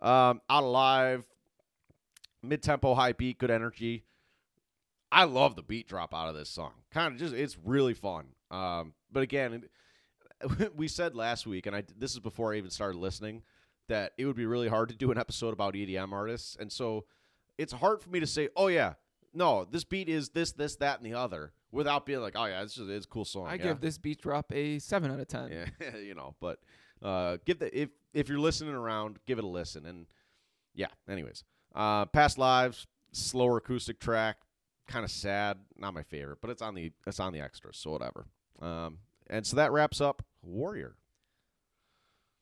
Um 0.00 0.40
Out 0.48 0.64
Alive, 0.64 1.26
mid-tempo 2.42 2.94
high 2.94 3.12
beat, 3.12 3.38
good 3.38 3.50
energy. 3.50 4.04
I 5.10 5.24
love 5.24 5.56
the 5.56 5.62
beat 5.62 5.88
drop 5.88 6.14
out 6.14 6.28
of 6.28 6.34
this 6.34 6.50
song. 6.50 6.72
Kind 6.90 7.14
of 7.14 7.20
just 7.20 7.34
it's 7.34 7.56
really 7.64 7.94
fun. 7.94 8.26
Um, 8.50 8.94
but 9.10 9.22
again, 9.22 9.64
we 10.76 10.88
said 10.88 11.14
last 11.14 11.46
week, 11.46 11.66
and 11.66 11.74
I 11.74 11.84
this 11.96 12.12
is 12.12 12.20
before 12.20 12.52
I 12.54 12.58
even 12.58 12.70
started 12.70 12.98
listening. 12.98 13.42
that 13.88 14.12
it 14.18 14.26
would 14.26 14.36
be 14.36 14.46
really 14.46 14.68
hard 14.68 14.90
to 14.90 14.94
do 14.94 15.10
an 15.10 15.18
episode 15.18 15.52
about 15.54 15.74
EDM 15.74 16.12
artists, 16.12 16.56
and 16.60 16.70
so 16.70 17.06
it's 17.56 17.72
hard 17.72 18.00
for 18.00 18.10
me 18.10 18.20
to 18.20 18.26
say, 18.26 18.48
oh 18.54 18.68
yeah, 18.68 18.94
no, 19.32 19.64
this 19.64 19.84
beat 19.84 20.08
is 20.08 20.28
this, 20.30 20.52
this, 20.52 20.76
that, 20.76 20.98
and 20.98 21.06
the 21.06 21.14
other, 21.14 21.52
without 21.72 22.06
being 22.06 22.20
like, 22.20 22.34
oh 22.36 22.46
yeah, 22.46 22.62
this 22.62 22.78
is 22.78 22.88
it's 22.88 23.06
a 23.06 23.08
cool 23.08 23.24
song. 23.24 23.46
I 23.46 23.54
yeah. 23.54 23.64
give 23.64 23.80
this 23.80 23.98
beat 23.98 24.20
drop 24.20 24.52
a 24.52 24.78
seven 24.78 25.10
out 25.10 25.20
of 25.20 25.28
ten. 25.28 25.50
Yeah, 25.50 25.96
you 26.02 26.14
know, 26.14 26.34
but 26.40 26.60
uh, 27.02 27.38
give 27.44 27.58
the 27.58 27.78
if 27.78 27.90
if 28.14 28.28
you're 28.28 28.38
listening 28.38 28.74
around, 28.74 29.18
give 29.26 29.38
it 29.38 29.44
a 29.44 29.48
listen. 29.48 29.86
And 29.86 30.06
yeah, 30.74 30.88
anyways, 31.08 31.44
uh, 31.74 32.06
past 32.06 32.38
lives, 32.38 32.86
slower 33.12 33.58
acoustic 33.58 34.00
track, 34.00 34.38
kind 34.86 35.04
of 35.04 35.10
sad, 35.10 35.58
not 35.76 35.94
my 35.94 36.02
favorite, 36.02 36.38
but 36.40 36.50
it's 36.50 36.62
on 36.62 36.74
the 36.74 36.92
it's 37.06 37.20
on 37.20 37.32
the 37.32 37.40
extras, 37.40 37.76
so 37.76 37.90
whatever. 37.90 38.26
Um, 38.60 38.98
and 39.28 39.46
so 39.46 39.56
that 39.56 39.72
wraps 39.72 40.00
up 40.00 40.24
Warrior. 40.42 40.96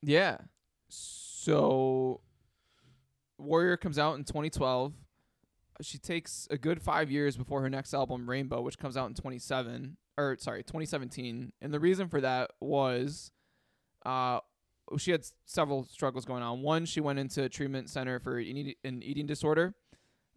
Yeah. 0.02 0.38
So 0.88 2.20
Warrior 3.38 3.76
comes 3.76 3.98
out 3.98 4.16
in 4.16 4.24
2012. 4.24 4.92
She 5.82 5.98
takes 5.98 6.48
a 6.50 6.56
good 6.56 6.82
5 6.82 7.10
years 7.10 7.36
before 7.36 7.60
her 7.62 7.70
next 7.70 7.94
album 7.94 8.28
Rainbow 8.28 8.62
which 8.62 8.78
comes 8.78 8.96
out 8.96 9.08
in 9.08 9.14
27 9.14 9.96
or 10.18 10.36
sorry, 10.38 10.62
2017. 10.62 11.52
And 11.60 11.72
the 11.74 11.80
reason 11.80 12.08
for 12.08 12.20
that 12.20 12.52
was 12.60 13.30
uh 14.04 14.40
she 14.98 15.10
had 15.10 15.26
several 15.44 15.84
struggles 15.84 16.24
going 16.24 16.42
on. 16.42 16.62
One, 16.62 16.84
she 16.86 17.00
went 17.00 17.18
into 17.18 17.42
a 17.42 17.48
treatment 17.48 17.90
center 17.90 18.20
for 18.20 18.38
an 18.38 19.02
eating 19.02 19.26
disorder. 19.26 19.74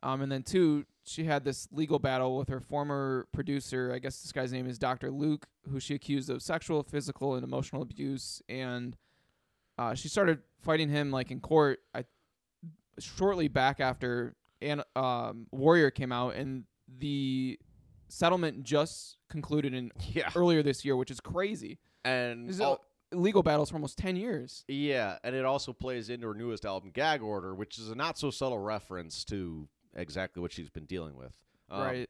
Um, 0.02 0.22
and 0.22 0.32
then 0.32 0.44
two, 0.44 0.86
she 1.04 1.26
had 1.26 1.44
this 1.44 1.68
legal 1.72 2.00
battle 2.00 2.38
with 2.38 2.50
her 2.50 2.60
former 2.60 3.28
producer. 3.32 3.92
I 3.94 4.00
guess 4.00 4.22
this 4.22 4.32
guy's 4.32 4.54
name 4.54 4.68
is 4.68 4.80
Dr. 4.80 5.12
Luke, 5.12 5.48
who 5.70 5.80
she 5.80 5.94
accused 5.94 6.30
of 6.30 6.42
sexual, 6.42 6.84
physical, 6.84 7.36
and 7.36 7.44
emotional 7.44 7.82
abuse. 7.82 8.42
And 8.48 8.96
uh, 9.78 9.94
she 9.94 10.08
started 10.08 10.40
fighting 10.62 10.90
him 10.90 11.12
like 11.12 11.32
in 11.32 11.42
court. 11.42 11.80
I 11.94 12.06
shortly 12.98 13.48
back 13.48 13.80
after 13.80 14.36
and 14.62 14.84
um, 14.96 15.48
Warrior 15.52 15.92
came 15.92 16.12
out, 16.12 16.36
and 16.36 16.66
the 16.98 17.60
settlement 18.08 18.64
just 18.64 19.18
concluded 19.30 19.74
in 19.74 19.92
Yeah, 20.12 20.30
earlier 20.36 20.64
this 20.64 20.84
year, 20.84 20.96
which 20.96 21.12
is 21.12 21.20
crazy. 21.20 21.80
and 22.04 22.50
is 22.50 22.62
legal 23.12 23.42
battles 23.44 23.70
for 23.70 23.76
almost 23.76 23.98
ten 23.98 24.16
years. 24.16 24.64
yeah, 24.68 25.18
and 25.24 25.36
it 25.36 25.46
also 25.46 25.74
plays 25.74 26.10
into 26.10 26.28
her 26.28 26.34
newest 26.34 26.66
album, 26.66 26.92
Gag 26.94 27.22
Order, 27.22 27.56
which 27.56 27.80
is 27.80 27.90
a 27.90 27.96
not 27.96 28.18
so 28.18 28.30
subtle 28.32 28.60
reference 28.60 29.24
to 29.26 29.68
exactly 29.96 30.42
what 30.42 30.52
she's 30.52 30.70
been 30.70 30.86
dealing 30.86 31.16
with. 31.16 31.34
Um, 31.72 31.82
right. 31.82 32.10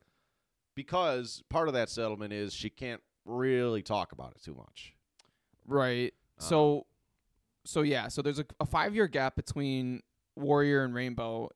because 0.76 1.43
part 1.50 1.68
of 1.68 1.74
that 1.74 1.89
settlement 1.89 2.32
is 2.34 2.54
she 2.54 2.70
can't 2.70 3.02
really 3.26 3.82
talk 3.82 4.12
about 4.12 4.34
it 4.36 4.43
too 4.43 4.56
much. 4.56 4.93
Right. 5.66 6.14
Um, 6.39 6.45
So, 6.47 6.86
so 7.66 7.82
yeah. 7.82 8.08
So 8.08 8.22
there's 8.22 8.39
a, 8.39 8.45
a 8.60 8.66
five 8.66 8.95
year 8.95 9.08
gap 9.08 9.36
between 9.36 10.02
Warrior 10.36 10.84
and 10.84 10.93
Rainbow, 10.93 11.50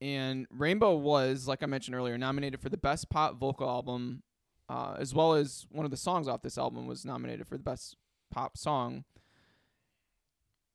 and 0.00 0.46
Rainbow 0.50 0.94
was, 0.96 1.48
like 1.48 1.62
I 1.62 1.66
mentioned 1.66 1.94
earlier, 1.96 2.16
nominated 2.18 2.60
for 2.60 2.68
the 2.68 2.76
best 2.76 3.08
pop 3.10 3.38
vocal 3.38 3.68
album, 3.68 4.22
uh, 4.68 4.96
as 4.98 5.14
well 5.14 5.34
as 5.34 5.66
one 5.70 5.84
of 5.84 5.90
the 5.90 5.96
songs 5.96 6.28
off 6.28 6.42
this 6.42 6.58
album 6.58 6.86
was 6.86 7.04
nominated 7.04 7.46
for 7.46 7.56
the 7.56 7.62
best 7.64 7.96
pop 8.30 8.56
song. 8.56 9.04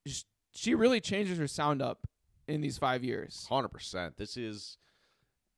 Sh- 0.08 0.24
She 0.52 0.76
really 0.76 1.00
changes 1.02 1.38
her 1.38 1.48
sound 1.48 1.82
up 1.82 2.08
in 2.48 2.62
these 2.62 2.78
five 2.78 3.04
years. 3.04 3.46
Hundred 3.50 3.70
percent. 3.70 4.18
This 4.18 4.36
is 4.38 4.78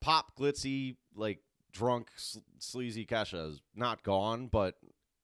pop 0.02 0.36
glitzy, 0.38 0.96
like 1.16 1.40
drunk, 1.72 2.10
sl- 2.16 2.40
sleazy 2.60 3.06
Kesha 3.06 3.50
is 3.52 3.62
not 3.76 4.04
gone, 4.04 4.48
but 4.48 4.76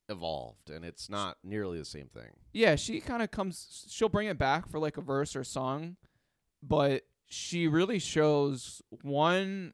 evolved, 0.09 0.69
and 0.69 0.83
it's 0.83 1.09
not 1.09 1.37
nearly 1.43 1.77
the 1.77 1.85
same 1.85 2.07
thing. 2.07 2.31
Yeah, 2.53 2.75
she 2.75 2.99
kind 2.99 3.21
of 3.21 3.31
comes. 3.31 3.85
She'll 3.89 4.09
bring 4.09 4.27
it 4.27 4.37
back 4.37 4.67
for 4.69 4.79
like 4.79 4.97
a 4.97 5.01
verse 5.01 5.35
or 5.35 5.43
song, 5.43 5.97
but 6.63 7.03
she 7.31 7.67
really 7.67 7.97
shows 7.99 8.81
one, 9.01 9.73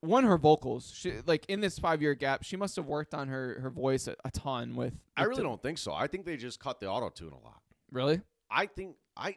one 0.00 0.24
her 0.24 0.38
vocals. 0.38 0.92
She 0.94 1.12
like 1.26 1.44
in 1.48 1.60
this 1.60 1.78
five 1.78 2.02
year 2.02 2.14
gap, 2.14 2.42
she 2.44 2.56
must 2.56 2.76
have 2.76 2.86
worked 2.86 3.14
on 3.14 3.28
her 3.28 3.60
her 3.60 3.70
voice 3.70 4.08
a, 4.08 4.16
a 4.24 4.30
ton. 4.30 4.74
With, 4.74 4.94
I 5.16 5.24
really 5.24 5.36
the- 5.36 5.42
don't 5.44 5.62
think 5.62 5.78
so. 5.78 5.92
I 5.92 6.06
think 6.06 6.24
they 6.26 6.36
just 6.36 6.58
cut 6.60 6.80
the 6.80 6.88
auto 6.88 7.08
tune 7.10 7.32
a 7.32 7.38
lot. 7.44 7.60
really. 7.90 8.20
I 8.50 8.66
think 8.66 8.96
I, 9.16 9.36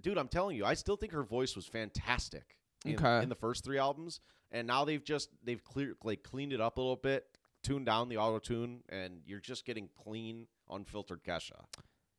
dude, 0.00 0.18
I'm 0.18 0.26
telling 0.28 0.56
you, 0.56 0.64
I 0.64 0.74
still 0.74 0.96
think 0.96 1.12
her 1.12 1.22
voice 1.22 1.54
was 1.56 1.66
fantastic. 1.66 2.56
In, 2.84 2.94
Okay. 2.94 3.22
in 3.24 3.28
the 3.28 3.34
first 3.34 3.64
three 3.64 3.78
albums, 3.78 4.20
and 4.52 4.66
now 4.66 4.84
they've 4.84 5.02
just 5.02 5.30
they've 5.42 5.62
clear 5.64 5.94
like 6.04 6.22
cleaned 6.22 6.52
it 6.52 6.60
up 6.60 6.78
a 6.78 6.80
little 6.80 6.94
bit, 6.96 7.24
tuned 7.64 7.86
down 7.86 8.08
the 8.08 8.16
auto 8.18 8.38
tune, 8.38 8.82
and 8.88 9.20
you're 9.26 9.40
just 9.40 9.64
getting 9.64 9.88
clean, 10.00 10.46
unfiltered 10.70 11.24
Kesha. 11.24 11.64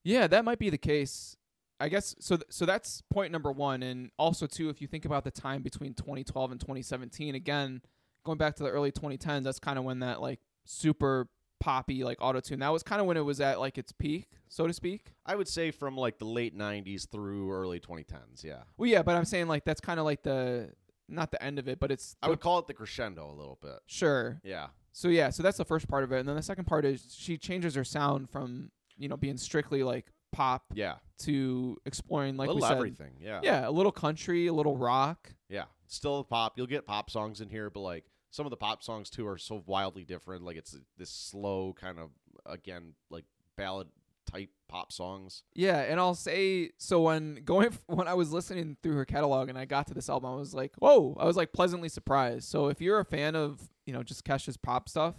Yeah, 0.03 0.27
that 0.27 0.43
might 0.43 0.59
be 0.59 0.69
the 0.69 0.77
case. 0.77 1.37
I 1.79 1.89
guess 1.89 2.15
so. 2.19 2.35
Th- 2.37 2.47
so 2.49 2.65
that's 2.65 3.01
point 3.11 3.31
number 3.31 3.51
one, 3.51 3.83
and 3.83 4.11
also 4.17 4.47
too, 4.47 4.69
if 4.69 4.81
you 4.81 4.87
think 4.87 5.05
about 5.05 5.23
the 5.23 5.31
time 5.31 5.61
between 5.61 5.93
2012 5.93 6.51
and 6.51 6.59
2017, 6.59 7.35
again, 7.35 7.81
going 8.25 8.37
back 8.37 8.55
to 8.57 8.63
the 8.63 8.69
early 8.69 8.91
2010s, 8.91 9.43
that's 9.43 9.59
kind 9.59 9.77
of 9.79 9.85
when 9.85 9.99
that 9.99 10.19
like 10.21 10.39
super 10.65 11.27
poppy 11.61 12.03
like 12.03 12.17
auto 12.21 12.39
tune. 12.39 12.59
That 12.59 12.69
was 12.71 12.83
kind 12.83 13.01
of 13.01 13.07
when 13.07 13.17
it 13.17 13.25
was 13.25 13.39
at 13.41 13.59
like 13.59 13.77
its 13.77 13.91
peak, 13.91 14.27
so 14.47 14.67
to 14.67 14.73
speak. 14.73 15.13
I 15.25 15.35
would 15.35 15.47
say 15.47 15.71
from 15.71 15.95
like 15.97 16.17
the 16.19 16.25
late 16.25 16.57
'90s 16.57 17.09
through 17.09 17.51
early 17.51 17.79
2010s. 17.79 18.43
Yeah, 18.43 18.63
Well, 18.77 18.89
yeah, 18.89 19.01
but 19.01 19.15
I'm 19.15 19.25
saying 19.25 19.47
like 19.47 19.63
that's 19.65 19.81
kind 19.81 19.99
of 19.99 20.05
like 20.05 20.23
the 20.23 20.71
not 21.07 21.31
the 21.31 21.41
end 21.43 21.59
of 21.59 21.67
it, 21.67 21.79
but 21.79 21.91
it's 21.91 22.15
I 22.21 22.27
the- 22.27 22.31
would 22.31 22.39
call 22.39 22.59
it 22.59 22.67
the 22.67 22.73
crescendo 22.73 23.25
a 23.29 23.33
little 23.33 23.57
bit. 23.61 23.79
sure. 23.87 24.39
Yeah, 24.43 24.67
So 24.91 25.07
yeah, 25.07 25.29
so 25.31 25.41
that's 25.43 25.57
the 25.57 25.65
first 25.65 25.87
part 25.87 26.03
of 26.03 26.11
it, 26.11 26.19
and 26.19 26.27
then 26.29 26.35
the 26.35 26.41
second 26.43 26.65
part 26.65 26.85
is 26.85 27.15
she 27.17 27.37
changes 27.37 27.73
her 27.75 27.83
sound 27.83 28.29
from 28.29 28.71
you 28.97 29.07
know 29.07 29.17
being 29.17 29.37
strictly 29.37 29.81
like 29.81 30.11
pop 30.31 30.63
yeah, 30.73 30.95
to 31.19 31.77
exploring 31.85 32.37
like 32.37 32.49
a 32.49 32.53
we 32.53 32.61
said, 32.61 32.71
everything. 32.71 33.13
Yeah. 33.19 33.41
yeah, 33.43 33.67
a 33.67 33.71
little 33.71 33.91
country, 33.91 34.47
a 34.47 34.53
little 34.53 34.73
mm-hmm. 34.73 34.83
rock. 34.83 35.33
yeah, 35.49 35.65
still 35.87 36.23
pop. 36.23 36.53
You'll 36.57 36.67
get 36.67 36.85
pop 36.85 37.09
songs 37.09 37.41
in 37.41 37.49
here, 37.49 37.69
but 37.69 37.81
like 37.81 38.05
some 38.31 38.45
of 38.45 38.49
the 38.51 38.57
pop 38.57 38.83
songs 38.83 39.09
too 39.09 39.27
are 39.27 39.37
so 39.37 39.63
wildly 39.65 40.03
different. 40.03 40.43
Like 40.43 40.57
it's 40.57 40.77
this 40.97 41.09
slow 41.09 41.75
kind 41.79 41.99
of 41.99 42.09
again 42.45 42.93
like 43.09 43.25
ballad 43.57 43.87
type 44.29 44.49
pop 44.67 44.91
songs. 44.91 45.43
Yeah, 45.53 45.79
and 45.79 45.99
I'll 45.99 46.15
say 46.15 46.71
so 46.77 47.01
when 47.01 47.41
going 47.45 47.77
when 47.87 48.07
I 48.07 48.13
was 48.13 48.31
listening 48.31 48.77
through 48.81 48.95
her 48.95 49.05
catalog 49.05 49.49
and 49.49 49.57
I 49.57 49.65
got 49.65 49.87
to 49.87 49.93
this 49.93 50.09
album, 50.09 50.31
I 50.31 50.35
was 50.35 50.53
like, 50.53 50.73
whoa! 50.77 51.17
I 51.19 51.25
was 51.25 51.37
like 51.37 51.53
pleasantly 51.53 51.89
surprised. 51.89 52.47
So 52.47 52.67
if 52.67 52.81
you're 52.81 52.99
a 52.99 53.05
fan 53.05 53.35
of 53.35 53.69
you 53.85 53.93
know 53.93 54.03
just 54.03 54.25
Kesha's 54.25 54.57
pop 54.57 54.89
stuff, 54.89 55.15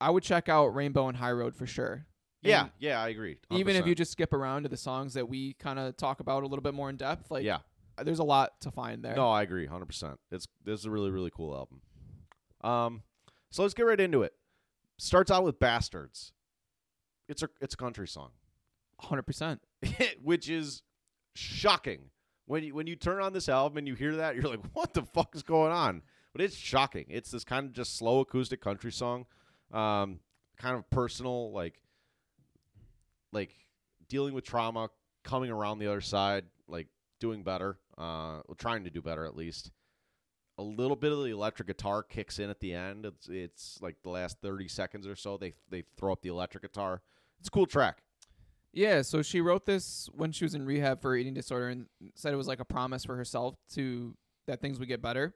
I 0.00 0.10
would 0.10 0.22
check 0.22 0.48
out 0.48 0.74
Rainbow 0.74 1.08
and 1.08 1.18
High 1.18 1.32
Road 1.32 1.54
for 1.54 1.66
sure. 1.66 2.06
Yeah, 2.42 2.62
And 2.62 2.70
yeah, 2.78 3.02
I 3.02 3.08
agree. 3.08 3.36
even 3.50 3.76
if 3.76 3.86
you 3.86 3.94
just 3.94 4.12
skip 4.12 4.32
around 4.32 4.62
to 4.62 4.68
the 4.68 4.76
songs 4.76 5.14
that 5.14 5.28
we 5.28 5.52
kind 5.54 5.78
of 5.78 5.96
talk 5.96 6.20
about 6.20 6.42
a 6.42 6.46
little 6.46 6.62
bit 6.62 6.74
more 6.74 6.88
in 6.88 6.96
depth, 6.96 7.30
like 7.30 7.44
yeah, 7.44 7.58
there's 8.02 8.18
a 8.18 8.24
lot 8.24 8.60
to 8.62 8.70
find 8.70 9.04
there. 9.04 9.14
no, 9.14 9.28
I 9.30 9.42
agree, 9.42 9.66
hundred 9.66 9.86
percent. 9.86 10.18
It's 10.30 10.46
this 10.64 10.80
is 10.80 10.86
a 10.86 10.90
really 10.90 11.10
really 11.10 11.30
cool 11.30 11.54
album. 11.54 11.82
Um, 12.62 13.02
so 13.50 13.62
let's 13.62 13.74
get 13.74 13.82
right 13.82 14.00
into 14.00 14.22
it. 14.22 14.32
Starts 14.98 15.30
out 15.30 15.44
with 15.44 15.58
"Bastards." 15.58 16.32
It's 17.28 17.42
a 17.42 17.48
it's 17.60 17.74
a 17.74 17.76
country 17.76 18.08
song. 18.08 18.30
hundred 18.98 19.22
percent. 19.24 19.60
which 20.22 20.48
is 20.48 20.82
shocking. 21.34 22.10
When 22.46 22.64
you 22.64 22.74
when 22.74 22.86
you 22.86 22.96
turn 22.96 23.20
on 23.20 23.32
this 23.32 23.48
album 23.48 23.78
and 23.78 23.86
you 23.86 23.94
hear 23.94 24.16
that, 24.16 24.34
you're 24.34 24.44
like, 24.44 24.60
"What 24.72 24.94
the 24.94 25.02
fuck 25.02 25.34
is 25.36 25.42
going 25.42 25.72
on?" 25.72 26.02
But 26.32 26.42
it's 26.42 26.56
shocking. 26.56 27.06
It's 27.08 27.30
this 27.30 27.44
kind 27.44 27.66
of 27.66 27.72
just 27.72 27.96
slow 27.96 28.20
acoustic 28.20 28.60
country 28.60 28.92
song, 28.92 29.26
um, 29.72 30.20
kind 30.58 30.76
of 30.76 30.88
personal, 30.90 31.52
like 31.52 31.80
like 33.32 33.54
dealing 34.08 34.34
with 34.34 34.44
trauma, 34.44 34.90
coming 35.24 35.50
around 35.50 35.78
the 35.78 35.86
other 35.86 36.00
side, 36.00 36.44
like 36.68 36.88
doing 37.20 37.42
better, 37.42 37.78
uh, 37.98 38.40
well, 38.46 38.56
trying 38.58 38.84
to 38.84 38.90
do 38.90 39.02
better 39.02 39.24
at 39.24 39.36
least. 39.36 39.70
A 40.58 40.62
little 40.62 40.96
bit 40.96 41.12
of 41.12 41.18
the 41.18 41.30
electric 41.30 41.68
guitar 41.68 42.02
kicks 42.02 42.38
in 42.38 42.50
at 42.50 42.60
the 42.60 42.74
end. 42.74 43.06
It's 43.06 43.28
it's 43.28 43.78
like 43.80 43.96
the 44.02 44.10
last 44.10 44.38
thirty 44.42 44.68
seconds 44.68 45.06
or 45.06 45.16
so. 45.16 45.38
They 45.38 45.54
they 45.70 45.84
throw 45.96 46.12
up 46.12 46.20
the 46.20 46.28
electric 46.28 46.62
guitar. 46.62 47.00
It's 47.38 47.48
a 47.48 47.50
cool 47.50 47.66
track. 47.66 48.02
Yeah, 48.72 49.02
so 49.02 49.22
she 49.22 49.40
wrote 49.40 49.66
this 49.66 50.08
when 50.12 50.32
she 50.32 50.44
was 50.44 50.54
in 50.54 50.64
rehab 50.64 51.00
for 51.00 51.16
eating 51.16 51.34
disorder 51.34 51.68
and 51.68 51.86
said 52.14 52.32
it 52.32 52.36
was 52.36 52.46
like 52.46 52.60
a 52.60 52.64
promise 52.64 53.04
for 53.04 53.16
herself 53.16 53.56
to 53.74 54.14
that 54.46 54.60
things 54.60 54.78
would 54.78 54.88
get 54.88 55.02
better. 55.02 55.34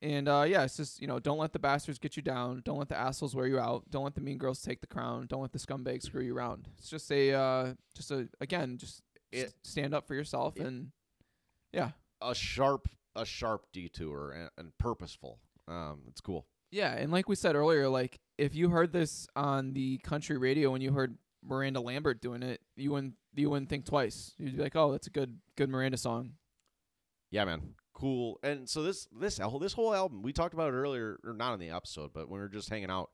And 0.00 0.28
uh, 0.28 0.44
yeah, 0.46 0.62
it's 0.62 0.76
just 0.76 1.00
you 1.00 1.06
know, 1.08 1.18
don't 1.18 1.38
let 1.38 1.52
the 1.52 1.58
bastards 1.58 1.98
get 1.98 2.16
you 2.16 2.22
down. 2.22 2.62
Don't 2.64 2.78
let 2.78 2.88
the 2.88 2.96
assholes 2.96 3.34
wear 3.34 3.46
you 3.46 3.58
out. 3.58 3.90
Don't 3.90 4.04
let 4.04 4.14
the 4.14 4.20
mean 4.20 4.38
girls 4.38 4.62
take 4.62 4.80
the 4.80 4.86
crown. 4.86 5.26
Don't 5.28 5.42
let 5.42 5.52
the 5.52 5.58
scumbags 5.58 6.04
screw 6.04 6.22
you 6.22 6.36
around. 6.36 6.68
It's 6.78 6.88
just 6.88 7.10
a 7.10 7.32
uh, 7.34 7.74
just 7.96 8.10
a 8.12 8.28
again, 8.40 8.78
just 8.78 9.02
It- 9.32 9.46
s- 9.46 9.54
stand 9.64 9.94
up 9.94 10.06
for 10.06 10.14
yourself 10.14 10.56
it- 10.56 10.66
and 10.66 10.92
yeah, 11.72 11.90
a 12.22 12.34
sharp 12.34 12.88
a 13.16 13.24
sharp 13.24 13.66
detour 13.72 14.30
and, 14.30 14.50
and 14.56 14.78
purposeful. 14.78 15.40
Um, 15.66 16.02
it's 16.06 16.20
cool. 16.20 16.46
yeah. 16.70 16.94
And 16.94 17.10
like 17.10 17.28
we 17.28 17.34
said 17.34 17.56
earlier, 17.56 17.88
like 17.88 18.20
if 18.38 18.54
you 18.54 18.70
heard 18.70 18.92
this 18.92 19.26
on 19.34 19.72
the 19.72 19.98
country 19.98 20.38
radio 20.38 20.70
when 20.70 20.80
you 20.80 20.92
heard 20.92 21.18
Miranda 21.44 21.80
Lambert 21.80 22.22
doing 22.22 22.44
it, 22.44 22.60
you 22.76 22.92
wouldn't 22.92 23.14
you 23.34 23.50
wouldn't 23.50 23.68
think 23.68 23.84
twice. 23.84 24.32
You'd 24.38 24.56
be 24.56 24.62
like, 24.62 24.76
oh, 24.76 24.92
that's 24.92 25.08
a 25.08 25.10
good 25.10 25.38
good 25.56 25.68
Miranda 25.68 25.96
song. 25.96 26.34
Yeah, 27.30 27.44
man, 27.44 27.74
cool. 27.98 28.38
And 28.42 28.68
so 28.68 28.82
this 28.82 29.08
this 29.18 29.40
this 29.60 29.72
whole 29.72 29.94
album 29.94 30.22
we 30.22 30.32
talked 30.32 30.54
about 30.54 30.68
it 30.68 30.76
earlier, 30.76 31.18
or 31.24 31.32
not 31.32 31.54
in 31.54 31.60
the 31.60 31.70
episode, 31.70 32.12
but 32.12 32.28
when 32.28 32.40
we 32.40 32.44
were 32.44 32.48
just 32.48 32.70
hanging 32.70 32.90
out. 32.90 33.10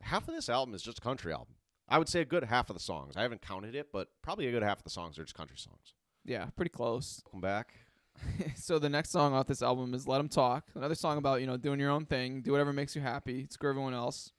Half 0.00 0.28
of 0.28 0.34
this 0.34 0.48
album 0.48 0.74
is 0.74 0.82
just 0.82 0.98
a 0.98 1.00
country 1.00 1.32
album. 1.32 1.54
I 1.88 1.98
would 1.98 2.08
say 2.08 2.20
a 2.20 2.24
good 2.24 2.44
half 2.44 2.70
of 2.70 2.76
the 2.76 2.82
songs. 2.82 3.16
I 3.16 3.22
haven't 3.22 3.42
counted 3.42 3.74
it, 3.74 3.88
but 3.92 4.08
probably 4.22 4.46
a 4.46 4.52
good 4.52 4.62
half 4.62 4.78
of 4.78 4.84
the 4.84 4.90
songs 4.90 5.18
are 5.18 5.24
just 5.24 5.34
country 5.34 5.56
songs. 5.56 5.94
Yeah, 6.24 6.46
pretty 6.54 6.70
close. 6.70 7.20
Welcome 7.26 7.40
back. 7.40 7.74
so 8.56 8.78
the 8.78 8.88
next 8.88 9.10
song 9.10 9.32
off 9.32 9.46
this 9.46 9.62
album 9.62 9.94
is 9.94 10.06
"Let 10.06 10.20
'Em 10.20 10.28
Talk." 10.28 10.64
Another 10.74 10.94
song 10.94 11.18
about 11.18 11.40
you 11.40 11.46
know 11.46 11.56
doing 11.56 11.80
your 11.80 11.90
own 11.90 12.06
thing, 12.06 12.42
do 12.42 12.52
whatever 12.52 12.72
makes 12.72 12.94
you 12.94 13.02
happy. 13.02 13.46
Screw 13.50 13.70
everyone 13.70 13.94
else. 13.94 14.32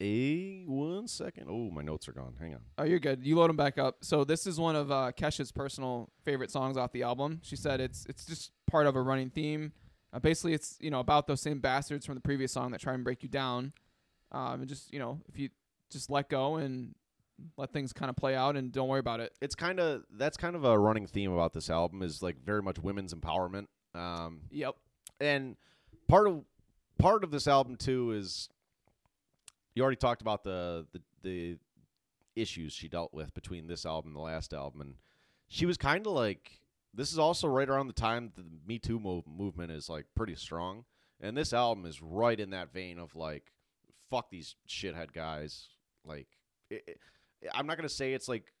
A 0.00 0.64
one 0.66 1.08
second. 1.08 1.46
Oh, 1.48 1.70
my 1.70 1.80
notes 1.82 2.06
are 2.08 2.12
gone. 2.12 2.34
Hang 2.38 2.54
on. 2.54 2.60
Oh, 2.76 2.84
you're 2.84 2.98
good. 2.98 3.24
You 3.24 3.36
load 3.36 3.48
them 3.48 3.56
back 3.56 3.78
up. 3.78 3.98
So 4.02 4.24
this 4.24 4.46
is 4.46 4.60
one 4.60 4.76
of 4.76 4.90
uh, 4.90 5.12
Kesha's 5.16 5.50
personal 5.52 6.10
favorite 6.24 6.50
songs 6.50 6.76
off 6.76 6.92
the 6.92 7.02
album. 7.02 7.40
She 7.42 7.56
said 7.56 7.80
it's 7.80 8.04
it's 8.06 8.26
just 8.26 8.52
part 8.70 8.86
of 8.86 8.94
a 8.96 9.00
running 9.00 9.30
theme. 9.30 9.72
Uh, 10.12 10.18
basically, 10.18 10.52
it's 10.52 10.76
you 10.80 10.90
know 10.90 11.00
about 11.00 11.26
those 11.26 11.40
same 11.40 11.60
bastards 11.60 12.04
from 12.04 12.14
the 12.14 12.20
previous 12.20 12.52
song 12.52 12.72
that 12.72 12.80
try 12.80 12.92
and 12.92 13.04
break 13.04 13.22
you 13.22 13.28
down. 13.30 13.72
Um, 14.32 14.60
and 14.60 14.68
just 14.68 14.92
you 14.92 14.98
know 14.98 15.20
if 15.28 15.38
you 15.38 15.48
just 15.90 16.10
let 16.10 16.28
go 16.28 16.56
and 16.56 16.94
let 17.56 17.72
things 17.72 17.92
kind 17.94 18.10
of 18.10 18.16
play 18.16 18.34
out 18.34 18.56
and 18.56 18.72
don't 18.72 18.88
worry 18.88 19.00
about 19.00 19.20
it. 19.20 19.32
It's 19.40 19.54
kind 19.54 19.80
of 19.80 20.02
that's 20.10 20.36
kind 20.36 20.56
of 20.56 20.64
a 20.64 20.78
running 20.78 21.06
theme 21.06 21.32
about 21.32 21.54
this 21.54 21.70
album 21.70 22.02
is 22.02 22.22
like 22.22 22.36
very 22.44 22.60
much 22.62 22.78
women's 22.78 23.14
empowerment. 23.14 23.66
Um, 23.94 24.42
Yep. 24.50 24.74
and 25.20 25.56
part 26.06 26.28
of 26.28 26.44
part 26.98 27.24
of 27.24 27.30
this 27.30 27.46
album 27.46 27.76
too 27.76 28.12
is 28.12 28.48
you 29.76 29.82
already 29.82 29.96
talked 29.96 30.22
about 30.22 30.42
the 30.42 30.86
the, 30.92 31.00
the 31.22 31.58
issues 32.34 32.72
she 32.72 32.88
dealt 32.88 33.14
with 33.14 33.32
between 33.34 33.68
this 33.68 33.86
album 33.86 34.08
and 34.08 34.16
the 34.16 34.20
last 34.20 34.52
album 34.52 34.80
and 34.80 34.94
she 35.46 35.64
was 35.64 35.76
kind 35.76 36.06
of 36.06 36.12
like 36.12 36.60
this 36.92 37.12
is 37.12 37.18
also 37.18 37.46
right 37.46 37.68
around 37.68 37.86
the 37.86 37.92
time 37.92 38.32
the 38.34 38.42
me 38.66 38.78
too 38.78 38.98
move, 38.98 39.24
movement 39.26 39.70
is 39.70 39.88
like 39.88 40.06
pretty 40.16 40.34
strong 40.34 40.84
and 41.20 41.36
this 41.36 41.52
album 41.52 41.86
is 41.86 42.02
right 42.02 42.40
in 42.40 42.50
that 42.50 42.72
vein 42.72 42.98
of 42.98 43.14
like 43.14 43.52
fuck 44.10 44.28
these 44.30 44.56
shithead 44.68 45.12
guys 45.12 45.68
like 46.04 46.26
it, 46.68 46.82
it, 46.86 46.98
i'm 47.54 47.66
not 47.66 47.78
to 47.78 47.88
say 47.88 48.12
it's 48.12 48.28
like 48.28 48.52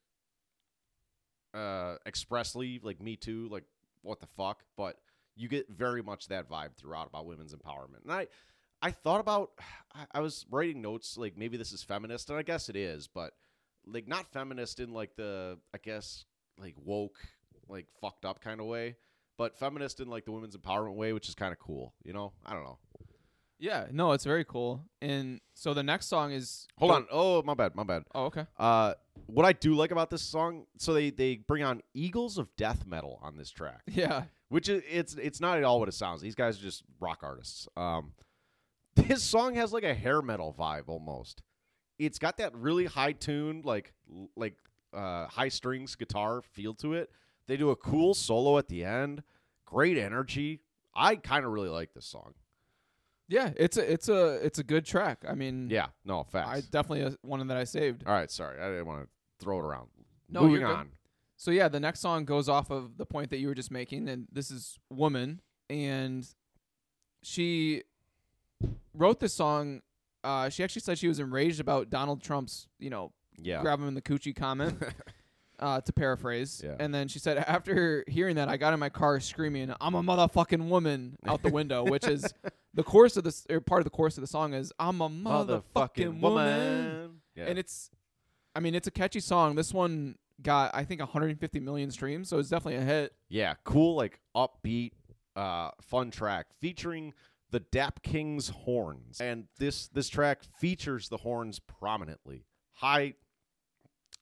uh 1.54 1.96
expressly 2.06 2.80
like 2.82 3.00
me 3.00 3.16
too 3.16 3.48
like 3.50 3.64
what 4.02 4.20
the 4.20 4.26
fuck 4.26 4.62
but 4.76 4.98
you 5.36 5.48
get 5.48 5.68
very 5.68 6.02
much 6.02 6.28
that 6.28 6.48
vibe 6.48 6.74
throughout 6.74 7.06
about 7.06 7.26
women's 7.26 7.54
empowerment. 7.54 8.02
And 8.02 8.12
I, 8.12 8.26
I 8.86 8.90
thought 8.92 9.20
about, 9.20 9.50
I- 9.94 10.06
I 10.12 10.20
was 10.20 10.46
writing 10.50 10.80
notes 10.80 11.16
like 11.16 11.36
maybe 11.36 11.56
this 11.56 11.72
is 11.72 11.82
feminist, 11.82 12.30
and 12.30 12.38
I 12.38 12.42
guess 12.42 12.68
it 12.68 12.76
is, 12.76 13.08
but 13.08 13.32
like 13.86 14.06
not 14.06 14.26
feminist 14.32 14.78
in 14.80 14.92
like 14.92 15.16
the, 15.16 15.58
I 15.74 15.78
guess 15.82 16.24
like 16.58 16.74
woke, 16.84 17.18
like 17.68 17.86
fucked 18.00 18.24
up 18.24 18.40
kind 18.40 18.60
of 18.60 18.66
way, 18.66 18.96
but 19.38 19.58
feminist 19.58 19.98
in 20.00 20.08
like 20.08 20.24
the 20.24 20.32
women's 20.32 20.56
empowerment 20.56 20.94
way, 20.94 21.12
which 21.12 21.28
is 21.28 21.34
kind 21.34 21.52
of 21.52 21.58
cool. 21.58 21.94
You 22.04 22.12
know, 22.12 22.32
I 22.46 22.52
don't 22.54 22.62
know. 22.64 22.78
Yeah. 23.58 23.86
No, 23.90 24.12
it's 24.12 24.24
very 24.24 24.44
cool. 24.44 24.84
And 25.00 25.40
so 25.54 25.72
the 25.74 25.82
next 25.82 26.06
song 26.06 26.30
is. 26.32 26.66
Hold 26.78 26.92
on. 26.92 27.06
Oh, 27.10 27.42
my 27.42 27.54
bad. 27.54 27.74
My 27.74 27.84
bad. 27.84 28.04
Oh, 28.14 28.26
okay. 28.26 28.46
Uh, 28.58 28.92
what 29.26 29.46
I 29.46 29.52
do 29.54 29.74
like 29.74 29.90
about 29.92 30.10
this 30.10 30.22
song, 30.22 30.66
so 30.78 30.92
they 30.92 31.08
they 31.10 31.36
bring 31.36 31.62
on 31.62 31.80
Eagles 31.94 32.36
of 32.38 32.54
Death 32.56 32.86
Metal 32.86 33.18
on 33.22 33.36
this 33.38 33.50
track. 33.50 33.80
Yeah. 33.90 34.24
which 34.50 34.68
is 34.68 34.82
it's 34.90 35.14
it's 35.14 35.40
not 35.40 35.56
at 35.58 35.64
all 35.64 35.80
what 35.80 35.88
it 35.88 35.92
sounds. 35.92 36.20
These 36.20 36.34
guys 36.34 36.58
are 36.58 36.62
just 36.62 36.82
rock 37.00 37.20
artists. 37.22 37.66
Um, 37.78 38.12
this 38.96 39.22
song 39.22 39.54
has 39.54 39.72
like 39.72 39.84
a 39.84 39.94
hair 39.94 40.22
metal 40.22 40.54
vibe 40.58 40.84
almost. 40.88 41.42
It's 41.98 42.18
got 42.18 42.38
that 42.38 42.54
really 42.54 42.84
high 42.86 43.12
tuned 43.12 43.64
like 43.64 43.92
like 44.36 44.56
uh, 44.92 45.26
high 45.26 45.48
strings 45.48 45.94
guitar 45.94 46.42
feel 46.42 46.74
to 46.74 46.94
it. 46.94 47.10
They 47.46 47.56
do 47.56 47.70
a 47.70 47.76
cool 47.76 48.14
solo 48.14 48.58
at 48.58 48.68
the 48.68 48.84
end. 48.84 49.22
Great 49.64 49.96
energy. 49.98 50.60
I 50.94 51.16
kind 51.16 51.44
of 51.44 51.52
really 51.52 51.68
like 51.68 51.92
this 51.94 52.06
song. 52.06 52.34
Yeah. 53.28 53.52
It's 53.56 53.76
a 53.76 53.92
it's 53.92 54.08
a 54.08 54.34
it's 54.44 54.58
a 54.58 54.64
good 54.64 54.84
track. 54.84 55.24
I 55.28 55.34
mean. 55.34 55.68
Yeah, 55.70 55.86
no 56.04 56.22
facts. 56.24 56.48
I 56.48 56.60
definitely 56.70 57.04
uh, 57.04 57.10
one 57.22 57.46
that 57.46 57.56
I 57.56 57.64
saved. 57.64 58.04
all 58.06 58.12
right, 58.12 58.30
sorry, 58.30 58.60
I 58.60 58.68
didn't 58.68 58.86
want 58.86 59.02
to 59.04 59.08
throw 59.44 59.58
it 59.58 59.62
around. 59.64 59.88
No, 60.28 60.42
Moving 60.42 60.60
you're 60.60 60.68
good. 60.68 60.76
on. 60.76 60.88
So 61.36 61.50
yeah, 61.50 61.68
the 61.68 61.80
next 61.80 62.00
song 62.00 62.24
goes 62.24 62.48
off 62.48 62.70
of 62.70 62.96
the 62.96 63.04
point 63.06 63.30
that 63.30 63.38
you 63.38 63.48
were 63.48 63.54
just 63.54 63.70
making, 63.70 64.08
and 64.08 64.26
this 64.32 64.50
is 64.50 64.78
"Woman," 64.90 65.40
and 65.68 66.26
she 67.22 67.82
wrote 68.94 69.20
this 69.20 69.34
song. 69.34 69.82
Uh, 70.24 70.48
she 70.48 70.64
actually 70.64 70.82
said 70.82 70.98
she 70.98 71.08
was 71.08 71.20
enraged 71.20 71.60
about 71.60 71.88
Donald 71.90 72.22
Trump's, 72.22 72.66
you 72.78 72.90
know, 72.90 73.12
Yeah, 73.40 73.60
grab 73.62 73.78
him 73.80 73.88
in 73.88 73.94
the 73.94 74.02
coochie 74.02 74.34
comment. 74.34 74.82
Uh, 75.58 75.80
to 75.80 75.90
paraphrase, 75.90 76.60
Yeah. 76.62 76.76
and 76.78 76.94
then 76.94 77.08
she 77.08 77.18
said, 77.18 77.38
after 77.38 78.04
hearing 78.08 78.36
that, 78.36 78.50
I 78.50 78.58
got 78.58 78.74
in 78.74 78.78
my 78.78 78.90
car 78.90 79.18
screaming, 79.20 79.72
"I'm 79.80 79.94
a 79.94 80.02
motherfucking 80.02 80.68
woman!" 80.68 81.16
out 81.24 81.40
the 81.42 81.48
window, 81.48 81.82
which 81.90 82.06
is 82.06 82.30
the 82.74 82.82
course 82.82 83.16
of 83.16 83.24
this, 83.24 83.46
or 83.48 83.62
part 83.62 83.80
of 83.80 83.84
the 83.84 83.90
course 83.90 84.18
of 84.18 84.20
the 84.20 84.26
song 84.26 84.52
is, 84.52 84.70
"I'm 84.78 85.00
a 85.00 85.08
motherfucking 85.08 86.20
woman." 86.20 87.22
Yeah. 87.34 87.46
and 87.46 87.58
it's 87.58 87.90
i 88.54 88.60
mean 88.60 88.74
it's 88.74 88.86
a 88.86 88.90
catchy 88.90 89.20
song 89.20 89.54
this 89.54 89.72
one 89.72 90.16
got 90.42 90.74
i 90.74 90.84
think 90.84 91.00
150 91.00 91.58
million 91.60 91.90
streams 91.90 92.28
so 92.28 92.38
it's 92.38 92.50
definitely 92.50 92.82
a 92.82 92.84
hit 92.84 93.14
Yeah, 93.30 93.54
cool, 93.64 93.94
like 93.96 94.20
upbeat, 94.36 94.92
uh, 95.36 95.70
fun 95.80 96.10
track 96.10 96.48
featuring 96.60 97.14
the 97.56 97.60
Dap 97.60 98.02
Kings 98.02 98.50
horns, 98.50 99.18
and 99.18 99.44
this 99.58 99.88
this 99.88 100.10
track 100.10 100.42
features 100.60 101.08
the 101.08 101.16
horns 101.16 101.58
prominently. 101.58 102.44
High, 102.74 103.14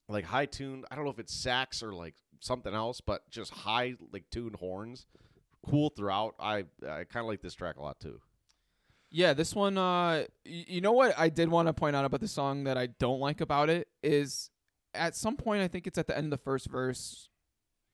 like 0.08 0.24
high 0.24 0.46
tuned. 0.46 0.84
I 0.88 0.94
don't 0.94 1.04
know 1.04 1.10
if 1.10 1.18
it's 1.18 1.34
sax 1.34 1.82
or 1.82 1.92
like 1.92 2.14
something 2.38 2.72
else, 2.72 3.00
but 3.00 3.28
just 3.30 3.50
high 3.52 3.94
like 4.12 4.30
tuned 4.30 4.54
horns. 4.56 5.06
Cool 5.68 5.88
throughout. 5.90 6.36
I 6.38 6.58
I 6.88 7.02
kind 7.04 7.24
of 7.24 7.26
like 7.26 7.40
this 7.42 7.54
track 7.54 7.76
a 7.76 7.82
lot 7.82 7.98
too. 7.98 8.20
yeah 9.10 9.32
this 9.34 9.52
one 9.54 9.76
uh 9.78 10.22
y- 10.46 10.64
you 10.68 10.80
know 10.80 10.92
what 10.92 11.14
i 11.18 11.28
did 11.28 11.48
want 11.48 11.68
to 11.68 11.72
point 11.72 11.94
out 11.96 12.04
about 12.04 12.20
the 12.20 12.28
song 12.28 12.64
that 12.64 12.76
i 12.76 12.86
don't 12.98 13.20
like 13.20 13.40
about 13.40 13.68
it 13.70 13.86
is 14.02 14.50
at 14.92 15.14
some 15.16 15.36
point 15.36 15.62
i 15.62 15.68
think 15.68 15.86
it's 15.86 15.98
at 15.98 16.06
the 16.06 16.16
end 16.16 16.26
of 16.26 16.30
the 16.38 16.44
first 16.44 16.68
verse 16.68 17.28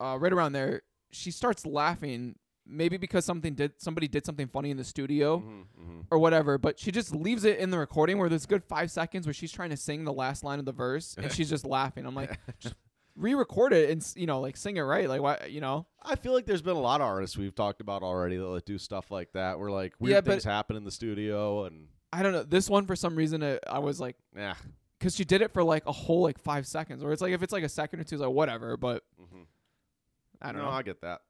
uh 0.01 0.17
right 0.19 0.33
around 0.33 0.53
there 0.53 0.81
she 1.11 1.31
starts 1.31 1.67
laughing 1.67 2.37
maybe 2.71 2.97
because 2.97 3.25
something 3.25 3.55
did 3.55 3.73
somebody 3.79 4.07
did 4.09 4.25
something 4.25 4.47
funny 4.47 4.71
in 4.71 4.77
the 4.77 4.85
studio 4.85 5.39
Mm-hmm, 5.39 6.01
or 6.11 6.19
whatever, 6.19 6.57
but 6.59 6.79
she 6.79 6.91
just 6.93 7.15
leaves 7.15 7.45
it 7.45 7.59
in 7.59 7.71
the 7.71 7.79
recording 7.79 8.19
where 8.19 8.29
there's 8.29 8.45
a 8.45 8.49
good 8.49 8.65
five 8.65 8.91
seconds 8.91 9.27
where 9.27 9.35
she's 9.35 9.53
trying 9.53 9.71
to 9.71 9.77
sing 9.77 10.05
the 10.05 10.13
last 10.13 10.45
line 10.45 10.59
of 10.59 10.65
the 10.65 10.73
verse 10.73 11.17
and 11.19 11.31
she's 11.33 11.49
just 11.51 11.65
laughing. 11.67 12.07
I'm 12.07 12.15
like, 12.15 12.39
just 12.59 12.75
re-record 13.17 13.73
it 13.73 13.91
and 13.91 14.07
you 14.17 14.27
know, 14.27 14.41
like 14.41 14.57
sing 14.57 14.77
it 14.77 14.83
right, 14.83 15.09
like 15.09 15.21
why, 15.21 15.47
you 15.49 15.61
know? 15.61 15.87
I 16.03 16.17
feel 16.17 16.33
like 16.33 16.47
there's 16.47 16.63
been 16.63 16.77
a 16.77 16.81
lot 16.81 17.01
of 17.01 17.07
artists 17.07 17.37
we've 17.37 17.55
talked 17.55 17.81
about 17.81 18.03
already 18.03 18.37
that 18.37 18.45
like, 18.47 18.65
do 18.65 18.79
stuff 18.79 19.11
like 19.11 19.33
that, 19.33 19.59
where 19.59 19.71
like 19.71 19.95
weird 19.99 20.13
Yeah, 20.13 20.21
things 20.33 20.45
happen 20.45 20.77
in 20.77 20.85
the 20.85 20.91
studio, 20.91 21.65
and 21.65 21.89
I 22.13 22.23
don't 22.23 22.33
know. 22.33 22.45
This 22.45 22.71
one 22.71 22.87
for 22.87 22.97
some 22.97 23.17
reason 23.17 23.43
it, 23.43 23.63
I 23.69 23.79
was 23.81 24.01
like, 24.01 24.17
yeah. 24.37 24.55
because 24.99 25.15
she 25.17 25.25
did 25.25 25.43
it 25.43 25.53
for 25.53 25.63
like 25.63 25.85
a 25.87 25.93
whole 25.93 26.23
like 26.23 26.39
five 26.39 26.67
seconds, 26.67 27.03
or 27.05 27.13
it's 27.13 27.21
like 27.23 27.33
if 27.33 27.43
it's 27.43 27.53
like 27.53 27.65
a 27.65 27.69
second 27.69 28.01
or 28.01 28.05
two, 28.05 28.15
it's 28.17 28.23
like 28.23 28.31
whatever. 28.33 28.77
But 28.77 29.03
Mm-hmm. 29.21 29.43
I 30.43 30.53
don't 30.53 30.63
no, 30.63 30.71
know. 30.71 30.75
I 30.77 30.83
get 30.83 31.03
that. 31.03 31.21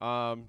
Um, 0.00 0.48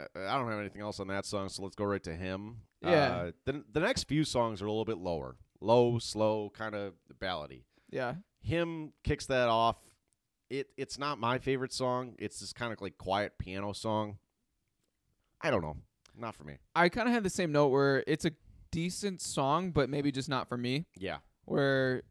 I 0.00 0.04
I 0.16 0.38
don't 0.38 0.48
have 0.48 0.58
anything 0.60 0.82
else 0.82 1.00
on 1.00 1.08
that 1.08 1.26
song, 1.26 1.48
so 1.48 1.62
let's 1.62 1.74
go 1.76 1.84
right 1.84 2.02
to 2.04 2.14
Hymn. 2.14 2.58
Yeah. 2.80 2.88
Uh, 2.90 3.30
the 3.44 3.64
the 3.72 3.80
next 3.80 4.04
few 4.04 4.24
songs 4.24 4.60
are 4.62 4.66
a 4.66 4.70
little 4.70 4.84
bit 4.84 4.98
lower, 4.98 5.36
low, 5.60 5.98
slow, 5.98 6.50
kind 6.54 6.74
of 6.74 6.94
ballady. 7.20 7.62
yeah, 7.90 8.14
Hymn 8.42 8.92
kicks 9.04 9.26
that 9.26 9.48
off. 9.48 9.76
It 10.50 10.68
it's 10.76 10.98
not 10.98 11.18
my 11.18 11.38
favorite 11.38 11.72
song. 11.72 12.14
It's 12.18 12.40
this 12.40 12.52
kind 12.52 12.72
of 12.72 12.80
like 12.80 12.98
quiet 12.98 13.38
piano 13.38 13.72
song. 13.72 14.18
I 15.40 15.50
don't 15.50 15.62
know, 15.62 15.76
not 16.16 16.34
for 16.34 16.44
me. 16.44 16.58
I 16.74 16.88
kind 16.88 17.08
of 17.08 17.14
had 17.14 17.22
the 17.24 17.30
same 17.30 17.52
note 17.52 17.68
where 17.68 18.04
it's 18.06 18.24
a 18.24 18.32
decent 18.70 19.20
song, 19.20 19.70
but 19.70 19.88
maybe 19.88 20.12
just 20.12 20.28
not 20.28 20.48
for 20.48 20.56
me. 20.56 20.86
Yeah, 20.96 21.18
where 21.44 22.02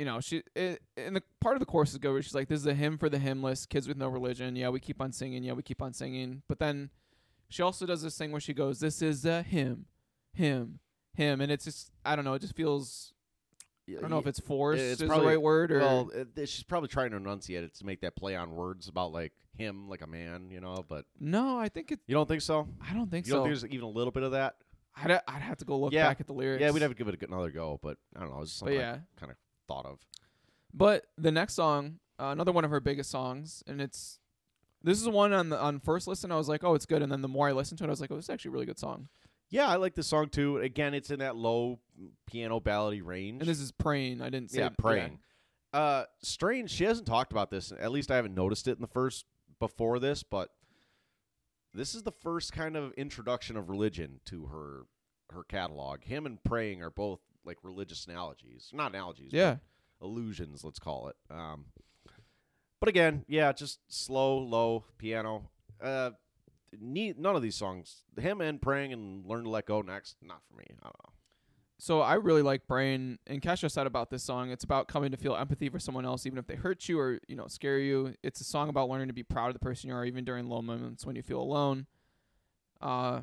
you 0.00 0.06
know 0.06 0.18
she 0.18 0.42
it, 0.56 0.80
in 0.96 1.12
the 1.12 1.22
part 1.42 1.54
of 1.56 1.60
the 1.60 1.66
course 1.66 1.92
is 1.92 1.98
go 1.98 2.12
where 2.12 2.22
she's 2.22 2.34
like 2.34 2.48
this 2.48 2.60
is 2.60 2.66
a 2.66 2.72
hymn 2.72 2.96
for 2.96 3.10
the 3.10 3.18
hymnless 3.18 3.66
kids 3.66 3.86
with 3.86 3.98
no 3.98 4.08
religion 4.08 4.56
yeah 4.56 4.70
we 4.70 4.80
keep 4.80 4.98
on 4.98 5.12
singing 5.12 5.42
yeah 5.44 5.52
we 5.52 5.62
keep 5.62 5.82
on 5.82 5.92
singing 5.92 6.40
but 6.48 6.58
then 6.58 6.88
she 7.50 7.62
also 7.62 7.84
does 7.84 8.00
this 8.02 8.16
thing 8.16 8.32
where 8.32 8.40
she 8.40 8.54
goes 8.54 8.80
this 8.80 9.02
is 9.02 9.26
a 9.26 9.42
hymn 9.42 9.84
hymn 10.32 10.78
hymn 11.14 11.42
and 11.42 11.52
it's 11.52 11.66
just 11.66 11.90
i 12.06 12.16
don't 12.16 12.24
know 12.24 12.32
it 12.32 12.40
just 12.40 12.56
feels 12.56 13.12
i 13.90 14.00
don't 14.00 14.08
know 14.08 14.18
if 14.18 14.26
it's 14.26 14.40
forced 14.40 14.80
it's 14.80 15.02
is 15.02 15.06
probably- 15.06 15.26
the 15.26 15.28
right 15.32 15.42
word 15.42 15.70
or 15.70 15.80
well, 15.80 16.10
it, 16.14 16.48
she's 16.48 16.62
probably 16.64 16.88
trying 16.88 17.10
to 17.10 17.18
enunciate 17.18 17.62
it 17.62 17.74
to 17.74 17.84
make 17.84 18.00
that 18.00 18.16
play 18.16 18.34
on 18.34 18.52
words 18.52 18.88
about 18.88 19.12
like 19.12 19.32
him, 19.58 19.90
like 19.90 20.00
a 20.00 20.06
man, 20.06 20.48
you 20.50 20.60
know. 20.60 20.82
But 20.88 21.04
no 21.18 21.58
i 21.58 21.68
think 21.68 21.90
it 21.92 22.00
you 22.06 22.14
don't 22.14 22.26
think 22.28 22.40
so? 22.40 22.68
i 22.88 22.94
don't 22.94 23.10
think 23.10 23.26
You 23.26 23.32
so 23.32 23.36
don't 23.38 23.44
think 23.48 23.60
there's 23.60 23.74
even 23.74 23.84
a 23.84 23.90
little 23.90 24.12
bit 24.12 24.22
of 24.22 24.32
that? 24.32 24.54
I'd, 24.96 25.10
I'd 25.28 25.42
have 25.42 25.58
to 25.58 25.64
go 25.64 25.78
look 25.78 25.92
Yeah. 25.92 26.08
back 26.08 26.20
at 26.20 26.26
the 26.26 26.32
lyrics 26.32 26.62
Yeah, 26.62 26.70
we'd 26.70 26.82
have 26.82 26.90
to 26.92 26.96
give 26.96 27.08
it 27.08 27.20
a 27.20 27.26
another 27.26 27.50
go, 27.50 27.78
but 27.82 27.98
I 28.16 28.20
don't 28.20 28.30
know. 28.30 28.40
It's 28.40 28.52
just 28.52 28.64
but 28.64 28.72
yeah 28.72 28.98
kind 29.18 29.32
of 29.32 29.36
thought 29.70 29.86
of. 29.86 30.00
But 30.74 31.06
the 31.16 31.30
next 31.30 31.54
song, 31.54 31.98
uh, 32.18 32.26
another 32.26 32.52
one 32.52 32.64
of 32.64 32.70
her 32.70 32.80
biggest 32.80 33.10
songs, 33.10 33.62
and 33.66 33.80
it's 33.80 34.18
this 34.82 35.00
is 35.00 35.08
one 35.08 35.32
on 35.32 35.48
the 35.48 35.58
on 35.58 35.78
first 35.80 36.08
listen. 36.08 36.32
I 36.32 36.36
was 36.36 36.48
like, 36.48 36.64
oh, 36.64 36.74
it's 36.74 36.86
good, 36.86 37.02
and 37.02 37.10
then 37.10 37.22
the 37.22 37.28
more 37.28 37.48
I 37.48 37.52
listened 37.52 37.78
to 37.78 37.84
it, 37.84 37.88
I 37.88 37.90
was 37.90 38.00
like, 38.00 38.10
oh, 38.10 38.16
this 38.16 38.26
is 38.26 38.30
actually 38.30 38.50
a 38.50 38.52
really 38.52 38.66
good 38.66 38.78
song. 38.78 39.08
Yeah, 39.48 39.68
I 39.68 39.76
like 39.76 39.94
this 39.94 40.06
song 40.06 40.28
too. 40.28 40.58
Again, 40.58 40.94
it's 40.94 41.10
in 41.10 41.20
that 41.20 41.36
low 41.36 41.80
piano 42.26 42.60
ballady 42.60 43.04
range. 43.04 43.40
And 43.40 43.48
this 43.48 43.60
is 43.60 43.72
praying. 43.72 44.22
I 44.22 44.30
didn't 44.30 44.50
say 44.50 44.60
yeah, 44.60 44.70
praying. 44.78 45.18
Uh, 45.72 46.04
strange. 46.22 46.70
She 46.70 46.84
hasn't 46.84 47.06
talked 47.06 47.32
about 47.32 47.50
this. 47.50 47.72
At 47.72 47.92
least 47.92 48.10
I 48.10 48.16
haven't 48.16 48.34
noticed 48.34 48.68
it 48.68 48.76
in 48.76 48.80
the 48.80 48.88
first 48.88 49.24
before 49.58 49.98
this, 49.98 50.22
but 50.22 50.50
this 51.74 51.94
is 51.94 52.02
the 52.02 52.12
first 52.12 52.52
kind 52.52 52.76
of 52.76 52.92
introduction 52.94 53.56
of 53.56 53.68
religion 53.70 54.20
to 54.26 54.46
her 54.46 54.86
her 55.32 55.44
catalog. 55.44 56.04
Him 56.04 56.26
and 56.26 56.42
praying 56.42 56.82
are 56.82 56.90
both 56.90 57.20
like 57.44 57.58
religious 57.62 58.06
analogies, 58.06 58.70
not 58.72 58.92
analogies. 58.92 59.30
Yeah, 59.32 59.56
illusions, 60.02 60.64
let's 60.64 60.78
call 60.78 61.08
it. 61.08 61.16
Um, 61.30 61.66
But 62.80 62.88
again, 62.88 63.24
yeah, 63.28 63.52
just 63.52 63.80
slow, 63.88 64.38
low 64.38 64.84
piano. 64.98 65.50
Uh, 65.82 66.10
neat. 66.78 67.18
None 67.18 67.36
of 67.36 67.42
these 67.42 67.56
songs. 67.56 68.04
Hymn 68.18 68.40
and 68.40 68.60
praying 68.60 68.92
and 68.92 69.26
learn 69.26 69.44
to 69.44 69.50
let 69.50 69.66
go 69.66 69.82
next. 69.82 70.16
Not 70.22 70.40
for 70.48 70.56
me. 70.56 70.64
I 70.68 70.84
don't 70.84 70.96
know. 71.04 71.12
So 71.78 72.02
I 72.02 72.14
really 72.14 72.42
like 72.42 72.66
Brain 72.66 73.18
and 73.26 73.40
Kesha 73.40 73.70
said 73.70 73.86
about 73.86 74.10
this 74.10 74.22
song. 74.22 74.50
It's 74.50 74.64
about 74.64 74.86
coming 74.86 75.10
to 75.12 75.16
feel 75.16 75.34
empathy 75.34 75.70
for 75.70 75.78
someone 75.78 76.04
else, 76.04 76.26
even 76.26 76.38
if 76.38 76.46
they 76.46 76.54
hurt 76.54 76.88
you 76.90 76.98
or 77.00 77.20
you 77.26 77.36
know 77.36 77.46
scare 77.46 77.78
you. 77.78 78.14
It's 78.22 78.40
a 78.42 78.44
song 78.44 78.68
about 78.68 78.90
learning 78.90 79.08
to 79.08 79.14
be 79.14 79.22
proud 79.22 79.46
of 79.48 79.54
the 79.54 79.60
person 79.60 79.88
you 79.88 79.96
are, 79.96 80.04
even 80.04 80.24
during 80.24 80.46
low 80.46 80.60
moments 80.60 81.06
when 81.06 81.16
you 81.16 81.22
feel 81.22 81.40
alone. 81.40 81.86
Uh, 82.82 83.22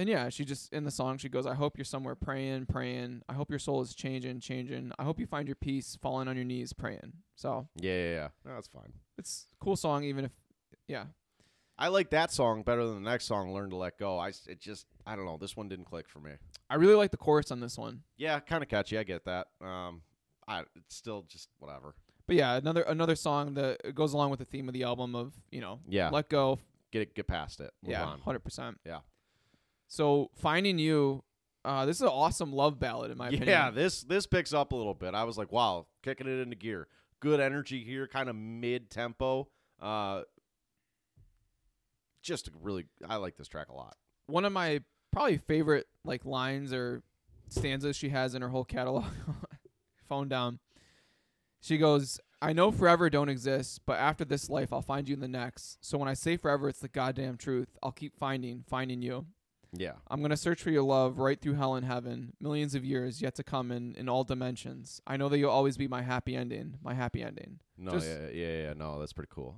and 0.00 0.08
yeah, 0.08 0.28
she 0.30 0.44
just 0.44 0.72
in 0.72 0.84
the 0.84 0.90
song 0.90 1.18
she 1.18 1.28
goes, 1.28 1.46
"I 1.46 1.54
hope 1.54 1.76
you're 1.76 1.84
somewhere 1.84 2.14
praying, 2.14 2.66
praying. 2.66 3.22
I 3.28 3.34
hope 3.34 3.50
your 3.50 3.58
soul 3.58 3.80
is 3.82 3.94
changing, 3.94 4.40
changing. 4.40 4.92
I 4.98 5.04
hope 5.04 5.20
you 5.20 5.26
find 5.26 5.46
your 5.46 5.56
peace, 5.56 5.96
falling 6.00 6.26
on 6.28 6.36
your 6.36 6.44
knees, 6.44 6.72
praying." 6.72 7.12
So 7.36 7.68
Yeah, 7.76 7.92
yeah, 7.94 8.10
yeah. 8.12 8.28
No, 8.44 8.54
that's 8.54 8.68
fine. 8.68 8.92
it's 9.18 9.46
a 9.52 9.64
cool 9.64 9.76
song, 9.76 10.04
even 10.04 10.24
if 10.26 10.32
yeah. 10.88 11.04
I 11.78 11.88
like 11.88 12.10
that 12.10 12.30
song 12.30 12.62
better 12.62 12.84
than 12.86 13.02
the 13.02 13.10
next 13.10 13.24
song, 13.26 13.52
"Learn 13.54 13.70
to 13.70 13.76
Let 13.76 13.96
Go." 13.98 14.18
I 14.18 14.28
s- 14.30 14.46
it 14.46 14.60
just 14.60 14.86
I 15.06 15.16
don't 15.16 15.24
know. 15.24 15.36
This 15.38 15.56
one 15.56 15.68
didn't 15.68 15.86
click 15.86 16.08
for 16.08 16.18
me. 16.20 16.32
I 16.68 16.74
really 16.76 16.94
like 16.94 17.10
the 17.10 17.16
chorus 17.16 17.50
on 17.50 17.60
this 17.60 17.78
one. 17.78 18.02
Yeah, 18.16 18.38
kind 18.40 18.62
of 18.62 18.68
catchy. 18.68 18.98
I 18.98 19.02
get 19.02 19.24
that. 19.24 19.48
Um, 19.60 20.02
I 20.48 20.60
it's 20.76 20.94
still 20.96 21.22
just 21.28 21.48
whatever. 21.58 21.94
But 22.26 22.36
yeah, 22.36 22.56
another 22.56 22.82
another 22.82 23.16
song 23.16 23.54
that 23.54 23.94
goes 23.94 24.12
along 24.12 24.30
with 24.30 24.38
the 24.38 24.44
theme 24.44 24.68
of 24.68 24.74
the 24.74 24.82
album 24.84 25.14
of 25.14 25.32
you 25.50 25.60
know 25.60 25.80
Yeah, 25.88 26.10
let 26.10 26.28
go, 26.28 26.58
get 26.92 27.02
it, 27.02 27.14
get 27.14 27.26
past 27.26 27.60
it. 27.60 27.72
Move 27.82 27.92
yeah, 27.92 28.14
hundred 28.24 28.40
percent. 28.40 28.78
Yeah. 28.84 29.00
So 29.90 30.30
finding 30.36 30.78
you, 30.78 31.24
uh, 31.64 31.84
this 31.84 31.96
is 31.96 32.02
an 32.02 32.08
awesome 32.08 32.52
love 32.52 32.78
ballad 32.78 33.10
in 33.10 33.18
my 33.18 33.26
opinion. 33.26 33.48
Yeah, 33.48 33.70
this 33.72 34.02
this 34.04 34.24
picks 34.24 34.54
up 34.54 34.70
a 34.70 34.76
little 34.76 34.94
bit. 34.94 35.14
I 35.14 35.24
was 35.24 35.36
like, 35.36 35.50
wow, 35.50 35.86
kicking 36.04 36.28
it 36.28 36.38
into 36.40 36.54
gear. 36.54 36.86
Good 37.18 37.40
energy 37.40 37.82
here, 37.82 38.06
kind 38.06 38.28
of 38.30 38.36
mid 38.36 38.88
tempo. 38.88 39.48
Uh, 39.80 40.22
just 42.22 42.46
a 42.46 42.52
really, 42.62 42.86
I 43.06 43.16
like 43.16 43.36
this 43.36 43.48
track 43.48 43.68
a 43.68 43.74
lot. 43.74 43.96
One 44.28 44.44
of 44.44 44.52
my 44.52 44.80
probably 45.10 45.38
favorite 45.38 45.88
like 46.04 46.24
lines 46.24 46.72
or 46.72 47.02
stanzas 47.48 47.96
she 47.96 48.10
has 48.10 48.36
in 48.36 48.42
her 48.42 48.48
whole 48.50 48.64
catalog. 48.64 49.06
Phone 50.08 50.28
down. 50.28 50.60
She 51.60 51.78
goes, 51.78 52.20
"I 52.40 52.52
know 52.52 52.70
forever 52.70 53.10
don't 53.10 53.28
exist, 53.28 53.80
but 53.86 53.98
after 53.98 54.24
this 54.24 54.48
life, 54.48 54.72
I'll 54.72 54.82
find 54.82 55.08
you 55.08 55.14
in 55.14 55.20
the 55.20 55.26
next. 55.26 55.78
So 55.80 55.98
when 55.98 56.08
I 56.08 56.14
say 56.14 56.36
forever, 56.36 56.68
it's 56.68 56.78
the 56.78 56.88
goddamn 56.88 57.38
truth. 57.38 57.76
I'll 57.82 57.90
keep 57.90 58.16
finding, 58.16 58.62
finding 58.68 59.02
you. 59.02 59.26
Yeah, 59.72 59.92
I'm 60.08 60.20
gonna 60.22 60.36
search 60.36 60.62
for 60.62 60.70
your 60.70 60.82
love 60.82 61.18
right 61.18 61.40
through 61.40 61.54
hell 61.54 61.74
and 61.76 61.86
heaven, 61.86 62.32
millions 62.40 62.74
of 62.74 62.84
years 62.84 63.22
yet 63.22 63.34
to 63.36 63.44
come 63.44 63.70
in 63.70 63.94
in 63.96 64.08
all 64.08 64.24
dimensions. 64.24 65.00
I 65.06 65.16
know 65.16 65.28
that 65.28 65.38
you'll 65.38 65.50
always 65.50 65.76
be 65.76 65.86
my 65.88 66.02
happy 66.02 66.34
ending, 66.34 66.78
my 66.82 66.94
happy 66.94 67.22
ending." 67.22 67.60
no, 67.78 67.92
Just- 67.92 68.06
yeah, 68.08 68.28
yeah, 68.32 68.62
yeah, 68.62 68.72
no, 68.74 68.98
that's 68.98 69.12
pretty 69.12 69.30
cool. 69.32 69.56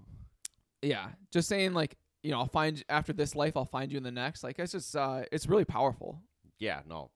yeah 0.82 1.08
just 1.30 1.48
saying 1.48 1.72
like 1.74 1.96
you 2.24 2.30
know 2.32 2.38
i'll 2.40 2.46
find 2.46 2.82
after 2.88 3.12
this 3.12 3.34
life 3.36 3.56
i'll 3.56 3.64
find 3.64 3.90
you 3.92 3.96
in 3.96 4.02
the 4.02 4.10
next 4.10 4.42
like 4.44 4.58
it's 4.58 4.72
just 4.72 4.94
uh 4.96 5.22
it's 5.32 5.46
really 5.48 5.64
powerful 5.64 6.20
Yeah, 6.58 6.80
no, 6.88 7.10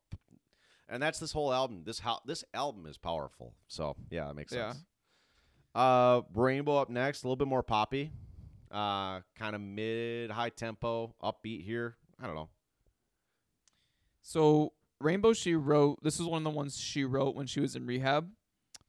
and 0.89 1.03
that's 1.03 1.19
this 1.19 1.33
whole 1.33 1.53
album. 1.53 1.83
This 1.85 1.99
how 2.01 2.21
this 2.27 2.45
album 2.55 2.87
is 2.87 2.97
powerful. 2.99 3.55
So 3.69 3.95
yeah, 4.11 4.27
that 4.29 4.35
makes 4.35 4.53
Yeah. 4.53 4.73
sense. 4.73 4.85
Uh, 5.75 6.23
Rainbow 6.35 6.77
up 6.79 6.89
next, 6.89 7.23
a 7.23 7.27
little 7.27 7.37
bit 7.37 7.47
more 7.49 7.63
poppy, 7.63 8.11
uh, 8.71 9.21
kind 9.37 9.55
of 9.55 9.61
mid 9.61 10.31
high 10.31 10.49
tempo, 10.51 11.15
upbeat 11.23 11.63
here. 11.65 11.97
I 12.21 12.27
don't 12.27 12.35
know. 12.35 12.49
So 14.29 14.73
rainbow 15.01 15.33
she 15.33 15.55
wrote 15.55 16.03
this 16.03 16.19
is 16.19 16.27
one 16.27 16.39
of 16.39 16.45
the 16.45 16.57
ones 16.57 16.77
she 16.79 17.05
wrote 17.05 17.37
when 17.37 17.47
she 17.47 17.61
was 17.61 17.77
in 17.77 17.87
rehab 17.87 18.29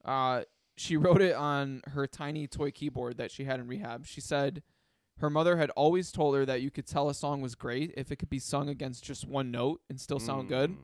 uh 0.06 0.42
she 0.76 0.98
wrote 0.98 1.22
it 1.22 1.36
on 1.36 1.82
her 1.88 2.08
tiny 2.08 2.48
toy 2.48 2.72
keyboard 2.72 3.18
that 3.18 3.30
she 3.30 3.44
had 3.44 3.60
in 3.60 3.68
rehab 3.68 4.06
she 4.08 4.20
said 4.22 4.64
her 5.20 5.30
mother 5.30 5.58
had 5.58 5.70
always 5.72 6.12
told 6.12 6.34
her 6.36 6.46
that 6.46 6.62
you 6.62 6.72
could 6.72 6.88
tell 6.88 7.08
a 7.10 7.14
song 7.14 7.42
was 7.42 7.54
great 7.56 7.94
if 7.98 8.12
it 8.12 8.16
could 8.16 8.30
be 8.30 8.40
sung 8.40 8.68
against 8.70 9.04
just 9.04 9.28
one 9.28 9.52
note 9.52 9.80
and 9.90 10.00
still 10.02 10.20
sound 10.20 10.48
good 10.50 10.72
Mm. 10.72 10.78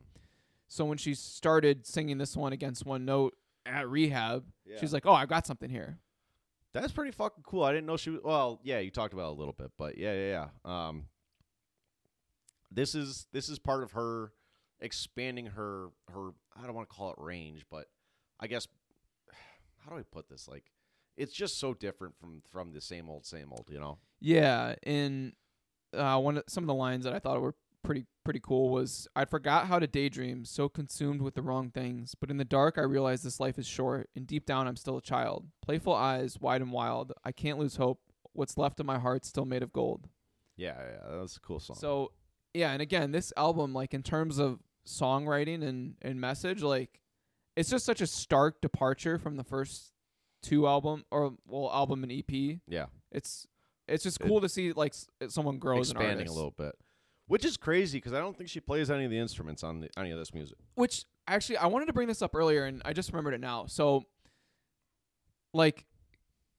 so 0.68 0.84
when 0.84 0.98
she 0.98 1.14
started 1.14 1.86
singing 1.86 2.18
this 2.18 2.36
one 2.36 2.52
against 2.52 2.84
one 2.86 3.04
note 3.04 3.34
at 3.66 3.88
rehab 3.88 4.44
Yeah. 4.66 4.76
she's 4.78 4.92
like 4.92 5.04
oh 5.06 5.12
i've 5.14 5.28
got 5.28 5.46
something 5.46 5.70
here 5.70 5.98
That's 6.74 6.92
pretty 6.92 7.12
fucking 7.12 7.44
cool. 7.44 7.62
I 7.64 7.72
didn't 7.72 7.86
know 7.86 7.96
she 7.96 8.10
was. 8.10 8.20
Well, 8.24 8.58
yeah, 8.64 8.80
you 8.80 8.90
talked 8.90 9.14
about 9.14 9.28
it 9.30 9.36
a 9.36 9.38
little 9.38 9.54
bit, 9.56 9.70
but 9.78 9.96
yeah, 9.96 10.12
yeah, 10.12 10.30
yeah. 10.36 10.48
Um, 10.88 11.04
this 12.70 12.94
is 12.96 13.26
this 13.32 13.48
is 13.48 13.58
part 13.60 13.84
of 13.84 13.92
her 13.92 14.32
expanding 14.80 15.46
her 15.46 15.88
her. 16.12 16.30
I 16.56 16.66
don't 16.66 16.74
want 16.74 16.88
to 16.88 16.94
call 16.94 17.10
it 17.10 17.16
range, 17.18 17.64
but 17.70 17.86
I 18.40 18.46
guess 18.46 18.66
how 19.84 19.90
do 19.90 19.98
I 19.98 20.02
put 20.02 20.28
this? 20.28 20.48
Like, 20.48 20.64
it's 21.16 21.32
just 21.32 21.58
so 21.58 21.74
different 21.74 22.16
from 22.18 22.42
from 22.50 22.72
the 22.72 22.80
same 22.80 23.08
old, 23.08 23.26
same 23.26 23.52
old. 23.52 23.68
You 23.70 23.80
know? 23.80 23.98
Yeah, 24.20 24.74
and 24.82 25.32
uh, 25.92 26.18
one 26.18 26.38
of, 26.38 26.44
some 26.48 26.64
of 26.64 26.68
the 26.68 26.74
lines 26.74 27.04
that 27.04 27.12
I 27.12 27.18
thought 27.18 27.40
were 27.40 27.54
pretty 27.82 28.06
pretty 28.24 28.40
cool 28.40 28.70
was 28.70 29.06
I'd 29.14 29.30
forgot 29.30 29.66
how 29.66 29.78
to 29.78 29.86
daydream, 29.86 30.44
so 30.44 30.68
consumed 30.68 31.22
with 31.22 31.34
the 31.34 31.42
wrong 31.42 31.70
things. 31.70 32.14
But 32.18 32.30
in 32.30 32.38
the 32.38 32.44
dark, 32.44 32.78
I 32.78 32.82
realized 32.82 33.24
this 33.24 33.38
life 33.38 33.58
is 33.58 33.66
short, 33.66 34.08
and 34.16 34.26
deep 34.26 34.46
down, 34.46 34.66
I'm 34.66 34.76
still 34.76 34.96
a 34.96 35.02
child. 35.02 35.46
Playful 35.62 35.94
eyes, 35.94 36.38
wide 36.40 36.62
and 36.62 36.72
wild. 36.72 37.12
I 37.24 37.32
can't 37.32 37.58
lose 37.58 37.76
hope. 37.76 38.00
What's 38.32 38.58
left 38.58 38.80
of 38.80 38.86
my 38.86 38.98
heart's 38.98 39.28
still 39.28 39.44
made 39.44 39.62
of 39.62 39.72
gold. 39.72 40.08
Yeah, 40.56 40.74
yeah. 40.78 41.10
That 41.10 41.20
was 41.20 41.36
a 41.36 41.40
cool 41.40 41.60
song. 41.60 41.76
So 41.76 42.12
yeah, 42.54 42.72
and 42.72 42.80
again, 42.80 43.10
this 43.12 43.32
album, 43.36 43.74
like 43.74 43.92
in 43.92 44.02
terms 44.02 44.38
of 44.38 44.60
songwriting 44.86 45.62
and 45.62 45.96
and 46.02 46.20
message, 46.20 46.62
like 46.62 47.00
it's 47.56 47.68
just 47.70 47.84
such 47.84 48.00
a 48.00 48.06
stark 48.06 48.60
departure 48.60 49.18
from 49.18 49.36
the 49.36 49.44
first 49.44 49.92
two 50.42 50.66
album 50.66 51.04
or 51.10 51.34
well 51.46 51.70
album 51.72 52.02
and 52.02 52.12
EP. 52.12 52.60
yeah, 52.68 52.86
It's 53.12 53.46
it's 53.88 54.02
just 54.04 54.20
It- 54.20 54.26
cool 54.26 54.40
to 54.40 54.48
see 54.48 54.72
like 54.72 54.92
s- 54.92 55.08
someone 55.28 55.58
grow 55.58 55.78
expanding 55.78 56.26
a 56.28 56.32
little 56.32 56.50
bit, 56.50 56.74
which 57.26 57.44
is 57.44 57.56
crazy 57.56 57.98
because 57.98 58.12
I 58.12 58.18
don't 58.18 58.36
think 58.36 58.48
she 58.50 58.60
plays 58.60 58.90
any 58.90 59.04
of 59.04 59.10
the 59.10 59.18
instruments 59.18 59.62
on 59.62 59.80
the, 59.80 59.90
any 59.98 60.10
of 60.10 60.18
this 60.18 60.32
music. 60.34 60.58
Which 60.74 61.04
actually, 61.26 61.56
I 61.58 61.66
wanted 61.66 61.86
to 61.86 61.92
bring 61.92 62.08
this 62.08 62.22
up 62.22 62.34
earlier, 62.34 62.64
and 62.64 62.82
I 62.84 62.92
just 62.92 63.10
remembered 63.10 63.34
it 63.34 63.40
now. 63.40 63.66
So, 63.66 64.04
like, 65.52 65.86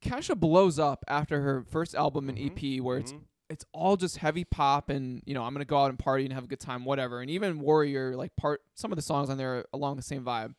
Kesha 0.03 0.39
blows 0.39 0.79
up 0.79 1.03
after 1.07 1.41
her 1.41 1.63
first 1.63 1.95
album 1.95 2.29
and 2.29 2.37
Mhm, 2.37 2.45
EP, 2.77 2.79
where 2.81 2.97
it's 2.97 3.13
Mhm. 3.13 3.21
It's 3.49 3.65
all 3.73 3.95
just 3.95 4.17
heavy 4.17 4.43
pop, 4.43 4.89
and 4.89 5.21
you 5.25 5.33
know, 5.33 5.43
I'm 5.43 5.53
gonna 5.53 5.65
go 5.65 5.77
out 5.77 5.89
and 5.89 5.99
party 5.99 6.25
and 6.25 6.33
have 6.33 6.45
a 6.45 6.47
good 6.47 6.59
time, 6.59 6.85
whatever. 6.85 7.21
And 7.21 7.29
even 7.29 7.59
Warrior, 7.59 8.15
like 8.15 8.35
part 8.35 8.61
some 8.73 8.91
of 8.91 8.95
the 8.95 9.01
songs 9.01 9.29
on 9.29 9.37
there 9.37 9.57
are 9.57 9.65
along 9.73 9.97
the 9.97 10.01
same 10.01 10.23
vibe. 10.23 10.55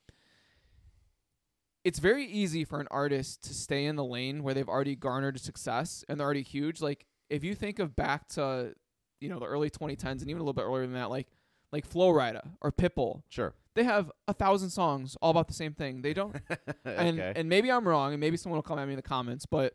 It's 1.84 1.98
very 1.98 2.26
easy 2.26 2.64
for 2.64 2.80
an 2.80 2.88
artist 2.90 3.42
to 3.44 3.54
stay 3.54 3.84
in 3.84 3.94
the 3.94 4.04
lane 4.04 4.42
where 4.42 4.54
they've 4.54 4.68
already 4.68 4.96
garnered 4.96 5.40
success 5.40 6.04
and 6.08 6.18
they're 6.18 6.24
already 6.24 6.42
huge. 6.42 6.80
Like 6.80 7.06
if 7.30 7.44
you 7.44 7.54
think 7.54 7.78
of 7.78 7.94
back 7.94 8.26
to, 8.30 8.74
you 9.20 9.28
know, 9.28 9.38
the 9.38 9.46
early 9.46 9.70
2010s 9.70 10.20
and 10.20 10.22
even 10.22 10.38
a 10.38 10.42
little 10.42 10.52
bit 10.52 10.62
earlier 10.62 10.82
than 10.82 10.94
that, 10.94 11.10
like 11.10 11.28
like 11.72 11.84
Flo 11.84 12.12
Rida 12.12 12.48
or 12.60 12.72
Pitbull, 12.72 13.22
sure. 13.28 13.54
they 13.74 13.84
have 13.84 14.10
a 14.28 14.32
thousand 14.32 14.70
songs 14.70 15.16
all 15.20 15.30
about 15.30 15.48
the 15.48 15.54
same 15.54 15.74
thing. 15.74 16.02
They 16.02 16.14
don't, 16.14 16.36
okay. 16.50 16.68
and 16.84 17.20
and 17.20 17.48
maybe 17.48 17.70
I'm 17.70 17.86
wrong, 17.86 18.12
and 18.12 18.20
maybe 18.20 18.36
someone 18.36 18.56
will 18.56 18.62
come 18.62 18.78
at 18.78 18.86
me 18.86 18.94
in 18.94 18.96
the 18.96 19.02
comments, 19.02 19.46
but 19.46 19.74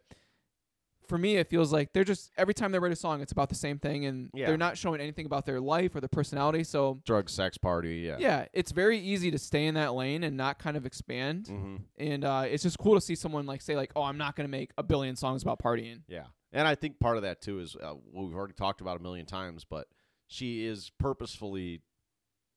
for 1.11 1.17
me, 1.17 1.35
it 1.35 1.47
feels 1.49 1.73
like 1.73 1.91
they're 1.91 2.05
just 2.05 2.31
every 2.37 2.53
time 2.53 2.71
they 2.71 2.79
write 2.79 2.93
a 2.93 2.95
song, 2.95 3.19
it's 3.21 3.33
about 3.33 3.49
the 3.49 3.55
same 3.55 3.77
thing, 3.77 4.05
and 4.05 4.29
Yeah. 4.33 4.47
they're 4.47 4.57
not 4.57 4.77
showing 4.77 5.01
anything 5.01 5.25
about 5.25 5.45
their 5.45 5.59
life 5.59 5.93
or 5.93 5.99
their 5.99 6.07
personality. 6.07 6.63
So 6.63 7.01
Drug, 7.05 7.29
sex, 7.29 7.57
party. 7.57 7.97
Yeah. 7.97 8.15
yeah, 8.17 8.45
it's 8.53 8.71
very 8.71 8.97
easy 8.97 9.29
to 9.31 9.37
stay 9.37 9.65
in 9.65 9.75
that 9.75 9.93
lane 9.93 10.23
and 10.23 10.37
not 10.37 10.57
kind 10.57 10.77
of 10.77 10.85
expand. 10.85 11.47
hmm 11.47 11.75
And 11.97 12.23
uh, 12.23 12.45
it's 12.47 12.63
just 12.63 12.79
cool 12.79 12.95
to 12.95 13.01
see 13.01 13.15
someone 13.15 13.45
like 13.45 13.61
say 13.61 13.75
like, 13.75 13.91
oh, 13.95 14.03
I'm 14.03 14.17
not 14.17 14.35
gonna 14.37 14.47
make 14.47 14.71
a 14.77 14.83
billion 14.83 15.15
songs 15.17 15.43
about 15.43 15.59
partying. 15.59 16.03
Yeah, 16.07 16.27
and 16.53 16.65
I 16.67 16.75
think 16.75 16.99
part 16.99 17.17
of 17.17 17.23
that 17.23 17.41
too 17.41 17.59
is 17.59 17.75
uh, 17.75 17.89
what 18.11 18.25
we've 18.25 18.35
already 18.35 18.53
talked 18.53 18.79
about 18.79 18.97
a 18.97 19.03
million 19.03 19.25
times, 19.25 19.65
but 19.69 19.87
she 20.27 20.65
is 20.65 20.91
purposefully 20.97 21.81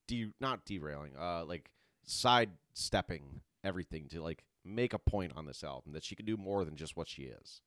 de- 0.07 0.33
not 0.41 0.65
derailing, 0.65 1.17
uh, 1.19 1.45
like 1.45 1.71
sidestepping 2.05 3.41
everything 3.63 4.09
to 4.09 4.23
like 4.23 4.45
make 4.65 4.93
a 4.95 4.99
point 4.99 5.33
on 5.37 5.47
this 5.47 5.63
album 5.65 5.93
that 5.93 6.05
she 6.05 6.15
can 6.15 6.25
do 6.27 6.37
more 6.37 6.65
than 6.65 6.77
just 6.77 6.97
what 6.97 7.09
she 7.09 7.23
is. 7.25 7.61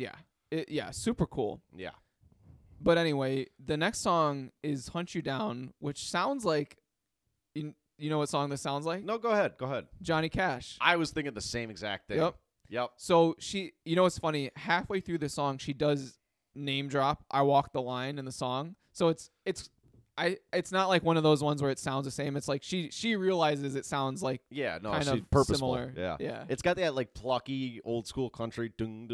Yeah, 0.00 0.14
it, 0.50 0.68
yeah, 0.70 0.90
super 0.90 1.26
cool. 1.26 1.60
Yeah, 1.76 1.90
But 2.80 2.96
anyway, 2.96 3.46
the 3.62 3.76
next 3.76 4.00
song 4.00 4.50
is 4.62 4.88
"Hunt 4.88 5.14
You 5.14 5.20
Down," 5.20 5.74
which 5.78 6.08
sounds 6.08 6.44
like, 6.44 6.78
you, 7.54 7.74
you 7.98 8.08
know 8.08 8.18
what 8.18 8.30
song 8.30 8.48
this 8.48 8.62
sounds 8.62 8.86
like? 8.86 9.04
no, 9.04 9.18
go 9.18 9.30
ahead, 9.30 9.52
go 9.58 9.66
ahead. 9.66 9.86
Johnny 10.00 10.30
Cash. 10.30 10.78
I 10.80 10.96
was 10.96 11.10
thinking 11.10 11.34
the 11.34 11.40
same 11.42 11.68
exact 11.70 12.08
thing. 12.08 12.16
Yep. 12.18 12.34
Yep. 12.70 12.90
So 12.96 13.34
she, 13.38 13.72
you 13.84 13.94
know, 13.96 14.04
what's 14.04 14.18
funny? 14.18 14.50
Halfway 14.56 15.00
through 15.00 15.18
the 15.18 15.28
song, 15.28 15.58
she 15.58 15.74
does 15.74 16.16
name 16.54 16.88
drop 16.88 17.24
"I 17.30 17.42
Walk 17.42 17.72
the 17.72 17.82
Line" 17.82 18.18
in 18.18 18.24
the 18.24 18.32
song. 18.32 18.76
So 18.92 19.08
it's 19.08 19.30
it's, 19.44 19.68
I 20.22 20.36
it's 20.52 20.70
not 20.72 20.88
like 20.88 21.02
one 21.02 21.16
of 21.16 21.22
those 21.22 21.42
ones 21.42 21.62
where 21.62 21.70
it 21.70 21.78
sounds 21.78 22.04
the 22.04 22.10
same. 22.10 22.36
It's 22.36 22.48
like 22.48 22.62
she 22.62 22.90
she 22.90 23.16
realizes 23.16 23.74
it 23.74 23.86
sounds 23.86 24.22
like 24.22 24.42
Yeah, 24.50 24.78
no, 24.82 24.90
kind 24.92 25.04
she's 25.04 25.12
of 25.14 25.30
purposeful. 25.30 25.74
similar. 25.74 25.94
Yeah. 25.96 26.16
yeah. 26.20 26.44
It's 26.48 26.62
got 26.62 26.76
that 26.76 26.94
like 26.94 27.14
plucky 27.14 27.80
old 27.84 28.06
school 28.06 28.28
country 28.30 28.72
dung. 28.76 29.08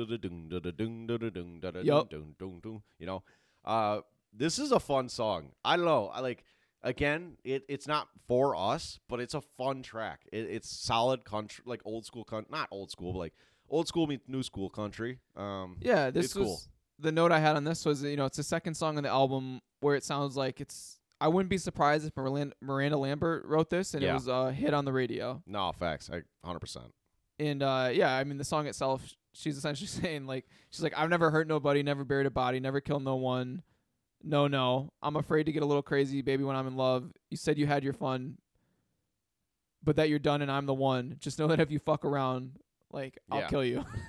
You 2.99 3.07
know, 3.07 3.23
uh, 3.65 4.01
this 4.33 4.59
is 4.59 4.73
a 4.73 4.81
fun 4.81 5.09
song. 5.09 5.53
I 5.65 5.77
don't 5.77 5.87
know. 5.87 6.09
I 6.13 6.21
like 6.21 6.45
again. 6.83 7.37
It 7.45 7.65
it's 7.69 7.87
not 7.87 8.09
for 8.27 8.57
us, 8.57 8.99
but 9.09 9.21
it's 9.21 9.35
a 9.35 9.41
fun 9.41 9.83
track. 9.83 10.21
It, 10.33 10.47
it's 10.51 10.69
solid 10.69 11.25
country, 11.25 11.63
like 11.67 11.81
old 11.85 12.05
school 12.07 12.25
country, 12.25 12.49
not 12.51 12.69
old 12.71 12.91
school, 12.91 13.13
but 13.13 13.19
like 13.21 13.35
old 13.69 13.89
school 13.89 14.07
meets 14.07 14.29
new 14.29 14.43
school 14.43 14.71
country. 14.71 15.19
Um, 15.37 15.77
Yeah, 15.81 16.11
this 16.11 16.35
was 16.35 16.47
cool. 16.47 16.61
the 16.99 17.13
note 17.13 17.33
I 17.33 17.41
had 17.41 17.57
on 17.57 17.65
this 17.65 17.85
was 17.85 18.03
you 18.03 18.17
know 18.17 18.25
it's 18.27 18.37
the 18.37 18.43
second 18.43 18.75
song 18.75 18.97
on 18.97 19.03
the 19.03 19.09
album 19.11 19.61
where 19.81 19.95
it 19.97 20.05
sounds 20.05 20.37
like 20.37 20.61
it's. 20.61 20.96
I 21.21 21.29
wouldn't 21.29 21.49
be 21.51 21.59
surprised 21.59 22.07
if 22.07 22.17
Miranda, 22.17 22.55
Miranda 22.61 22.99
Lambert 22.99 23.47
wrote 23.47 23.71
this 23.71 23.95
and 23.95 24.03
it 24.05 24.13
was 24.13 24.29
a 24.29 24.53
hit 24.53 24.75
on 24.75 24.85
the 24.85 24.93
radio. 24.93 25.43
no 25.47 25.73
facts. 25.73 26.11
I 26.13 26.23
hundred 26.45 26.61
percent. 26.61 26.93
And 27.39 27.63
uh, 27.63 27.91
yeah, 27.93 28.15
I 28.17 28.25
mean 28.25 28.39
the 28.39 28.45
song 28.45 28.67
itself, 28.67 29.03
she's 29.33 29.57
essentially 29.57 29.87
saying 30.03 30.27
like 30.27 30.45
she's 30.71 30.83
like 30.83 30.95
I've 30.97 31.11
never 31.11 31.31
hurt 31.31 31.47
nobody, 31.49 31.83
never 31.83 32.05
buried 32.05 32.27
a 32.27 32.31
body, 32.31 32.61
never 32.61 32.81
killed 32.81 33.03
no 33.05 33.17
one. 33.17 33.63
No, 34.23 34.47
no, 34.49 34.93
I'm 35.03 35.17
afraid 35.17 35.45
to 35.47 35.53
get 35.53 35.63
a 35.63 35.67
little 35.67 35.83
crazy, 35.83 36.21
baby. 36.23 36.43
When 36.45 36.57
I'm 36.57 36.67
in 36.67 36.77
love, 36.77 37.13
you 37.31 37.37
said 37.37 37.59
you 37.59 37.67
had 37.67 37.85
your 37.85 37.93
fun, 37.93 38.39
but 39.85 39.97
that 39.97 40.09
you're 40.09 40.19
done 40.19 40.43
and 40.43 40.51
I'm 40.51 40.67
the 40.67 40.75
one. 40.75 41.17
Just 41.21 41.39
know 41.39 41.47
that 41.49 41.61
if 41.61 41.71
you 41.71 41.79
fuck 41.79 42.05
around, 42.05 42.59
like 42.93 43.19
I'll 43.31 43.41
Yeah. 43.41 43.49
kill 43.49 43.65
you. 43.65 43.85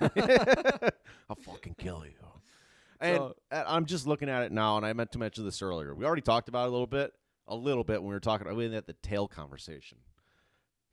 I'll 1.28 1.36
fucking 1.36 1.74
kill 1.78 2.04
you. 2.04 2.12
And 3.00 3.16
So- 3.16 3.34
I'm 3.52 3.86
just 3.86 4.06
looking 4.06 4.28
at 4.28 4.42
it 4.42 4.52
now, 4.52 4.76
and 4.76 4.84
I 4.84 4.92
meant 4.92 5.12
to 5.12 5.18
mention 5.18 5.44
this 5.44 5.62
earlier. 5.62 5.94
We 5.94 6.04
already 6.04 6.22
talked 6.22 6.48
about 6.48 6.64
it 6.64 6.68
a 6.68 6.72
little 6.72 6.86
bit, 6.86 7.12
a 7.46 7.54
little 7.54 7.84
bit 7.84 8.00
when 8.02 8.08
we 8.08 8.14
were 8.14 8.20
talking. 8.20 8.46
About 8.46 8.56
we 8.56 8.70
had 8.72 8.86
the 8.86 8.92
tail 8.94 9.28
conversation. 9.28 9.98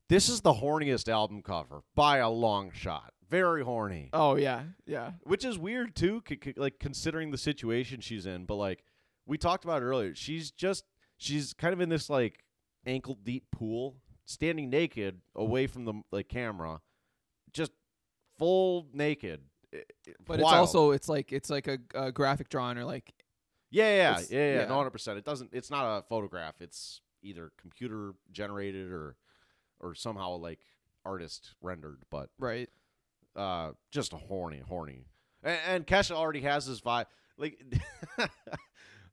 This 0.07 0.30
is 0.30 0.41
the 0.41 0.53
horniest 0.53 1.10
album 1.11 1.41
cover 1.41 1.82
by 1.95 2.18
a 2.18 2.30
long 2.30 2.72
shot. 2.72 3.11
Very 3.27 3.64
horny, 3.64 4.11
oh 4.14 4.36
yeah, 4.36 4.65
yeah, 4.86 5.14
which 5.23 5.44
is 5.44 5.57
weird 5.57 5.95
too, 5.95 6.22
c- 6.30 6.38
c- 6.44 6.53
like 6.56 6.77
considering 6.80 7.32
the 7.32 7.40
situation 7.40 7.99
she's 7.99 8.27
in. 8.27 8.45
But 8.45 8.56
like 8.56 8.84
we 9.26 9.40
talked 9.40 9.64
about 9.64 9.82
it 9.82 9.86
earlier, 9.86 10.14
she's 10.14 10.52
just 10.52 10.86
she's 11.18 11.52
kind 11.53 11.73
of 11.73 11.82
in 11.82 11.90
this 11.90 12.07
like 12.07 12.44
ankle 12.86 13.18
deep 13.23 13.45
pool, 13.52 13.95
standing 14.26 14.69
naked 14.69 15.22
away 15.36 15.65
from 15.65 15.86
the 15.86 15.94
like 16.11 16.30
camera, 16.30 16.82
just 17.52 17.72
full 18.38 18.88
naked. 18.94 19.41
But 20.26 20.39
it's 20.39 20.49
also 20.49 20.91
it's 20.91 21.10
like 21.10 21.31
it's 21.31 21.49
like 21.49 21.68
a, 21.68 21.77
a 21.93 22.11
graphic 22.11 22.49
drawing 22.49 22.77
or 22.77 22.85
like 22.85 23.14
Yeah, 23.72 23.89
yeah, 23.89 24.19
yeah, 24.30 24.38
yeah, 24.38 24.53
yeah. 24.61 24.68
hundred 24.68 24.91
percent. 24.91 25.18
It 25.18 25.26
doesn't. 25.26 25.52
It's 25.53 25.69
not 25.69 25.99
a 25.99 26.02
photograph. 26.03 26.56
It's 26.61 27.02
either 27.26 27.52
computer 27.60 28.14
generated 28.31 28.91
or, 28.91 29.18
or 29.80 29.95
somehow 29.95 30.38
like 30.38 30.60
artist 31.03 31.56
rendered. 31.61 32.03
But 32.10 32.30
right. 32.39 32.69
uh, 33.35 33.72
just 33.91 34.14
a 34.14 34.18
horny, 34.18 34.61
horny. 34.65 35.06
And, 35.43 35.60
and 35.68 35.88
Kesha 35.88 36.11
already 36.11 36.41
has 36.41 36.65
this 36.68 36.81
vibe. 36.81 37.07
Like, 37.38 37.61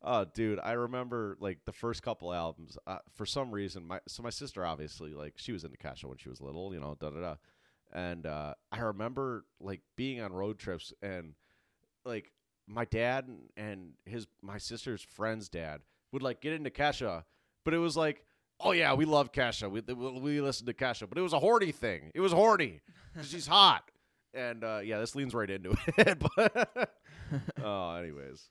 oh, 0.02 0.26
dude, 0.26 0.60
I 0.62 0.72
remember 0.72 1.36
like 1.40 1.64
the 1.64 1.72
first 1.72 2.02
couple 2.02 2.32
albums. 2.32 2.78
Uh, 2.86 2.98
for 3.14 3.26
some 3.26 3.50
reason, 3.50 3.86
my 3.86 4.00
so 4.06 4.22
my 4.22 4.30
sister 4.30 4.64
obviously 4.64 5.14
like 5.14 5.34
she 5.36 5.52
was 5.52 5.64
into 5.64 5.76
Kesha 5.76 6.04
when 6.04 6.18
she 6.18 6.28
was 6.28 6.40
little. 6.40 6.72
You 6.72 6.80
know, 6.80 6.96
da 7.00 7.10
da 7.10 7.20
da. 7.20 7.34
And 7.92 8.26
uh, 8.26 8.54
I 8.70 8.80
remember 8.80 9.44
like 9.60 9.80
being 9.96 10.20
on 10.20 10.32
road 10.32 10.58
trips 10.58 10.92
and 11.02 11.34
like 12.04 12.32
my 12.66 12.84
dad 12.84 13.28
and, 13.56 13.92
his 14.06 14.26
my 14.40 14.58
sister's 14.58 15.02
friend's 15.02 15.48
dad 15.48 15.80
would 16.12 16.22
like 16.22 16.40
get 16.40 16.52
into 16.54 16.70
Kesha, 16.70 17.24
but 17.64 17.74
it 17.74 17.78
was 17.78 17.96
like. 17.96 18.24
Oh 18.64 18.70
yeah, 18.70 18.94
we 18.94 19.06
love 19.06 19.32
Kesha. 19.32 19.68
We 19.68 19.80
we, 19.92 20.40
listen 20.40 20.66
to 20.66 20.72
Kesha, 20.72 21.08
but 21.08 21.18
it 21.18 21.22
was 21.22 21.32
a 21.32 21.40
horny 21.40 21.72
thing. 21.72 22.12
It 22.14 22.20
was 22.20 22.30
horny 22.30 22.80
she's 23.22 23.46
hot, 23.48 23.90
and 24.34 24.62
uh, 24.62 24.80
yeah, 24.84 24.98
this 25.00 25.16
leans 25.16 25.34
right 25.34 25.50
into 25.50 25.74
it. 25.98 26.22
but 26.36 26.90
oh, 27.62 27.94
anyways, 27.96 28.50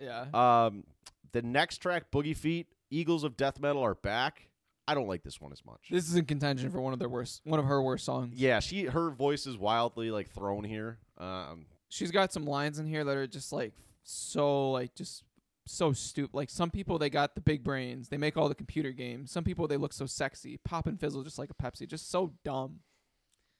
Yeah. 0.00 0.24
um, 0.32 0.84
the 1.32 1.42
next 1.42 1.78
track, 1.78 2.10
Boogie 2.10 2.36
Feet, 2.36 2.68
Eagles 2.90 3.22
of 3.22 3.36
Death 3.36 3.60
Metal 3.60 3.82
are 3.82 3.94
back. 3.94 4.48
I 4.86 4.94
don't 4.94 5.08
like 5.08 5.22
this 5.22 5.40
one 5.40 5.50
as 5.52 5.64
much. 5.64 5.88
This 5.90 6.08
is 6.08 6.16
in 6.16 6.24
contention 6.26 6.70
for 6.70 6.80
one 6.80 6.92
of 6.92 6.98
their 6.98 7.08
worst, 7.08 7.40
one 7.44 7.58
of 7.58 7.66
her 7.66 7.82
worst 7.82 8.04
songs. 8.04 8.34
yeah, 8.34 8.60
she 8.60 8.84
her 8.84 9.10
voice 9.10 9.46
is 9.46 9.56
wildly 9.56 10.10
like 10.10 10.30
thrown 10.30 10.64
here. 10.64 10.98
Um, 11.18 11.66
She's 11.88 12.10
got 12.10 12.32
some 12.32 12.44
lines 12.44 12.78
in 12.78 12.86
here 12.86 13.04
that 13.04 13.16
are 13.16 13.26
just 13.26 13.52
like 13.52 13.72
so 14.02 14.72
like 14.72 14.94
just 14.94 15.22
so 15.66 15.92
stupid. 15.92 16.34
Like 16.34 16.50
some 16.50 16.70
people 16.70 16.98
they 16.98 17.08
got 17.08 17.34
the 17.34 17.40
big 17.40 17.62
brains, 17.64 18.08
they 18.08 18.18
make 18.18 18.36
all 18.36 18.48
the 18.48 18.54
computer 18.54 18.90
games. 18.90 19.30
Some 19.30 19.44
people 19.44 19.66
they 19.68 19.76
look 19.76 19.92
so 19.92 20.04
sexy, 20.06 20.58
pop 20.64 20.86
and 20.86 20.98
fizzle 21.00 21.22
just 21.22 21.38
like 21.38 21.50
a 21.50 21.54
Pepsi, 21.54 21.88
just 21.88 22.10
so 22.10 22.32
dumb. 22.44 22.80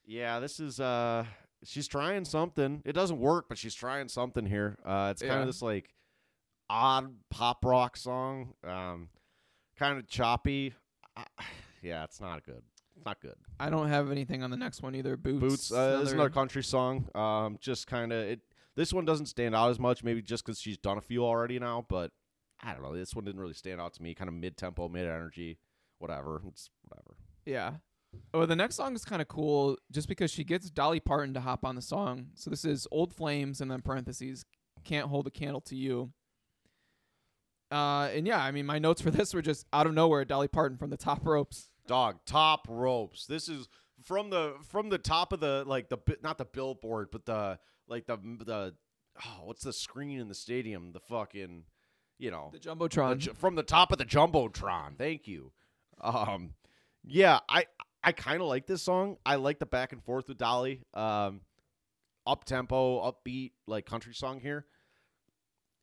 yeah, 0.04 0.40
this 0.40 0.60
is 0.60 0.80
uh, 0.80 1.24
she's 1.62 1.88
trying 1.88 2.24
something. 2.26 2.82
It 2.84 2.92
doesn't 2.92 3.18
work, 3.20 3.46
but 3.48 3.56
she's 3.56 3.74
trying 3.74 4.08
something 4.08 4.44
here. 4.44 4.76
Uh, 4.84 5.08
it's 5.12 5.22
kind 5.22 5.32
Yeah. 5.34 5.40
of 5.40 5.46
this 5.46 5.62
like 5.62 5.94
odd 6.68 7.14
pop 7.30 7.64
rock 7.64 7.96
song. 7.96 8.54
Um, 8.64 9.08
kind 9.78 9.96
of 9.98 10.06
choppy. 10.08 10.74
I, 11.16 11.24
yeah, 11.82 12.04
it's 12.04 12.20
not 12.20 12.44
good. 12.44 12.62
It's 12.96 13.04
not 13.04 13.20
good. 13.20 13.34
I 13.58 13.70
don't 13.70 13.88
have 13.88 14.10
anything 14.10 14.42
on 14.42 14.50
the 14.50 14.56
next 14.56 14.82
one 14.82 14.94
either. 14.94 15.16
Boots. 15.16 15.40
Boots 15.40 15.72
uh, 15.72 15.74
is 15.74 16.10
another- 16.10 16.14
another 16.14 16.30
country 16.30 16.62
song. 16.62 17.08
Um, 17.14 17.58
just 17.60 17.86
kind 17.86 18.12
of 18.12 18.18
it. 18.20 18.40
This 18.76 18.92
one 18.92 19.04
doesn't 19.04 19.26
stand 19.26 19.54
out 19.54 19.70
as 19.70 19.78
much, 19.78 20.02
maybe 20.02 20.20
just 20.20 20.44
because 20.44 20.60
she's 20.60 20.78
done 20.78 20.98
a 20.98 21.00
few 21.00 21.24
already 21.24 21.58
now. 21.58 21.84
But 21.88 22.10
I 22.62 22.72
don't 22.72 22.82
know. 22.82 22.94
This 22.94 23.14
one 23.14 23.24
didn't 23.24 23.40
really 23.40 23.54
stand 23.54 23.80
out 23.80 23.94
to 23.94 24.02
me. 24.02 24.14
Kind 24.14 24.28
of 24.28 24.34
mid 24.34 24.56
tempo, 24.56 24.88
mid 24.88 25.06
energy, 25.06 25.58
whatever. 25.98 26.42
It's 26.48 26.70
whatever. 26.88 27.16
Yeah. 27.44 27.74
Oh, 28.32 28.46
the 28.46 28.56
next 28.56 28.76
song 28.76 28.94
is 28.94 29.04
kind 29.04 29.20
of 29.20 29.28
cool 29.28 29.76
just 29.90 30.08
because 30.08 30.30
she 30.30 30.44
gets 30.44 30.70
Dolly 30.70 31.00
Parton 31.00 31.34
to 31.34 31.40
hop 31.40 31.64
on 31.64 31.74
the 31.74 31.82
song. 31.82 32.28
So 32.34 32.48
this 32.48 32.64
is 32.64 32.86
Old 32.92 33.12
Flames 33.12 33.60
and 33.60 33.70
then 33.70 33.82
parentheses 33.82 34.44
Can't 34.84 35.08
Hold 35.08 35.26
a 35.26 35.30
Candle 35.30 35.60
to 35.62 35.76
You. 35.76 36.12
Uh, 37.74 38.08
and 38.14 38.26
yeah, 38.26 38.40
I 38.42 38.50
mean, 38.52 38.66
my 38.66 38.78
notes 38.78 39.00
for 39.02 39.10
this 39.12 39.34
were 39.34 39.42
just 39.42 39.66
out 39.72 39.86
of 39.86 39.94
nowhere 39.94 40.24
Dolly 40.24 40.48
Parton 40.48 40.78
from 40.78 40.90
the 40.90 40.96
top 40.96 41.26
ropes. 41.26 41.68
Dog 41.86 42.18
top 42.24 42.66
ropes. 42.68 43.26
This 43.26 43.48
is 43.48 43.68
from 44.02 44.30
the 44.30 44.54
from 44.68 44.88
the 44.90 44.98
top 44.98 45.32
of 45.32 45.40
the 45.40 45.64
like 45.66 45.88
the 45.88 45.98
not 46.22 46.38
the 46.38 46.44
billboard, 46.44 47.08
but 47.10 47.26
the 47.26 47.58
like 47.88 48.06
the 48.06 48.16
the 48.16 48.74
oh 49.24 49.40
what's 49.44 49.64
the 49.64 49.72
screen 49.72 50.18
in 50.20 50.28
the 50.28 50.34
stadium? 50.34 50.92
The 50.92 51.00
fucking 51.00 51.64
you 52.18 52.30
know 52.30 52.50
The 52.52 52.58
the 52.60 52.68
Jumbotron. 52.70 53.18
ju- 53.18 53.34
from 53.34 53.54
the 53.56 53.62
top 53.62 53.92
of 53.92 53.98
the 53.98 54.04
jumbotron. 54.04 54.96
Thank 54.96 55.26
you. 55.26 55.52
Um, 56.00 56.54
yeah, 57.02 57.40
I 57.48 57.66
I 58.02 58.12
kind 58.12 58.40
of 58.40 58.46
like 58.48 58.66
this 58.66 58.82
song. 58.82 59.16
I 59.26 59.34
like 59.36 59.58
the 59.58 59.66
back 59.66 59.92
and 59.92 60.02
forth 60.02 60.28
with 60.28 60.38
Dolly. 60.38 60.80
Um, 60.94 61.40
up 62.26 62.44
tempo, 62.44 63.00
upbeat, 63.02 63.52
like 63.66 63.84
country 63.84 64.14
song 64.14 64.40
here. 64.40 64.64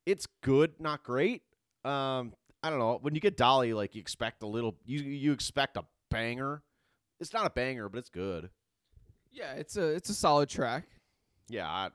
It's 0.06 0.28
good, 0.42 0.80
not 0.80 1.04
great. 1.04 1.44
Um, 1.84 2.34
I 2.64 2.70
don't 2.70 2.80
know. 2.80 3.00
When 3.02 3.16
you 3.16 3.22
get 3.22 3.38
Dolly, 3.38 3.74
like 3.74 3.96
you 3.96 4.02
expect 4.02 4.44
a 4.44 4.48
little. 4.48 4.76
You 4.86 5.00
you 5.00 5.32
expect 5.32 5.78
a 5.78 5.86
banger. 6.10 6.62
It's 7.20 7.34
not 7.34 7.46
a 7.46 7.50
banger, 7.50 7.90
but 7.90 8.00
it's 8.00 8.10
good. 8.10 8.50
yeah, 9.32 9.54
it's 9.54 9.78
a 9.78 9.88
it's 9.88 10.10
a 10.10 10.14
solid 10.14 10.50
track. 10.50 10.86
Yeah. 11.50 11.68
I, 11.70 11.90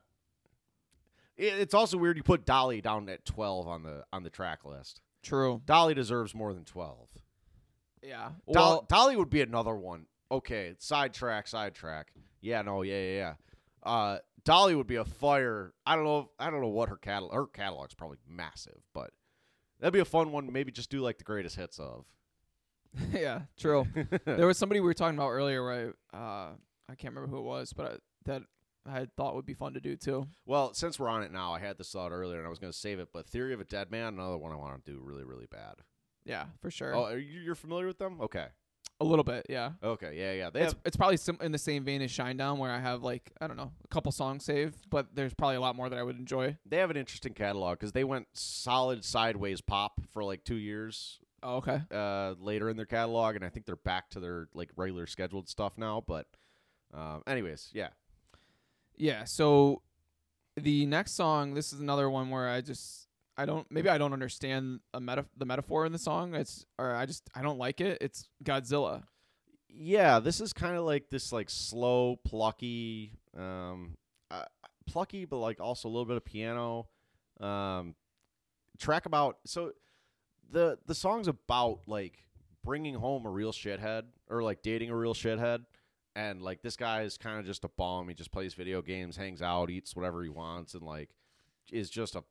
it, 1.36 1.54
it's 1.58 1.74
also 1.74 1.98
weird 1.98 2.16
you 2.16 2.22
put 2.22 2.44
Dolly 2.46 2.80
down 2.80 3.08
at 3.08 3.24
twelve 3.24 3.68
on 3.68 3.82
the 3.82 4.04
on 4.12 4.22
the 4.22 4.30
track 4.30 4.64
list. 4.64 5.00
True. 5.22 5.60
Dolly 5.66 5.94
deserves 5.94 6.34
more 6.34 6.52
than 6.54 6.64
twelve. 6.64 7.08
Yeah. 8.02 8.30
Well, 8.46 8.86
Dolly 8.88 9.16
would 9.16 9.30
be 9.30 9.40
another 9.40 9.74
one. 9.74 10.06
Okay, 10.30 10.74
sidetrack, 10.78 11.46
sidetrack. 11.48 12.12
Yeah, 12.40 12.62
no, 12.62 12.82
yeah, 12.82 13.00
yeah, 13.00 13.14
yeah. 13.14 13.34
Uh, 13.82 14.18
Dolly 14.44 14.74
would 14.74 14.86
be 14.86 14.96
a 14.96 15.04
fire. 15.04 15.72
I 15.84 15.94
don't 15.96 16.04
know. 16.04 16.30
I 16.38 16.50
don't 16.50 16.60
know 16.60 16.68
what 16.68 16.88
her 16.88 16.96
catalog. 16.96 17.34
Her 17.34 17.46
catalog's 17.46 17.94
probably 17.94 18.18
massive, 18.28 18.80
but 18.94 19.10
that'd 19.81 19.93
be 19.93 20.01
a 20.01 20.05
fun 20.05 20.32
one. 20.32 20.53
Maybe 20.53 20.73
just 20.73 20.90
do 20.90 21.01
like 21.01 21.19
the 21.19 21.24
greatest 21.24 21.57
hits 21.57 21.78
of. 21.78 22.05
yeah, 23.12 23.43
true. 23.59 23.86
there 24.24 24.47
was 24.47 24.59
somebody 24.59 24.81
we 24.81 24.86
were 24.86 24.94
talking 24.94 25.19
about 25.19 25.31
earlier 25.31 25.65
right? 25.65 25.93
I, 26.12 26.16
uh, 26.16 26.48
I 26.89 26.94
can't 26.94 27.15
remember 27.15 27.35
who 27.35 27.39
it 27.39 27.47
was, 27.47 27.73
but 27.73 27.86
I, 27.86 27.97
that 28.24 28.43
I 28.86 29.07
thought 29.16 29.35
would 29.35 29.47
be 29.47 29.55
fun 29.55 29.74
to 29.74 29.81
do 29.81 29.97
too. 29.97 30.28
well, 30.47 30.73
since 30.73 30.98
we're 30.98 31.09
on 31.09 31.23
it 31.23 31.32
now, 31.32 31.53
I 31.53 31.59
had 31.59 31.78
this 31.78 31.90
thought 31.90 32.12
earlier 32.12 32.39
and 32.39 32.47
I 32.47 32.51
was 32.51 32.59
going 32.59 32.73
to 32.73 32.78
save 32.78 32.98
it, 33.01 33.09
but 33.12 33.27
Theory 33.27 33.53
of 33.53 33.61
a 33.61 33.65
Deadman, 33.65 34.15
another 34.15 34.39
one 34.39 34.53
I 34.53 34.57
want 34.57 34.85
to 34.85 34.90
do 34.90 35.01
really, 35.03 35.24
really 35.24 35.47
bad. 35.51 35.77
Yeah, 36.24 36.47
for 36.61 36.70
sure. 36.70 36.94
Oh, 36.94 37.05
are 37.05 37.19
you, 37.19 37.40
you're 37.40 37.55
familiar 37.55 37.86
with 37.86 37.98
them? 37.98 38.20
Okay, 38.20 38.47
A 38.98 39.05
little 39.05 39.24
bit, 39.24 39.44
yeah. 39.51 39.73
okay, 39.82 40.14
yeah, 40.16 40.32
yeah. 40.32 40.48
They 40.51 40.62
It's 40.62 40.73
have 40.73 40.81
it's 40.86 40.97
probably 40.97 41.18
sim- 41.18 41.36
in 41.43 41.52
the 41.52 41.59
same 41.59 41.85
vein 41.85 42.01
as 42.01 42.10
Shinedown, 42.10 42.56
where 42.56 42.70
I 42.70 42.78
have 42.81 43.02
like 43.02 43.31
I 43.40 43.47
don't 43.47 43.59
know 43.59 43.70
a 43.85 43.89
couple 43.89 44.10
songs 44.10 44.44
saved, 44.44 44.89
but 44.89 45.09
there's 45.14 45.35
probably 45.35 45.56
a 45.56 45.60
lot 45.60 45.77
more 45.77 45.90
that 45.90 45.98
I 45.98 46.02
would 46.02 46.18
enjoy. 46.18 46.56
they 46.64 46.78
have 46.78 46.90
an 46.90 46.97
interesting 46.97 47.35
catalog 47.35 47.78
because 47.78 47.93
they 47.93 48.05
went 48.05 48.27
solid 48.32 49.05
sideways 49.05 49.60
pop 49.60 50.01
for 50.14 50.24
like 50.24 50.44
two 50.44 50.56
years 50.56 51.18
Oh, 51.43 51.56
okay. 51.56 51.82
uh, 51.93 52.35
later 52.40 52.70
in 52.70 52.77
their 52.78 52.86
catalog, 52.86 53.36
and 53.36 53.44
I 53.44 53.51
think 53.51 53.66
they're 53.66 53.77
back 53.77 54.09
to 54.10 54.20
their 54.20 54.48
like 54.55 54.70
regular 54.77 55.06
scheduled 55.06 55.48
stuff 55.51 55.74
now. 55.77 56.02
But, 56.06 56.27
um, 56.94 57.23
anyways, 57.27 57.68
yeah, 57.74 57.89
Yeah. 58.97 59.24
So 59.24 59.82
the 60.56 60.86
next 60.86 61.12
song, 61.12 61.52
this 61.52 61.73
is 61.74 61.81
another 61.81 62.09
one 62.09 62.31
where 62.31 62.48
I 62.48 62.62
just 62.62 63.05
I 63.36 63.44
don't 63.46 63.70
maybe 63.70 63.88
I 63.88 63.98
don't 63.98 64.12
understand 64.12 64.80
a 64.94 65.00
meta 65.00 65.26
the 65.36 65.44
metaphor 65.44 65.84
in 65.86 65.92
the 65.92 65.98
song. 65.98 66.34
It's 66.34 66.64
or 66.78 66.94
I 66.94 67.06
just 67.06 67.28
I 67.34 67.42
don't 67.42 67.58
like 67.58 67.80
it. 67.80 67.98
It's 68.00 68.28
Godzilla. 68.42 69.04
yeah. 69.68 70.20
This 70.20 70.40
is 70.40 70.52
kind 70.52 70.76
of 70.76 70.84
like 70.84 71.10
this 71.10 71.32
like 71.32 71.50
slow, 71.50 72.16
plucky, 72.24 73.12
um, 73.36 73.96
uh, 74.30 74.44
plucky, 74.86 75.24
but 75.24 75.38
like 75.38 75.60
also 75.60 75.88
a 75.88 75.90
little 75.90 76.06
bit 76.06 76.16
of 76.16 76.24
piano. 76.24 76.88
Um, 77.40 77.94
track 78.78 79.06
about 79.06 79.38
so 79.44 79.72
the 80.50 80.78
the 80.86 80.94
song's 80.94 81.28
about 81.28 81.80
like 81.86 82.24
bringing 82.64 82.94
home 82.94 83.26
a 83.26 83.30
real 83.30 83.52
shithead 83.52 84.04
or 84.28 84.42
like 84.42 84.62
dating 84.62 84.90
a 84.90 84.96
real 84.96 85.14
shithead 85.14 85.64
and 86.16 86.40
like 86.40 86.62
this 86.62 86.76
guy 86.76 87.02
is 87.02 87.18
kind 87.18 87.38
of 87.38 87.44
just 87.44 87.64
a 87.64 87.68
bum. 87.68 88.08
He 88.08 88.14
just 88.14 88.32
plays 88.32 88.54
video 88.54 88.80
games, 88.80 89.16
hangs 89.18 89.42
out, 89.42 89.68
eats 89.68 89.94
whatever 89.94 90.22
he 90.22 90.30
wants, 90.30 90.72
and 90.72 90.82
like 90.82 91.10
is 91.70 91.90
just 91.90 92.16
a 92.16 92.24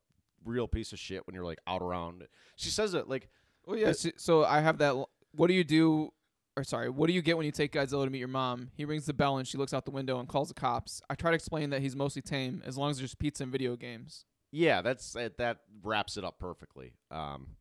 real 0.46 0.68
piece 0.68 0.94
of 0.94 1.00
shit 1.00 1.26
when 1.28 1.34
you're 1.34 1.44
like 1.44 1.60
out 1.68 1.82
around. 1.82 2.28
She 2.56 2.70
says 2.70 2.94
it 2.94 3.10
like 3.10 3.30
oh 3.68 3.76
yeah. 3.76 3.92
So, 4.18 4.46
I 4.46 4.62
have 4.62 4.78
that. 4.78 4.96
What 5.34 5.48
do 5.48 5.54
you 5.54 5.64
do? 5.64 6.12
Or 6.58 6.64
sorry, 6.64 6.90
what 6.90 7.08
do 7.08 7.14
you 7.14 7.22
get 7.22 7.36
when 7.36 7.46
you 7.46 7.52
take 7.52 7.74
Godzilla 7.74 8.06
to 8.06 8.10
meet 8.10 8.20
your 8.20 8.30
mom? 8.30 8.70
He 8.76 8.86
rings 8.86 9.06
the 9.06 9.14
bell 9.14 9.38
and 9.38 9.46
she 9.46 9.58
looks 9.58 9.74
out 9.74 9.84
the 9.84 9.92
window 9.92 10.20
and 10.20 10.30
calls 10.30 10.48
the 10.48 10.54
cops. 10.54 11.02
I 11.10 11.16
try 11.16 11.32
to 11.32 11.36
explain 11.36 11.70
that 11.72 11.82
he's 11.82 11.98
mostly 11.98 12.22
tame 12.22 12.64
as 12.66 12.78
long 12.78 12.92
as 12.92 12.98
there's 12.98 13.14
pizza 13.14 13.44
and 13.44 13.52
video 13.52 13.76
games. 13.76 14.24
Yeah, 14.52 14.82
that's 14.82 15.12
that, 15.14 15.38
that 15.38 15.58
wraps 15.84 16.16
it 16.16 16.24
up 16.24 16.40
perfectly. 16.40 16.94
Um, 17.12 17.58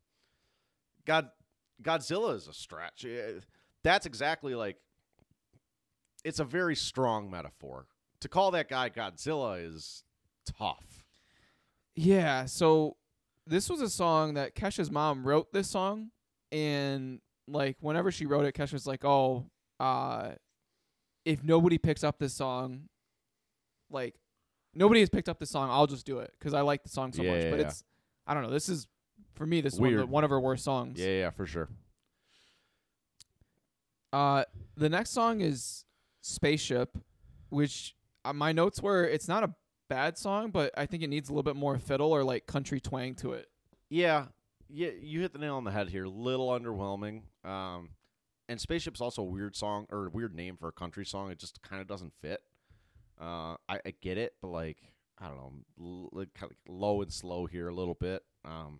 God, 1.05 1.29
Godzilla 1.81 2.35
is 2.35 2.47
a 2.47 2.53
stretch. 2.53 3.05
That's 3.83 4.05
exactly 4.05 4.55
like. 4.55 4.77
It's 6.23 6.39
a 6.39 6.45
very 6.45 6.75
strong 6.75 7.29
metaphor. 7.29 7.87
To 8.21 8.29
call 8.29 8.51
that 8.51 8.69
guy 8.69 8.89
Godzilla 8.89 9.63
is 9.63 10.03
tough. 10.57 11.04
Yeah. 11.95 12.45
So 12.45 12.97
this 13.47 13.69
was 13.69 13.81
a 13.81 13.89
song 13.89 14.33
that 14.35 14.55
Kesha's 14.55 14.91
mom 14.91 15.25
wrote. 15.25 15.51
This 15.53 15.69
song, 15.69 16.09
and 16.51 17.19
like 17.47 17.77
whenever 17.79 18.11
she 18.11 18.25
wrote 18.25 18.45
it, 18.45 18.53
Kesha 18.55 18.73
was 18.73 18.87
like, 18.87 19.05
"Oh, 19.05 19.45
uh, 19.79 20.31
if 21.25 21.43
nobody 21.43 21.77
picks 21.77 22.03
up 22.03 22.17
this 22.19 22.33
song, 22.33 22.89
like 23.89 24.15
nobody 24.73 24.99
has 24.99 25.09
picked 25.09 25.29
up 25.29 25.39
this 25.39 25.49
song, 25.51 25.69
I'll 25.69 25.87
just 25.87 26.05
do 26.05 26.19
it 26.19 26.33
because 26.37 26.53
I 26.53 26.61
like 26.61 26.83
the 26.83 26.89
song 26.89 27.13
so 27.13 27.21
Yeah, 27.23 27.31
much." 27.33 27.43
yeah, 27.43 27.49
but 27.51 27.59
yeah. 27.59 27.67
it's 27.67 27.83
I 28.27 28.33
don't 28.33 28.43
know. 28.43 28.49
This 28.51 28.67
is 28.69 28.87
for 29.35 29.45
me. 29.45 29.61
This 29.61 29.73
is 29.75 29.79
one 29.79 29.89
of, 29.89 29.93
the, 29.93 29.97
Weird. 29.99 30.09
one 30.09 30.23
of 30.23 30.29
her 30.31 30.39
worst 30.39 30.63
songs. 30.63 30.99
Yeah, 30.99 31.07
yeah, 31.07 31.29
for 31.29 31.45
sure. 31.45 31.69
Uh, 34.13 34.43
the 34.77 34.89
next 34.89 35.09
song 35.11 35.41
is 35.41 35.85
Spaceship, 36.21 36.97
which 37.49 37.95
uh, 38.23 38.33
my 38.33 38.51
notes 38.51 38.81
were 38.81 39.03
it's 39.03 39.27
not 39.27 39.43
a 39.43 39.53
bad 39.87 40.17
song, 40.17 40.51
but 40.51 40.71
I 40.77 40.85
think 40.85 41.03
it 41.03 41.07
needs 41.09 41.29
a 41.29 41.31
little 41.31 41.43
bit 41.43 41.55
more 41.55 41.77
fiddle 41.77 42.11
or 42.11 42.23
like 42.23 42.45
country 42.47 42.79
twang 42.79 43.15
to 43.15 43.33
it. 43.33 43.47
Yeah, 43.89 44.25
yeah, 44.69 44.89
you 44.99 45.21
hit 45.21 45.33
the 45.33 45.39
nail 45.39 45.55
on 45.55 45.63
the 45.63 45.71
head 45.71 45.89
here. 45.89 46.05
Little 46.05 46.49
underwhelming. 46.49 47.21
Um, 47.43 47.89
and 48.49 48.59
Spaceship's 48.59 49.01
also 49.01 49.21
a 49.21 49.25
weird 49.25 49.55
song 49.55 49.85
or 49.91 50.07
a 50.07 50.09
weird 50.09 50.35
name 50.35 50.57
for 50.57 50.67
a 50.67 50.71
country 50.71 51.05
song. 51.05 51.31
It 51.31 51.39
just 51.39 51.61
kind 51.61 51.81
of 51.81 51.87
doesn't 51.87 52.13
fit. 52.21 52.41
Uh, 53.19 53.55
I, 53.69 53.79
I 53.85 53.93
get 54.01 54.17
it, 54.17 54.33
but 54.41 54.49
like 54.49 54.77
I 55.19 55.27
don't 55.27 55.37
know, 55.37 56.09
l- 56.13 56.25
kind 56.35 56.51
of 56.51 56.57
low 56.73 57.01
and 57.01 57.11
slow 57.11 57.45
here 57.45 57.69
a 57.69 57.73
little 57.73 57.93
bit. 57.93 58.23
Um, 58.43 58.79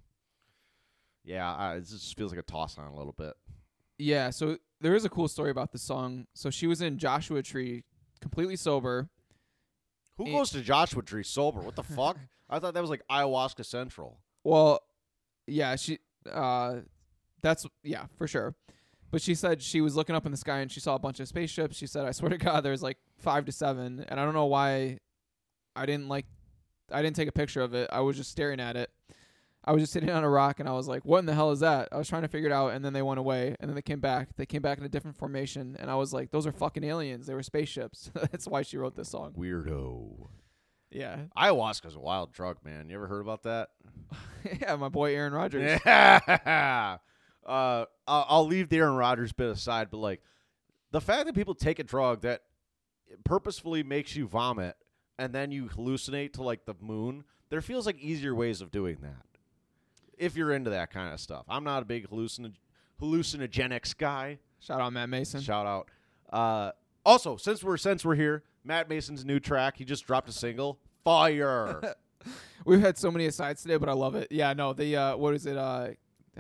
yeah, 1.24 1.54
I, 1.54 1.76
it 1.76 1.88
just 1.88 2.16
feels 2.18 2.32
like 2.32 2.40
a 2.40 2.44
toss 2.44 2.78
on 2.78 2.86
a 2.86 2.96
little 2.96 3.14
bit. 3.14 3.34
Yeah, 3.98 4.30
so 4.30 4.58
there 4.82 4.96
is 4.96 5.06
a 5.06 5.10
cool 5.10 5.28
story 5.30 5.52
about 5.52 5.72
this 5.72 5.82
song. 5.82 6.28
So 6.34 6.50
she 6.50 6.68
was 6.68 6.82
in 6.82 6.98
Joshua 6.98 7.42
Tree, 7.42 7.84
completely 8.20 8.58
sober. 8.58 9.10
Who 10.18 10.28
Eh. 10.28 10.32
goes 10.32 10.50
to 10.52 10.62
Joshua 10.62 11.02
Tree 11.04 11.24
sober? 11.24 11.62
What 11.62 11.76
the 11.76 11.84
fuck? 11.98 12.18
I 12.50 12.60
thought 12.60 12.74
that 12.74 12.82
was 12.82 12.90
like 12.90 13.04
ayahuasca 13.10 13.66
central. 13.66 14.20
Well, 14.44 14.80
yeah, 15.48 15.76
she 15.76 16.00
uh 16.32 16.78
that's 17.42 17.66
yeah, 17.84 18.06
for 18.18 18.28
sure. 18.28 18.56
But 19.12 19.22
she 19.22 19.36
said 19.36 19.62
she 19.62 19.82
was 19.82 19.96
looking 19.96 20.16
up 20.16 20.26
in 20.26 20.32
the 20.32 20.38
sky 20.38 20.60
and 20.60 20.72
she 20.72 20.80
saw 20.80 20.96
a 20.96 21.00
bunch 21.00 21.20
of 21.20 21.28
spaceships. 21.28 21.78
She 21.78 21.88
said, 21.88 22.06
"I 22.06 22.12
swear 22.12 22.30
to 22.30 22.38
God, 22.38 22.62
there's 22.62 22.84
like 22.84 22.98
5 23.20 23.46
to 23.46 23.52
7." 23.52 24.06
And 24.08 24.20
I 24.20 24.26
don't 24.26 24.34
know 24.34 24.46
why 24.46 25.00
I 25.76 25.86
didn't 25.86 26.08
like 26.10 26.26
I 26.92 27.02
didn't 27.02 27.16
take 27.16 27.28
a 27.28 27.32
picture 27.32 27.62
of 27.62 27.74
it. 27.74 27.90
I 27.92 28.02
was 28.02 28.18
just 28.18 28.32
staring 28.32 28.60
at 28.60 28.76
it. 28.76 28.90
I 29.66 29.72
was 29.72 29.82
just 29.82 29.94
sitting 29.94 30.12
on 30.12 30.24
a 30.24 30.30
rock 30.30 30.60
and 30.60 30.70
I 30.70 30.74
was 30.74 30.88
like, 30.88 31.04
"What 31.04 31.20
in 31.20 31.26
the 31.26 31.34
hell 31.34 31.52
is 31.52 31.60
that?" 31.62 31.90
I 31.92 31.98
was 31.98 32.08
trying 32.08 32.22
to 32.22 32.28
figure 32.28 32.48
it 32.50 32.54
out 32.54 32.70
and 32.74 32.86
then 32.86 32.94
they 32.94 33.02
went 33.02 33.20
away 33.20 33.56
and 33.60 33.68
then 33.68 33.76
they 33.76 33.82
came 33.82 34.00
back. 34.00 34.30
They 34.38 34.46
came 34.46 34.62
back 34.62 34.78
in 34.78 34.84
a 34.84 34.90
different 34.90 35.18
formation 35.18 35.76
and 35.80 35.90
I 35.90 35.96
was 35.96 36.14
like, 36.14 36.32
"Those 36.32 36.46
are 36.46 36.52
fucking 36.52 36.84
aliens. 36.84 37.26
They 37.26 37.34
were 37.34 37.44
spaceships." 37.44 38.12
That's 38.14 38.48
why 38.48 38.62
she 38.62 38.78
wrote 38.78 38.96
this 38.96 39.10
song. 39.10 39.34
Weirdo. 39.38 40.28
Yeah. 40.92 41.24
Ayahuasca's 41.36 41.96
a 41.96 42.00
wild 42.00 42.32
drug, 42.32 42.58
man. 42.64 42.90
You 42.90 42.96
ever 42.96 43.08
heard 43.08 43.22
about 43.22 43.44
that? 43.44 43.70
yeah, 44.62 44.76
my 44.76 44.90
boy 44.90 45.16
Aaron 45.16 45.34
Rodgers. 45.34 45.80
Yeah. 45.86 46.98
Uh, 47.46 47.86
I'll, 48.08 48.26
I'll 48.28 48.48
leave 48.48 48.70
the 48.70 48.78
Aaron 48.78 48.96
Rodgers 48.96 49.32
bit 49.32 49.52
aside, 49.52 49.90
but 49.92 49.98
like 49.98 50.20
the 50.90 51.00
fact 51.00 51.28
that 51.28 51.36
people 51.36 51.54
take 51.54 51.78
a 51.78 51.84
drug 51.84 52.22
that 52.22 52.42
purposefully 53.24 53.84
makes 53.84 54.16
you 54.16 54.28
vomit 54.28 54.76
and 55.20 55.32
then 55.32 55.52
you 55.52 55.66
hallucinate 55.66 56.34
to 56.34 56.42
like 56.44 56.66
the 56.66 56.74
moon, 56.80 57.24
there 57.50 57.62
feels 57.62 57.86
like 57.86 58.00
easier 58.00 58.34
ways 58.34 58.62
of 58.62 58.72
doing 58.72 58.98
that. 59.02 59.35
If 60.18 60.36
you're 60.36 60.52
into 60.52 60.70
that 60.72 60.92
kind 60.92 61.14
of 61.14 61.20
stuff, 61.20 61.46
I'm 61.50 61.64
not 61.64 61.82
a 61.84 61.86
big 61.86 62.10
hallucin- 62.10 62.54
hallucinogenics 63.02 63.98
guy. 63.98 64.40
Shout 64.60 64.82
out 64.82 64.94
Matt 64.94 65.10
Maeson. 65.10 65.42
Shout 65.42 65.66
out. 65.66 65.90
Uh, 66.32 66.72
also, 67.06 67.38
since 67.38 67.64
we're 67.64 67.78
since 67.78 68.04
we're 68.04 68.16
here, 68.16 68.44
Matt 68.64 68.90
Maeson's 68.90 69.24
new 69.26 69.40
track. 69.40 69.78
He 69.78 69.86
just 69.86 70.06
dropped 70.06 70.30
a 70.30 70.32
single. 70.32 70.80
Fire. 71.04 71.82
We've 72.66 72.80
had 72.82 72.98
so 72.98 73.12
many 73.12 73.28
asides 73.28 73.62
today, 73.62 73.78
but 73.78 73.90
I 73.90 73.94
love 73.94 74.16
it. 74.16 74.32
Yeah, 74.32 74.54
no, 74.54 74.74
the 74.74 74.96
uh, 74.96 75.18
what 75.18 75.36
is 75.36 75.46
it? 75.46 75.56
Uh, 75.58 75.90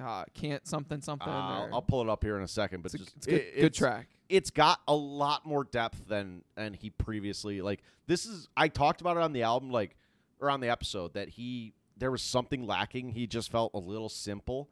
uh 0.01 0.25
can't 0.33 0.65
something 0.67 1.01
something. 1.01 1.29
I'll, 1.29 1.69
I'll 1.73 1.81
pull 1.81 2.01
it 2.01 2.09
up 2.09 2.23
here 2.23 2.35
in 2.37 2.43
a 2.43 2.47
second, 2.47 2.81
but 2.81 2.93
it's, 2.95 3.03
a, 3.03 3.07
it's 3.15 3.25
good, 3.27 3.35
it- 3.35 3.55
good 3.55 3.65
it's- 3.65 3.77
track. 3.77 4.07
it's 4.27 4.49
got 4.49 4.81
a 4.87 4.95
lot 4.95 5.45
more 5.45 5.63
depth 5.63 6.07
than 6.07 6.41
than 6.55 6.73
he 6.73 6.89
previously 6.89 7.61
like 7.61 7.83
this 8.07 8.25
is 8.25 8.47
I 8.57 8.67
talked 8.69 9.01
about 9.01 9.17
it 9.17 9.23
on 9.23 9.33
the 9.33 9.43
album 9.43 9.69
like 9.69 9.95
or 10.41 10.49
on 10.49 10.59
the 10.61 10.69
episode 10.69 11.13
that 11.13 11.29
he 11.29 11.73
there 11.97 12.11
was 12.11 12.21
something 12.21 12.65
lacking 12.65 13.09
he 13.09 13.25
just 13.27 13.51
felt 13.51 13.71
a 13.73 13.79
little 13.79 14.09
simple 14.09 14.69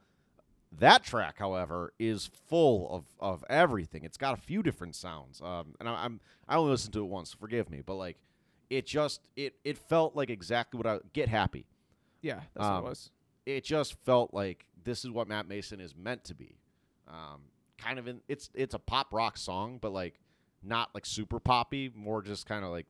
that 0.71 1.03
track 1.03 1.37
however 1.39 1.93
is 1.99 2.29
full 2.47 2.89
of 2.89 3.05
of 3.19 3.43
everything 3.49 4.03
it's 4.03 4.17
got 4.17 4.33
a 4.37 4.41
few 4.41 4.63
different 4.63 4.95
sounds 4.95 5.41
um 5.41 5.75
and 5.79 5.87
I, 5.87 6.05
I'm 6.05 6.19
I 6.47 6.55
only 6.57 6.71
listened 6.71 6.93
to 6.93 6.99
it 7.03 7.07
once 7.09 7.33
forgive 7.33 7.69
me 7.69 7.81
but 7.85 7.95
like 7.95 8.17
it 8.69 8.87
just 8.87 9.21
it 9.35 9.53
it 9.63 9.77
felt 9.77 10.15
like 10.15 10.29
exactly 10.29 10.77
what 10.77 10.87
I 10.87 10.97
get 11.13 11.29
happy 11.29 11.67
Yeah, 12.21 12.39
that's 12.55 12.65
um, 12.65 12.73
what 12.75 12.79
it 12.79 12.89
was. 12.89 13.11
it 13.45 13.63
just 13.63 13.93
felt 14.03 14.33
like 14.33 14.65
this 14.83 15.05
is 15.05 15.11
what 15.11 15.27
Matt 15.27 15.47
Maeson 15.47 15.79
is 15.79 15.93
meant 15.95 16.23
to 16.25 16.33
be. 16.33 16.57
Um, 17.07 17.41
kind 17.77 17.99
of 17.99 18.07
in 18.07 18.21
it's 18.27 18.49
it's 18.55 18.73
a 18.73 18.79
pop 18.79 19.13
rock 19.13 19.37
song, 19.37 19.77
but 19.79 19.91
like 19.91 20.19
not 20.63 20.89
like 20.95 21.05
super 21.05 21.39
poppy, 21.39 21.91
more 21.93 22.21
just 22.23 22.47
kind 22.47 22.65
of 22.65 22.71
like 22.71 22.87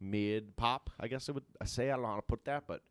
mid 0.00 0.54
pop. 0.56 0.90
I 1.00 1.08
guess 1.08 1.28
I 1.28 1.32
would 1.32 1.44
say. 1.64 1.90
I 1.90 1.94
don't 1.94 2.02
know 2.02 2.08
how 2.10 2.16
to 2.16 2.22
put 2.22 2.44
that, 2.44 2.64
but 2.68 2.82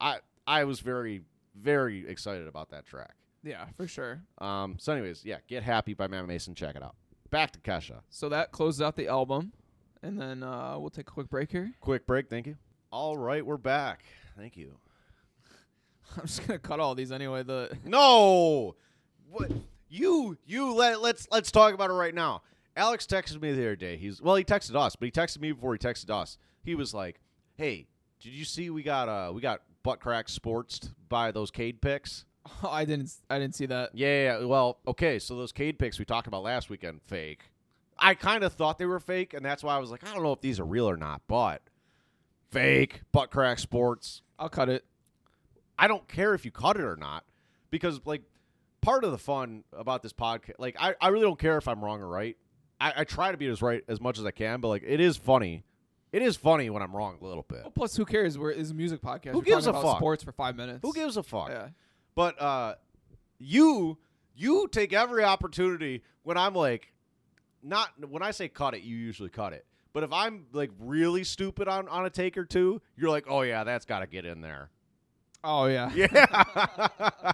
I 0.00 0.18
I 0.46 0.64
was 0.64 0.80
very 0.80 1.22
very 1.54 2.08
excited 2.08 2.46
about 2.46 2.70
that 2.70 2.86
track. 2.86 3.14
Yeah, 3.42 3.66
for 3.76 3.86
sure. 3.86 4.22
Um, 4.38 4.76
so, 4.78 4.92
anyways, 4.92 5.24
yeah, 5.24 5.38
get 5.46 5.62
happy 5.62 5.94
by 5.94 6.06
Matt 6.08 6.26
Maeson. 6.26 6.54
Check 6.54 6.76
it 6.76 6.82
out. 6.82 6.96
Back 7.30 7.52
to 7.52 7.60
Kesha. 7.60 8.00
So 8.10 8.28
that 8.30 8.52
closes 8.52 8.80
out 8.80 8.96
the 8.96 9.08
album, 9.08 9.52
and 10.02 10.20
then 10.20 10.42
uh, 10.42 10.76
we'll 10.78 10.90
take 10.90 11.08
a 11.08 11.12
quick 11.12 11.28
break 11.28 11.50
here. 11.50 11.72
Quick 11.80 12.06
break. 12.06 12.28
Thank 12.28 12.46
you. 12.46 12.56
All 12.90 13.16
right, 13.16 13.44
we're 13.44 13.56
back. 13.56 14.02
Thank 14.36 14.56
you. 14.56 14.78
I'm 16.16 16.26
just 16.26 16.46
gonna 16.46 16.58
cut 16.58 16.80
all 16.80 16.94
these 16.94 17.12
anyway. 17.12 17.42
The 17.42 17.76
No. 17.84 18.76
What 19.30 19.50
you 19.88 20.38
you 20.46 20.72
let 20.74 21.00
let's 21.02 21.28
let's 21.30 21.50
talk 21.50 21.74
about 21.74 21.90
it 21.90 21.94
right 21.94 22.14
now. 22.14 22.42
Alex 22.76 23.06
texted 23.06 23.42
me 23.42 23.52
the 23.52 23.60
other 23.60 23.76
day. 23.76 23.96
He's 23.96 24.22
well, 24.22 24.36
he 24.36 24.44
texted 24.44 24.74
us, 24.74 24.96
but 24.96 25.06
he 25.06 25.12
texted 25.12 25.40
me 25.40 25.52
before 25.52 25.74
he 25.74 25.78
texted 25.78 26.10
us. 26.10 26.38
He 26.62 26.74
was 26.74 26.94
like, 26.94 27.20
"Hey, 27.56 27.88
did 28.20 28.32
you 28.32 28.44
see 28.44 28.70
we 28.70 28.82
got 28.82 29.08
uh 29.08 29.32
we 29.34 29.40
got 29.40 29.60
butt 29.88 30.00
crack 30.00 30.28
sportsed 30.28 30.92
by 31.08 31.32
those 31.32 31.50
Cade 31.50 31.80
picks?" 31.80 32.26
I 32.62 32.84
didn't 32.84 33.10
I 33.30 33.38
didn't 33.38 33.54
see 33.54 33.66
that. 33.66 33.90
Yeah, 33.94 34.06
yeah, 34.06 34.38
yeah. 34.40 34.44
Well, 34.44 34.78
okay, 34.86 35.18
so 35.18 35.34
those 35.34 35.50
Cade 35.52 35.78
picks 35.78 35.98
we 35.98 36.04
talked 36.04 36.26
about 36.26 36.42
last 36.42 36.68
weekend, 36.68 37.00
fake. 37.02 37.44
I 37.98 38.14
kind 38.14 38.44
of 38.44 38.52
thought 38.52 38.78
they 38.78 38.86
were 38.86 39.00
fake, 39.00 39.32
and 39.32 39.42
that's 39.44 39.62
why 39.62 39.74
I 39.74 39.78
was 39.78 39.90
like, 39.90 40.06
I 40.06 40.12
don't 40.12 40.22
know 40.22 40.32
if 40.32 40.40
these 40.40 40.60
are 40.60 40.64
real 40.64 40.88
or 40.88 40.96
not, 40.96 41.22
but 41.26 41.62
fake 42.50 43.00
butt 43.12 43.30
crack 43.30 43.58
sports. 43.58 44.20
I'll 44.38 44.50
cut 44.50 44.68
it. 44.68 44.84
I 45.78 45.88
don't 45.88 46.06
care 46.06 46.34
if 46.34 46.44
you 46.44 46.50
cut 46.50 46.76
it 46.76 46.82
or 46.82 46.96
not 46.96 47.24
because 47.70 48.00
like 48.04 48.22
part 48.82 49.04
of 49.04 49.10
the 49.10 49.18
fun 49.18 49.64
about 49.72 50.02
this 50.02 50.12
podcast, 50.12 50.54
like 50.58 50.76
I, 50.78 50.94
I 51.00 51.08
really 51.08 51.24
don't 51.24 51.38
care 51.38 51.56
if 51.56 51.66
I'm 51.66 51.82
wrong 51.82 52.02
or 52.02 52.08
right. 52.08 52.36
I, 52.80 52.92
I 52.98 53.04
try 53.04 53.32
to 53.32 53.38
be 53.38 53.46
as 53.46 53.62
right 53.62 53.82
as 53.88 54.00
much 54.00 54.18
as 54.18 54.24
I 54.24 54.30
can, 54.32 54.60
but 54.60 54.68
like 54.68 54.84
it 54.86 55.00
is 55.00 55.16
funny. 55.16 55.64
It 56.12 56.22
is 56.22 56.36
funny 56.36 56.70
when 56.70 56.82
I'm 56.82 56.94
wrong 56.94 57.18
a 57.20 57.24
little 57.24 57.44
bit. 57.46 57.60
Well, 57.62 57.70
plus, 57.70 57.96
who 57.96 58.04
cares? 58.04 58.38
We're 58.38 58.50
is 58.50 58.70
a 58.70 58.74
music 58.74 59.02
podcast. 59.02 59.32
Who 59.32 59.38
We're 59.38 59.44
gives 59.44 59.66
a 59.66 59.70
about 59.70 59.82
fuck? 59.82 59.96
Sports 59.98 60.24
for 60.24 60.32
five 60.32 60.56
minutes. 60.56 60.80
Who 60.82 60.92
gives 60.92 61.16
a 61.16 61.22
fuck? 61.22 61.48
Yeah. 61.50 61.68
But 62.14 62.40
uh, 62.40 62.74
you 63.38 63.98
you 64.34 64.68
take 64.72 64.92
every 64.92 65.22
opportunity 65.24 66.02
when 66.22 66.36
I'm 66.36 66.54
like 66.54 66.92
not 67.62 67.90
when 68.08 68.22
I 68.22 68.30
say 68.30 68.48
cut 68.48 68.74
it, 68.74 68.82
you 68.82 68.96
usually 68.96 69.28
cut 69.28 69.52
it. 69.52 69.66
But 69.92 70.02
if 70.04 70.12
I'm 70.12 70.46
like 70.52 70.70
really 70.78 71.24
stupid 71.24 71.68
on 71.68 71.88
on 71.88 72.06
a 72.06 72.10
take 72.10 72.38
or 72.38 72.44
two, 72.44 72.80
you're 72.96 73.10
like, 73.10 73.24
oh 73.28 73.42
yeah, 73.42 73.64
that's 73.64 73.84
got 73.84 74.00
to 74.00 74.06
get 74.06 74.24
in 74.24 74.40
there. 74.40 74.70
Oh 75.44 75.66
yeah. 75.66 75.90
Yeah. 75.94 77.32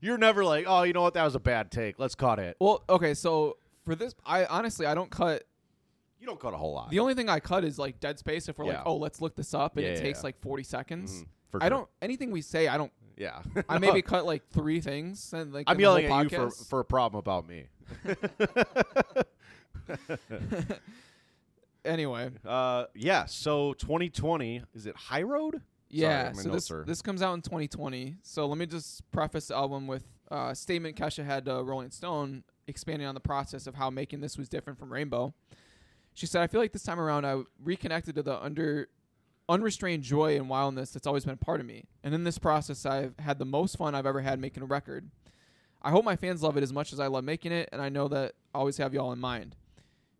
You're 0.00 0.18
never 0.18 0.44
like, 0.44 0.66
oh, 0.68 0.82
you 0.82 0.92
know 0.92 1.00
what? 1.00 1.14
That 1.14 1.24
was 1.24 1.34
a 1.34 1.40
bad 1.40 1.70
take. 1.70 1.98
Let's 1.98 2.14
cut 2.14 2.38
it. 2.38 2.58
Well, 2.60 2.84
okay. 2.90 3.14
So 3.14 3.56
for 3.86 3.94
this, 3.94 4.14
I 4.26 4.44
honestly 4.44 4.84
I 4.84 4.94
don't 4.94 5.10
cut. 5.10 5.44
You 6.24 6.30
don't 6.30 6.40
cut 6.40 6.54
a 6.54 6.56
whole 6.56 6.72
lot. 6.72 6.88
The 6.88 7.00
only 7.00 7.12
thing 7.12 7.28
I 7.28 7.38
cut 7.38 7.64
is 7.64 7.78
like 7.78 8.00
dead 8.00 8.18
space. 8.18 8.48
If 8.48 8.56
we're 8.56 8.64
Yeah. 8.64 8.78
like, 8.78 8.86
oh, 8.86 8.96
let's 8.96 9.20
look 9.20 9.36
this 9.36 9.52
up, 9.52 9.76
and 9.76 9.84
Yeah, 9.84 9.92
it 9.92 9.96
yeah, 9.96 10.02
takes 10.04 10.20
yeah. 10.20 10.22
like 10.28 10.40
forty 10.40 10.62
seconds. 10.62 11.20
Mhm, 11.20 11.26
for 11.50 11.62
I 11.62 11.64
sure. 11.66 11.70
don't 11.70 11.88
anything 12.00 12.30
we 12.30 12.40
say. 12.40 12.66
I 12.66 12.78
don't. 12.78 12.90
Yeah. 13.18 13.42
I 13.68 13.76
maybe 13.78 14.00
cut 14.14 14.24
like 14.24 14.48
three 14.48 14.80
things 14.80 15.34
and 15.34 15.52
like 15.52 15.64
I'm 15.68 15.76
in 15.76 15.82
the 15.82 15.86
whole 15.90 16.00
yelling 16.00 16.26
at 16.26 16.32
you 16.32 16.38
for, 16.38 16.46
podcast. 16.46 16.68
for 16.70 16.80
a 16.80 16.84
problem 16.86 17.18
about 17.18 17.46
me. 17.46 17.66
anyway, 21.84 22.30
Uh, 22.44 22.84
yeah. 22.94 23.26
So 23.26 23.74
2020 23.74 24.62
is 24.74 24.86
it 24.86 24.96
High 24.96 25.22
Road? 25.22 25.60
yeah. 25.90 26.32
my 26.34 26.42
so 26.42 26.48
notes 26.48 26.54
this 26.68 26.70
are- 26.70 26.84
this 26.84 27.02
comes 27.02 27.20
out 27.22 27.34
in 27.34 27.42
2020. 27.42 28.16
So 28.22 28.46
let 28.46 28.58
me 28.58 28.66
just 28.66 29.08
preface 29.10 29.48
the 29.48 29.56
album 29.56 29.86
with 29.86 30.04
uh, 30.32 30.48
a 30.52 30.54
statement 30.54 30.96
Kesha 30.96 31.24
had 31.24 31.44
to 31.44 31.62
Rolling 31.62 31.90
Stone, 31.90 32.44
expanding 32.66 33.06
on 33.06 33.14
the 33.14 33.20
process 33.20 33.66
of 33.66 33.74
how 33.74 33.90
making 33.90 34.20
this 34.20 34.38
was 34.38 34.48
different 34.48 34.78
from 34.78 34.92
Rainbow. 34.92 35.34
She 36.14 36.26
said, 36.26 36.42
"I 36.42 36.46
feel 36.46 36.60
like 36.60 36.72
this 36.72 36.84
time 36.84 37.00
around, 37.00 37.26
I 37.26 37.42
reconnected 37.62 38.14
to 38.14 38.22
the 38.22 38.42
under 38.42 38.88
unrestrained 39.48 40.02
joy 40.02 40.36
and 40.36 40.48
wildness 40.48 40.90
that's 40.90 41.06
always 41.06 41.24
been 41.24 41.36
part 41.36 41.60
of 41.60 41.66
me. 41.66 41.84
And 42.02 42.14
in 42.14 42.24
this 42.24 42.38
process, 42.38 42.86
I've 42.86 43.18
had 43.18 43.38
the 43.38 43.44
most 43.44 43.76
fun 43.76 43.94
I've 43.94 44.06
ever 44.06 44.20
had 44.20 44.40
making 44.40 44.62
a 44.62 44.66
record. 44.66 45.10
I 45.82 45.90
hope 45.90 46.04
my 46.04 46.16
fans 46.16 46.42
love 46.42 46.56
it 46.56 46.62
as 46.62 46.72
much 46.72 46.92
as 46.92 47.00
I 47.00 47.08
love 47.08 47.24
making 47.24 47.52
it, 47.52 47.68
and 47.70 47.82
I 47.82 47.90
know 47.90 48.08
that 48.08 48.34
I 48.54 48.58
always 48.58 48.78
have 48.78 48.94
y'all 48.94 49.12
in 49.12 49.18
mind. 49.18 49.54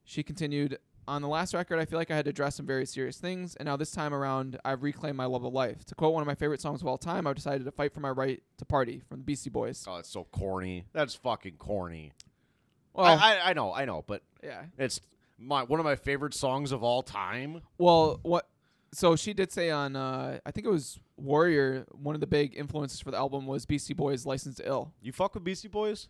She 0.05 0.23
continued, 0.23 0.79
On 1.09 1.23
the 1.23 1.29
last 1.29 1.55
record, 1.55 1.79
I 1.79 1.87
feel 1.87 1.99
like 1.99 2.11
I 2.11 2.17
had 2.17 2.27
to 2.27 2.31
address 2.31 2.57
some 2.57 2.67
very 2.67 2.85
serious 2.85 3.17
things, 3.17 3.57
and 3.57 3.67
now 3.67 3.77
this 3.77 3.91
time 3.91 4.13
around, 4.13 4.59
I've 4.65 4.83
reclaimed 4.83 5.17
my 5.17 5.25
love 5.25 5.45
of 5.45 5.55
life. 5.55 5.85
To 5.87 5.95
quote 5.95 6.13
one 6.13 6.23
of 6.23 6.27
my 6.27 6.35
favorite 6.35 6.61
songs 6.61 6.83
of 6.83 6.87
all 6.87 6.99
time, 6.99 7.27
I've 7.27 7.37
decided 7.37 7.65
to 7.65 7.71
fight 7.71 7.95
for 7.95 8.01
my 8.01 8.11
right 8.11 8.43
to 8.59 8.65
party 8.67 9.03
from 9.09 9.21
the 9.21 9.25
Beastie 9.25 9.51
Boys. 9.51 9.87
Oh, 9.89 9.97
it's 9.97 10.11
so 10.11 10.25
corny. 10.25 10.85
That's 10.93 11.15
fucking 11.15 11.57
corny. 11.57 12.13
Well, 12.93 13.07
I, 13.07 13.37
I 13.37 13.51
I 13.51 13.53
know, 13.55 13.73
I 13.73 13.87
know, 13.87 14.05
but 14.07 14.23
yeah. 14.43 14.65
it's 14.79 15.01
my 15.45 15.63
one 15.63 15.81
of 15.81 15.85
my 15.85 15.97
favorite 15.97 16.35
songs 16.35 16.73
of 16.73 16.83
all 16.83 17.03
time. 17.03 17.63
Well, 17.79 18.21
what? 18.23 18.49
So 18.93 19.17
she 19.17 19.35
did 19.35 19.51
say 19.51 19.71
on, 19.71 19.97
uh, 19.97 20.39
I 20.47 20.51
think 20.53 20.67
it 20.67 20.71
was 20.71 21.01
Warrior, 21.17 21.85
one 21.91 22.15
of 22.15 22.21
the 22.21 22.29
big 22.29 22.55
influences 22.57 23.01
for 23.01 23.11
the 23.11 23.17
album 23.17 23.47
was 23.47 23.67
Beastie 23.67 23.95
Boys' 23.95 24.25
"Licensed 24.25 24.59
to 24.59 24.69
Ill. 24.69 24.93
You 25.03 25.13
fuck 25.13 25.35
with 25.35 25.45
Beastie 25.45 25.69
Boys? 25.69 26.09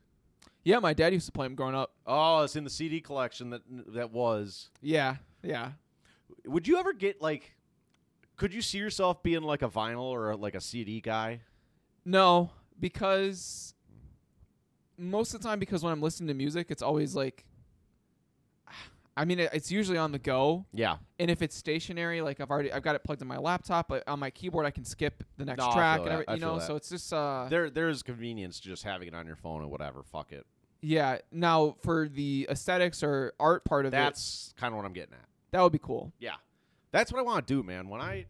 Yeah, 0.65 0.79
my 0.79 0.95
dad 0.95 1.13
used 1.13 1.27
to 1.27 1.33
play 1.33 1.47
them 1.47 1.55
growing 1.55 1.75
up. 1.75 1.95
Oh, 2.07 2.43
it's 2.43 2.57
in 2.57 2.65
the 2.65 2.71
CD 2.71 3.01
collection 3.01 3.51
that 3.51 3.63
that 3.89 4.13
was. 4.13 4.71
Yeah, 4.81 5.17
yeah. 5.43 5.73
Would 6.47 6.67
you 6.69 6.79
ever 6.79 6.93
get 6.93 7.21
like? 7.21 7.55
Could 8.37 8.53
you 8.53 8.63
see 8.63 8.79
yourself 8.79 9.23
being 9.23 9.43
like 9.43 9.63
a 9.63 9.69
vinyl 9.69 10.03
or 10.03 10.35
like 10.37 10.55
a 10.55 10.61
CD 10.61 11.01
guy? 11.01 11.41
No, 12.05 12.51
because 12.79 13.75
most 14.99 15.35
of 15.35 15.43
the 15.43 15.49
time, 15.49 15.59
because 15.59 15.83
when 15.83 15.93
I'm 15.93 16.03
listening 16.03 16.29
to 16.29 16.35
music, 16.35 16.71
it's 16.71 16.83
always 16.83 17.15
like, 17.15 17.45
I 19.17 19.25
mean, 19.25 19.39
it's 19.39 19.71
usually 19.71 19.97
on 19.99 20.11
the 20.11 20.19
go, 20.19 20.67
Yeah. 20.73 20.97
and 21.21 21.31
if 21.31 21.41
it's 21.41 21.55
stationary, 21.57 22.21
like 22.21 22.41
I've 22.41 22.51
already 22.51 22.73
I've 22.73 22.83
got 22.83 22.97
it 22.97 23.05
plugged 23.05 23.23
in 23.23 23.29
my 23.29 23.39
laptop, 23.39 23.87
but 23.89 24.03
on 24.09 24.19
my 24.19 24.31
keyboard 24.31 24.67
I 24.67 24.71
can 24.73 24.85
skip 24.85 25.23
the 25.37 25.45
next 25.45 25.59
No, 25.59 25.69
I 25.71 25.73
track, 25.75 25.97
feel 25.99 26.03
and 26.05 26.11
that. 26.11 26.13
every, 26.15 26.29
I 26.29 26.35
you 26.35 26.41
feel 26.41 26.49
know, 26.55 26.59
that. 26.59 26.67
so 26.67 26.77
it's 26.77 26.89
just 26.89 27.13
uh, 27.13 27.47
There 27.49 27.71
there's 27.71 28.03
convenience 28.03 28.59
to 28.61 28.69
just 28.69 28.83
having 28.83 29.07
it 29.09 29.15
on 29.15 29.27
your 29.27 29.37
phone 29.37 29.63
or 29.63 29.69
whatever. 29.69 30.03
Fuck 30.03 30.33
it. 30.33 30.45
yeah. 30.83 31.19
Now 31.31 31.77
for 31.83 32.09
the 32.09 32.49
aesthetics 32.51 33.03
or 33.05 33.35
art 33.39 33.65
part 33.65 33.87
of 33.87 33.95
it, 33.95 33.97
That's 33.97 34.53
kind 34.59 34.73
of 34.73 34.77
what 34.79 34.85
I'm 34.85 34.93
getting 34.93 35.15
at. 35.15 35.29
that 35.53 35.63
would 35.63 35.73
be 35.73 35.79
cool. 35.79 36.13
Yeah, 36.19 36.35
that's 36.91 37.13
what 37.13 37.21
I 37.21 37.23
want 37.23 37.47
to 37.47 37.55
do, 37.55 37.63
man. 37.63 37.89
When 37.89 38.01
I, 38.01 38.27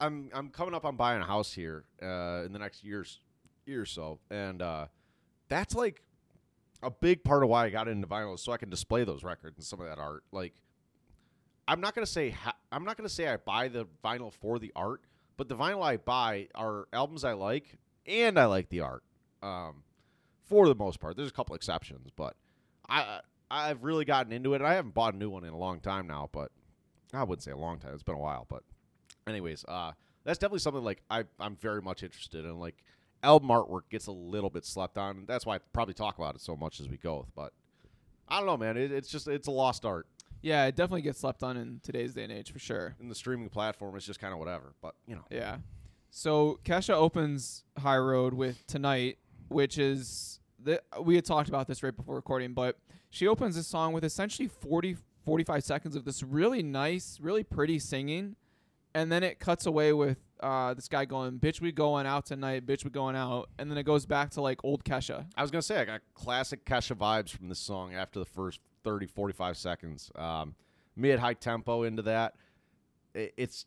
I'm 0.00 0.30
I'm 0.32 0.48
coming 0.48 0.74
up 0.74 0.86
on 0.86 0.96
buying 0.96 1.20
a 1.20 1.26
house 1.26 1.52
here 1.52 1.84
uh, 2.02 2.44
in 2.46 2.52
the 2.54 2.58
next 2.58 2.82
years 2.82 3.20
year 3.66 3.82
or 3.82 3.86
so, 3.86 4.20
and 4.30 4.62
uh, 4.62 4.86
that's 5.48 5.74
like 5.74 6.02
a 6.84 6.90
big 6.90 7.24
part 7.24 7.42
of 7.42 7.48
why 7.48 7.66
I 7.66 7.70
got 7.70 7.88
into 7.88 8.06
vinyl, 8.06 8.34
is 8.34 8.42
so 8.42 8.52
I 8.52 8.56
can 8.56 8.70
display 8.70 9.04
those 9.04 9.24
records 9.24 9.58
and 9.58 9.64
some 9.64 9.80
of 9.80 9.86
that 9.86 9.98
art. 9.98 10.24
Like, 10.32 10.54
I'm 11.66 11.80
not 11.80 11.94
gonna 11.94 12.06
say 12.06 12.30
ha- 12.30 12.56
I'm 12.70 12.84
not 12.84 12.96
gonna 12.96 13.08
say 13.08 13.28
I 13.28 13.36
buy 13.36 13.68
the 13.68 13.86
vinyl 14.04 14.32
for 14.32 14.58
the 14.58 14.72
art, 14.76 15.02
but 15.36 15.48
the 15.48 15.56
vinyl 15.56 15.82
I 15.82 15.96
buy 15.96 16.48
are 16.54 16.86
albums 16.92 17.24
I 17.24 17.32
like, 17.32 17.78
and 18.06 18.38
I 18.38 18.46
like 18.46 18.68
the 18.68 18.80
art. 18.80 19.02
Um, 19.42 19.82
for 20.48 20.68
the 20.68 20.74
most 20.74 21.00
part, 21.00 21.16
there's 21.16 21.28
a 21.28 21.32
couple 21.32 21.54
exceptions, 21.54 22.10
but 22.14 22.36
I 22.88 23.20
I've 23.50 23.84
really 23.84 24.04
gotten 24.04 24.32
into 24.32 24.54
it. 24.54 24.62
I 24.62 24.74
haven't 24.74 24.94
bought 24.94 25.14
a 25.14 25.16
new 25.16 25.30
one 25.30 25.44
in 25.44 25.52
a 25.52 25.58
long 25.58 25.80
time 25.80 26.06
now, 26.06 26.28
but 26.32 26.50
I 27.12 27.22
wouldn't 27.22 27.42
say 27.42 27.50
a 27.50 27.56
long 27.56 27.78
time. 27.78 27.94
It's 27.94 28.02
been 28.02 28.14
a 28.14 28.18
while, 28.18 28.46
but 28.48 28.62
anyways, 29.26 29.64
uh, 29.68 29.92
that's 30.24 30.38
definitely 30.38 30.58
something 30.60 30.84
like 30.84 31.02
I 31.10 31.24
I'm 31.38 31.56
very 31.56 31.80
much 31.82 32.02
interested 32.02 32.44
in. 32.44 32.58
Like 32.58 32.82
album 33.24 33.48
artwork 33.48 33.82
gets 33.90 34.06
a 34.06 34.12
little 34.12 34.50
bit 34.50 34.64
slept 34.64 34.98
on. 34.98 35.24
That's 35.26 35.44
why 35.46 35.56
I 35.56 35.58
probably 35.72 35.94
talk 35.94 36.18
about 36.18 36.34
it 36.34 36.40
so 36.40 36.56
much 36.56 36.80
as 36.80 36.88
we 36.88 36.96
go. 36.96 37.26
But 37.34 37.52
I 38.28 38.38
don't 38.38 38.46
know, 38.46 38.56
man. 38.56 38.76
It, 38.76 38.92
it's 38.92 39.08
just 39.08 39.26
it's 39.28 39.48
a 39.48 39.50
lost 39.50 39.84
art. 39.84 40.06
Yeah, 40.42 40.66
it 40.66 40.76
definitely 40.76 41.02
gets 41.02 41.20
slept 41.20 41.42
on 41.42 41.56
in 41.56 41.80
today's 41.82 42.12
day 42.14 42.24
and 42.24 42.32
age 42.32 42.52
for 42.52 42.58
sure. 42.58 42.94
In 43.00 43.08
the 43.08 43.14
streaming 43.14 43.48
platform, 43.48 43.96
it's 43.96 44.04
just 44.04 44.20
kind 44.20 44.32
of 44.32 44.38
whatever. 44.38 44.74
But 44.82 44.94
you 45.06 45.14
know, 45.14 45.24
Yeah. 45.30 45.56
So 46.10 46.60
Kesha 46.64 46.94
opens 46.94 47.64
High 47.78 47.98
Road 47.98 48.34
with 48.34 48.64
Tonight, 48.68 49.18
which 49.48 49.78
is 49.78 50.38
the 50.62 50.80
we 51.00 51.16
had 51.16 51.24
talked 51.24 51.48
about 51.48 51.66
this 51.66 51.82
right 51.82 51.96
before 51.96 52.14
recording, 52.14 52.52
but 52.52 52.78
she 53.10 53.26
opens 53.26 53.56
this 53.56 53.66
song 53.66 53.92
with 53.92 54.04
essentially 54.04 54.48
40 54.48 54.96
45 55.24 55.64
seconds 55.64 55.96
of 55.96 56.04
this 56.04 56.22
really 56.22 56.62
nice, 56.62 57.18
really 57.20 57.42
pretty 57.42 57.78
singing, 57.78 58.36
and 58.94 59.10
then 59.10 59.22
it 59.22 59.38
cuts 59.40 59.66
away 59.66 59.92
with 59.92 60.18
uh, 60.40 60.74
this 60.74 60.88
guy 60.88 61.04
going, 61.04 61.38
"Bitch, 61.38 61.60
we 61.60 61.72
going 61.72 62.06
out 62.06 62.26
tonight, 62.26 62.66
bitch, 62.66 62.84
we 62.84 62.90
going 62.90 63.16
out," 63.16 63.50
and 63.58 63.70
then 63.70 63.78
it 63.78 63.84
goes 63.84 64.06
back 64.06 64.30
to 64.30 64.40
like 64.40 64.60
old 64.64 64.84
Kesha. 64.84 65.26
I 65.36 65.42
was 65.42 65.50
gonna 65.50 65.62
say 65.62 65.78
I 65.80 65.84
got 65.84 66.00
classic 66.14 66.64
Kesha 66.64 66.96
vibes 66.96 67.30
from 67.30 67.48
this 67.48 67.58
song 67.58 67.94
after 67.94 68.18
the 68.18 68.24
first 68.24 68.60
30, 68.84 69.06
45 69.06 69.56
seconds. 69.56 70.10
Um, 70.14 70.54
mid 70.96 71.18
high 71.18 71.34
tempo 71.34 71.82
into 71.82 72.02
that. 72.02 72.34
It, 73.14 73.34
it's 73.36 73.66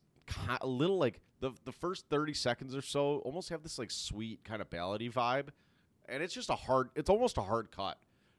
a 0.62 0.68
little 0.68 0.98
like 0.98 1.20
the 1.40 1.52
the 1.66 1.72
first 1.72 2.06
thirty 2.10 2.34
seconds 2.34 2.76
or 2.76 2.82
so 2.82 3.18
almost 3.20 3.50
have 3.50 3.64
this 3.64 3.78
like 3.78 3.92
sweet 3.92 4.44
kind 4.44 4.62
of 4.62 4.70
ballady 4.70 5.12
vibe, 5.12 5.50
and 6.08 6.24
it's 6.24 6.34
just 6.34 6.50
a 6.50 6.56
hard. 6.56 6.90
It's 6.96 7.10
almost 7.10 7.38
a 7.38 7.42
hard 7.42 7.72
cut. 7.72 7.98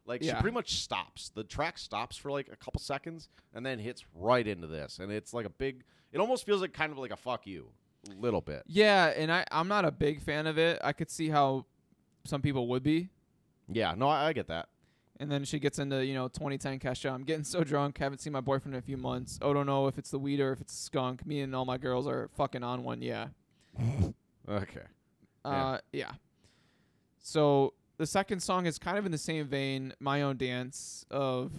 Like 0.08 0.22
she 0.22 0.32
pretty 0.32 0.54
much 0.54 0.80
stops. 0.80 1.28
The 1.28 1.44
track 1.44 1.78
stops 1.78 2.16
for 2.16 2.32
like 2.32 2.48
a 2.50 2.56
couple 2.56 2.80
seconds 2.80 3.28
and 3.54 3.64
then 3.64 3.78
hits 3.78 4.04
right 4.14 4.46
into 4.46 4.66
this, 4.66 4.98
and 4.98 5.12
it's 5.12 5.34
like 5.34 5.46
a 5.46 5.50
big. 5.50 5.84
It 6.12 6.18
almost 6.18 6.46
feels 6.46 6.62
like 6.62 6.72
kind 6.72 6.90
of 6.90 6.98
like 6.98 7.10
a 7.10 7.16
fuck 7.16 7.46
you, 7.46 7.68
little 8.16 8.40
bit. 8.40 8.62
Yeah, 8.66 9.06
and 9.08 9.30
I 9.30 9.44
I'm 9.52 9.68
not 9.68 9.84
a 9.84 9.90
big 9.90 10.22
fan 10.22 10.46
of 10.46 10.58
it. 10.58 10.80
I 10.82 10.94
could 10.94 11.10
see 11.10 11.28
how 11.28 11.66
some 12.24 12.40
people 12.40 12.68
would 12.68 12.82
be. 12.82 13.10
Yeah, 13.70 13.94
no, 13.94 14.08
I, 14.08 14.28
I 14.28 14.32
get 14.32 14.48
that. 14.48 14.68
And 15.20 15.30
then 15.30 15.44
she 15.44 15.58
gets 15.58 15.78
into, 15.80 16.04
you 16.06 16.14
know, 16.14 16.28
2010 16.28 16.78
cash 16.78 17.02
Kesha. 17.02 17.12
I'm 17.12 17.24
getting 17.24 17.44
so 17.44 17.64
drunk, 17.64 17.98
haven't 17.98 18.20
seen 18.20 18.32
my 18.32 18.40
boyfriend 18.40 18.76
in 18.76 18.78
a 18.78 18.82
few 18.82 18.96
months. 18.96 19.38
Oh, 19.42 19.52
don't 19.52 19.66
know 19.66 19.88
if 19.88 19.98
it's 19.98 20.10
the 20.10 20.18
weed 20.18 20.38
or 20.40 20.52
if 20.52 20.60
it's 20.60 20.72
skunk. 20.78 21.26
Me 21.26 21.40
and 21.40 21.54
all 21.56 21.64
my 21.64 21.76
girls 21.76 22.06
are 22.06 22.30
fucking 22.36 22.62
on 22.62 22.84
one, 22.84 23.02
yeah. 23.02 23.28
Okay. 24.48 24.80
Uh, 25.44 25.76
yeah. 25.92 26.12
So 27.18 27.74
the 27.98 28.06
second 28.06 28.40
song 28.40 28.66
is 28.66 28.78
kind 28.78 28.96
of 28.96 29.04
in 29.04 29.12
the 29.12 29.18
same 29.18 29.46
vein, 29.46 29.92
My 30.00 30.22
Own 30.22 30.36
Dance, 30.36 31.04
of 31.10 31.52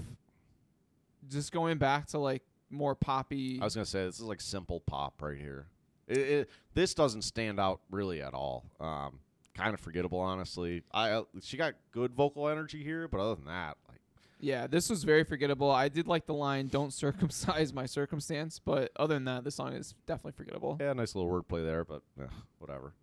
just 1.29 1.51
going 1.51 1.77
back 1.77 2.07
to 2.07 2.17
like 2.17 2.43
more 2.69 2.95
poppy. 2.95 3.59
I 3.61 3.65
was 3.65 3.75
gonna 3.75 3.85
say 3.85 4.05
this 4.05 4.15
is 4.15 4.25
like 4.25 4.41
simple 4.41 4.79
pop 4.79 5.21
right 5.21 5.37
here. 5.37 5.67
It, 6.07 6.17
it, 6.17 6.49
this 6.73 6.93
doesn't 6.93 7.21
stand 7.21 7.59
out 7.59 7.81
really 7.91 8.21
at 8.21 8.33
all. 8.33 8.65
Um, 8.79 9.19
kind 9.53 9.73
of 9.73 9.79
forgettable, 9.79 10.19
honestly. 10.19 10.83
I 10.91 11.11
uh, 11.11 11.23
she 11.41 11.57
got 11.57 11.75
good 11.91 12.13
vocal 12.13 12.47
energy 12.47 12.83
here, 12.83 13.07
but 13.07 13.19
other 13.19 13.35
than 13.35 13.45
that, 13.45 13.77
like 13.87 13.99
yeah, 14.39 14.67
this 14.67 14.89
was 14.89 15.03
very 15.03 15.25
forgettable. 15.25 15.69
I 15.69 15.89
did 15.89 16.07
like 16.07 16.25
the 16.25 16.33
line, 16.33 16.67
Don't 16.67 16.93
circumcise 16.93 17.73
my 17.73 17.85
circumstance, 17.85 18.59
but 18.63 18.91
other 18.95 19.13
than 19.15 19.25
that, 19.25 19.43
the 19.43 19.51
song 19.51 19.73
is 19.73 19.93
definitely 20.07 20.31
forgettable. 20.31 20.77
yeah, 20.79 20.93
nice 20.93 21.13
little 21.13 21.29
wordplay 21.29 21.65
there, 21.65 21.83
but 21.83 22.01
eh, 22.19 22.27
whatever. 22.59 22.93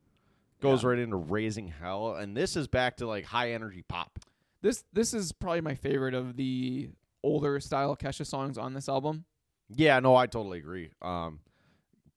Goes 0.61 0.83
Yeah. 0.83 0.91
right 0.91 0.99
into 0.99 1.17
raising 1.17 1.69
hell, 1.69 2.15
and 2.15 2.37
this 2.37 2.57
is 2.57 2.67
back 2.69 2.97
to 2.99 3.07
like 3.07 3.25
high 3.27 3.53
energy 3.53 3.83
pop. 3.87 4.19
This 4.63 4.85
this 4.93 5.13
is 5.15 5.33
probably 5.33 5.61
my 5.61 5.75
favorite 5.75 6.15
of 6.15 6.37
the 6.37 6.91
older 7.23 7.61
style 7.61 7.97
Kesha 7.97 8.25
songs 8.27 8.57
on 8.57 8.73
this 8.75 8.89
album. 8.89 9.25
Yeah, 9.69 9.99
no, 10.01 10.15
I 10.17 10.27
totally 10.27 10.59
agree. 10.59 10.91
Um, 11.03 11.41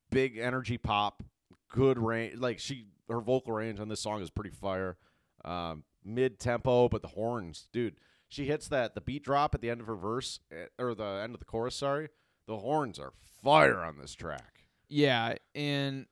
big 0.10 0.38
energy 0.38 0.78
pop, 0.78 1.24
good 1.70 1.98
range. 2.00 2.38
Like 2.38 2.60
she, 2.60 2.88
her 3.10 3.20
vocal 3.20 3.54
range 3.54 3.80
on 3.80 3.90
this 3.90 4.00
song 4.02 4.22
is 4.22 4.30
pretty 4.30 4.52
fire. 4.52 4.98
Um, 5.44 5.84
mid 6.06 6.40
tempo, 6.40 6.88
but 6.90 7.02
the 7.02 7.08
horns, 7.10 7.68
dude. 7.74 7.96
She 8.32 8.46
hits 8.46 8.68
that 8.68 8.94
the 8.94 9.02
beat 9.02 9.24
drop 9.24 9.56
at 9.56 9.62
the 9.62 9.70
end 9.72 9.82
of 9.82 9.88
her 9.88 9.96
verse 9.96 10.40
eh, 10.52 10.66
or 10.78 10.94
the 10.94 11.22
end 11.24 11.34
of 11.34 11.40
the 11.40 11.46
chorus. 11.46 11.76
Sorry, 11.76 12.10
the 12.48 12.58
horns 12.58 13.00
are 13.00 13.12
fire 13.44 13.80
on 13.80 13.98
this 13.98 14.14
track. 14.14 14.66
Yeah, 14.88 15.36
and 15.56 16.06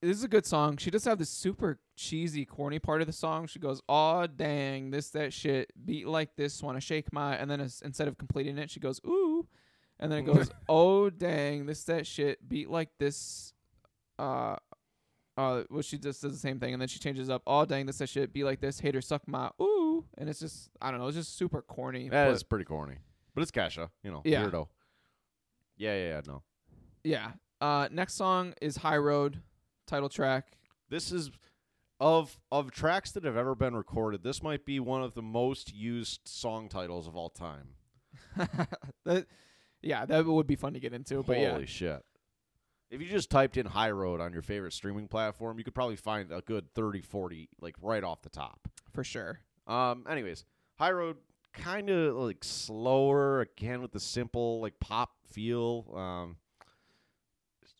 this 0.00 0.16
is 0.16 0.24
a 0.24 0.28
good 0.28 0.46
song. 0.46 0.76
She 0.76 0.90
does 0.90 1.04
have 1.04 1.18
this 1.18 1.30
super 1.30 1.80
cheesy, 1.96 2.44
corny 2.44 2.78
part 2.78 3.00
of 3.00 3.06
the 3.06 3.12
song. 3.12 3.46
She 3.46 3.58
goes, 3.58 3.80
"Aw, 3.88 4.26
dang, 4.28 4.90
this 4.90 5.10
that 5.10 5.32
shit, 5.32 5.72
beat 5.84 6.06
like 6.06 6.36
this, 6.36 6.62
wanna 6.62 6.80
shake 6.80 7.12
my," 7.12 7.36
and 7.36 7.50
then 7.50 7.60
as, 7.60 7.82
instead 7.84 8.08
of 8.08 8.16
completing 8.18 8.58
it, 8.58 8.70
she 8.70 8.80
goes, 8.80 9.00
"Ooh," 9.06 9.46
and 9.98 10.10
then 10.12 10.20
it 10.20 10.26
goes, 10.26 10.50
"Oh, 10.68 11.10
dang, 11.10 11.66
this 11.66 11.84
that 11.84 12.06
shit, 12.06 12.48
beat 12.48 12.70
like 12.70 12.90
this." 12.98 13.52
Uh, 14.18 14.56
uh, 15.36 15.62
well, 15.70 15.82
she 15.82 15.98
just 15.98 16.20
does 16.22 16.32
the 16.32 16.38
same 16.38 16.58
thing, 16.58 16.72
and 16.72 16.80
then 16.80 16.88
she 16.88 16.98
changes 16.98 17.30
up. 17.30 17.42
Oh, 17.46 17.64
dang, 17.64 17.86
this 17.86 17.98
that 17.98 18.08
shit, 18.08 18.32
be 18.32 18.42
like 18.44 18.60
this, 18.60 18.80
hater 18.80 19.00
suck 19.00 19.26
my 19.28 19.50
ooh, 19.62 20.04
and 20.16 20.28
it's 20.28 20.40
just, 20.40 20.68
I 20.82 20.90
don't 20.90 20.98
know, 21.00 21.06
it's 21.06 21.16
just 21.16 21.36
super 21.36 21.62
corny. 21.62 22.08
That 22.08 22.26
but- 22.26 22.34
is 22.34 22.42
pretty 22.42 22.64
corny, 22.64 22.98
but 23.34 23.42
it's 23.42 23.50
Kesha, 23.52 23.90
you 24.02 24.10
know, 24.10 24.22
Yeah. 24.24 24.44
weirdo. 24.44 24.68
Yeah, 25.76 25.94
yeah, 25.94 26.08
yeah. 26.08 26.20
No, 26.26 26.42
yeah. 27.04 27.32
Uh, 27.60 27.88
next 27.92 28.14
song 28.14 28.54
is 28.60 28.76
High 28.78 28.96
Road, 28.98 29.40
title 29.88 30.08
track. 30.08 30.52
this 30.88 31.10
is 31.10 31.30
of 32.00 32.38
of 32.52 32.70
tracks 32.70 33.10
that 33.12 33.24
have 33.24 33.36
ever 33.36 33.54
been 33.54 33.74
recorded. 33.74 34.22
This 34.22 34.42
might 34.42 34.64
be 34.64 34.78
one 34.78 35.02
of 35.02 35.14
the 35.14 35.22
most 35.22 35.74
used 35.74 36.20
song 36.24 36.68
titles 36.68 37.08
of 37.08 37.16
all 37.16 37.30
time. 37.30 37.70
that 39.04 39.26
Yeah, 39.82 40.06
that 40.06 40.26
would 40.26 40.46
be 40.46 40.56
fun 40.56 40.74
to 40.74 40.80
get 40.80 40.92
into. 40.92 41.22
But 41.22 41.36
Holy 41.36 41.60
yeah, 41.60 41.64
shit. 41.66 42.04
If 42.90 43.02
you 43.02 43.08
just 43.08 43.30
typed 43.30 43.56
in 43.56 43.66
High 43.66 43.90
Road 43.90 44.20
on 44.20 44.32
your 44.32 44.42
favorite 44.42 44.72
streaming 44.72 45.08
platform, 45.08 45.58
you 45.58 45.64
could 45.64 45.74
probably 45.74 45.96
find 45.96 46.32
a 46.32 46.40
good 46.40 46.72
30, 46.74 47.02
40, 47.02 47.50
like 47.60 47.74
right 47.82 48.02
off 48.02 48.22
the 48.22 48.30
top. 48.30 48.66
for 48.94 49.04
sure. 49.04 49.40
Um, 49.66 50.06
anyways, 50.08 50.46
High 50.78 50.92
Road 50.92 51.16
kind 51.52 51.90
of 51.90 52.16
like 52.16 52.42
slower 52.42 53.40
again 53.40 53.82
with 53.82 53.92
the 53.92 54.00
simple 54.00 54.60
like 54.60 54.78
pop 54.80 55.10
feel. 55.30 55.92
Um, 55.94 56.36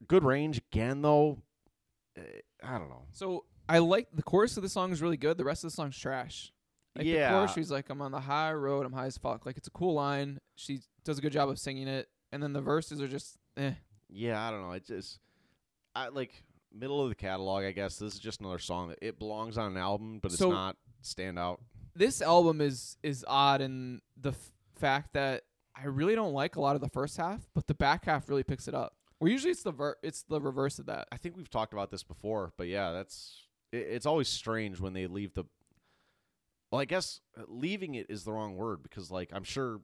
good 0.06 0.24
range 0.24 0.59
again 0.59 1.02
though. 1.02 1.39
I 2.62 2.78
don't 2.78 2.88
know. 2.88 3.02
So 3.12 3.44
I 3.68 3.78
like 3.78 4.08
the 4.12 4.22
chorus 4.22 4.56
of 4.56 4.62
the 4.62 4.68
song 4.68 4.92
is 4.92 5.02
really 5.02 5.16
good. 5.16 5.36
The 5.38 5.44
rest 5.44 5.64
of 5.64 5.70
the 5.70 5.74
song's 5.76 5.98
trash. 5.98 6.52
Like 6.96 7.06
Yeah. 7.06 7.30
the 7.30 7.36
chorus, 7.38 7.52
she's 7.54 7.70
like, 7.70 7.90
"I'm 7.90 8.00
on 8.02 8.10
the 8.12 8.20
high 8.20 8.52
road. 8.52 8.84
I'm 8.86 8.92
high 8.92 9.06
as 9.06 9.18
fuck." 9.18 9.46
Like 9.46 9.56
it's 9.56 9.68
a 9.68 9.72
cool 9.72 9.94
line. 9.94 10.38
She 10.56 10.80
does 11.04 11.18
a 11.18 11.20
good 11.20 11.32
job 11.32 11.48
of 11.48 11.58
singing 11.58 11.86
it, 11.88 12.08
and 12.32 12.42
then 12.42 12.52
the 12.52 12.60
verses 12.60 13.00
are 13.00 13.08
just, 13.08 13.36
eh. 13.56 13.72
Yeah, 14.08 14.40
I 14.46 14.50
don't 14.50 14.62
know. 14.62 14.72
It 14.72 14.84
just, 14.86 15.20
I 15.94 16.08
like 16.08 16.42
middle 16.72 17.02
of 17.02 17.08
the 17.08 17.14
catalog. 17.14 17.64
I 17.64 17.72
guess 17.72 17.98
this 17.98 18.14
is 18.14 18.18
just 18.20 18.40
another 18.40 18.58
song 18.58 18.88
that 18.88 18.98
it 19.00 19.18
belongs 19.18 19.56
on 19.58 19.70
an 19.70 19.76
album, 19.76 20.18
but 20.20 20.32
it's 20.32 20.40
not 20.40 20.76
stand 21.02 21.38
out. 21.38 21.60
This 21.94 22.20
album 22.22 22.60
is 22.60 22.96
is 23.02 23.24
odd 23.28 23.60
in 23.60 24.00
the 24.16 24.30
f- 24.30 24.52
fact 24.76 25.12
that 25.14 25.44
I 25.76 25.86
really 25.86 26.14
don't 26.14 26.32
like 26.32 26.56
a 26.56 26.60
lot 26.60 26.74
of 26.74 26.80
the 26.80 26.88
first 26.88 27.16
half, 27.16 27.48
but 27.54 27.66
the 27.68 27.74
back 27.74 28.06
half 28.06 28.28
really 28.28 28.42
picks 28.44 28.66
it 28.66 28.74
up. 28.74 28.94
Where 29.18 29.30
usually 29.30 29.50
it's 29.50 29.62
the 29.62 29.72
ver- 29.72 29.96
it's 30.02 30.22
the 30.22 30.40
reverse 30.40 30.78
of 30.78 30.86
that. 30.86 31.08
I 31.10 31.16
think 31.16 31.36
we've 31.36 31.50
talked 31.50 31.72
about 31.72 31.90
this 31.90 32.02
before, 32.02 32.52
but 32.56 32.68
yeah, 32.68 32.92
that's 32.92 33.46
it, 33.72 33.78
it's 33.90 34.06
always 34.06 34.28
strange 34.28 34.80
when 34.80 34.92
they 34.92 35.06
leave 35.06 35.34
the. 35.34 35.44
Well, 36.70 36.80
I 36.80 36.84
guess 36.84 37.20
uh, 37.36 37.42
leaving 37.48 37.94
it 37.94 38.06
is 38.08 38.24
the 38.24 38.32
wrong 38.32 38.56
word 38.56 38.82
because, 38.82 39.10
like, 39.10 39.30
I'm 39.32 39.42
sure 39.44 39.80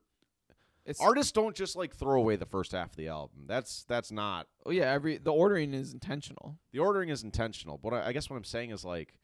It's 0.85 1.01
artists 1.01 1.33
don't 1.33 1.57
just 1.57 1.77
like 1.77 1.97
throw 1.97 2.21
away 2.21 2.37
the 2.37 2.45
first 2.47 2.73
half 2.73 2.91
of 2.91 2.97
the 2.97 3.09
album. 3.09 3.45
That's 3.47 3.85
that's 3.89 4.13
not 4.13 4.47
oh 4.67 4.71
yeah, 4.71 4.93
every 4.93 5.17
the 5.17 5.33
ordering 5.33 5.73
is 5.75 5.93
intentional. 5.95 6.59
the 6.73 6.79
ordering 6.81 7.09
is 7.09 7.25
intentional. 7.25 7.79
But 7.83 7.95
I, 7.95 8.09
I 8.09 8.13
guess 8.13 8.29
what 8.31 8.37
I'm 8.37 8.45
saying 8.45 8.71
is 8.71 8.85
like, 8.85 9.19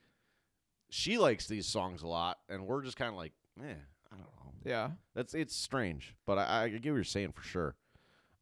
she 0.88 1.18
likes 1.18 1.46
these 1.46 1.66
songs 1.66 2.02
a 2.02 2.08
lot, 2.08 2.38
and 2.48 2.66
we're 2.66 2.82
just 2.82 2.96
kind 2.96 3.10
of 3.10 3.16
like, 3.16 3.32
eh, 3.60 3.74
I 4.10 4.16
don't 4.16 4.20
know. 4.24 4.52
Yeah. 4.64 4.90
That's 5.14 5.34
it's 5.34 5.54
strange, 5.54 6.16
but 6.26 6.38
I, 6.38 6.64
I 6.64 6.68
get 6.70 6.90
what 6.90 6.96
you're 6.96 7.04
saying 7.04 7.32
for 7.32 7.42
sure. 7.42 7.76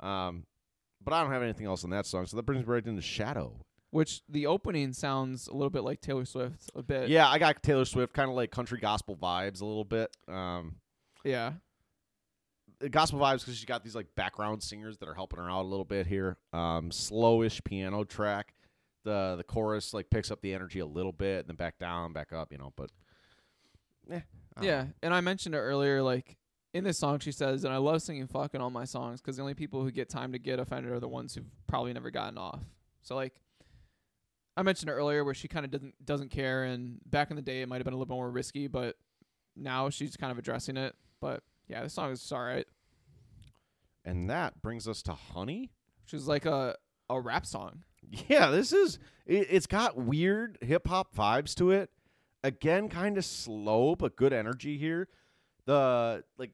Um, 0.00 0.46
but 1.02 1.12
I 1.14 1.22
don't 1.22 1.32
have 1.32 1.42
anything 1.42 1.66
else 1.66 1.84
on 1.84 1.90
that 1.90 2.06
song, 2.06 2.26
so 2.26 2.36
that 2.36 2.42
brings 2.44 2.66
me 2.66 2.72
right 2.72 2.84
into 2.86 3.02
Shadow. 3.02 3.64
Which 3.90 4.20
the 4.28 4.46
opening 4.46 4.92
sounds 4.92 5.48
a 5.48 5.52
little 5.54 5.70
bit 5.70 5.82
like 5.82 6.00
Taylor 6.02 6.24
Swift, 6.26 6.70
a 6.74 6.82
bit. 6.82 7.08
Yeah, 7.08 7.26
I 7.28 7.38
got 7.38 7.62
Taylor 7.62 7.86
Swift, 7.86 8.12
kind 8.12 8.28
of 8.28 8.36
like 8.36 8.50
country 8.50 8.78
gospel 8.78 9.16
vibes 9.16 9.60
a 9.62 9.64
little 9.64 9.84
bit. 9.84 10.14
Um, 10.28 10.76
Yeah. 11.24 11.52
gospel 12.90 13.18
vibes 13.18 13.40
because 13.40 13.56
she's 13.56 13.64
got 13.64 13.82
these 13.82 13.94
like 13.94 14.06
background 14.14 14.62
singers 14.62 14.98
that 14.98 15.08
are 15.08 15.14
helping 15.14 15.38
her 15.38 15.50
out 15.50 15.62
a 15.62 15.68
little 15.68 15.84
bit 15.86 16.06
here. 16.06 16.36
Um, 16.52 16.90
slowish 16.90 17.62
piano 17.64 18.04
track. 18.04 18.54
The 19.04 19.34
the 19.36 19.44
chorus 19.44 19.94
like 19.94 20.10
picks 20.10 20.30
up 20.30 20.40
the 20.42 20.52
energy 20.52 20.80
a 20.80 20.86
little 20.86 21.12
bit, 21.12 21.40
and 21.40 21.48
then 21.48 21.56
back 21.56 21.78
down, 21.78 22.12
back 22.12 22.32
up. 22.32 22.52
You 22.52 22.58
know, 22.58 22.72
but 22.76 22.90
eh, 24.10 24.20
Yeah, 24.60 24.82
know. 24.82 24.88
and 25.02 25.14
I 25.14 25.20
mentioned 25.22 25.54
it 25.54 25.58
earlier. 25.58 26.02
Like 26.02 26.36
in 26.74 26.84
this 26.84 26.98
song, 26.98 27.18
she 27.18 27.32
says, 27.32 27.64
"And 27.64 27.72
I 27.72 27.78
love 27.78 28.02
singing 28.02 28.26
fuck 28.26 28.54
in 28.54 28.60
all 28.60 28.70
my 28.70 28.84
songs 28.84 29.20
because 29.20 29.36
the 29.36 29.42
only 29.42 29.54
people 29.54 29.82
who 29.82 29.90
get 29.90 30.08
time 30.08 30.32
to 30.32 30.38
get 30.38 30.58
offended 30.58 30.92
are 30.92 31.00
the 31.00 31.08
ones 31.08 31.34
who've 31.34 31.50
probably 31.66 31.92
never 31.92 32.10
gotten 32.10 32.38
off." 32.38 32.60
So 33.02 33.14
like, 33.14 33.34
I 34.56 34.62
mentioned 34.62 34.90
earlier 34.90 35.24
where 35.24 35.34
she 35.34 35.48
kind 35.48 35.64
of 35.64 35.70
doesn't 35.70 36.04
doesn't 36.04 36.30
care, 36.30 36.64
and 36.64 37.00
back 37.06 37.30
in 37.30 37.36
the 37.36 37.42
day 37.42 37.62
it 37.62 37.68
might 37.68 37.76
have 37.76 37.84
been 37.84 37.94
a 37.94 37.96
little 37.96 38.14
more 38.14 38.30
risky, 38.30 38.66
but 38.66 38.96
now 39.56 39.90
she's 39.90 40.16
kind 40.16 40.30
of 40.30 40.38
addressing 40.38 40.76
it. 40.76 40.94
But 41.20 41.42
yeah, 41.68 41.82
this 41.82 41.94
song 41.94 42.12
is 42.12 42.30
alright. 42.32 42.66
And 44.04 44.28
that 44.30 44.62
brings 44.62 44.88
us 44.88 45.02
to 45.02 45.12
Honey. 45.12 45.70
Which 46.04 46.14
is 46.14 46.26
like 46.26 46.46
a 46.46 46.76
a 47.10 47.20
rap 47.20 47.46
song. 47.46 47.84
Yeah, 48.28 48.50
this 48.50 48.72
is 48.72 48.98
it, 49.26 49.48
it's 49.50 49.66
got 49.66 49.96
weird 49.96 50.56
hip 50.62 50.88
hop 50.88 51.14
vibes 51.14 51.54
to 51.56 51.70
it. 51.70 51.90
Again, 52.42 52.88
kind 52.88 53.18
of 53.18 53.24
slow 53.24 53.96
but 53.96 54.16
good 54.16 54.32
energy 54.32 54.78
here. 54.78 55.08
The 55.68 56.24
like 56.38 56.52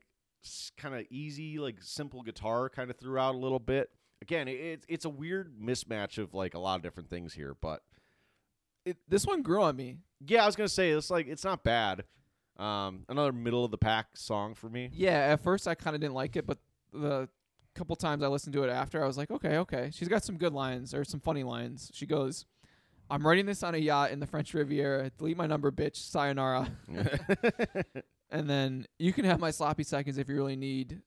kind 0.77 0.95
of 0.97 1.07
easy, 1.09 1.59
like 1.61 1.77
simple 1.81 2.23
guitar 2.23 2.69
kind 2.69 2.91
of 2.91 2.97
throughout 2.99 3.37
a 3.37 3.39
little 3.39 3.61
bit. 3.61 3.91
Again, 4.21 4.49
it's 4.49 4.85
it's 4.89 5.05
a 5.05 5.09
weird 5.09 5.55
mismatch 5.57 6.19
of 6.19 6.35
like 6.35 6.55
a 6.55 6.59
lot 6.59 6.75
of 6.77 6.83
different 6.83 7.09
things 7.09 7.33
here, 7.33 7.55
but 7.61 7.83
It, 8.85 8.97
this 9.09 9.25
one 9.25 9.43
grew 9.43 9.63
on 9.63 9.77
me. 9.77 9.99
yeah, 10.27 10.43
I 10.43 10.47
was 10.47 10.57
gonna 10.57 10.69
say 10.69 10.91
it's 10.91 11.11
like 11.11 11.29
it's 11.29 11.45
not 11.45 11.63
bad. 11.63 12.03
Um, 12.59 13.05
another 13.09 13.33
middle 13.33 13.65
of 13.65 13.71
the 13.71 13.79
pack 13.79 14.17
song 14.17 14.55
for 14.55 14.69
me. 14.69 14.91
Yeah, 14.93 15.13
at 15.33 15.41
first 15.45 15.69
I 15.69 15.75
kind 15.77 15.95
of 15.95 16.01
didn't 16.01 16.15
like 16.15 16.35
it, 16.37 16.45
but 16.47 16.59
the 16.93 17.29
couple 17.75 17.95
times 17.97 18.23
I 18.23 18.29
listened 18.29 18.53
to 18.55 18.63
it 18.65 18.69
after, 18.71 19.03
I 19.03 19.07
was 19.07 19.17
like, 19.19 19.31
okay, 19.31 19.59
okay. 19.59 19.91
She's 19.93 20.09
got 20.09 20.23
some 20.25 20.39
good 20.39 20.53
lines 20.53 20.93
or 20.95 21.05
some 21.05 21.21
funny 21.21 21.43
lines. 21.45 21.91
She 21.95 22.07
goes, 22.07 22.47
"I'm 23.11 23.27
writing 23.27 23.47
this 23.47 23.63
on 23.63 23.75
a 23.75 23.79
yacht 23.79 24.11
in 24.11 24.19
the 24.21 24.27
French 24.27 24.55
Riviera. 24.55 25.11
Delete 25.19 25.37
my 25.37 25.47
number, 25.47 25.71
bitch. 25.71 25.97
Sayonara." 25.97 26.71
and 28.35 28.51
then 28.51 28.87
you 28.99 29.13
can 29.15 29.25
have 29.25 29.41
my 29.41 29.51
sloppy 29.51 29.85
seconds 29.85 30.19
if 30.19 30.29
you 30.29 30.35
really 30.35 30.57
need. 30.57 31.01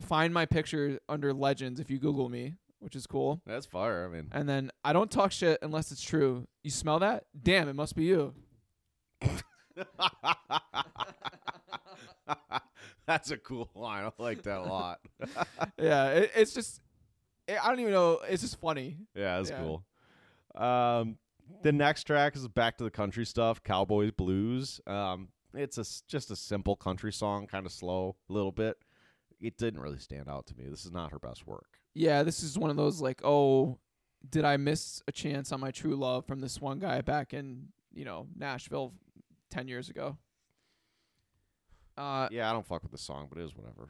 Find 0.00 0.32
my 0.32 0.46
picture 0.46 1.00
under 1.08 1.32
legends 1.34 1.80
if 1.80 1.90
you 1.90 1.98
Google 1.98 2.28
me, 2.28 2.54
which 2.78 2.94
is 2.94 3.04
cool. 3.06 3.42
That's 3.44 3.66
fire. 3.66 4.06
I 4.06 4.08
mean, 4.16 4.28
And 4.30 4.48
then 4.48 4.70
I 4.84 4.92
don't 4.92 5.10
talk 5.10 5.32
shit 5.32 5.58
unless 5.60 5.90
it's 5.90 6.00
true. 6.02 6.46
You 6.62 6.70
smell 6.70 7.00
that? 7.00 7.24
Damn, 7.42 7.68
it 7.68 7.74
must 7.74 7.96
be 7.96 8.04
you. 8.04 8.32
that's 13.06 13.30
a 13.30 13.36
cool 13.38 13.68
line. 13.74 14.04
I 14.04 14.22
like 14.22 14.42
that 14.44 14.58
a 14.58 14.62
lot. 14.62 15.00
yeah, 15.78 16.08
it, 16.10 16.30
it's 16.36 16.54
just, 16.54 16.80
I 17.48 17.68
don't 17.68 17.80
even 17.80 17.92
know. 17.92 18.20
It's 18.28 18.42
just 18.42 18.60
funny. 18.60 18.98
Yeah, 19.14 19.38
that's 19.38 19.50
Yeah. 19.50 19.60
cool. 19.60 19.84
Um, 20.54 21.18
the 21.62 21.72
next 21.72 22.04
track 22.04 22.36
is 22.36 22.46
back 22.48 22.78
to 22.78 22.84
the 22.84 22.90
country 22.90 23.24
stuff, 23.24 23.62
Cowboys 23.62 24.10
Blues. 24.12 24.80
Um, 24.86 25.28
it's 25.58 25.76
a 25.78 25.82
s- 25.82 26.02
just 26.08 26.30
a 26.30 26.36
simple 26.36 26.76
country 26.76 27.12
song, 27.12 27.46
kind 27.46 27.66
of 27.66 27.72
slow, 27.72 28.16
a 28.28 28.32
little 28.32 28.52
bit. 28.52 28.76
It 29.40 29.56
didn't 29.58 29.80
really 29.80 29.98
stand 29.98 30.28
out 30.28 30.46
to 30.46 30.56
me. 30.56 30.64
This 30.68 30.84
is 30.84 30.92
not 30.92 31.12
her 31.12 31.18
best 31.18 31.46
work. 31.46 31.78
Yeah, 31.94 32.22
this 32.22 32.42
is 32.42 32.58
one 32.58 32.70
of 32.70 32.76
those 32.76 33.00
like, 33.00 33.20
oh, 33.24 33.78
did 34.28 34.44
I 34.44 34.56
miss 34.56 35.02
a 35.06 35.12
chance 35.12 35.52
on 35.52 35.60
my 35.60 35.70
true 35.70 35.94
love 35.96 36.26
from 36.26 36.40
this 36.40 36.60
one 36.60 36.78
guy 36.78 37.00
back 37.02 37.32
in 37.34 37.68
you 37.92 38.04
know 38.04 38.26
Nashville 38.36 38.92
ten 39.50 39.68
years 39.68 39.88
ago? 39.88 40.16
Uh, 41.96 42.28
Yeah, 42.30 42.48
I 42.48 42.52
don't 42.52 42.66
fuck 42.66 42.82
with 42.82 42.92
the 42.92 42.98
song, 42.98 43.26
but 43.28 43.38
it 43.40 43.44
is 43.44 43.54
whatever. 43.56 43.88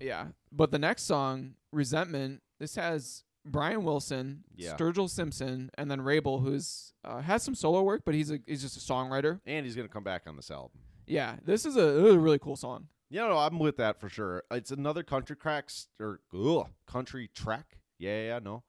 yeah. 0.00 0.28
But 0.50 0.70
the 0.70 0.78
next 0.78 1.02
song, 1.02 1.54
Resentment, 1.70 2.42
this 2.58 2.76
has 2.76 3.24
Brian 3.44 3.84
Wilson, 3.84 4.44
Yeah. 4.56 4.74
Sturgill 4.76 5.10
Simpson, 5.10 5.70
and 5.76 5.90
then 5.90 6.00
Wrabel, 6.00 6.40
who's 6.40 6.94
uh, 7.04 7.20
has 7.20 7.42
some 7.42 7.54
solo 7.54 7.82
work, 7.82 8.02
but 8.04 8.14
he's 8.14 8.30
a 8.30 8.38
he's 8.46 8.62
just 8.62 8.76
a 8.76 8.80
songwriter. 8.92 9.40
And 9.46 9.66
he's 9.66 9.74
gonna 9.76 9.88
come 9.88 10.04
back 10.04 10.22
on 10.26 10.36
this 10.36 10.50
album. 10.50 10.78
Yeah, 11.06 11.36
this 11.44 11.66
is 11.66 11.76
a, 11.76 11.80
this 11.80 12.06
is 12.06 12.14
a 12.14 12.18
really 12.18 12.38
cool 12.38 12.56
song. 12.56 12.88
Yeah, 13.10 13.28
no, 13.28 13.36
I'm 13.36 13.58
with 13.58 13.76
that 13.76 14.00
for 14.00 14.08
sure. 14.08 14.42
It's 14.50 14.70
another 14.70 15.02
country 15.02 15.36
cracks 15.36 15.88
or 16.00 16.20
ugh, 16.34 16.68
country 16.86 17.28
track. 17.34 17.78
Yeah, 17.98 18.22
yeah, 18.22 18.38
no. 18.38 18.62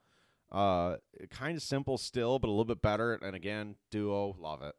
Uh, 0.52 0.98
kind 1.32 1.56
of 1.56 1.64
simple 1.64 1.98
still, 1.98 2.40
but 2.40 2.48
a 2.48 2.52
little 2.52 2.66
bit 2.66 2.82
better. 2.82 3.14
And 3.14 3.36
again, 3.36 3.76
duo, 3.90 4.36
love 4.40 4.62
it. 4.62 4.76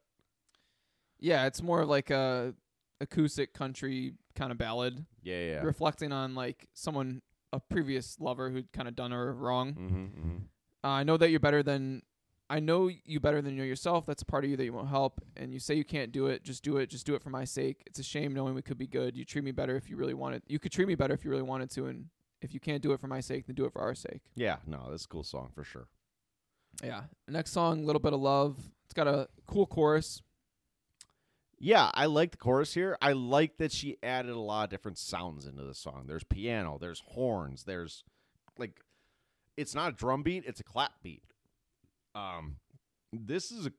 Yeah, 1.19 1.47
it's 1.47 1.61
more 1.61 1.81
of 1.81 1.89
like 1.89 2.11
a 2.11 2.53
acoustic 3.01 3.53
country 3.53 4.13
kind 4.35 4.51
of 4.51 4.57
ballad. 4.57 5.05
Yeah, 5.23 5.39
yeah. 5.39 5.61
reflecting 5.63 6.11
on 6.11 6.35
like 6.35 6.67
someone 6.73 7.21
a 7.51 7.59
previous 7.59 8.19
lover 8.19 8.49
who'd 8.49 8.71
kind 8.71 8.87
of 8.87 8.95
done 8.95 9.11
her 9.11 9.33
wrong. 9.33 9.73
Mm-hmm, 9.73 10.03
mm-hmm. 10.03 10.37
Uh, 10.83 10.87
I 10.87 11.03
know 11.03 11.17
that 11.17 11.31
you're 11.31 11.39
better 11.39 11.63
than 11.63 12.03
I 12.49 12.59
know 12.59 12.89
you 13.05 13.19
better 13.19 13.41
than 13.41 13.53
you 13.53 13.59
know 13.59 13.65
yourself. 13.65 14.05
That's 14.05 14.21
a 14.21 14.25
part 14.25 14.43
of 14.43 14.51
you 14.51 14.57
that 14.57 14.65
you 14.65 14.73
won't 14.73 14.89
help, 14.89 15.21
and 15.35 15.51
you 15.51 15.59
say 15.59 15.73
you 15.73 15.83
can't 15.83 16.11
do 16.11 16.27
it. 16.27 16.43
Just 16.43 16.63
do 16.63 16.77
it. 16.77 16.89
Just 16.89 17.05
do 17.05 17.15
it 17.15 17.23
for 17.23 17.29
my 17.31 17.43
sake. 17.43 17.81
It's 17.87 17.97
a 17.97 18.03
shame 18.03 18.33
knowing 18.33 18.53
we 18.53 18.61
could 18.61 18.77
be 18.77 18.87
good. 18.87 19.15
You 19.15 19.25
treat 19.25 19.43
me 19.43 19.51
better 19.51 19.75
if 19.75 19.89
you 19.89 19.97
really 19.97 20.13
wanted. 20.13 20.43
You 20.47 20.59
could 20.59 20.71
treat 20.71 20.87
me 20.87 20.95
better 20.95 21.13
if 21.13 21.25
you 21.25 21.31
really 21.31 21.43
wanted 21.43 21.71
to, 21.71 21.87
and 21.87 22.05
if 22.41 22.53
you 22.53 22.59
can't 22.59 22.83
do 22.83 22.91
it 22.91 22.99
for 22.99 23.07
my 23.07 23.19
sake, 23.19 23.47
then 23.47 23.55
do 23.55 23.65
it 23.65 23.73
for 23.73 23.81
our 23.81 23.95
sake. 23.95 24.21
Yeah, 24.35 24.57
no, 24.67 24.87
that's 24.89 25.05
a 25.05 25.07
cool 25.07 25.23
song 25.23 25.49
for 25.55 25.63
sure. 25.63 25.87
Yeah. 26.83 27.03
Next 27.27 27.51
song, 27.51 27.85
little 27.85 27.99
bit 27.99 28.13
of 28.13 28.19
love. 28.19 28.57
It's 28.85 28.93
got 28.93 29.07
a 29.07 29.27
cool 29.47 29.65
chorus. 29.65 30.21
Yeah, 31.57 31.89
I 31.93 32.05
like 32.05 32.31
the 32.31 32.37
chorus 32.37 32.73
here. 32.73 32.97
I 33.01 33.13
like 33.13 33.57
that 33.57 33.71
she 33.71 33.97
added 34.03 34.31
a 34.31 34.39
lot 34.39 34.65
of 34.65 34.69
different 34.69 34.97
sounds 34.97 35.45
into 35.47 35.63
the 35.63 35.73
song. 35.73 36.05
There's 36.07 36.23
piano, 36.23 36.77
there's 36.79 37.01
horns, 37.07 37.63
there's 37.63 38.03
like 38.57 38.81
it's 39.55 39.73
not 39.73 39.93
a 39.93 39.95
drum 39.95 40.21
beat, 40.21 40.43
it's 40.45 40.59
a 40.59 40.65
clap 40.65 41.01
beat. 41.01 41.23
Um 42.15 42.55
this 43.13 43.51
is 43.51 43.65
a 43.67 43.71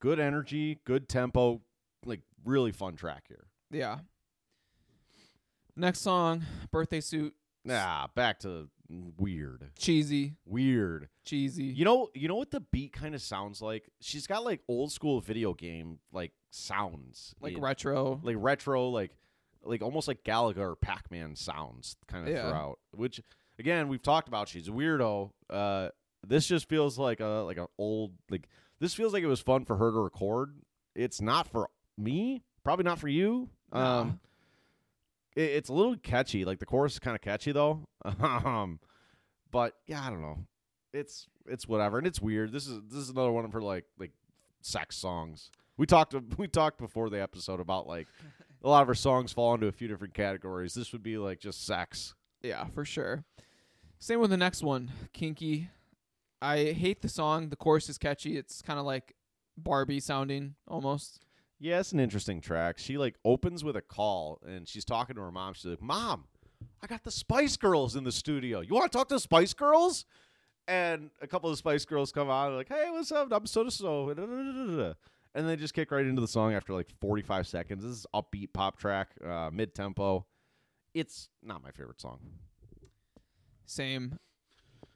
good 0.00 0.18
energy, 0.18 0.80
good 0.84 1.08
tempo, 1.08 1.62
like 2.04 2.20
really 2.44 2.72
fun 2.72 2.96
track 2.96 3.24
here. 3.28 3.46
Yeah. 3.70 3.98
Next 5.74 6.00
song, 6.00 6.42
birthday 6.70 7.00
suit. 7.00 7.34
Nah, 7.64 8.06
back 8.14 8.38
to 8.40 8.68
weird. 9.18 9.70
Cheesy, 9.78 10.34
Weird. 10.46 11.08
cheesy. 11.24 11.64
You 11.64 11.84
know, 11.84 12.08
you 12.14 12.28
know 12.28 12.36
what 12.36 12.50
the 12.52 12.60
beat 12.60 12.92
kind 12.92 13.14
of 13.14 13.20
sounds 13.20 13.60
like? 13.60 13.90
She's 14.00 14.26
got 14.26 14.44
like 14.44 14.60
old 14.68 14.92
school 14.92 15.20
video 15.20 15.52
game 15.52 15.98
like 16.12 16.32
sounds. 16.50 17.34
like 17.40 17.56
retro. 17.58 18.20
like 18.22 18.36
retro, 18.38 18.88
like 18.88 19.16
like 19.64 19.82
almost 19.82 20.06
like 20.06 20.22
Galaga 20.22 20.58
or 20.58 20.76
Pac-Man 20.76 21.34
sounds 21.34 21.96
kind 22.06 22.26
of 22.28 22.32
Yeah. 22.32 22.48
throughout. 22.48 22.78
Which 22.92 23.20
again, 23.58 23.88
we've 23.88 24.02
talked 24.02 24.28
about. 24.28 24.48
She's 24.48 24.68
a 24.68 24.72
weirdo. 24.72 25.30
Uh, 25.50 25.88
this 26.26 26.46
just 26.46 26.68
feels 26.68 26.98
like 26.98 27.20
a 27.20 27.42
like 27.46 27.56
an 27.56 27.66
old 27.78 28.12
like 28.30 28.48
this 28.80 28.94
feels 28.94 29.12
like 29.12 29.22
it 29.22 29.28
was 29.28 29.40
fun 29.40 29.64
for 29.64 29.76
her 29.76 29.90
to 29.90 29.98
record. 29.98 30.54
It's 30.94 31.20
not 31.20 31.48
for 31.48 31.68
me. 31.98 32.42
Probably 32.64 32.84
not 32.84 32.98
for 32.98 33.08
you. 33.08 33.48
Nah. 33.72 34.00
Um, 34.00 34.20
it, 35.34 35.42
it's 35.42 35.68
a 35.68 35.72
little 35.72 35.96
catchy. 35.96 36.44
Like 36.44 36.58
the 36.58 36.66
chorus 36.66 36.94
is 36.94 36.98
kind 36.98 37.14
of 37.14 37.20
catchy 37.20 37.52
though. 37.52 37.84
Um, 38.20 38.78
but 39.50 39.74
yeah, 39.86 40.02
I 40.04 40.10
don't 40.10 40.20
know. 40.20 40.46
It's 40.92 41.26
it's 41.46 41.66
whatever, 41.66 41.98
and 41.98 42.06
it's 42.06 42.20
weird. 42.20 42.52
This 42.52 42.66
is 42.66 42.80
this 42.88 42.98
is 42.98 43.10
another 43.10 43.32
one 43.32 43.44
of 43.44 43.52
her 43.52 43.62
like 43.62 43.84
like 43.98 44.12
sex 44.60 44.96
songs. 44.96 45.50
We 45.76 45.86
talked 45.86 46.14
we 46.38 46.48
talked 46.48 46.78
before 46.78 47.10
the 47.10 47.20
episode 47.20 47.60
about 47.60 47.86
like 47.86 48.06
a 48.64 48.68
lot 48.68 48.82
of 48.82 48.88
her 48.88 48.94
songs 48.94 49.32
fall 49.32 49.54
into 49.54 49.66
a 49.66 49.72
few 49.72 49.88
different 49.88 50.14
categories. 50.14 50.74
This 50.74 50.92
would 50.92 51.02
be 51.02 51.18
like 51.18 51.40
just 51.40 51.64
sex. 51.64 52.14
Yeah, 52.42 52.66
for 52.66 52.84
sure. 52.84 53.24
Same 53.98 54.20
with 54.20 54.30
the 54.30 54.36
next 54.36 54.62
one, 54.62 54.92
Kinky. 55.12 55.70
I 56.46 56.72
hate 56.72 57.02
the 57.02 57.08
song. 57.08 57.48
The 57.48 57.56
chorus 57.56 57.88
is 57.88 57.98
catchy. 57.98 58.36
It's 58.36 58.62
kind 58.62 58.78
of 58.78 58.86
like 58.86 59.14
Barbie 59.56 59.98
sounding 59.98 60.54
almost. 60.68 61.24
Yeah, 61.58 61.80
it's 61.80 61.92
an 61.92 61.98
interesting 61.98 62.40
track. 62.40 62.78
She 62.78 62.98
like 62.98 63.16
opens 63.24 63.64
with 63.64 63.76
a 63.76 63.80
call 63.80 64.40
and 64.46 64.68
she's 64.68 64.84
talking 64.84 65.16
to 65.16 65.22
her 65.22 65.32
mom. 65.32 65.54
She's 65.54 65.64
like, 65.64 65.82
"Mom, 65.82 66.24
I 66.82 66.86
got 66.86 67.02
the 67.02 67.10
Spice 67.10 67.56
Girls 67.56 67.96
in 67.96 68.04
the 68.04 68.12
studio. 68.12 68.60
You 68.60 68.74
want 68.74 68.92
to 68.92 68.96
talk 68.96 69.08
to 69.08 69.16
the 69.16 69.20
Spice 69.20 69.54
Girls?" 69.54 70.04
And 70.68 71.10
a 71.20 71.26
couple 71.26 71.48
of 71.50 71.54
the 71.54 71.58
Spice 71.58 71.84
Girls 71.84 72.12
come 72.12 72.30
on, 72.30 72.54
like, 72.54 72.68
"Hey, 72.68 72.90
what's 72.90 73.10
up? 73.10 73.28
I'm 73.32 73.46
so 73.46 73.68
so." 73.68 74.94
And 75.34 75.46
they 75.48 75.56
just 75.56 75.74
kick 75.74 75.90
right 75.90 76.06
into 76.06 76.20
the 76.20 76.28
song 76.28 76.54
after 76.54 76.72
like 76.72 76.88
45 77.00 77.46
seconds. 77.46 77.82
This 77.82 77.92
is 77.92 78.06
upbeat 78.14 78.52
pop 78.54 78.78
track, 78.78 79.10
uh, 79.22 79.50
mid 79.52 79.74
tempo. 79.74 80.26
It's 80.94 81.28
not 81.42 81.62
my 81.62 81.72
favorite 81.72 82.00
song. 82.00 82.20
Same. 83.66 84.18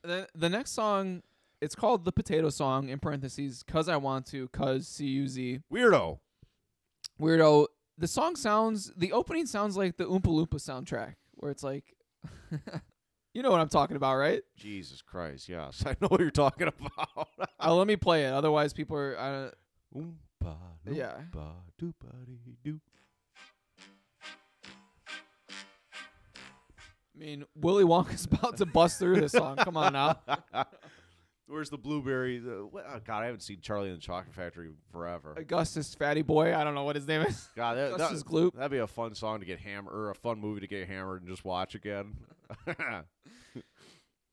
The 0.03 0.29
the 0.35 0.49
next 0.49 0.73
song, 0.73 1.23
it's 1.61 1.75
called 1.75 2.05
the 2.05 2.13
Potato 2.13 2.49
Song 2.51 2.89
in 2.89 2.99
parentheses, 2.99 3.63
cause 3.63 3.89
I 3.89 3.97
want 3.97 4.27
to, 4.27 4.49
cause 4.49 4.89
C 4.89 5.07
U 5.07 5.29
Z. 5.29 5.61
Weirdo. 5.73 6.19
Weirdo. 7.21 7.67
The 7.99 8.09
song 8.09 8.35
sounds. 8.37 8.93
The 8.97 9.13
opening 9.13 9.47
sounds 9.47 9.77
like 9.77 9.97
the 9.99 10.05
Oompa 10.05 10.23
Loompa 10.23 10.55
soundtrack, 10.55 11.15
where 11.35 11.51
it's 11.51 11.63
like, 11.63 11.85
you 13.35 13.43
know 13.43 13.51
what 13.51 13.61
I'm 13.61 13.69
talking 13.69 13.97
about, 13.97 14.17
right? 14.17 14.43
Jesus 14.57 15.03
Christ. 15.03 15.49
Yes, 15.49 15.83
I 15.87 15.97
know 16.01 16.09
what 16.09 16.21
you're 16.21 16.31
talking 16.31 16.69
about. 16.69 17.29
Uh, 17.63 17.75
let 17.75 17.87
me 17.87 17.95
play 17.97 18.25
it. 18.25 18.33
Otherwise, 18.33 18.73
people 18.73 18.97
are. 18.97 19.19
Uh, 19.19 19.51
Oompa, 19.95 20.57
Yeah. 20.91 21.13
loompa. 21.35 21.93
I 27.15 27.19
mean, 27.19 27.45
Willy 27.55 27.85
Wonka's 27.85 28.25
about 28.25 28.57
to 28.59 28.67
bust 28.67 28.99
through 28.99 29.21
this 29.21 29.33
song. 29.33 29.57
Come 29.57 29.77
on 29.77 29.93
now. 29.93 30.19
Where's 31.51 31.69
the 31.69 31.79
blueberry? 31.79 32.39
The, 32.39 32.67
what, 32.71 32.87
oh 32.89 33.01
God, 33.05 33.23
I 33.23 33.27
haven't 33.27 33.43
seen 33.43 33.59
Charlie 33.61 33.89
and 33.89 33.99
the 33.99 34.03
Chocolate 34.03 34.35
Factory 34.35 34.71
forever. 34.93 35.35
Augustus 35.37 35.95
Fatty 35.95 36.23
Boy. 36.23 36.55
I 36.55 36.63
don't 36.63 36.77
know 36.77 36.85
what 36.85 36.95
his 36.95 37.09
name 37.09 37.23
is. 37.23 37.49
God, 37.57 37.77
that, 37.77 37.91
that, 37.91 37.95
Augustus 37.97 38.23
Gloop. 38.23 38.55
that'd 38.55 38.71
be 38.71 38.79
a 38.79 38.87
fun 38.87 39.15
song 39.15 39.41
to 39.41 39.47
get 39.47 39.59
hammered, 39.59 39.93
or 39.93 40.11
a 40.11 40.15
fun 40.15 40.39
movie 40.39 40.61
to 40.61 40.69
get 40.69 40.87
hammered 40.87 41.23
and 41.23 41.29
just 41.29 41.45
watch 41.45 41.75
again. 41.75 42.17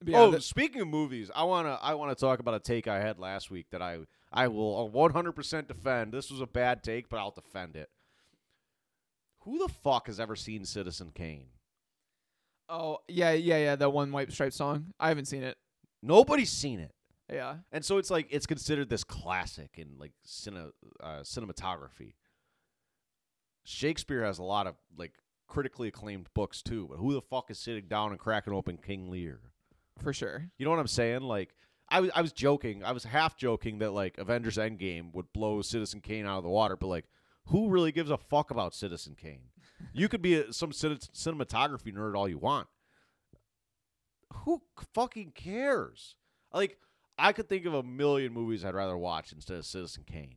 Yeah, 0.06 0.20
oh, 0.20 0.38
speaking 0.38 0.82
of 0.82 0.88
movies, 0.88 1.32
I 1.34 1.44
wanna 1.46 1.80
I 1.82 1.96
wanna 1.96 2.14
talk 2.14 2.40
about 2.40 2.54
a 2.54 2.60
take 2.60 2.88
I 2.88 3.00
had 3.00 3.18
last 3.18 3.50
week 3.50 3.66
that 3.72 3.82
I 3.82 3.98
I 4.32 4.48
will 4.48 4.92
100% 4.92 5.68
defend. 5.68 6.14
This 6.14 6.30
was 6.30 6.40
a 6.40 6.46
bad 6.46 6.84
take, 6.84 7.10
but 7.10 7.18
I'll 7.18 7.32
defend 7.32 7.76
it. 7.76 7.90
Who 9.40 9.58
the 9.58 9.70
fuck 9.70 10.06
has 10.06 10.20
ever 10.20 10.36
seen 10.36 10.66
Citizen 10.66 11.12
Kane? 11.16 11.48
oh 12.70 13.00
yeah, 13.08 13.32
yeah, 13.32 13.58
yeah. 13.58 13.76
That 13.76 13.92
one 13.92 14.12
White 14.12 14.32
Stripe 14.32 14.54
song. 14.54 14.94
I 15.00 15.08
haven't 15.10 15.26
seen 15.26 15.44
it. 15.44 15.58
Nobody's 16.04 16.52
seen 16.52 16.80
it. 16.80 16.92
Yeah. 17.32 17.58
And 17.72 17.84
so 17.84 17.98
it's 17.98 18.10
like 18.10 18.28
it's 18.30 18.46
considered 18.46 18.90
this 18.90 19.04
classic 19.04 19.72
in 19.76 19.98
like 19.98 20.14
cine, 20.26 20.72
uh, 21.02 21.20
cinematography. 21.20 22.14
Shakespeare 23.64 24.24
has 24.24 24.40
a 24.40 24.44
lot 24.44 24.66
of 24.68 24.76
like 24.98 25.14
critically 25.48 25.90
acclaimed 25.90 26.30
books 26.34 26.62
too, 26.62 26.88
but 26.90 26.98
who 26.98 27.14
the 27.14 27.22
fuck 27.22 27.52
is 27.52 27.60
sitting 27.60 27.88
down 27.88 28.12
and 28.12 28.20
cracking 28.20 28.54
open 28.54 28.78
King 28.78 29.10
Lear? 29.10 29.40
For 30.02 30.14
sure. 30.14 30.50
You 30.58 30.66
know 30.66 30.72
what 30.72 30.80
I'm 30.80 30.88
saying? 30.88 31.22
Like 31.22 31.54
I 31.90 32.00
was 32.00 32.12
I 32.16 32.22
was 32.22 32.32
joking. 32.32 32.84
I 32.84 32.92
was 32.92 33.04
half 33.04 33.36
joking 33.36 33.80
that 33.80 33.92
like 33.92 34.18
Avengers 34.18 34.58
Endgame 34.58 35.14
would 35.14 35.34
blow 35.34 35.62
Citizen 35.62 36.02
Kane 36.02 36.26
out 36.26 36.38
of 36.38 36.44
the 36.44 36.50
water, 36.50 36.78
but 36.78 36.88
like 36.88 37.06
who 37.48 37.70
really 37.70 37.92
gives 37.92 38.10
a 38.10 38.18
fuck 38.18 38.52
about 38.52 38.74
Citizen 38.74 39.16
Kane? 39.20 39.50
You 39.94 40.10
could 40.10 40.22
be 40.22 40.36
a, 40.36 40.54
some 40.54 40.72
cin- 40.72 40.98
cinematography 40.98 41.94
nerd 41.94 42.16
all 42.16 42.28
you 42.28 42.38
want. 42.38 42.68
Who 44.46 44.62
fucking 44.94 45.32
cares? 45.36 46.16
Like 46.54 46.78
I 47.18 47.34
could 47.34 47.50
think 47.50 47.66
of 47.66 47.74
a 47.74 47.84
million 47.84 48.34
movies 48.34 48.64
I'd 48.64 48.76
rather 48.76 48.98
watch 48.98 49.32
instead 49.32 49.58
of 49.58 49.66
Citizen 49.66 50.04
Kane. 50.06 50.36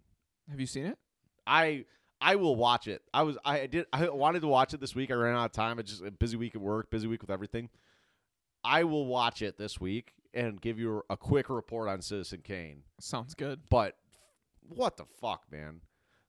Have 0.51 0.61
you 0.61 0.67
seen 0.67 0.87
it? 0.87 0.99
I 1.47 1.85
I 2.21 2.37
will 2.37 2.57
watch 2.57 2.87
it. 2.87 3.03
I 3.13 3.23
was 3.23 3.39
I 3.45 3.67
did 3.67 3.87
I 3.93 4.09
wanted 4.09 4.41
to 4.41 4.49
watch 4.49 4.75
it 4.75 4.81
this 4.81 4.95
week. 4.95 5.11
I 5.11 5.15
ran 5.15 5.37
out 5.37 5.47
of 5.47 5.53
time. 5.53 5.79
It's 5.79 5.91
just 5.91 6.05
a 6.05 6.11
busy 6.11 6.37
week 6.37 6.55
at 6.55 6.61
work, 6.61 6.91
busy 6.91 7.07
week 7.07 7.23
with 7.23 7.31
everything. 7.31 7.71
I 8.63 8.85
will 8.85 9.07
watch 9.07 9.41
it 9.43 9.57
this 9.57 9.81
week 9.81 10.13
and 10.35 10.61
give 10.61 10.79
you 10.79 11.03
a 11.09 11.17
quick 11.17 11.49
report 11.49 11.89
on 11.89 12.03
Citizen 12.03 12.41
Kane. 12.45 12.83
Sounds 13.01 13.35
good. 13.35 13.61
But 13.71 13.97
what 14.69 14.97
the 14.97 15.07
fuck, 15.21 15.45
man? 15.51 15.81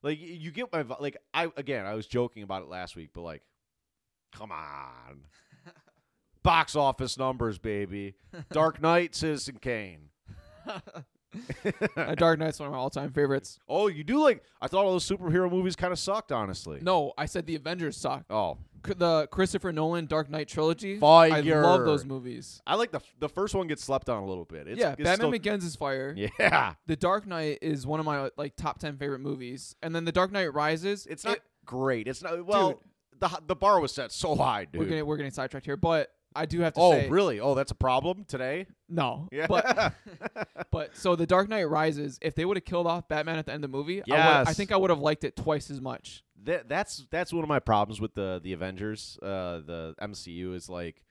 Like 0.02 0.18
you 0.20 0.50
get 0.50 0.72
my 0.72 0.84
like 0.98 1.16
I 1.34 1.50
again, 1.56 1.86
I 1.86 1.94
was 1.94 2.06
joking 2.06 2.42
about 2.42 2.62
it 2.62 2.68
last 2.68 2.96
week, 2.96 3.10
but 3.12 3.22
like 3.22 3.42
come 4.32 4.50
on. 4.50 5.24
Box 6.42 6.74
office 6.74 7.18
numbers, 7.18 7.58
baby. 7.58 8.14
Dark 8.50 8.80
Knight, 8.80 9.14
Citizen 9.14 9.58
Kane. 9.60 10.08
Uh, 11.96 12.14
Dark 12.14 12.38
Knight's 12.38 12.58
one 12.60 12.66
of 12.66 12.72
my 12.72 12.78
all-time 12.78 13.10
favorites. 13.10 13.58
Oh, 13.66 13.86
you 13.86 14.04
do 14.04 14.22
like 14.22 14.42
I 14.60 14.66
thought 14.68 14.84
all 14.84 14.92
those 14.92 15.08
superhero 15.08 15.50
movies 15.50 15.74
kind 15.76 15.90
of 15.92 15.98
sucked, 15.98 16.30
honestly. 16.30 16.78
No, 16.82 17.12
I 17.16 17.24
said 17.24 17.46
the 17.46 17.54
Avengers 17.54 17.96
suck. 17.96 18.24
Oh, 18.28 18.58
C- 18.86 18.92
The 18.94 19.28
Christopher 19.28 19.72
Nolan 19.72 20.04
Dark 20.04 20.28
Knight 20.28 20.48
trilogy. 20.48 20.98
Fire. 20.98 21.32
I 21.32 21.40
love 21.40 21.86
those 21.86 22.04
movies. 22.04 22.60
I 22.66 22.74
like 22.74 22.90
the 22.90 22.98
f- 22.98 23.14
the 23.18 23.30
first 23.30 23.54
one 23.54 23.66
gets 23.66 23.82
slept 23.82 24.10
on 24.10 24.22
a 24.22 24.26
little 24.26 24.44
bit. 24.44 24.68
It's, 24.68 24.78
yeah, 24.78 24.90
it's 24.92 24.98
Batman 24.98 25.16
still- 25.16 25.30
Begins 25.30 25.64
is 25.64 25.74
fire. 25.74 26.14
Yeah, 26.38 26.74
The 26.86 26.96
Dark 26.96 27.26
Knight 27.26 27.60
is 27.62 27.86
one 27.86 27.98
of 27.98 28.04
my 28.04 28.28
like 28.36 28.54
top 28.56 28.78
ten 28.78 28.98
favorite 28.98 29.20
movies, 29.20 29.74
and 29.82 29.94
then 29.94 30.04
The 30.04 30.12
Dark 30.12 30.32
Knight 30.32 30.52
Rises. 30.52 31.06
it's 31.06 31.24
not 31.24 31.36
it- 31.38 31.42
great. 31.64 32.08
It's 32.08 32.22
not 32.22 32.44
well. 32.44 32.82
the 33.18 33.30
the 33.46 33.56
bar 33.56 33.80
was 33.80 33.92
set 33.92 34.12
so 34.12 34.34
high, 34.34 34.66
dude. 34.66 34.80
we're 34.80 34.86
getting 34.88 35.06
we're 35.06 35.16
getting 35.16 35.32
sidetracked 35.32 35.64
here, 35.64 35.76
but 35.78 36.10
I 36.34 36.46
do 36.46 36.60
have 36.60 36.72
to 36.74 36.80
say. 36.80 36.84
oh, 36.84 36.92
say 36.92 37.08
really? 37.08 37.40
Oh, 37.40 37.54
that's 37.54 37.70
a 37.70 37.76
problem 37.76 38.24
today. 38.26 38.66
no. 38.88 39.28
Yeah. 39.32 39.46
But 39.46 39.94
but 40.70 40.96
so 40.96 41.16
The 41.16 41.26
Dark 41.26 41.48
Knight 41.48 41.64
Rises, 41.64 42.18
if 42.22 42.34
they 42.34 42.44
would 42.44 42.56
have 42.56 42.64
killed 42.64 42.86
off 42.86 43.08
Batman 43.08 43.38
at 43.38 43.46
the 43.46 43.52
end 43.52 43.64
of 43.64 43.70
the 43.70 43.76
movie, 43.76 44.02
I, 44.10 44.42
I 44.42 44.52
think 44.52 44.72
I 44.72 44.76
would 44.76 44.90
have 44.90 45.00
liked 45.00 45.24
it 45.24 45.36
twice 45.36 45.70
as 45.70 45.80
much. 45.80 46.22
that 46.44 46.68
that's 46.68 47.06
that's 47.10 47.32
one 47.32 47.42
of 47.42 47.48
my 47.48 47.58
problems 47.60 48.00
with 48.00 48.14
the 48.14 48.40
the 48.42 48.52
Avengers, 48.52 49.18
uh, 49.22 49.60
the 49.64 49.94
MCU 50.00 50.54
is 50.54 50.68
like, 50.68 51.02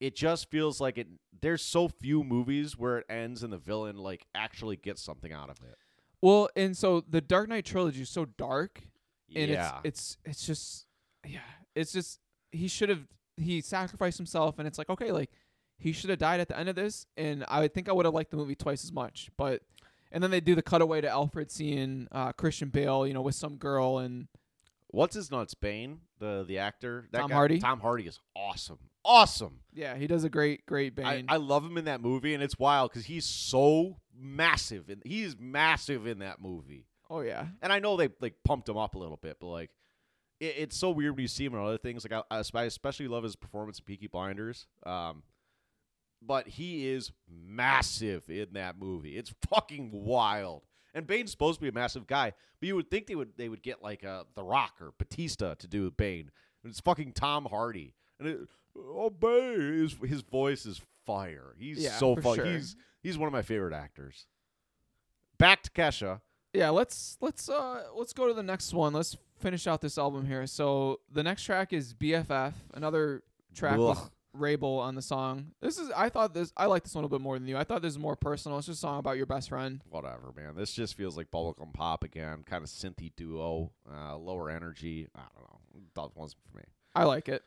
it 0.00 0.14
just 0.16 0.50
feels 0.50 0.80
like 0.80 0.98
it. 0.98 1.06
There's 1.40 1.62
so 1.62 1.88
few 1.88 2.22
movies 2.24 2.76
where 2.78 2.98
it 2.98 3.06
ends 3.08 3.42
and 3.42 3.52
the 3.52 3.58
villain 3.58 3.96
like 3.96 4.26
actually 4.34 4.76
gets 4.76 5.02
something 5.02 5.32
out 5.32 5.50
of 5.50 5.58
it. 5.62 5.76
Well, 6.20 6.48
and 6.54 6.76
so 6.76 7.02
the 7.08 7.20
Dark 7.20 7.48
Knight 7.48 7.64
trilogy 7.64 8.02
is 8.02 8.10
so 8.10 8.26
dark, 8.26 8.82
and 9.34 9.50
yeah, 9.50 9.78
it's 9.84 10.18
it's 10.24 10.36
it's 10.38 10.46
just 10.46 10.86
yeah, 11.26 11.40
it's 11.74 11.92
just 11.92 12.20
he 12.52 12.68
should 12.68 12.90
have 12.90 13.06
he 13.42 13.60
sacrificed 13.60 14.16
himself, 14.18 14.58
and 14.58 14.66
it's 14.68 14.78
like 14.78 14.90
okay, 14.90 15.12
like 15.12 15.30
he 15.78 15.92
should 15.92 16.10
have 16.10 16.18
died 16.18 16.40
at 16.40 16.48
the 16.48 16.58
end 16.58 16.68
of 16.68 16.76
this, 16.76 17.06
and 17.16 17.44
I 17.48 17.66
think 17.68 17.88
I 17.88 17.92
would 17.92 18.04
have 18.04 18.14
liked 18.14 18.30
the 18.30 18.36
movie 18.36 18.54
twice 18.54 18.84
as 18.84 18.92
much, 18.92 19.30
but. 19.36 19.62
And 20.14 20.22
then 20.22 20.30
they 20.30 20.40
do 20.40 20.54
the 20.54 20.60
cutaway 20.60 21.00
to 21.00 21.08
Alfred 21.08 21.50
seeing 21.50 22.06
uh, 22.12 22.32
Christian 22.32 22.68
Bale, 22.68 23.06
you 23.06 23.14
know, 23.14 23.22
with 23.22 23.34
some 23.34 23.56
girl, 23.56 23.96
and 23.96 24.28
what's 24.88 25.14
his 25.14 25.30
nuts? 25.30 25.54
Bane, 25.54 26.00
the 26.18 26.44
the 26.46 26.58
actor, 26.58 27.08
that 27.12 27.20
Tom 27.20 27.30
guy- 27.30 27.34
Hardy? 27.34 27.58
Tom 27.60 27.80
Hardy 27.80 28.06
is 28.06 28.20
awesome, 28.36 28.78
awesome. 29.06 29.60
yeah, 29.72 29.96
he 29.96 30.06
does 30.06 30.24
a 30.24 30.28
great, 30.28 30.66
great 30.66 30.94
Bane. 30.94 31.24
I, 31.30 31.34
I 31.34 31.36
love 31.38 31.64
him 31.64 31.78
in 31.78 31.86
that 31.86 32.02
movie, 32.02 32.34
and 32.34 32.42
it's 32.42 32.58
wild 32.58 32.90
because 32.90 33.06
he's 33.06 33.24
so 33.24 34.00
massive, 34.14 34.90
and 34.90 35.00
he's 35.02 35.34
massive 35.38 36.06
in 36.06 36.18
that 36.18 36.42
movie. 36.42 36.84
oh 37.08 37.20
yeah, 37.20 37.46
And 37.62 37.72
I 37.72 37.78
know 37.78 37.96
they 37.96 38.10
like 38.20 38.34
pumped 38.44 38.68
him 38.68 38.76
up 38.76 38.94
a 38.94 38.98
little 38.98 39.16
bit, 39.16 39.38
but 39.40 39.46
like, 39.46 39.70
it, 40.42 40.54
it's 40.58 40.76
so 40.76 40.90
weird 40.90 41.12
when 41.16 41.22
you 41.22 41.28
see 41.28 41.44
him 41.44 41.54
in 41.54 41.60
other 41.60 41.78
things. 41.78 42.04
Like 42.08 42.24
I, 42.30 42.38
I 42.38 42.64
especially 42.64 43.08
love 43.08 43.22
his 43.22 43.36
performance 43.36 43.78
in 43.78 43.84
Peaky 43.84 44.08
Blinders. 44.08 44.66
Um, 44.84 45.22
but 46.20 46.46
he 46.46 46.88
is 46.88 47.10
massive 47.28 48.28
in 48.30 48.48
that 48.52 48.78
movie. 48.78 49.16
It's 49.16 49.32
fucking 49.48 49.90
wild. 49.92 50.62
And 50.94 51.06
Bane's 51.06 51.30
supposed 51.30 51.58
to 51.58 51.62
be 51.62 51.68
a 51.68 51.72
massive 51.72 52.06
guy, 52.06 52.32
but 52.60 52.66
you 52.66 52.76
would 52.76 52.90
think 52.90 53.06
they 53.06 53.14
would 53.14 53.30
they 53.36 53.48
would 53.48 53.62
get 53.62 53.82
like 53.82 54.04
uh, 54.04 54.24
The 54.34 54.44
Rock 54.44 54.74
or 54.80 54.92
Batista 54.98 55.54
to 55.54 55.66
do 55.66 55.90
Bane. 55.90 56.30
And 56.62 56.70
it's 56.70 56.80
fucking 56.80 57.12
Tom 57.12 57.46
Hardy. 57.50 57.94
And 58.20 58.28
it, 58.28 58.38
oh, 58.76 59.10
Bane, 59.10 59.78
his, 59.82 59.96
his 60.04 60.20
voice 60.22 60.64
is 60.66 60.80
fire. 61.06 61.54
He's 61.58 61.78
Yeah, 61.78 61.96
so 61.98 62.14
fun. 62.16 62.36
sure. 62.36 62.44
He's 62.44 62.76
he's 63.02 63.16
one 63.18 63.26
of 63.26 63.32
my 63.32 63.42
favorite 63.42 63.72
actors. 63.74 64.26
Back 65.38 65.62
to 65.64 65.70
Kesha. 65.70 66.20
Yeah. 66.52 66.70
Let's 66.70 67.16
let's 67.20 67.48
uh 67.48 67.84
let's 67.94 68.12
go 68.12 68.28
to 68.28 68.34
the 68.34 68.42
next 68.42 68.72
one. 68.74 68.92
Let's 68.92 69.16
finish 69.38 69.66
out 69.66 69.80
this 69.80 69.98
album 69.98 70.26
here. 70.26 70.46
So 70.46 71.00
the 71.10 71.22
next 71.22 71.42
track 71.44 71.72
is 71.72 71.94
BFF, 71.94 72.52
another 72.74 73.22
track 73.54 73.78
with 73.78 74.10
Wrabel 74.34 74.78
on 74.78 74.94
the 74.94 75.02
song. 75.02 75.52
This 75.60 75.78
is 75.78 75.90
I 75.96 76.08
thought 76.08 76.32
this 76.34 76.52
I 76.56 76.66
like 76.66 76.84
this 76.84 76.94
one 76.94 77.04
a 77.04 77.06
little 77.06 77.18
bit 77.18 77.22
more 77.22 77.38
than 77.38 77.48
you. 77.48 77.56
I 77.58 77.64
thought 77.64 77.82
this 77.82 77.92
is 77.92 77.98
more 77.98 78.16
personal. 78.16 78.58
It's 78.58 78.66
just 78.66 78.78
a 78.78 78.80
song 78.80 78.98
about 78.98 79.16
your 79.16 79.26
best 79.26 79.48
friend. 79.50 79.80
Whatever, 79.90 80.32
man. 80.36 80.54
This 80.56 80.72
just 80.72 80.94
feels 80.96 81.16
like 81.16 81.30
bubblegum 81.30 81.74
pop 81.74 82.04
again. 82.04 82.42
Kind 82.46 82.62
of 82.64 82.70
synthy 82.70 83.12
duo, 83.16 83.72
uh, 83.92 84.16
lower 84.16 84.50
energy. 84.50 85.08
I 85.14 85.20
don't 85.36 85.50
know. 85.50 85.80
That 85.94 86.16
wasn't 86.16 86.40
for 86.50 86.58
me. 86.58 86.64
I 86.94 87.04
like 87.04 87.28
it. 87.28 87.42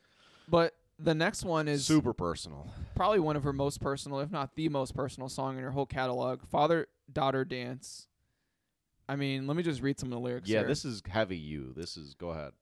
But 0.48 0.76
the 1.00 1.16
next 1.16 1.44
one 1.44 1.68
is 1.68 1.86
Super 1.86 2.14
personal. 2.14 2.68
probably 2.96 3.20
one 3.20 3.36
of 3.36 3.44
her 3.44 3.54
most 3.54 3.82
personal, 3.82 4.20
if 4.20 4.32
not 4.32 4.56
the 4.56 4.70
most 4.70 4.96
personal 4.96 5.28
song 5.28 5.58
in 5.58 5.64
her 5.64 5.72
whole 5.72 5.86
catalog. 5.86 6.42
Father 6.48 6.88
daughter 7.12 7.44
dance. 7.44 8.08
I 9.08 9.16
mean, 9.16 9.48
let 9.48 9.56
me 9.56 9.64
just 9.64 9.82
read 9.82 10.00
some 10.00 10.08
of 10.08 10.14
the 10.14 10.20
lyrics. 10.20 10.50
Yeah, 10.50 10.60
here. 10.60 10.68
this 10.68 10.86
is 10.86 11.02
heavy. 11.08 11.38
You. 11.38 11.74
This 11.76 11.98
is. 11.98 12.14
Go 12.16 12.30
ahead. 12.30 12.54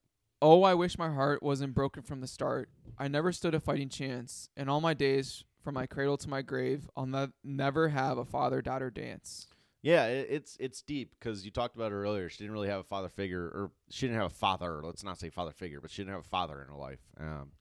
Oh, 0.42 0.64
I 0.64 0.74
wish 0.74 0.98
my 0.98 1.10
heart 1.10 1.42
wasn't 1.42 1.74
broken 1.74 2.04
from 2.04 2.20
the 2.20 2.28
start. 2.28 2.70
I 2.98 3.08
never 3.08 3.32
stood 3.32 3.56
a 3.56 3.62
fighting 3.62 3.88
chance. 3.88 4.50
In 4.58 4.68
all 4.68 4.82
my 4.82 4.94
days, 4.94 5.46
from 5.64 5.76
my 5.76 5.86
cradle 5.86 6.18
to 6.18 6.30
my 6.30 6.42
grave, 6.42 6.90
I'll 6.98 7.06
ne- 7.06 7.32
never 7.44 7.88
have 7.90 8.18
a 8.18 8.26
father 8.26 8.62
daughter 8.62 8.92
dance. 8.92 9.48
Yeah, 9.82 10.06
it, 10.08 10.28
it's 10.30 10.58
it's 10.60 10.82
deep 10.82 11.14
because 11.18 11.46
you 11.46 11.52
talked 11.52 11.76
about 11.76 11.92
her 11.92 12.04
earlier. 12.04 12.30
She 12.30 12.40
didn't 12.40 12.54
really 12.54 12.70
have 12.70 12.80
a 12.80 12.86
father 12.86 13.10
figure, 13.10 13.44
or 13.44 13.72
she 13.90 14.08
didn't 14.08 14.20
have 14.20 14.32
a 14.32 14.36
father. 14.36 14.82
Let's 14.84 15.04
not 15.04 15.20
say 15.20 15.30
father 15.30 15.52
figure, 15.52 15.82
but 15.82 15.92
she 15.92 16.02
didn't 16.02 16.16
have 16.16 16.26
a 16.26 16.30
father 16.30 16.62
in 16.62 16.68
her 16.68 16.76
life. 16.76 17.02
Um, 17.20 17.52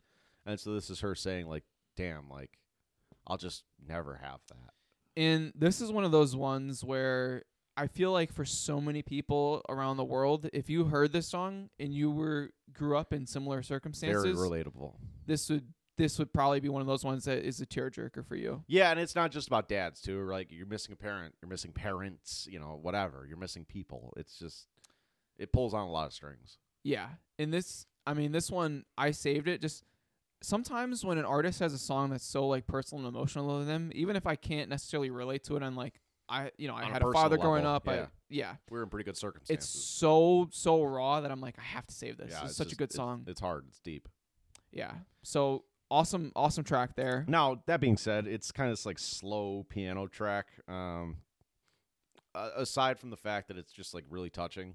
and 0.47 0.59
so 0.59 0.73
this 0.73 0.91
is 0.91 1.01
her 1.01 1.15
saying, 1.15 1.47
like, 1.47 1.65
"Damn, 1.97 2.29
like, 2.29 2.59
I'll 3.27 3.39
just 3.39 3.65
never 3.89 4.17
have 4.17 4.41
that." 4.49 4.73
And 5.17 5.53
this 5.57 5.81
is 5.81 5.91
one 5.91 6.05
of 6.05 6.13
those 6.13 6.35
ones 6.35 6.85
where 6.85 7.45
I 7.83 7.89
feel 7.89 8.13
like 8.13 8.33
for 8.33 8.45
so 8.45 8.81
many 8.81 9.03
people 9.03 9.61
around 9.69 9.97
the 9.97 10.05
world, 10.05 10.49
if 10.53 10.71
you 10.71 10.85
heard 10.85 11.13
this 11.13 11.27
song 11.27 11.69
and 11.81 11.93
you 11.93 12.13
were 12.13 12.51
grew 12.73 12.97
up 12.97 13.13
in 13.13 13.27
similar 13.27 13.61
circumstances, 13.63 14.23
Very 14.23 14.35
relatable. 14.35 14.95
this 15.27 15.51
would 15.51 15.67
this 15.99 16.19
would 16.19 16.33
probably 16.33 16.61
be 16.61 16.69
one 16.69 16.81
of 16.81 16.87
those 16.87 17.05
ones 17.05 17.25
that 17.25 17.45
is 17.45 17.61
a 17.61 17.67
tearjerker 17.67 18.25
for 18.25 18.37
you. 18.37 18.63
Yeah, 18.69 18.93
and 18.93 19.01
it's 19.01 19.15
not 19.17 19.33
just 19.33 19.49
about 19.49 19.69
dads 19.69 20.01
too. 20.01 20.25
Like 20.27 20.53
you're 20.53 20.67
missing 20.67 20.93
a 20.93 20.97
parent, 20.97 21.35
you're 21.43 21.49
missing 21.49 21.73
parents, 21.73 22.47
you 22.51 22.61
know, 22.61 22.79
whatever. 22.81 23.27
You're 23.29 23.37
missing 23.37 23.65
people. 23.65 24.13
It's 24.17 24.39
just 24.39 24.69
it 25.37 25.53
pulls 25.53 25.75
on 25.75 25.87
a 25.87 25.91
lot 25.91 26.07
of 26.07 26.13
strings. 26.13 26.59
Yeah. 26.85 27.09
And 27.39 27.53
this 27.53 27.87
I 28.07 28.15
mean 28.15 28.31
this 28.31 28.49
one 28.49 28.85
I 28.97 29.11
saved 29.11 29.49
it 29.49 29.61
just 29.61 29.83
sometimes 30.41 31.05
when 31.05 31.19
an 31.19 31.25
artist 31.25 31.59
has 31.61 31.73
a 31.73 31.79
song 31.79 32.11
that's 32.11 32.25
so 32.25 32.47
like 32.47 32.67
personal 32.67 33.05
and 33.07 33.17
emotional 33.17 33.59
to 33.61 33.65
them, 33.65 33.91
even 33.95 34.15
if 34.15 34.27
I 34.27 34.37
can't 34.37 34.69
necessarily 34.71 35.11
relate 35.11 35.43
to 35.45 35.57
it 35.57 35.63
on 35.65 35.75
like 35.75 36.01
I 36.33 36.51
you 36.57 36.69
know, 36.69 36.75
I 36.75 36.85
On 36.85 36.91
had 36.93 37.03
a 37.03 37.05
personal 37.07 37.23
father 37.23 37.37
growing 37.39 37.65
level, 37.65 37.77
up. 37.77 37.87
yeah. 37.87 37.93
I 37.93 38.07
yeah. 38.29 38.55
We're 38.71 38.83
in 38.85 38.89
pretty 38.89 39.05
good 39.05 39.17
circumstances. 39.17 39.65
It's 39.67 39.81
so 39.85 40.49
so 40.51 40.83
raw 40.83 41.21
that 41.21 41.31
I'm 41.31 41.41
like 41.41 41.59
I 41.59 41.63
have 41.63 41.87
to 41.87 41.95
save 41.95 42.17
this. 42.17 42.31
yeah, 42.33 42.41
it's 42.43 42.51
it's 42.51 42.57
such 42.57 42.69
a 42.69 42.71
just- 42.71 42.79
good 42.79 42.85
it's- 42.91 42.97
song. 42.97 43.25
It's 43.27 43.41
hard. 43.41 43.67
It's 43.69 43.79
deep. 43.81 44.09
yeah. 44.73 44.93
So 45.23 45.65
awesome 45.91 46.33
awesome 46.35 46.65
track 46.65 46.97
there. 46.97 47.25
Now 47.29 47.63
that 47.67 47.81
being 47.81 47.97
said, 47.99 48.27
it's 48.27 48.51
kind 48.51 48.71
of 48.71 48.73
this 48.77 48.87
like 48.87 48.99
slow 48.99 49.67
piano 49.69 50.07
track. 50.07 50.47
Um, 50.67 51.19
aside 52.35 52.99
from 52.99 53.11
the 53.11 53.17
fact 53.17 53.49
that 53.49 53.59
it's 53.59 53.73
just 53.73 53.93
like 53.93 54.05
really 54.09 54.31
touching, 54.31 54.75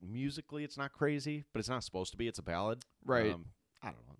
musically 0.00 0.64
it's 0.64 0.78
not 0.78 0.92
crazy, 0.92 1.44
but 1.52 1.60
it's 1.60 1.68
not 1.68 1.84
supposed 1.84 2.12
to 2.12 2.16
be. 2.16 2.26
It's 2.28 2.38
a 2.38 2.42
ballad, 2.42 2.82
Right. 3.04 3.32
Um, 3.32 3.46
I 3.82 3.86
don't 3.88 4.06
know. 4.08 4.16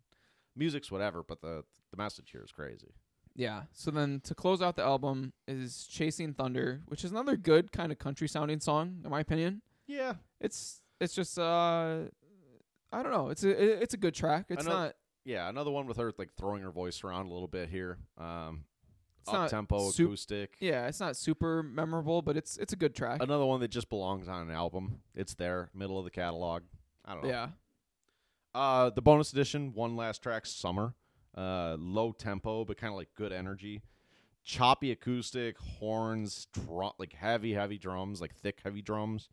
Music's 0.55 0.91
whatever, 0.91 1.23
but 1.23 1.41
the 1.41 1.65
the 1.91 1.97
message 1.97 2.31
here 2.31 2.43
is 2.45 2.53
crazy. 2.53 2.93
Yeah. 3.34 3.62
So 3.72 3.90
then 3.90 4.20
to 4.24 4.34
close 4.34 4.60
out 4.60 4.76
the 4.76 4.82
album 4.82 5.32
is 5.48 5.86
Chasing 5.86 6.34
Thunder, 6.34 6.82
which 6.86 7.04
is 7.04 7.10
another 7.10 7.36
good 7.36 7.72
kind 7.72 7.90
of 7.92 7.98
country 7.98 8.28
sounding 8.28 8.60
song 8.60 9.00
in 9.04 9.10
my 9.10 9.20
opinion. 9.20 9.62
Yeah, 9.86 10.14
It's 10.40 10.80
it's 11.00 11.14
just 11.14 11.38
uh 11.38 12.02
I 12.92 13.02
don't 13.02 13.10
know. 13.12 13.28
It's 13.30 13.42
a 13.44 13.82
it's 13.82 13.94
a 13.94 13.96
good 13.98 14.14
track. 14.14 14.46
It's 14.48 14.64
know- 14.64 14.72
not 14.72 14.94
yeah. 15.24 15.48
Another 15.48 15.70
one 15.70 15.86
with 15.86 15.96
her 15.96 16.12
like 16.18 16.32
throwing 16.34 16.62
her 16.62 16.70
voice 16.70 17.04
around 17.04 17.26
a 17.26 17.32
little 17.32 17.48
bit 17.48 17.68
here. 17.68 17.98
Um, 18.18 18.64
it's 19.22 19.32
up 19.32 19.48
tempo, 19.50 19.90
sup- 19.90 20.04
acoustic. 20.06 20.56
Yeah, 20.59 20.88
it's 20.88 20.98
not 20.98 21.16
super 21.16 21.62
memorable, 21.62 22.22
but 22.22 22.36
it's 22.36 22.56
it's 22.59 22.72
a 22.72 22.76
good 22.76 22.94
track. 22.94 23.22
Another 23.22 23.46
one 23.46 23.60
that 23.60 23.70
just 23.70 23.88
belongs 23.88 24.28
on 24.28 24.42
an 24.48 24.50
album. 24.50 25.00
It's 25.14 25.34
there, 25.34 25.70
middle 25.74 25.98
of 25.98 26.04
the 26.04 26.10
catalog. 26.10 26.62
I 27.04 27.14
don't 27.14 27.22
know. 27.24 27.28
yeah. 27.30 27.48
Uh, 28.54 28.90
the 28.90 29.00
bonus 29.00 29.32
edition, 29.32 29.72
one 29.74 29.96
last 29.96 30.22
track, 30.22 30.44
Summer. 30.44 30.94
Uh, 31.36 31.76
low 31.78 32.12
tempo, 32.12 32.64
but 32.64 32.76
kind 32.76 32.92
of 32.92 32.96
like 32.96 33.09
good 33.16 33.32
energy. 33.32 33.82
Choppy 34.44 34.90
acoustic, 34.90 35.56
horns, 35.59 36.46
drum, 36.52 36.92
like 36.98 37.14
heavy, 37.14 37.54
heavy 37.54 37.78
drums, 37.78 38.20
like 38.20 38.34
thick, 38.34 38.60
heavy 38.62 38.82
drums. 38.82 39.28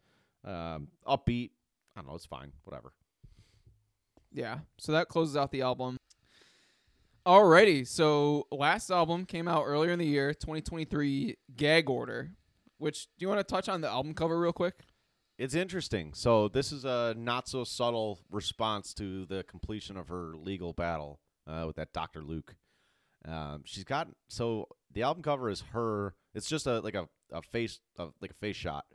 Um, 0.45 0.89
upbeat. 1.05 1.51
I 1.95 2.01
don't 2.01 2.07
know. 2.07 2.15
It's 2.15 2.25
fine. 2.25 2.53
Whatever. 2.63 2.93
Yeah. 4.31 4.59
So 4.77 4.91
that 4.93 5.09
closes 5.09 5.35
out 5.35 5.51
the 5.51 5.61
album. 5.61 5.97
Alrighty. 7.25 7.85
So 7.85 8.47
last 8.51 8.89
album 8.89 9.25
came 9.25 9.47
out 9.47 9.65
earlier 9.65 9.91
in 9.91 9.99
the 9.99 10.05
year, 10.05 10.33
2023, 10.33 11.35
Gag 11.55 11.89
Order. 11.89 12.31
Which 12.77 13.07
do 13.17 13.23
you 13.23 13.27
want 13.27 13.39
to 13.39 13.43
touch 13.43 13.67
on 13.67 13.81
the 13.81 13.89
album 13.89 14.13
cover 14.13 14.39
real 14.39 14.53
quick? 14.53 14.85
It's 15.37 15.53
interesting. 15.53 16.13
So 16.13 16.47
this 16.47 16.71
is 16.71 16.85
a 16.85 17.13
not 17.17 17.47
so 17.47 17.63
subtle 17.63 18.19
response 18.31 18.93
to 18.95 19.25
the 19.25 19.43
completion 19.43 19.97
of 19.97 20.07
her 20.07 20.33
legal 20.35 20.73
battle 20.73 21.19
uh, 21.49 21.65
with 21.65 21.75
that 21.77 21.93
Doctor 21.93 22.21
Luke. 22.21 22.55
Um, 23.25 23.63
she's 23.65 23.83
got 23.83 24.07
so 24.27 24.67
the 24.91 25.03
album 25.03 25.23
cover 25.23 25.49
is 25.49 25.61
her. 25.73 26.15
It's 26.33 26.47
just 26.47 26.67
a 26.67 26.79
like 26.79 26.95
a, 26.95 27.07
a 27.31 27.41
face 27.41 27.79
like 27.97 28.31
a 28.31 28.35
face 28.35 28.55
shot 28.55 28.85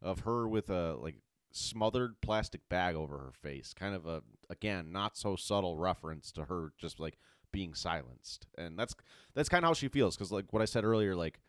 of 0.00 0.20
her 0.20 0.48
with 0.48 0.70
a 0.70 0.94
like 0.94 1.16
smothered 1.52 2.20
plastic 2.20 2.68
bag 2.68 2.94
over 2.94 3.18
her 3.18 3.32
face. 3.32 3.74
Kind 3.74 3.94
of 3.94 4.06
a 4.06 4.22
again 4.50 4.92
not 4.92 5.16
so 5.16 5.36
subtle 5.36 5.76
reference 5.76 6.30
to 6.32 6.44
her 6.44 6.72
just 6.78 7.00
like 7.00 7.18
being 7.50 7.74
silenced, 7.74 8.46
and 8.56 8.78
that's 8.78 8.94
that's 9.34 9.48
kind 9.48 9.64
of 9.64 9.68
how 9.68 9.74
she 9.74 9.88
feels 9.88 10.16
because 10.16 10.30
like 10.30 10.52
what 10.52 10.62
I 10.62 10.66
said 10.66 10.84
earlier, 10.84 11.16
like 11.16 11.40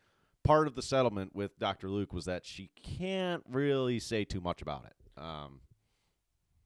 part 0.42 0.66
of 0.66 0.74
the 0.74 0.82
settlement 0.82 1.34
with 1.34 1.58
Dr. 1.58 1.88
Luke 1.88 2.12
was 2.12 2.26
that 2.26 2.44
she 2.44 2.70
can't 2.82 3.42
really 3.48 3.98
say 3.98 4.24
too 4.24 4.40
much 4.40 4.60
about 4.60 4.84
it. 4.84 5.22
Um, 5.22 5.60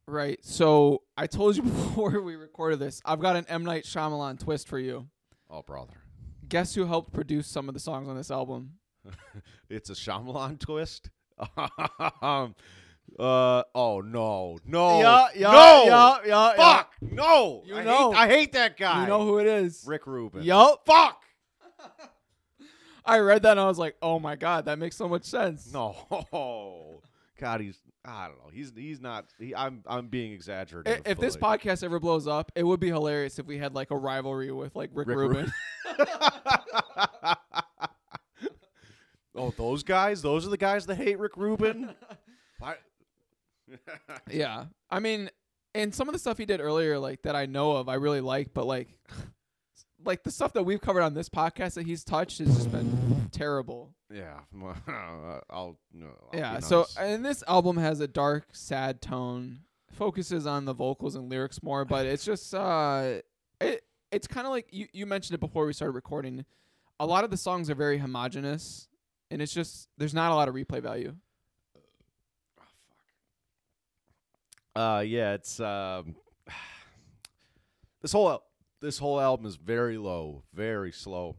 Right. 0.08 0.38
So 0.42 1.02
I 1.18 1.26
told 1.26 1.56
you 1.56 1.62
before 1.64 2.20
we 2.22 2.34
recorded 2.34 2.78
this, 2.78 3.02
I've 3.04 3.20
got 3.20 3.36
an 3.36 3.44
M 3.48 3.64
Night 3.64 3.84
Shyamalan 3.84 4.38
twist 4.38 4.66
for 4.66 4.78
you. 4.78 5.06
oh, 5.50 5.62
brother. 5.62 5.92
Guess 6.48 6.74
who 6.74 6.86
helped 6.86 7.12
produce 7.12 7.46
some 7.46 7.68
of 7.68 7.74
the 7.74 7.80
songs 7.80 8.08
on 8.08 8.16
this 8.16 8.30
album? 8.30 8.74
It's 9.70 9.90
a 9.90 9.92
Shyamalan 9.92 10.58
twist. 10.58 11.10
um, 12.22 12.54
uh, 13.18 13.62
oh, 13.74 14.00
no. 14.00 14.58
No. 14.64 15.00
no. 15.02 15.28
yeah, 15.34 16.52
Fuck. 16.56 16.94
No. 17.02 17.62
You 17.66 17.76
I 17.76 17.84
know. 17.84 18.12
Hate, 18.12 18.18
I 18.18 18.28
hate 18.28 18.52
that 18.52 18.78
guy. 18.78 19.02
You 19.02 19.08
know 19.08 19.24
who 19.26 19.38
it 19.38 19.46
is? 19.46 19.84
Rick 19.86 20.06
Rubin. 20.06 20.42
Yup. 20.42 20.86
Fuck. 20.86 21.22
I 23.04 23.18
read 23.18 23.42
that 23.42 23.52
and 23.52 23.60
I 23.60 23.66
was 23.66 23.78
like, 23.78 23.96
oh 24.00 24.18
my 24.18 24.36
god, 24.36 24.64
that 24.64 24.78
makes 24.78 24.96
so 24.96 25.06
much 25.06 25.24
sense. 25.24 25.70
No. 25.70 27.02
God, 27.38 27.60
he's. 27.60 27.78
I 28.08 28.28
don't 28.28 28.38
know. 28.38 28.50
He's 28.52 28.72
he's 28.74 29.00
not. 29.00 29.26
He, 29.38 29.54
I'm 29.54 29.82
I'm 29.86 30.08
being 30.08 30.32
exaggerated. 30.32 31.02
If 31.04 31.18
this 31.18 31.36
podcast 31.36 31.84
ever 31.84 32.00
blows 32.00 32.26
up, 32.26 32.50
it 32.54 32.62
would 32.62 32.80
be 32.80 32.88
hilarious 32.88 33.38
if 33.38 33.44
we 33.46 33.58
had 33.58 33.74
like 33.74 33.90
a 33.90 33.96
rivalry 33.96 34.50
with 34.50 34.74
like 34.74 34.88
Rick, 34.94 35.08
Rick 35.08 35.18
Rubin. 35.18 35.52
oh, 39.34 39.52
those 39.56 39.82
guys. 39.82 40.22
Those 40.22 40.46
are 40.46 40.50
the 40.50 40.56
guys 40.56 40.86
that 40.86 40.96
hate 40.96 41.18
Rick 41.18 41.36
Rubin. 41.36 41.90
I, 42.62 42.76
yeah. 44.30 44.64
I 44.90 45.00
mean, 45.00 45.28
and 45.74 45.94
some 45.94 46.08
of 46.08 46.14
the 46.14 46.18
stuff 46.18 46.38
he 46.38 46.46
did 46.46 46.60
earlier, 46.60 46.98
like 46.98 47.22
that 47.22 47.36
I 47.36 47.46
know 47.46 47.72
of, 47.72 47.88
I 47.88 47.94
really 47.94 48.22
like, 48.22 48.54
but 48.54 48.66
like, 48.66 48.88
like 50.04 50.22
the 50.22 50.30
stuff 50.30 50.52
that 50.52 50.62
we've 50.62 50.80
covered 50.80 51.02
on 51.02 51.14
this 51.14 51.28
podcast 51.28 51.74
that 51.74 51.86
he's 51.86 52.04
touched 52.04 52.38
has 52.38 52.54
just 52.54 52.70
been 52.72 53.28
terrible. 53.32 53.94
yeah. 54.12 54.40
I'll. 55.50 55.78
No, 55.92 56.06
I'll 56.06 56.38
yeah. 56.38 56.60
So, 56.60 56.86
and 56.98 57.24
this 57.24 57.42
album 57.48 57.76
has 57.76 58.00
a 58.00 58.08
dark, 58.08 58.48
sad 58.52 59.02
tone, 59.02 59.60
focuses 59.92 60.46
on 60.46 60.64
the 60.64 60.72
vocals 60.74 61.14
and 61.14 61.28
lyrics 61.28 61.62
more, 61.62 61.84
but 61.84 62.06
it's 62.06 62.24
just, 62.24 62.54
uh, 62.54 63.20
it, 63.60 63.82
it's 64.12 64.26
kind 64.26 64.46
of 64.46 64.52
like 64.52 64.68
you, 64.70 64.86
you 64.92 65.06
mentioned 65.06 65.34
it 65.34 65.40
before 65.40 65.66
we 65.66 65.72
started 65.72 65.92
recording. 65.92 66.44
A 67.00 67.06
lot 67.06 67.24
of 67.24 67.30
the 67.30 67.36
songs 67.36 67.70
are 67.70 67.74
very 67.74 67.98
homogenous, 67.98 68.88
and 69.30 69.42
it's 69.42 69.52
just, 69.52 69.88
there's 69.98 70.14
not 70.14 70.32
a 70.32 70.34
lot 70.34 70.48
of 70.48 70.54
replay 70.54 70.82
value. 70.82 71.14
Oh, 71.76 71.80
fuck. 72.56 72.66
Uh, 74.74 75.00
yeah, 75.00 75.34
it's 75.34 75.60
um, 75.60 76.16
this 78.02 78.12
whole 78.12 78.42
this 78.80 78.98
whole 78.98 79.20
album 79.20 79.46
is 79.46 79.56
very 79.56 79.98
low, 79.98 80.44
very 80.54 80.92
slow. 80.92 81.36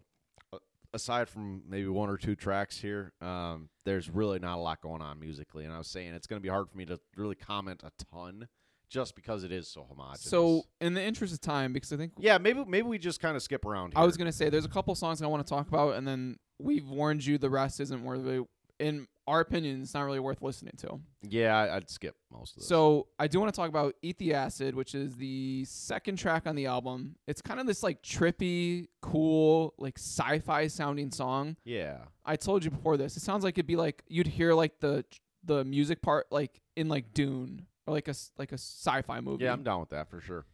Aside 0.91 1.29
from 1.29 1.61
maybe 1.67 1.87
one 1.87 2.09
or 2.09 2.17
two 2.17 2.35
tracks 2.35 2.79
here, 2.79 3.13
um, 3.21 3.69
there's 3.85 4.09
really 4.09 4.39
not 4.39 4.57
a 4.57 4.61
lot 4.61 4.81
going 4.81 5.03
on 5.03 5.19
musically. 5.19 5.63
And 5.63 5.73
I 5.73 5.77
was 5.77 5.87
saying 5.87 6.13
it's 6.13 6.25
going 6.25 6.39
to 6.39 6.43
be 6.43 6.49
hard 6.49 6.67
for 6.67 6.75
me 6.75 6.85
to 6.85 6.99
really 7.15 7.35
comment 7.35 7.83
a 7.83 7.91
ton, 8.11 8.47
just 8.89 9.15
because 9.15 9.43
it 9.43 9.51
is 9.51 9.67
so 9.67 9.85
homogenous. 9.87 10.21
So, 10.21 10.63
in 10.81 10.95
the 10.95 11.03
interest 11.03 11.31
of 11.31 11.41
time, 11.41 11.73
because 11.73 11.93
I 11.93 11.97
think 11.97 12.13
yeah, 12.17 12.39
maybe 12.39 12.65
maybe 12.67 12.87
we 12.87 12.97
just 12.97 13.19
kind 13.19 13.35
of 13.35 13.43
skip 13.43 13.65
around. 13.65 13.93
Here. 13.93 14.01
I 14.01 14.05
was 14.05 14.17
gonna 14.17 14.31
say 14.31 14.49
there's 14.49 14.65
a 14.65 14.69
couple 14.69 14.95
songs 14.95 15.21
I 15.21 15.27
want 15.27 15.45
to 15.45 15.49
talk 15.49 15.67
about, 15.67 15.93
and 15.93 16.07
then 16.07 16.37
we've 16.59 16.89
warned 16.89 17.23
you 17.23 17.37
the 17.37 17.51
rest 17.51 17.79
isn't 17.79 18.03
worthy. 18.03 18.43
In 18.79 19.07
our 19.29 19.39
opinion, 19.39 19.81
it's 19.81 19.93
not 19.93 20.01
really 20.01 20.19
worth 20.19 20.41
listening 20.41 20.73
to. 20.77 20.99
Yeah, 21.21 21.55
I- 21.57 21.75
I'd 21.77 21.89
skip 21.89 22.15
most 22.31 22.51
of 22.55 22.61
this. 22.61 22.67
So 22.67 23.07
I 23.17 23.27
do 23.27 23.39
want 23.39 23.53
to 23.53 23.55
talk 23.55 23.69
about 23.69 23.95
"Eat 24.01 24.17
the 24.17 24.33
Acid," 24.33 24.75
which 24.75 24.95
is 24.95 25.15
the 25.15 25.63
second 25.65 26.17
track 26.17 26.47
on 26.47 26.55
the 26.55 26.65
album. 26.65 27.15
It's 27.27 27.41
kind 27.41 27.59
of 27.59 27.67
this 27.67 27.83
like 27.83 28.01
trippy, 28.03 28.87
cool, 29.01 29.73
like 29.77 29.97
sci-fi 29.97 30.67
sounding 30.67 31.11
song. 31.11 31.55
yeah, 31.63 31.99
I 32.25 32.35
told 32.35 32.63
you 32.65 32.71
before 32.71 32.97
this. 32.97 33.15
It 33.15 33.21
sounds 33.21 33.43
like 33.43 33.55
it'd 33.57 33.67
be 33.67 33.75
like 33.75 34.03
you'd 34.07 34.27
hear 34.27 34.53
like 34.53 34.79
the 34.79 35.05
the 35.43 35.63
music 35.63 36.01
part 36.01 36.27
like 36.31 36.59
in 36.75 36.89
like 36.89 37.13
Dune 37.13 37.65
or 37.87 37.93
like 37.93 38.07
a 38.07 38.11
s- 38.11 38.31
like 38.37 38.51
a 38.51 38.55
sci-fi 38.57 39.19
movie. 39.21 39.45
yeah, 39.45 39.53
I'm 39.53 39.63
down 39.63 39.79
with 39.79 39.89
that 39.89 40.09
for 40.09 40.19
sure. 40.19 40.45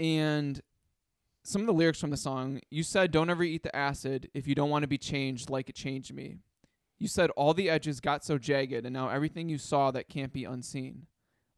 and 0.00 0.60
some 1.42 1.60
of 1.62 1.66
the 1.66 1.72
lyrics 1.72 2.00
from 2.00 2.10
the 2.10 2.16
song 2.16 2.60
you 2.70 2.82
said 2.82 3.10
don't 3.12 3.30
ever 3.30 3.42
eat 3.44 3.62
the 3.62 3.74
acid 3.74 4.28
if 4.34 4.48
you 4.48 4.54
don't 4.54 4.68
want 4.68 4.82
to 4.82 4.88
be 4.88 4.98
changed 4.98 5.48
like 5.48 5.68
it 5.68 5.74
changed 5.76 6.12
me 6.12 6.36
you 6.98 7.08
said 7.08 7.30
all 7.30 7.52
the 7.54 7.68
edges 7.70 8.00
got 8.00 8.24
so 8.24 8.38
jagged 8.38 8.84
and 8.84 8.92
now 8.92 9.08
everything 9.08 9.48
you 9.48 9.58
saw 9.58 9.90
that 9.90 10.08
can't 10.08 10.32
be 10.32 10.44
unseen 10.44 11.06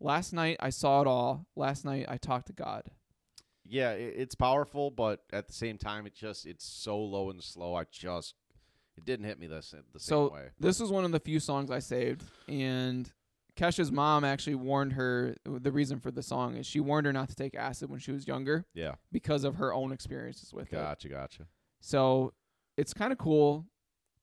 last 0.00 0.32
night 0.32 0.56
i 0.60 0.70
saw 0.70 1.00
it 1.00 1.06
all 1.06 1.46
last 1.56 1.84
night 1.84 2.04
i 2.08 2.16
talked 2.16 2.46
to 2.46 2.52
god 2.52 2.84
Yeah, 3.64 3.90
it's 3.92 4.34
powerful, 4.34 4.90
but 4.90 5.24
at 5.30 5.46
the 5.46 5.52
same 5.52 5.76
time, 5.76 6.06
it 6.06 6.14
just 6.14 6.46
it's 6.46 6.64
so 6.64 6.98
low 6.98 7.28
and 7.28 7.42
slow. 7.42 7.74
I 7.74 7.84
just 7.90 8.34
it 8.96 9.04
didn't 9.04 9.26
hit 9.26 9.38
me 9.38 9.46
this 9.46 9.70
the 9.92 10.00
same 10.00 10.06
so 10.08 10.30
way. 10.32 10.48
this 10.58 10.80
was 10.80 10.90
one 10.90 11.04
of 11.04 11.12
the 11.12 11.20
few 11.20 11.38
songs 11.38 11.70
i 11.70 11.78
saved 11.78 12.24
and 12.48 13.12
kesha's 13.56 13.92
mom 13.92 14.24
actually 14.24 14.54
warned 14.56 14.94
her 14.94 15.36
uh, 15.46 15.58
the 15.60 15.70
reason 15.70 16.00
for 16.00 16.10
the 16.10 16.22
song 16.22 16.56
is 16.56 16.66
she 16.66 16.80
warned 16.80 17.06
her 17.06 17.12
not 17.12 17.28
to 17.28 17.34
take 17.36 17.54
acid 17.54 17.90
when 17.90 18.00
she 18.00 18.10
was 18.12 18.26
younger 18.26 18.64
Yeah, 18.74 18.94
because 19.12 19.44
of 19.44 19.56
her 19.56 19.72
own 19.74 19.92
experiences 19.92 20.52
with 20.52 20.66
it 20.72 20.72
gotcha, 20.72 21.08
gotcha. 21.08 21.46
So 21.80 22.32
it's 22.76 22.94
kind 22.94 23.12
of 23.12 23.18
cool 23.18 23.66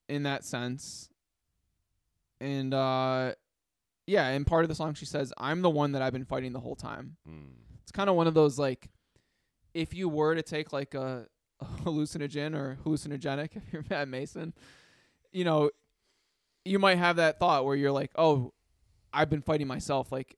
in 0.08 0.24
that 0.24 0.44
sense. 0.44 1.08
And 2.40 2.72
uh 2.74 3.32
yeah, 4.06 4.28
and 4.28 4.46
part 4.46 4.64
of 4.64 4.68
the 4.68 4.74
song 4.74 4.94
she 4.94 5.06
says, 5.06 5.32
"I'm 5.36 5.62
the 5.62 5.70
one 5.70 5.92
that 5.92 6.02
I've 6.02 6.12
been 6.12 6.24
fighting 6.24 6.52
the 6.52 6.60
whole 6.60 6.76
time." 6.76 7.16
Hmm. 7.26 7.46
It's 7.82 7.92
kind 7.92 8.08
of 8.08 8.16
one 8.16 8.26
of 8.26 8.34
those 8.34 8.58
like 8.58 8.88
if 9.74 9.94
you 9.94 10.08
were 10.08 10.34
to 10.34 10.42
take 10.42 10.72
like 10.72 10.94
a, 10.94 11.26
a 11.60 11.64
hallucinogen 11.84 12.54
or 12.54 12.78
hallucinogenic 12.84 13.50
if 13.56 13.72
you're 13.72 13.84
Matt 13.90 14.08
Maeson, 14.08 14.54
you 15.32 15.44
know, 15.44 15.70
you 16.64 16.78
might 16.78 16.98
have 16.98 17.16
that 17.16 17.38
thought 17.38 17.64
where 17.64 17.76
you're 17.76 17.92
like, 17.92 18.10
"Oh, 18.16 18.52
I've 19.12 19.30
been 19.30 19.42
fighting 19.42 19.66
myself 19.66 20.12
like 20.12 20.36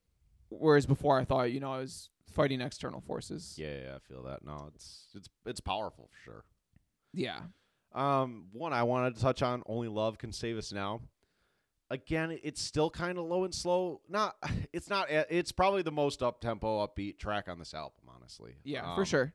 whereas 0.50 0.86
before 0.86 1.18
I 1.18 1.24
thought, 1.24 1.52
you 1.52 1.60
know, 1.60 1.72
I 1.72 1.78
was 1.78 2.10
fighting 2.32 2.60
external 2.60 3.00
forces." 3.00 3.54
Yeah, 3.58 3.74
yeah, 3.82 3.96
I 3.96 3.98
feel 3.98 4.22
that. 4.22 4.44
No, 4.44 4.70
it's 4.74 5.08
it's 5.14 5.28
it's 5.44 5.60
powerful 5.60 6.08
for 6.12 6.18
sure. 6.24 6.44
Yeah. 7.12 7.40
Um, 7.94 8.46
one 8.52 8.72
I 8.72 8.82
wanted 8.82 9.14
to 9.16 9.20
touch 9.20 9.42
on: 9.42 9.62
"Only 9.66 9.88
Love 9.88 10.18
Can 10.18 10.32
Save 10.32 10.58
Us 10.58 10.72
Now." 10.72 11.00
Again, 11.90 12.38
it's 12.42 12.60
still 12.60 12.90
kind 12.90 13.16
of 13.16 13.24
low 13.24 13.44
and 13.44 13.54
slow. 13.54 14.02
Not, 14.08 14.36
it's 14.72 14.90
not. 14.90 15.06
It's 15.10 15.52
probably 15.52 15.82
the 15.82 15.90
most 15.92 16.22
up 16.22 16.40
tempo, 16.40 16.86
upbeat 16.86 17.18
track 17.18 17.48
on 17.48 17.58
this 17.58 17.72
album. 17.74 18.02
Honestly, 18.14 18.56
Yeah, 18.64 18.94
for 18.94 19.00
Um, 19.00 19.06
sure. 19.06 19.32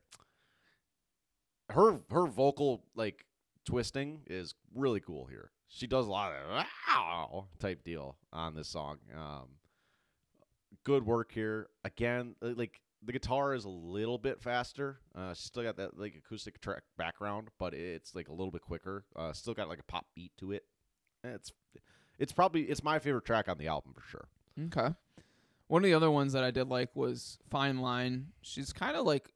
Her 1.69 1.99
her 2.11 2.27
vocal 2.27 2.83
like 2.95 3.25
twisting 3.65 4.21
is 4.27 4.53
really 4.75 4.99
cool 4.99 5.25
here. 5.25 5.51
She 5.67 5.87
does 5.87 6.05
a 6.05 6.11
lot 6.11 6.33
of 6.33 6.65
wow 6.87 7.47
type 7.59 7.83
deal 7.83 8.17
on 8.31 8.53
this 8.53 8.67
song. 8.67 8.99
Um, 9.15 9.47
good 10.83 11.05
work 11.05 11.31
here. 11.31 11.69
Again, 11.83 12.35
like 12.41 12.81
the 13.05 13.11
guitar 13.11 13.53
is 13.53 13.65
a 13.65 13.69
little 13.69 14.17
bit 14.17 14.41
faster. 14.41 14.99
Uh, 15.15 15.33
she's 15.33 15.45
still 15.45 15.63
got 15.63 15.77
that 15.77 15.99
like 15.99 16.15
acoustic 16.15 16.61
track 16.61 16.83
background, 16.97 17.49
but 17.59 17.73
it's 17.73 18.15
like 18.15 18.29
a 18.29 18.31
little 18.31 18.51
bit 18.51 18.61
quicker. 18.61 19.05
Uh, 19.15 19.33
still 19.33 19.53
got 19.53 19.69
like 19.69 19.79
a 19.79 19.83
pop 19.83 20.05
beat 20.15 20.31
to 20.37 20.51
it. 20.51 20.63
It's 21.23 21.51
it's 22.19 22.31
probably 22.31 22.63
it's 22.63 22.83
my 22.83 22.99
favorite 22.99 23.25
track 23.25 23.47
on 23.47 23.57
the 23.57 23.67
album 23.67 23.93
for 23.93 24.07
sure. 24.07 24.27
Okay. 24.67 24.95
One 25.67 25.83
of 25.83 25.85
the 25.85 25.93
other 25.93 26.11
ones 26.11 26.33
that 26.33 26.43
I 26.43 26.51
did 26.51 26.69
like 26.69 26.95
was 26.95 27.39
Fine 27.49 27.79
Line. 27.79 28.27
She's 28.41 28.73
kind 28.73 28.95
of 28.95 29.05
like 29.05 29.33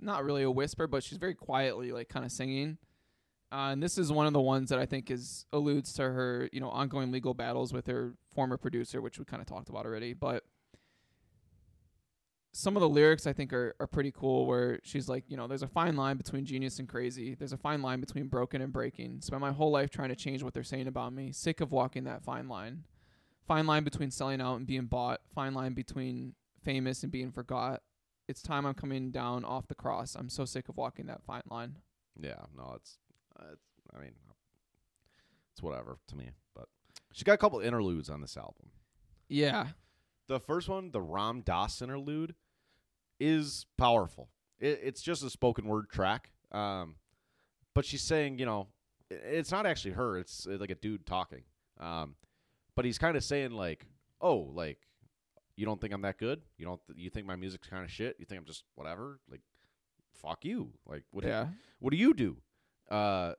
not 0.00 0.24
really 0.24 0.42
a 0.42 0.50
whisper, 0.50 0.86
but 0.86 1.02
she's 1.02 1.18
very 1.18 1.34
quietly 1.34 1.92
like 1.92 2.08
kind 2.08 2.24
of 2.24 2.32
singing. 2.32 2.78
Uh, 3.52 3.70
and 3.72 3.82
this 3.82 3.98
is 3.98 4.12
one 4.12 4.26
of 4.26 4.32
the 4.32 4.40
ones 4.40 4.70
that 4.70 4.78
I 4.78 4.86
think 4.86 5.10
is 5.10 5.44
alludes 5.52 5.92
to 5.94 6.02
her, 6.02 6.48
you 6.52 6.60
know, 6.60 6.70
ongoing 6.70 7.10
legal 7.10 7.34
battles 7.34 7.72
with 7.72 7.86
her 7.88 8.14
former 8.32 8.56
producer, 8.56 9.00
which 9.02 9.18
we 9.18 9.24
kind 9.24 9.40
of 9.40 9.46
talked 9.48 9.68
about 9.68 9.86
already. 9.86 10.12
But 10.12 10.44
some 12.52 12.76
of 12.76 12.80
the 12.80 12.88
lyrics 12.88 13.26
I 13.26 13.32
think 13.32 13.52
are, 13.52 13.74
are 13.78 13.86
pretty 13.86 14.10
cool 14.10 14.46
where 14.46 14.80
she's 14.82 15.08
like, 15.08 15.24
you 15.28 15.36
know, 15.36 15.46
there's 15.46 15.62
a 15.62 15.68
fine 15.68 15.96
line 15.96 16.16
between 16.16 16.44
genius 16.44 16.78
and 16.78 16.88
crazy. 16.88 17.34
There's 17.34 17.52
a 17.52 17.56
fine 17.56 17.80
line 17.80 18.00
between 18.00 18.26
broken 18.26 18.60
and 18.60 18.72
breaking. 18.72 19.20
Spent 19.20 19.40
my 19.40 19.52
whole 19.52 19.70
life 19.70 19.90
trying 19.90 20.08
to 20.08 20.16
change 20.16 20.42
what 20.42 20.52
they're 20.52 20.64
saying 20.64 20.88
about 20.88 21.12
me. 21.12 21.30
Sick 21.32 21.60
of 21.60 21.70
walking 21.70 22.04
that 22.04 22.24
fine 22.24 22.48
line. 22.48 22.84
Fine 23.46 23.66
line 23.66 23.84
between 23.84 24.10
selling 24.10 24.40
out 24.40 24.56
and 24.56 24.66
being 24.66 24.86
bought. 24.86 25.20
Fine 25.32 25.54
line 25.54 25.74
between 25.74 26.34
famous 26.62 27.02
and 27.02 27.12
being 27.12 27.30
forgot. 27.30 27.82
It's 28.28 28.42
time 28.42 28.66
I'm 28.66 28.74
coming 28.74 29.10
down 29.10 29.44
off 29.44 29.68
the 29.68 29.74
cross. 29.74 30.14
I'm 30.14 30.28
so 30.28 30.44
sick 30.44 30.68
of 30.68 30.76
walking 30.76 31.06
that 31.06 31.22
fine 31.22 31.42
line. 31.50 31.76
Yeah, 32.20 32.44
no, 32.56 32.74
it's, 32.76 32.98
uh, 33.38 33.44
it's 33.52 33.66
I 33.94 34.00
mean, 34.00 34.12
it's 35.52 35.62
whatever 35.62 35.98
to 36.08 36.16
me. 36.16 36.30
But 36.54 36.66
she 37.12 37.24
got 37.24 37.32
a 37.32 37.38
couple 37.38 37.60
interludes 37.60 38.10
on 38.10 38.20
this 38.20 38.36
album. 38.36 38.70
Yeah. 39.28 39.68
The 40.30 40.38
first 40.38 40.68
one, 40.68 40.92
the 40.92 41.00
Ram 41.02 41.40
Dass 41.40 41.82
interlude, 41.82 42.36
is 43.18 43.66
powerful. 43.76 44.28
It, 44.60 44.78
it's 44.84 45.02
just 45.02 45.24
a 45.24 45.28
spoken 45.28 45.66
word 45.66 45.90
track. 45.90 46.30
Um, 46.52 46.94
but 47.74 47.84
she's 47.84 48.02
saying, 48.02 48.38
you 48.38 48.46
know, 48.46 48.68
it's 49.10 49.50
not 49.50 49.66
actually 49.66 49.90
her. 49.94 50.16
It's 50.18 50.46
uh, 50.46 50.56
like 50.60 50.70
a 50.70 50.76
dude 50.76 51.04
talking. 51.04 51.42
Um, 51.80 52.14
but 52.76 52.84
he's 52.84 52.96
kind 52.96 53.16
of 53.16 53.24
saying 53.24 53.50
like, 53.50 53.86
oh, 54.20 54.36
like, 54.54 54.78
you 55.56 55.66
don't 55.66 55.80
think 55.80 55.92
I'm 55.92 56.02
that 56.02 56.16
good? 56.16 56.42
You 56.58 56.64
don't? 56.66 56.80
Th- 56.86 56.96
you 56.96 57.10
think 57.10 57.26
my 57.26 57.34
music's 57.34 57.66
kind 57.66 57.82
of 57.84 57.90
shit? 57.90 58.14
You 58.20 58.24
think 58.24 58.38
I'm 58.38 58.46
just 58.46 58.62
whatever? 58.76 59.18
Like, 59.28 59.40
fuck 60.22 60.44
you. 60.44 60.70
Like, 60.86 61.02
what? 61.10 61.22
do 61.22 61.28
you- 61.28 61.34
what 61.80 61.90
do 61.90 61.96
you 61.96 62.14
do? 62.14 62.36
Uh, 62.88 63.32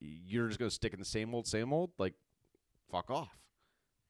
you're 0.00 0.48
just 0.48 0.58
gonna 0.58 0.72
stick 0.72 0.92
in 0.92 0.98
the 0.98 1.04
same 1.04 1.32
old, 1.36 1.46
same 1.46 1.72
old. 1.72 1.92
Like, 1.98 2.14
fuck 2.90 3.10
off. 3.10 3.38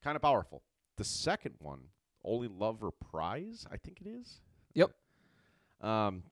Kind 0.02 0.16
of 0.16 0.22
powerful. 0.22 0.62
The 1.00 1.04
second 1.04 1.54
one, 1.60 1.80
only 2.22 2.46
love 2.46 2.82
reprise, 2.82 3.64
I 3.72 3.78
think 3.78 4.02
it 4.02 4.06
is. 4.06 4.42
Yep. 4.74 4.90
Um, 5.80 6.24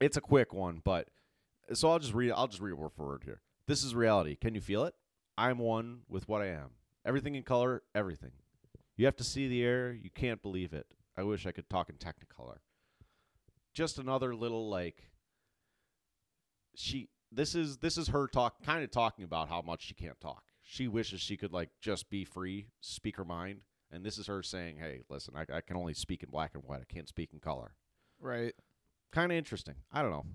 it's 0.00 0.16
a 0.16 0.22
quick 0.22 0.54
one, 0.54 0.80
but 0.82 1.08
so 1.74 1.90
I'll 1.90 1.98
just 1.98 2.14
read. 2.14 2.32
I'll 2.32 2.48
just 2.48 2.62
read 2.62 2.72
word 2.72 2.92
for 2.96 3.06
word 3.06 3.24
here. 3.26 3.42
This 3.66 3.84
is 3.84 3.94
reality. 3.94 4.34
Can 4.34 4.54
you 4.54 4.62
feel 4.62 4.84
it? 4.84 4.94
I'm 5.36 5.58
one 5.58 5.98
with 6.08 6.26
what 6.26 6.40
I 6.40 6.46
am. 6.46 6.70
Everything 7.04 7.34
in 7.34 7.42
color, 7.42 7.82
everything. 7.94 8.32
You 8.96 9.04
have 9.04 9.16
to 9.16 9.24
see 9.24 9.46
the 9.46 9.62
air. 9.62 9.92
You 9.92 10.08
can't 10.08 10.40
believe 10.40 10.72
it. 10.72 10.86
I 11.14 11.24
wish 11.24 11.44
I 11.44 11.52
could 11.52 11.68
talk 11.68 11.90
in 11.90 11.96
Technicolor. 11.96 12.60
Just 13.74 13.98
another 13.98 14.34
little 14.34 14.70
like. 14.70 15.10
She. 16.74 17.10
This 17.30 17.54
is 17.54 17.76
this 17.76 17.98
is 17.98 18.08
her 18.08 18.26
talk, 18.26 18.64
kind 18.64 18.82
of 18.82 18.90
talking 18.90 19.26
about 19.26 19.50
how 19.50 19.60
much 19.60 19.82
she 19.82 19.92
can't 19.92 20.18
talk. 20.18 20.44
She 20.68 20.88
wishes 20.88 21.20
she 21.20 21.36
could 21.36 21.52
like 21.52 21.70
just 21.80 22.10
be 22.10 22.24
free, 22.24 22.66
speak 22.80 23.16
her 23.18 23.24
mind, 23.24 23.60
and 23.92 24.04
this 24.04 24.18
is 24.18 24.26
her 24.26 24.42
saying, 24.42 24.78
"Hey, 24.78 25.02
listen, 25.08 25.34
I, 25.36 25.42
I 25.56 25.60
can 25.60 25.76
only 25.76 25.94
speak 25.94 26.22
in 26.24 26.28
black 26.30 26.54
and 26.54 26.64
white. 26.64 26.80
I 26.80 26.92
can't 26.92 27.08
speak 27.08 27.30
in 27.32 27.38
color." 27.38 27.72
Right. 28.20 28.52
Kind 29.12 29.30
of 29.30 29.38
interesting. 29.38 29.76
I 29.92 30.02
don't 30.02 30.10
know. 30.10 30.26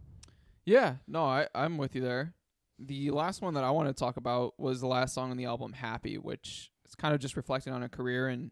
Yeah, 0.66 0.96
no, 1.06 1.26
I, 1.26 1.48
I'm 1.54 1.78
with 1.78 1.96
you 1.96 2.02
there. 2.02 2.34
The 2.80 3.12
last 3.12 3.42
one 3.42 3.56
that 3.56 3.64
I 3.66 3.72
want 3.72 3.90
to 3.90 3.94
talk 3.94 4.16
about 4.16 4.54
was 4.58 4.80
the 4.80 4.88
last 4.88 5.14
song 5.14 5.32
on 5.32 5.38
the 5.38 5.46
album, 5.46 5.74
Happy, 5.74 6.18
which 6.18 6.72
is 6.88 6.96
kind 6.96 7.14
of 7.14 7.20
just 7.20 7.36
reflecting 7.36 7.74
on 7.74 7.82
her 7.82 7.90
career 7.90 8.28
and 8.30 8.52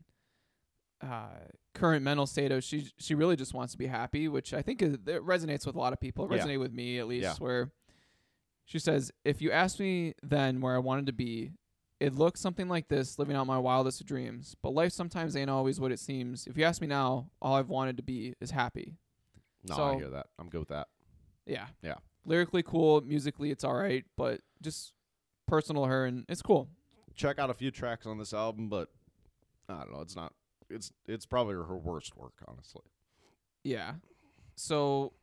uh, 1.02 1.30
current 1.74 2.04
mental 2.04 2.28
state 2.28 2.52
of 2.52 2.62
she 2.64 2.92
she 2.98 3.16
really 3.16 3.38
just 3.38 3.54
wants 3.54 3.72
to 3.72 3.78
be 3.78 3.88
happy, 3.88 4.28
which 4.28 4.54
I 4.54 4.62
think 4.62 4.82
is, 4.82 4.96
it 4.96 5.26
resonates 5.26 5.66
with 5.66 5.76
a 5.76 5.80
lot 5.80 5.94
of 5.94 6.02
people. 6.02 6.26
It 6.26 6.36
Yeah. 6.36 6.44
resonated 6.46 6.60
with 6.60 6.74
me 6.74 7.00
at 7.00 7.08
least, 7.08 7.24
Yeah. 7.24 7.36
where 7.36 7.72
she 8.66 8.80
says, 8.80 9.12
"If 9.24 9.42
you 9.42 9.50
asked 9.52 9.80
me 9.80 10.14
then 10.22 10.60
where 10.60 10.76
I 10.76 10.80
wanted 10.80 11.06
to 11.06 11.14
be, 11.14 11.54
it 12.00 12.16
looks 12.16 12.40
something 12.40 12.70
like 12.70 12.88
this, 12.88 13.20
living 13.20 13.36
out 13.36 13.48
my 13.48 13.58
wildest 13.58 14.06
dreams. 14.06 14.56
But 14.62 14.74
life 14.74 14.92
sometimes 14.92 15.36
ain't 15.36 15.50
always 15.50 15.80
what 15.80 15.92
it 15.92 16.00
seems. 16.00 16.48
If 16.48 16.58
you 16.58 16.64
ask 16.64 16.82
me 16.82 16.88
now, 16.88 17.30
all 17.42 17.56
I've 17.56 17.70
wanted 17.70 17.98
to 17.98 18.04
be 18.04 18.36
is 18.40 18.52
happy." 18.52 18.96
No, 19.68 19.76
I 19.76 19.96
hear 19.96 20.10
that. 20.10 20.28
I'm 20.38 20.50
good 20.50 20.60
with 20.60 20.70
that. 20.70 20.88
Yeah. 21.46 21.68
Yeah. 21.82 21.96
Lyrically 22.26 22.64
cool, 22.64 23.02
musically 23.02 23.52
it's 23.52 23.64
all 23.64 23.74
right, 23.74 24.06
but 24.16 24.42
just 24.62 24.94
personal 25.48 25.86
her 25.86 26.06
and 26.06 26.26
it's 26.30 26.42
cool. 26.42 26.70
Check 27.16 27.40
out 27.40 27.50
a 27.50 27.54
few 27.54 27.72
tracks 27.72 28.06
on 28.06 28.18
this 28.18 28.34
album, 28.34 28.70
but 28.70 28.90
I 29.68 29.80
don't 29.80 29.92
know. 29.92 30.02
It's 30.02 30.16
not. 30.16 30.34
It's 30.70 30.92
it's 31.08 31.26
probably 31.26 31.56
her 31.56 31.78
worst 31.78 32.16
work, 32.16 32.34
honestly. 32.48 32.84
Yeah. 33.64 33.96
So 34.56 35.14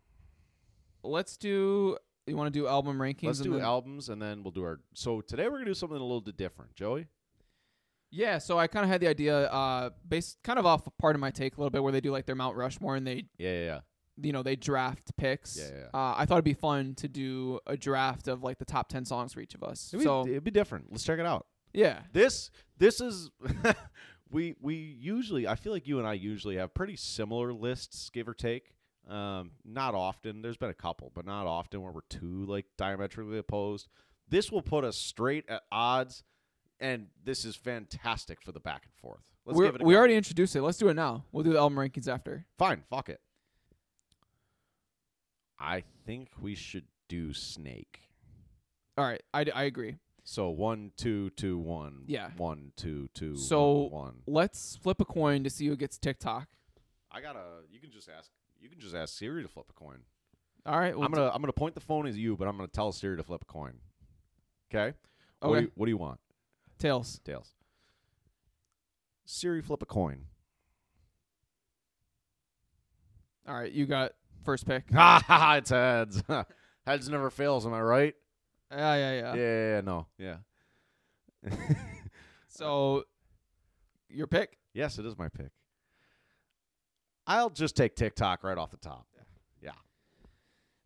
let's 1.02 1.36
do 1.36 1.96
you 2.26 2.36
want 2.36 2.52
to 2.52 2.58
do 2.58 2.66
album 2.66 2.98
rankings 2.98 3.24
Let's 3.24 3.40
do 3.40 3.60
albums, 3.60 4.08
and 4.08 4.20
then 4.20 4.42
we'll 4.42 4.50
do 4.52 4.64
our. 4.64 4.80
So 4.94 5.20
today 5.20 5.44
we're 5.44 5.58
gonna 5.58 5.66
do 5.66 5.74
something 5.74 5.96
a 5.98 6.02
little 6.02 6.20
bit 6.20 6.36
different, 6.36 6.74
Joey. 6.74 7.06
Yeah, 8.10 8.38
so 8.38 8.58
I 8.58 8.66
kind 8.66 8.84
of 8.84 8.90
had 8.90 9.00
the 9.00 9.08
idea 9.08 9.36
uh 9.46 9.90
based 10.08 10.38
kind 10.44 10.58
of 10.58 10.66
off 10.66 10.86
a 10.86 10.90
part 10.90 11.16
of 11.16 11.20
my 11.20 11.30
take 11.30 11.56
a 11.56 11.60
little 11.60 11.70
bit 11.70 11.82
where 11.82 11.92
they 11.92 12.00
do 12.00 12.12
like 12.12 12.26
their 12.26 12.36
Mount 12.36 12.56
Rushmore 12.56 12.96
and 12.96 13.06
they 13.06 13.24
Yeah, 13.38 13.50
yeah, 13.52 13.64
yeah. 13.64 13.80
you 14.22 14.32
know, 14.32 14.42
they 14.42 14.56
draft 14.56 15.16
picks. 15.16 15.58
Yeah, 15.58 15.70
yeah. 15.76 15.86
Uh, 15.92 16.14
I 16.16 16.24
thought 16.24 16.36
it'd 16.36 16.44
be 16.44 16.54
fun 16.54 16.94
to 16.96 17.08
do 17.08 17.58
a 17.66 17.76
draft 17.76 18.28
of 18.28 18.42
like 18.42 18.58
the 18.58 18.64
top 18.64 18.88
10 18.88 19.04
songs 19.04 19.32
for 19.32 19.40
each 19.40 19.54
of 19.54 19.62
us. 19.62 19.90
It'd 19.92 20.00
be, 20.00 20.04
so 20.04 20.26
it'd 20.26 20.44
be 20.44 20.50
different. 20.50 20.86
Let's 20.90 21.04
check 21.04 21.18
it 21.18 21.26
out. 21.26 21.46
Yeah. 21.72 22.00
This 22.12 22.50
this 22.78 23.00
is 23.00 23.30
we 24.30 24.54
we 24.60 24.74
usually 24.76 25.46
I 25.46 25.56
feel 25.56 25.72
like 25.72 25.86
you 25.86 25.98
and 25.98 26.06
I 26.06 26.14
usually 26.14 26.56
have 26.56 26.72
pretty 26.74 26.96
similar 26.96 27.52
lists, 27.52 28.08
give 28.10 28.28
or 28.28 28.34
take. 28.34 28.72
Um, 29.08 29.52
not 29.64 29.94
often. 29.94 30.42
There's 30.42 30.56
been 30.56 30.70
a 30.70 30.74
couple, 30.74 31.12
but 31.14 31.24
not 31.24 31.46
often 31.46 31.80
where 31.82 31.92
we're 31.92 32.00
too 32.08 32.44
like 32.46 32.66
diametrically 32.76 33.38
opposed. 33.38 33.88
This 34.28 34.50
will 34.50 34.62
put 34.62 34.82
us 34.84 34.96
straight 34.96 35.44
at 35.48 35.62
odds, 35.70 36.24
and 36.80 37.06
this 37.24 37.44
is 37.44 37.54
fantastic 37.54 38.42
for 38.42 38.50
the 38.52 38.58
back 38.60 38.82
and 38.84 38.92
forth. 39.00 39.20
Let's 39.44 39.56
We're, 39.58 39.66
give 39.66 39.74
it 39.76 39.82
a 39.82 39.84
we 39.84 39.94
go. 39.94 39.98
already 39.98 40.16
introduced 40.16 40.56
it. 40.56 40.62
Let's 40.62 40.78
do 40.78 40.88
it 40.88 40.94
now. 40.94 41.24
We'll 41.30 41.44
do 41.44 41.52
the 41.52 41.58
album 41.60 41.78
rankings 41.78 42.08
after. 42.08 42.44
fine. 42.58 42.82
Fuck 42.90 43.08
it. 43.08 43.20
I 45.58 45.84
think 46.04 46.30
we 46.40 46.54
should 46.54 46.84
do 47.08 47.32
Snake. 47.32 48.00
All 48.98 49.04
right, 49.04 49.22
I, 49.32 49.46
I 49.54 49.62
agree. 49.64 49.96
So 50.24 50.48
one, 50.50 50.90
two, 50.96 51.30
two, 51.30 51.56
one. 51.58 52.02
Yeah. 52.06 52.30
One, 52.36 52.72
two, 52.76 53.08
two. 53.14 53.36
So- 53.36 53.82
one, 53.84 53.90
one. 53.92 54.14
Let's 54.26 54.76
flip 54.76 55.00
a 55.00 55.04
coin 55.04 55.44
to 55.44 55.50
see 55.50 55.66
who 55.68 55.76
gets 55.76 55.98
TikTok. 55.98 56.48
I 57.12 57.20
gotta. 57.20 57.40
You 57.70 57.78
can 57.80 57.92
just 57.92 58.08
ask. 58.08 58.30
You 58.60 58.68
can 58.68 58.78
just 58.80 58.94
ask 58.94 59.16
Siri 59.16 59.42
to 59.42 59.48
flip 59.48 59.66
a 59.70 59.72
coin. 59.72 59.98
All 60.64 60.78
right. 60.78 60.96
We'll 60.96 61.04
I'm 61.06 61.12
gonna. 61.12 61.30
I'm 61.32 61.40
gonna 61.40 61.52
point 61.52 61.74
the 61.74 61.80
phone 61.80 62.06
at 62.06 62.14
you, 62.14 62.36
but 62.36 62.48
I'm 62.48 62.56
gonna 62.56 62.68
tell 62.68 62.90
Siri 62.92 63.16
to 63.16 63.22
flip 63.22 63.42
a 63.42 63.52
coin. 63.52 63.74
Okay. 64.74 64.96
What, 65.40 65.48
do 65.48 65.54
Okay. 65.54 65.60
you, 65.62 65.70
what 65.74 65.86
do 65.86 65.90
you 65.90 65.96
want, 65.96 66.18
tails. 66.78 67.20
Tails? 67.24 67.52
Siri, 69.26 69.62
flip 69.62 69.82
a 69.82 69.86
coin. 69.86 70.26
All 73.46 73.54
right. 73.54 73.70
You 73.70 73.86
got 73.86 74.12
first 74.44 74.66
pick. 74.66 74.84
Ha 74.92 75.22
ha! 75.26 75.34
ha, 75.38 75.54
It's 75.56 75.70
heads. 75.70 76.22
heads 76.86 77.08
never 77.08 77.30
fails. 77.30 77.66
Am 77.66 77.72
I 77.74 77.80
right? 77.80 78.14
Yeah, 78.72 78.94
yeah, 78.96 79.12
Yeah. 79.12 79.20
yeah. 79.20 79.34
Yeah. 79.34 79.74
yeah, 79.74 79.80
no. 79.82 80.06
Yeah. 80.18 80.36
So, 82.48 83.04
your 84.08 84.26
pick? 84.26 84.56
yes, 84.72 84.98
it 84.98 85.04
is 85.04 85.18
my 85.18 85.28
pick. 85.28 85.50
I'll 87.26 87.50
just 87.50 87.76
take 87.76 87.96
TikTok 87.96 88.44
right 88.44 88.56
off 88.56 88.70
the 88.70 88.76
top. 88.76 89.06
Yeah. 89.62 89.70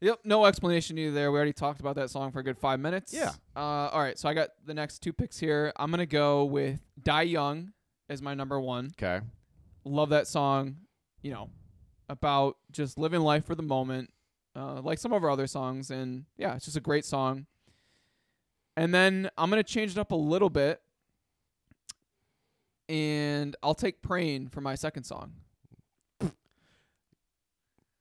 Yep. 0.00 0.20
No 0.24 0.46
explanation 0.46 0.96
needed 0.96 1.14
there. 1.14 1.30
We 1.30 1.36
already 1.36 1.52
talked 1.52 1.80
about 1.80 1.96
that 1.96 2.10
song 2.10 2.32
for 2.32 2.40
a 2.40 2.42
good 2.42 2.58
five 2.58 2.80
minutes. 2.80 3.12
Yeah. 3.12 3.32
Uh, 3.54 3.60
all 3.92 4.00
right. 4.00 4.18
So 4.18 4.28
I 4.28 4.34
got 4.34 4.50
the 4.64 4.72
next 4.74 5.00
two 5.00 5.12
picks 5.12 5.38
here. 5.38 5.72
I'm 5.76 5.90
gonna 5.90 6.06
go 6.06 6.44
with 6.44 6.80
"Die 7.02 7.22
Young" 7.22 7.72
as 8.08 8.22
my 8.22 8.34
number 8.34 8.58
one. 8.58 8.92
Okay. 9.00 9.24
Love 9.84 10.08
that 10.10 10.26
song. 10.26 10.76
You 11.22 11.32
know, 11.32 11.50
about 12.08 12.56
just 12.72 12.96
living 12.96 13.20
life 13.20 13.44
for 13.44 13.54
the 13.54 13.62
moment, 13.62 14.10
uh, 14.56 14.80
like 14.80 14.98
some 14.98 15.12
of 15.12 15.22
our 15.22 15.30
other 15.30 15.46
songs, 15.46 15.90
and 15.90 16.24
yeah, 16.38 16.54
it's 16.56 16.64
just 16.64 16.76
a 16.78 16.80
great 16.80 17.04
song. 17.04 17.46
And 18.76 18.94
then 18.94 19.28
I'm 19.36 19.50
gonna 19.50 19.62
change 19.62 19.92
it 19.92 19.98
up 19.98 20.12
a 20.12 20.16
little 20.16 20.48
bit, 20.48 20.80
and 22.88 23.54
I'll 23.62 23.74
take 23.74 24.00
"Praying" 24.00 24.48
for 24.48 24.62
my 24.62 24.74
second 24.74 25.04
song. 25.04 25.34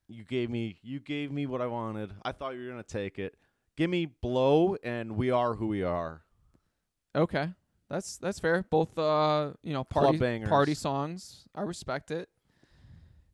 You 0.09 0.23
gave 0.25 0.49
me. 0.49 0.77
You 0.81 0.99
gave 0.99 1.31
me 1.31 1.45
what 1.45 1.61
I 1.61 1.67
wanted. 1.67 2.11
I 2.23 2.31
thought 2.31 2.55
you 2.55 2.63
were 2.65 2.69
gonna 2.69 2.83
take 2.83 3.19
it. 3.19 3.35
Give 3.77 3.89
me 3.89 4.07
blow, 4.07 4.75
and 4.83 5.13
we 5.15 5.31
are 5.31 5.53
who 5.53 5.67
we 5.67 5.83
are. 5.83 6.23
Okay. 7.15 7.49
That's 7.89 8.17
that's 8.17 8.39
fair. 8.39 8.65
Both 8.69 8.97
uh, 8.99 9.51
you 9.63 9.73
know, 9.73 9.83
party 9.83 10.17
party 10.45 10.73
songs. 10.73 11.45
I 11.55 11.61
respect 11.61 12.11
it. 12.11 12.29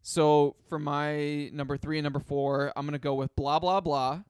So 0.01 0.55
for 0.69 0.77
my 0.77 1.49
number 1.51 1.77
3 1.77 1.97
and 1.97 2.03
number 2.03 2.19
4, 2.19 2.73
I'm 2.75 2.85
going 2.85 2.93
to 2.93 2.99
go 2.99 3.15
with 3.15 3.35
blah 3.35 3.57
blah 3.57 3.81
blah 3.81 4.21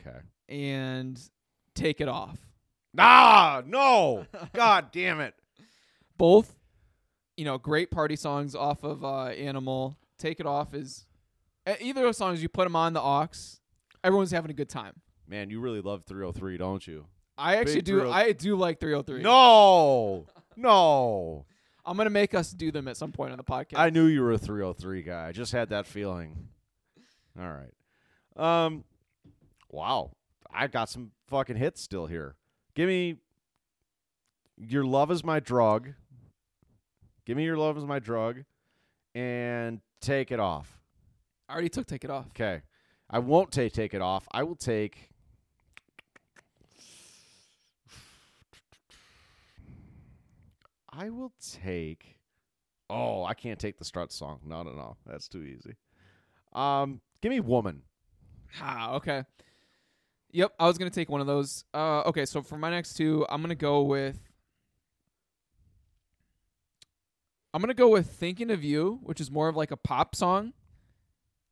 Okay. 0.00 0.18
and 0.48 1.20
take 1.76 2.00
it 2.00 2.08
off. 2.08 2.38
Ah, 2.98 3.62
no. 3.64 4.26
God 4.52 4.90
damn 4.90 5.20
it. 5.20 5.34
Both 6.18 6.56
you 7.36 7.44
know, 7.44 7.56
great 7.56 7.90
party 7.90 8.16
songs 8.16 8.54
off 8.54 8.82
of 8.82 9.04
uh 9.04 9.26
Animal. 9.26 9.96
Take 10.18 10.40
it 10.40 10.46
off 10.46 10.74
is 10.74 11.06
either 11.66 12.00
of 12.00 12.06
those 12.06 12.16
songs 12.16 12.42
you 12.42 12.48
put 12.48 12.64
them 12.64 12.76
on 12.76 12.92
the 12.92 13.00
aux, 13.02 13.28
everyone's 14.02 14.30
having 14.30 14.50
a 14.50 14.54
good 14.54 14.68
time. 14.68 15.00
Man, 15.28 15.50
you 15.50 15.60
really 15.60 15.80
love 15.80 16.04
3OH!3, 16.06 16.58
don't 16.58 16.86
you? 16.86 17.06
I 17.38 17.56
actually 17.56 17.76
Big 17.76 17.84
do 17.84 18.00
thrill. 18.00 18.12
I 18.12 18.32
do 18.32 18.56
like 18.56 18.80
3OH!3. 18.80 19.22
No. 19.22 20.26
No. 20.56 21.46
I'm 21.86 21.96
going 21.96 22.06
to 22.06 22.10
make 22.10 22.34
us 22.34 22.50
do 22.50 22.70
them 22.70 22.88
at 22.88 22.96
some 22.96 23.12
point 23.12 23.32
on 23.32 23.38
the 23.38 23.44
podcast. 23.44 23.78
I 23.78 23.90
knew 23.90 24.06
you 24.06 24.22
were 24.22 24.32
a 24.32 24.38
3OH!3 24.38 25.06
guy. 25.06 25.28
I 25.28 25.32
just 25.32 25.52
had 25.52 25.70
that 25.70 25.86
feeling. 25.86 26.48
All 27.38 27.48
right. 27.48 27.72
Um 28.36 28.84
wow. 29.70 30.12
I 30.52 30.66
got 30.66 30.88
some 30.88 31.12
fucking 31.28 31.56
hits 31.56 31.80
still 31.80 32.06
here. 32.06 32.34
Give 32.74 32.88
me 32.88 33.16
Your 34.56 34.84
Love 34.84 35.10
is 35.10 35.24
My 35.24 35.40
Drug. 35.40 35.90
Give 37.24 37.36
me 37.36 37.44
Your 37.44 37.56
Love 37.56 37.78
is 37.78 37.84
My 37.84 37.98
Drug 37.98 38.44
and 39.14 39.80
Take 40.00 40.32
It 40.32 40.40
Off. 40.40 40.79
I 41.50 41.52
already 41.52 41.68
took 41.68 41.88
take 41.88 42.04
it 42.04 42.10
off. 42.10 42.26
Okay. 42.28 42.62
I 43.10 43.18
won't 43.18 43.50
take 43.50 43.72
take 43.72 43.92
it 43.92 44.00
off. 44.00 44.28
I 44.30 44.44
will 44.44 44.54
take 44.54 45.10
I 50.92 51.10
will 51.10 51.32
take 51.40 52.18
Oh, 52.88 53.24
I 53.24 53.34
can't 53.34 53.58
take 53.58 53.78
the 53.78 53.84
strut 53.84 54.12
song. 54.12 54.40
No, 54.44 54.62
no, 54.62 54.72
no. 54.72 54.96
That's 55.06 55.28
too 55.28 55.42
easy. 55.42 55.74
Um, 56.52 57.00
give 57.20 57.30
me 57.30 57.40
woman. 57.40 57.82
Ah, 58.60 58.94
okay. 58.94 59.24
Yep, 60.32 60.52
I 60.58 60.66
was 60.66 60.78
gonna 60.78 60.90
take 60.90 61.08
one 61.08 61.20
of 61.20 61.26
those. 61.28 61.64
Uh, 61.74 62.02
okay, 62.02 62.26
so 62.26 62.42
for 62.42 62.58
my 62.58 62.70
next 62.70 62.94
two, 62.94 63.26
I'm 63.28 63.42
gonna 63.42 63.54
go 63.54 63.82
with. 63.82 64.18
I'm 67.52 67.60
gonna 67.60 67.74
go 67.74 67.88
with 67.88 68.08
"Thinking 68.08 68.50
of 68.50 68.62
You," 68.62 69.00
which 69.02 69.20
is 69.20 69.30
more 69.30 69.48
of 69.48 69.56
like 69.56 69.70
a 69.70 69.76
pop 69.76 70.14
song, 70.14 70.52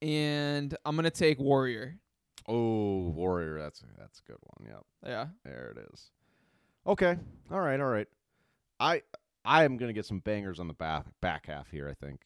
and 0.02 0.76
I'm 0.84 0.96
gonna 0.96 1.10
take 1.10 1.38
"Warrior." 1.38 1.98
Oh, 2.46 3.10
warrior. 3.10 3.58
That's 3.58 3.82
that's 3.98 4.20
a 4.20 4.30
good 4.32 4.38
one. 4.40 4.68
Yep. 4.70 4.84
Yeah, 5.06 5.26
There 5.44 5.74
it 5.76 5.88
is. 5.92 6.10
Okay. 6.86 7.16
All 7.50 7.60
right. 7.60 7.78
All 7.80 7.88
right. 7.88 8.08
I 8.80 9.02
I 9.44 9.64
am 9.64 9.76
gonna 9.76 9.92
get 9.92 10.06
some 10.06 10.20
bangers 10.20 10.58
on 10.60 10.68
the 10.68 10.74
back 10.74 11.04
back 11.20 11.46
half 11.46 11.70
here. 11.70 11.88
I 11.88 11.94
think, 11.94 12.22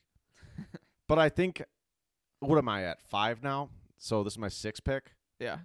but 1.09 1.19
I 1.19 1.29
think 1.29 1.63
what 2.41 2.59
am 2.59 2.69
I 2.69 2.85
at 2.85 3.01
five 3.03 3.43
now? 3.43 3.71
So 3.99 4.23
this 4.23 4.35
is 4.35 4.39
my 4.39 4.49
six 4.49 4.81
pick. 4.81 5.13
yeah. 5.39 5.59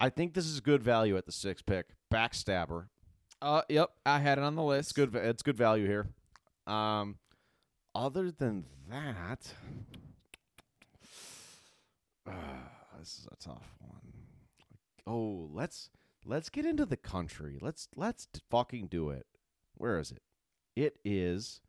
I 0.00 0.10
think 0.10 0.34
this 0.34 0.46
is 0.46 0.60
good 0.60 0.80
value 0.82 1.16
at 1.16 1.26
the 1.26 1.32
six 1.32 1.60
pick. 1.60 1.86
Backstabber. 2.12 2.86
Uh, 3.42 3.62
yep, 3.68 3.90
I 4.06 4.20
had 4.20 4.38
it 4.38 4.44
on 4.44 4.54
the 4.54 4.62
list. 4.62 4.90
It's 4.90 4.92
good. 4.92 5.14
It's 5.16 5.42
good 5.42 5.56
value 5.56 5.86
here. 5.86 6.06
Um, 6.72 7.16
other 7.94 8.30
than 8.30 8.64
that, 8.90 9.52
uh, 12.28 12.98
this 12.98 13.18
is 13.18 13.28
a 13.30 13.36
tough 13.36 13.74
one. 13.80 14.12
Oh, 15.06 15.48
let's 15.52 15.90
let's 16.24 16.48
get 16.48 16.66
into 16.66 16.84
the 16.84 16.96
country. 16.96 17.58
Let's 17.60 17.88
let's 17.96 18.28
fucking 18.50 18.88
do 18.88 19.10
it. 19.10 19.26
Where 19.74 19.98
is 19.98 20.10
it? 20.10 20.22
It 20.76 20.98
is. 21.04 21.60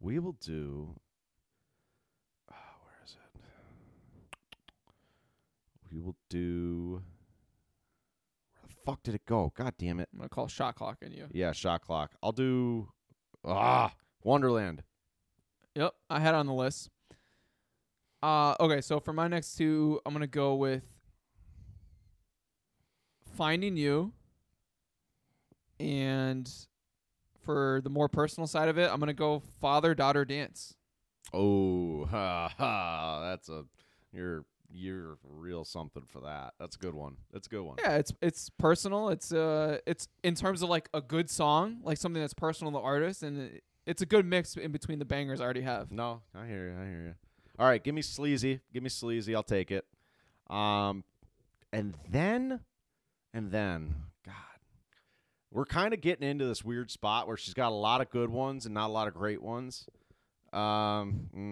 We 0.00 0.18
will 0.18 0.36
do. 0.40 0.96
Uh, 2.50 2.54
where 2.82 2.94
is 3.04 3.14
it? 3.14 3.40
We 5.90 6.00
will 6.00 6.16
do. 6.28 7.02
Where 8.60 8.68
the 8.68 8.74
fuck 8.84 9.02
did 9.02 9.14
it 9.14 9.24
go? 9.26 9.52
God 9.56 9.74
damn 9.78 10.00
it! 10.00 10.08
I'm 10.12 10.18
gonna 10.18 10.28
call 10.28 10.48
shot 10.48 10.74
clock 10.74 10.98
on 11.04 11.12
you. 11.12 11.28
Yeah, 11.32 11.52
shot 11.52 11.82
clock. 11.82 12.12
I'll 12.22 12.32
do 12.32 12.88
ah 13.44 13.94
Wonderland. 14.22 14.82
Yep, 15.74 15.94
I 16.10 16.20
had 16.20 16.34
it 16.34 16.38
on 16.38 16.46
the 16.46 16.52
list. 16.52 16.90
Uh, 18.22 18.54
okay, 18.60 18.80
so 18.80 19.00
for 19.00 19.12
my 19.12 19.26
next 19.26 19.56
two, 19.56 20.00
I'm 20.06 20.12
gonna 20.12 20.26
go 20.26 20.54
with 20.54 20.84
"Finding 23.34 23.76
You," 23.76 24.12
and 25.80 26.50
for 27.44 27.80
the 27.82 27.90
more 27.90 28.08
personal 28.08 28.46
side 28.46 28.68
of 28.68 28.78
it, 28.78 28.90
I'm 28.90 29.00
gonna 29.00 29.12
go 29.12 29.40
"Father 29.60 29.94
Daughter 29.94 30.24
Dance." 30.24 30.74
Oh, 31.32 32.04
ha 32.10 32.52
ha! 32.56 33.20
That's 33.22 33.48
a 33.48 33.64
you're 34.12 34.44
you're 34.70 35.18
real 35.24 35.64
something 35.64 36.04
for 36.06 36.20
that. 36.20 36.54
That's 36.58 36.76
a 36.76 36.78
good 36.78 36.94
one. 36.94 37.16
That's 37.32 37.46
a 37.46 37.50
good 37.50 37.62
one. 37.62 37.76
Yeah, 37.80 37.96
it's 37.96 38.12
it's 38.22 38.50
personal. 38.50 39.08
It's 39.08 39.32
uh, 39.32 39.78
it's 39.86 40.08
in 40.22 40.34
terms 40.34 40.62
of 40.62 40.68
like 40.68 40.88
a 40.94 41.00
good 41.00 41.28
song, 41.28 41.80
like 41.82 41.98
something 41.98 42.22
that's 42.22 42.34
personal 42.34 42.72
to 42.72 42.78
the 42.78 42.82
artist, 42.82 43.22
and 43.22 43.40
it, 43.40 43.64
it's 43.84 44.02
a 44.02 44.06
good 44.06 44.26
mix 44.26 44.56
in 44.56 44.70
between 44.70 44.98
the 44.98 45.04
bangers 45.04 45.40
I 45.40 45.44
already 45.44 45.62
have. 45.62 45.90
No, 45.90 46.22
I 46.34 46.46
hear 46.46 46.68
you. 46.68 46.80
I 46.80 46.84
hear 46.86 47.02
you. 47.06 47.14
All 47.58 47.66
right, 47.66 47.82
give 47.82 47.94
me 47.94 48.02
sleazy. 48.02 48.60
Give 48.72 48.82
me 48.82 48.88
sleazy. 48.88 49.34
I'll 49.34 49.42
take 49.42 49.70
it. 49.70 49.84
Um, 50.48 51.04
and 51.72 51.94
then, 52.10 52.60
and 53.32 53.50
then, 53.50 53.94
God, 54.24 54.34
we're 55.50 55.64
kind 55.64 55.94
of 55.94 56.00
getting 56.00 56.28
into 56.28 56.46
this 56.46 56.64
weird 56.64 56.90
spot 56.90 57.26
where 57.26 57.36
she's 57.36 57.54
got 57.54 57.70
a 57.70 57.74
lot 57.74 58.00
of 58.00 58.10
good 58.10 58.30
ones 58.30 58.66
and 58.66 58.74
not 58.74 58.88
a 58.88 58.92
lot 58.92 59.08
of 59.08 59.14
great 59.14 59.42
ones. 59.42 59.86
Um, 60.52 61.28
where 61.32 61.42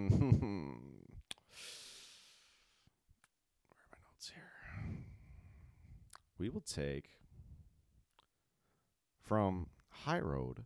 are 3.80 3.88
my 3.90 3.98
notes 4.04 4.30
here? 4.34 4.50
We 6.38 6.48
will 6.48 6.60
take 6.60 7.10
from 9.30 9.68
High 9.90 10.18
Road, 10.18 10.64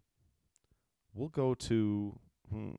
we'll 1.12 1.28
go 1.28 1.52
to 1.52 2.18
hmm, 2.50 2.70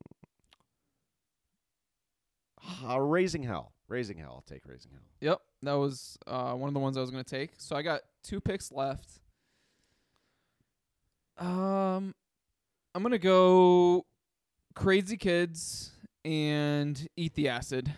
uh, 2.88 3.00
Raising 3.00 3.42
Hell. 3.42 3.72
Raising 3.88 4.18
Hell. 4.18 4.32
I'll 4.36 4.54
take 4.54 4.66
Raising 4.66 4.90
Hell. 4.92 5.02
Yep, 5.20 5.40
that 5.62 5.74
was 5.74 6.18
uh, 6.26 6.52
one 6.54 6.68
of 6.68 6.74
the 6.74 6.80
ones 6.80 6.96
I 6.96 7.00
was 7.00 7.10
gonna 7.10 7.24
take. 7.24 7.50
So 7.58 7.76
I 7.76 7.82
got 7.82 8.02
two 8.22 8.40
picks 8.40 8.72
left. 8.72 9.20
Um, 11.38 12.14
I'm 12.94 13.02
gonna 13.02 13.18
go 13.18 14.06
Crazy 14.74 15.16
Kids 15.16 15.92
and 16.24 17.06
Eat 17.16 17.34
the 17.34 17.48
Acid. 17.48 17.92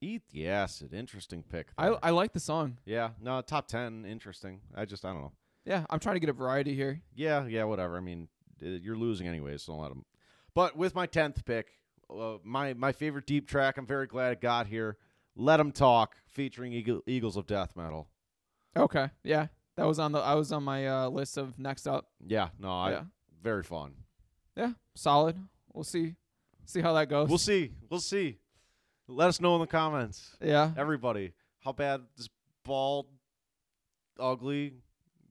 Eat 0.00 0.22
the 0.32 0.48
Acid. 0.48 0.92
Interesting 0.94 1.44
pick. 1.48 1.68
I 1.78 1.90
there. 1.90 1.98
I 2.02 2.10
like 2.10 2.32
the 2.32 2.40
song. 2.40 2.78
yeah, 2.84 3.10
no, 3.20 3.40
top 3.40 3.68
10. 3.68 4.04
Interesting. 4.04 4.60
I 4.74 4.84
just, 4.84 5.04
I 5.04 5.12
don't 5.12 5.22
know. 5.22 5.32
Yeah, 5.64 5.84
I'm 5.90 6.00
trying 6.00 6.16
to 6.16 6.20
get 6.20 6.28
a 6.28 6.32
variety 6.32 6.74
here. 6.74 7.02
Yeah, 7.14 7.46
yeah, 7.46 7.64
whatever. 7.64 7.96
I 7.96 8.00
mean, 8.00 8.26
uh, 8.60 8.66
you're 8.68 8.96
losing 8.96 9.28
anyway, 9.28 9.56
so 9.58 9.72
don't 9.72 9.82
let 9.82 9.90
them. 9.90 10.04
But 10.54 10.76
with 10.76 10.96
my 10.96 11.06
10th 11.06 11.44
pick, 11.44 11.68
uh, 12.18 12.38
my, 12.44 12.74
my 12.74 12.92
favorite 12.92 13.26
deep 13.26 13.48
track, 13.48 13.76
I'm 13.78 13.86
very 13.86 14.06
glad 14.06 14.32
it 14.32 14.40
got 14.40 14.66
here. 14.66 14.96
Let 15.34 15.56
them 15.56 15.72
Talk, 15.72 16.16
featuring 16.28 16.72
Eagle, 16.72 17.00
Eagles 17.06 17.36
of 17.36 17.46
Death 17.46 17.74
Metal. 17.74 18.08
Okay, 18.76 19.08
yeah, 19.24 19.46
that 19.76 19.86
was 19.86 19.98
on 19.98 20.12
the 20.12 20.18
I 20.18 20.34
was 20.34 20.52
on 20.52 20.62
my 20.62 20.86
uh, 20.86 21.08
list 21.08 21.36
of 21.38 21.58
next 21.58 21.86
up. 21.86 22.08
Yeah, 22.26 22.48
no, 22.58 22.70
I, 22.70 22.90
yeah, 22.90 23.02
very 23.42 23.62
fun. 23.62 23.94
yeah, 24.56 24.72
solid. 24.94 25.36
We'll 25.72 25.84
see, 25.84 26.16
see 26.66 26.80
how 26.80 26.92
that 26.94 27.08
goes. 27.08 27.28
We'll 27.28 27.38
see. 27.38 27.72
We'll 27.88 28.00
see. 28.00 28.38
Let 29.08 29.28
us 29.28 29.40
know 29.40 29.54
in 29.54 29.60
the 29.60 29.66
comments. 29.66 30.36
Yeah, 30.40 30.72
Everybody, 30.76 31.32
how 31.60 31.72
bad 31.72 32.02
this 32.16 32.28
bald, 32.64 33.06
ugly, 34.18 34.74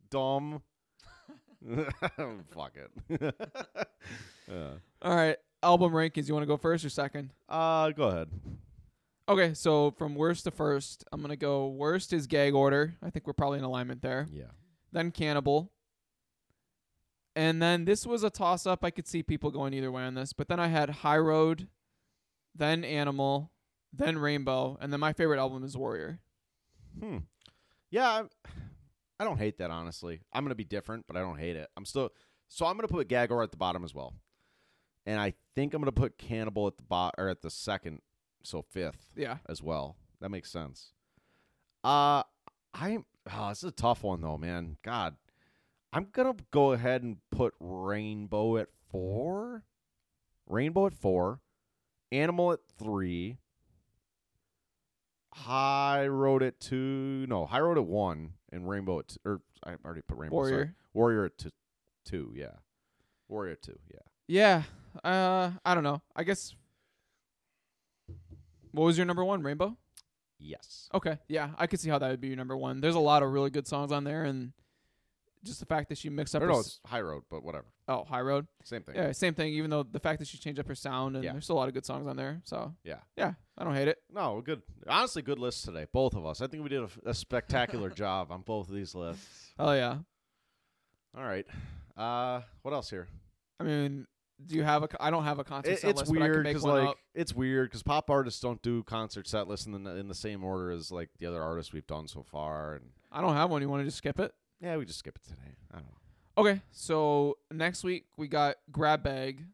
dumb. 0.10 0.62
Fuck 2.53 2.74
it. 2.76 2.91
yeah. 4.52 4.72
all 5.02 5.16
right. 5.16 5.38
Album 5.63 5.91
rankings. 5.93 6.27
You 6.27 6.33
want 6.33 6.43
to 6.43 6.47
go 6.47 6.57
first 6.57 6.83
or 6.83 6.89
second? 6.89 7.31
Uh, 7.47 7.91
go 7.91 8.05
ahead. 8.05 8.29
Okay, 9.29 9.53
so 9.53 9.91
from 9.91 10.15
worst 10.15 10.43
to 10.45 10.51
first, 10.51 11.05
I'm 11.11 11.21
gonna 11.21 11.35
go 11.35 11.67
worst 11.67 12.11
is 12.11 12.27
gag 12.27 12.53
order. 12.53 12.95
I 13.01 13.09
think 13.09 13.27
we're 13.27 13.33
probably 13.33 13.59
in 13.59 13.63
alignment 13.63 14.01
there. 14.01 14.27
Yeah. 14.31 14.51
Then 14.91 15.11
cannibal. 15.11 15.71
And 17.35 17.61
then 17.61 17.85
this 17.85 18.05
was 18.05 18.23
a 18.23 18.29
toss 18.29 18.65
up. 18.65 18.83
I 18.83 18.89
could 18.89 19.07
see 19.07 19.23
people 19.23 19.51
going 19.51 19.73
either 19.73 19.91
way 19.91 20.03
on 20.03 20.15
this. 20.15 20.33
But 20.33 20.49
then 20.49 20.59
I 20.59 20.67
had 20.67 20.89
High 20.89 21.19
Road, 21.19 21.69
then 22.53 22.83
Animal, 22.83 23.51
then 23.93 24.17
Rainbow, 24.17 24.77
and 24.81 24.91
then 24.91 24.99
my 24.99 25.13
favorite 25.13 25.39
album 25.39 25.63
is 25.63 25.77
Warrior. 25.77 26.19
Hmm. 26.99 27.19
Yeah, 27.89 28.09
I, 28.09 28.23
I 29.19 29.23
don't 29.23 29.38
hate 29.38 29.59
that 29.59 29.71
honestly. 29.71 30.21
I'm 30.33 30.43
gonna 30.43 30.55
be 30.55 30.65
different, 30.65 31.05
but 31.07 31.15
I 31.15 31.21
don't 31.21 31.39
hate 31.39 31.55
it. 31.55 31.69
I'm 31.77 31.85
still 31.85 32.09
so 32.47 32.65
I'm 32.65 32.75
gonna 32.75 32.89
put 32.89 33.07
Gagor 33.07 33.43
at 33.43 33.51
the 33.51 33.57
bottom 33.57 33.83
as 33.85 33.95
well, 33.95 34.13
and 35.06 35.19
I 35.19 35.34
think 35.56 35.73
I'm 35.73 35.82
gonna 35.82 35.91
put 35.91 36.18
Cannibal 36.18 36.68
at 36.68 36.78
the 36.78 36.84
bot 36.84 37.15
or 37.18 37.30
at 37.30 37.41
the 37.41 37.49
second, 37.49 38.02
so 38.44 38.61
fifth 38.61 39.11
Yeah. 39.15 39.38
as 39.49 39.61
well. 39.61 39.98
That 40.19 40.30
makes 40.30 40.52
sense. 40.52 40.94
Uh, 41.84 42.23
I'm. 42.73 43.06
Oh, 43.32 43.49
this 43.49 43.60
is 43.60 43.69
a 43.69 43.72
tough 43.72 44.03
one 44.03 44.22
though, 44.22 44.38
man. 44.38 44.78
God, 44.84 45.15
I'm 45.94 46.06
gonna 46.11 46.36
go 46.52 46.72
ahead 46.73 47.03
and 47.03 47.18
put 47.32 47.53
Rainbow 47.60 48.57
at 48.57 48.69
four. 48.91 49.64
Rainbow 50.48 50.86
at 50.88 50.94
four. 50.94 51.40
Animal 52.11 52.52
at 52.53 52.60
three. 52.78 53.38
High 55.34 56.07
Road 56.07 56.44
at 56.44 56.60
two. 56.60 57.26
No, 57.28 57.45
High 57.45 57.61
Road 57.61 57.78
at 57.78 57.86
one, 57.86 58.34
and 58.52 58.68
Rainbow 58.69 58.99
at. 58.99 59.07
T- 59.10 59.18
or 59.26 59.41
I 59.64 59.76
already 59.86 60.02
put 60.02 60.18
Rainbow. 60.18 60.44
sorry. 60.44 60.52
Warrior. 60.52 60.76
Warrior 60.94 61.26
at 61.26 61.38
two. 61.38 61.49
Two. 62.06 62.34
Yeah. 62.36 62.56
Warrior 63.30 63.53
at 63.53 63.61
two. 63.61 63.80
Yeah. 63.90 63.99
Yeah. 64.32 64.64
Uh 65.03 65.52
I 65.66 65.74
don't 65.76 65.84
know. 65.84 66.02
I 66.16 66.24
guess 66.24 66.56
What 68.72 68.86
was 68.86 68.98
your 68.98 69.06
number 69.06 69.26
one, 69.26 69.44
Rainbow? 69.44 69.76
Yes. 70.40 70.90
Okay. 70.94 71.18
Yeah, 71.28 71.49
I 71.58 71.68
could 71.68 71.80
see 71.80 71.90
how 71.90 71.99
that 71.99 72.10
would 72.10 72.22
be 72.22 72.30
your 72.30 72.38
number 72.38 72.56
one. 72.58 72.80
There's 72.82 72.95
a 72.95 72.99
lot 72.99 73.24
of 73.24 73.32
really 73.32 73.49
good 73.49 73.68
songs 73.68 73.91
on 73.91 74.03
there 74.06 74.24
and 74.24 74.53
just 75.44 75.60
the 75.60 75.66
fact 75.66 75.90
that 75.90 75.98
she 75.98 76.10
mixed 76.10 76.34
up 76.36 76.41
Or 76.41 76.45
her 76.45 76.52
no, 76.53 76.60
s- 76.60 76.66
it's 76.68 76.80
High 76.86 77.02
Road, 77.02 77.24
but 77.30 77.44
whatever. 77.44 77.66
oh, 77.88 78.03
High 78.06 78.22
Road. 78.22 78.48
Same 78.64 78.84
thing. 78.84 78.95
Yeah, 78.95 79.12
same 79.12 79.34
thing. 79.34 79.53
Even 79.53 79.70
though 79.70 79.84
the 79.84 79.99
fact 79.99 80.20
that 80.20 80.28
she 80.28 80.38
changed 80.38 80.60
up 80.60 80.68
her 80.68 80.76
sound 80.76 81.16
and 81.16 81.24
Yeah. 81.26 81.34
there's 81.34 81.44
still 81.44 81.58
a 81.58 81.60
lot 81.60 81.68
of 81.68 81.74
good 81.74 81.86
songs 81.86 82.08
on 82.08 82.16
there. 82.16 82.41
So 82.45 82.74
Yeah. 82.84 82.99
yeah, 83.18 83.34
I 83.58 83.64
don't 83.66 83.76
hate 83.76 83.88
it. 83.90 83.98
No, 84.10 84.40
good. 84.41 84.62
Honestly, 84.88 85.22
good 85.22 85.40
list 85.40 85.66
today. 85.66 85.86
Both 85.91 86.16
of 86.16 86.26
us. 86.26 86.41
I 86.41 86.48
think 86.48 86.64
we 86.64 86.70
did 86.70 86.84
a, 86.84 87.10
a 87.10 87.14
spectacular 87.14 87.90
job 88.03 88.32
on 88.32 88.41
both 88.44 88.70
of 88.70 88.74
these 88.76 88.95
lists. 88.95 89.52
Oh 89.60 89.74
yeah. 89.74 89.98
All 91.18 91.24
right. 91.26 91.45
Uh, 91.98 92.41
what 92.62 92.74
else 92.74 92.90
here? 92.90 93.08
I 93.60 93.64
mean, 93.64 94.08
do 94.47 94.55
you 94.55 94.63
have 94.63 94.84
a? 94.84 94.89
I 94.99 95.09
don't 95.09 95.23
have 95.23 95.39
a 95.39 95.43
concert 95.43 95.72
It, 95.72 95.80
set 95.80 95.89
it's 95.91 95.99
list, 96.01 96.13
but 96.13 96.22
I 96.22 96.26
can 96.26 96.31
weird 96.31 96.43
because 96.45 96.63
like 96.63 96.88
up. 96.89 96.97
it's 97.13 97.34
weird 97.34 97.69
because 97.69 97.84
pop 97.84 98.09
artists 98.09 98.39
don't 98.39 98.61
do 98.61 98.84
concert 98.84 99.27
set 99.27 99.47
lists 99.47 99.65
in 99.65 99.84
the 99.84 99.95
in 99.95 100.07
the 100.07 100.15
same 100.15 100.43
order 100.43 100.72
as 100.72 100.91
like 100.91 101.09
the 101.19 101.26
other 101.26 101.41
artists 101.41 101.73
we've 101.73 101.88
done 101.88 102.07
so 102.07 102.23
far. 102.23 102.76
And 102.76 102.85
I 103.11 103.22
don't 103.22 103.35
have 103.35 103.49
one. 103.49 103.61
You 103.61 103.69
want 103.69 103.81
to 103.81 103.85
just 103.85 103.97
skip 103.97 104.19
it? 104.19 104.34
yeah, 104.61 104.77
we 104.77 104.85
just 104.85 104.99
skip 104.99 105.18
it 105.18 105.27
today. 105.27 105.55
I 105.72 105.77
don't 105.77 105.85
know. 105.88 105.97
Okay. 106.38 106.61
So 106.72 107.38
next 107.51 107.84
week 107.84 108.05
we 108.18 108.27
got 108.27 108.55
Grab 108.72 109.03
Bag, 109.03 109.45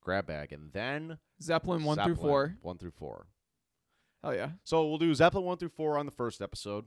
Grab 0.00 0.26
bag 0.26 0.52
and 0.52 0.72
then 0.72 1.18
Zeppelin 1.42 1.84
one 1.84 1.98
through 1.98 2.16
four. 2.16 2.56
One 2.62 2.78
through 2.78 2.92
four. 2.92 3.26
Hell 4.22 4.34
yeah. 4.34 4.50
So 4.64 4.86
we'll 4.88 4.98
do 4.98 5.14
Zeppelin 5.14 5.44
one 5.44 5.58
through 5.58 5.70
four 5.70 5.98
on 5.98 6.06
the 6.06 6.12
first 6.12 6.40
episode. 6.40 6.84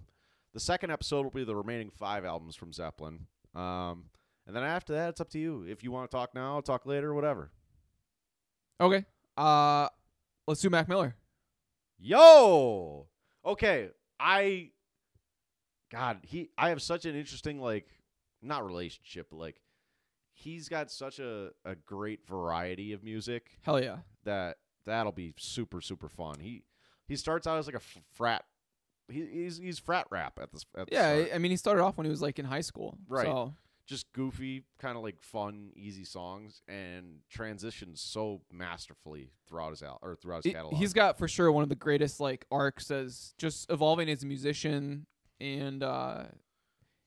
The 0.53 0.59
second 0.59 0.91
episode 0.91 1.23
will 1.23 1.31
be 1.31 1.43
the 1.43 1.55
remaining 1.55 1.91
five 1.91 2.25
albums 2.25 2.55
from 2.55 2.73
Zeppelin. 2.73 3.27
Um, 3.53 4.05
and 4.47 4.55
then 4.55 4.63
after 4.63 4.93
that, 4.93 5.09
it's 5.09 5.21
up 5.21 5.29
to 5.31 5.39
you. 5.39 5.65
If 5.67 5.83
you 5.83 5.91
want 5.91 6.09
to 6.09 6.15
talk 6.17 6.33
now, 6.33 6.59
talk 6.61 6.85
later, 6.85 7.13
whatever. 7.13 7.51
Okay. 8.81 9.05
Uh, 9.35 9.89
let's 10.47 10.61
do 10.61 10.69
Mac 10.69 10.87
Miller. 10.87 11.15
Yo. 11.99 13.07
Okay, 13.45 13.89
I. 14.19 14.69
God, 15.91 16.19
he. 16.23 16.49
I 16.57 16.69
have 16.69 16.81
such 16.81 17.05
an 17.05 17.15
interesting 17.15 17.59
like, 17.61 17.87
not 18.41 18.65
relationship, 18.65 19.27
but 19.31 19.37
like, 19.37 19.61
he's 20.33 20.69
got 20.69 20.91
such 20.91 21.19
a 21.19 21.49
a 21.65 21.75
great 21.75 22.27
variety 22.27 22.93
of 22.93 23.03
music 23.03 23.57
Hell 23.61 23.81
yeah. 23.81 23.97
that 24.25 24.57
that'll 24.85 25.11
be 25.11 25.33
super 25.37 25.81
super 25.81 26.09
fun. 26.09 26.35
He 26.39 26.63
he 27.07 27.15
starts 27.15 27.47
out 27.47 27.57
as 27.57 27.65
like 27.67 27.75
a 27.75 27.79
f- 27.79 28.01
frat. 28.13 28.43
He, 29.09 29.25
he's 29.25 29.57
he's 29.57 29.79
frat 29.79 30.07
rap 30.11 30.37
at 30.41 30.51
this. 30.51 30.65
At 30.77 30.87
the 30.89 30.93
Yeah. 30.95 31.07
I- 31.31 31.35
I 31.35 31.37
mean, 31.37 31.51
he 31.51 31.57
started 31.57 31.81
off 31.81 31.97
when 31.97 32.05
he 32.05 32.11
was 32.11 32.21
like 32.21 32.37
in 32.39 32.45
high 32.45 32.61
school. 32.61 32.97
Right. 33.07 33.25
So 33.25 33.53
just 33.87 34.11
goofy, 34.13 34.63
kind 34.79 34.97
of 34.97 35.03
like 35.03 35.21
fun, 35.21 35.71
easy 35.75 36.03
songs, 36.03 36.61
and 36.67 37.19
transitions 37.29 38.01
so 38.01 38.41
masterfully 38.51 39.31
throughout 39.47 39.69
his 39.71 39.81
al- 39.81 39.99
or 40.01 40.15
throughout 40.15 40.43
his 40.43 40.53
catalog. 40.53 40.75
he's 40.75 40.93
got 40.93 41.17
for 41.17 41.27
sure 41.27 41.51
one 41.51 41.63
of 41.63 41.69
the 41.69 41.75
greatest 41.75 42.19
like 42.19 42.45
arcs 42.51 42.91
as 42.91 43.33
just 43.37 43.71
evolving 43.71 44.09
as 44.09 44.23
a 44.23 44.25
musician, 44.27 45.07
and 45.39 45.81
uh, 45.83 46.23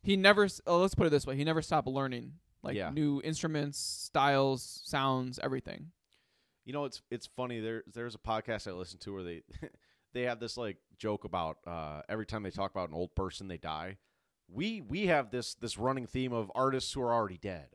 he 0.02 0.16
never. 0.16 0.44
s- 0.44 0.60
Oh, 0.66 0.78
let's 0.78 0.94
put 0.94 1.06
it 1.06 1.10
this 1.10 1.26
way: 1.26 1.36
he 1.36 1.44
never 1.44 1.62
stopped 1.62 1.86
learning 1.86 2.32
like 2.62 2.76
Yeah. 2.76 2.90
new 2.90 3.20
instruments, 3.24 3.78
styles, 3.78 4.80
sounds, 4.84 5.38
everything. 5.42 5.92
You 6.64 6.72
know, 6.72 6.84
it's 6.86 7.02
it's 7.10 7.26
funny. 7.36 7.60
There 7.60 7.82
there's 7.92 8.14
a 8.14 8.18
podcast 8.18 8.66
I 8.68 8.72
listen 8.72 8.98
to 9.00 9.12
where 9.14 9.22
they 9.22 9.42
they 10.12 10.22
have 10.22 10.40
this 10.40 10.56
like 10.56 10.76
joke 10.98 11.24
about 11.24 11.58
uh, 11.66 12.02
every 12.08 12.26
time 12.26 12.42
they 12.42 12.50
talk 12.50 12.70
about 12.70 12.88
an 12.88 12.94
old 12.94 13.14
person, 13.14 13.48
they 13.48 13.56
die. 13.58 13.98
We 14.52 14.80
we 14.80 15.06
have 15.06 15.30
this 15.30 15.54
this 15.54 15.78
running 15.78 16.06
theme 16.06 16.32
of 16.32 16.50
artists 16.54 16.92
who 16.92 17.02
are 17.02 17.12
already 17.12 17.38
dead, 17.38 17.68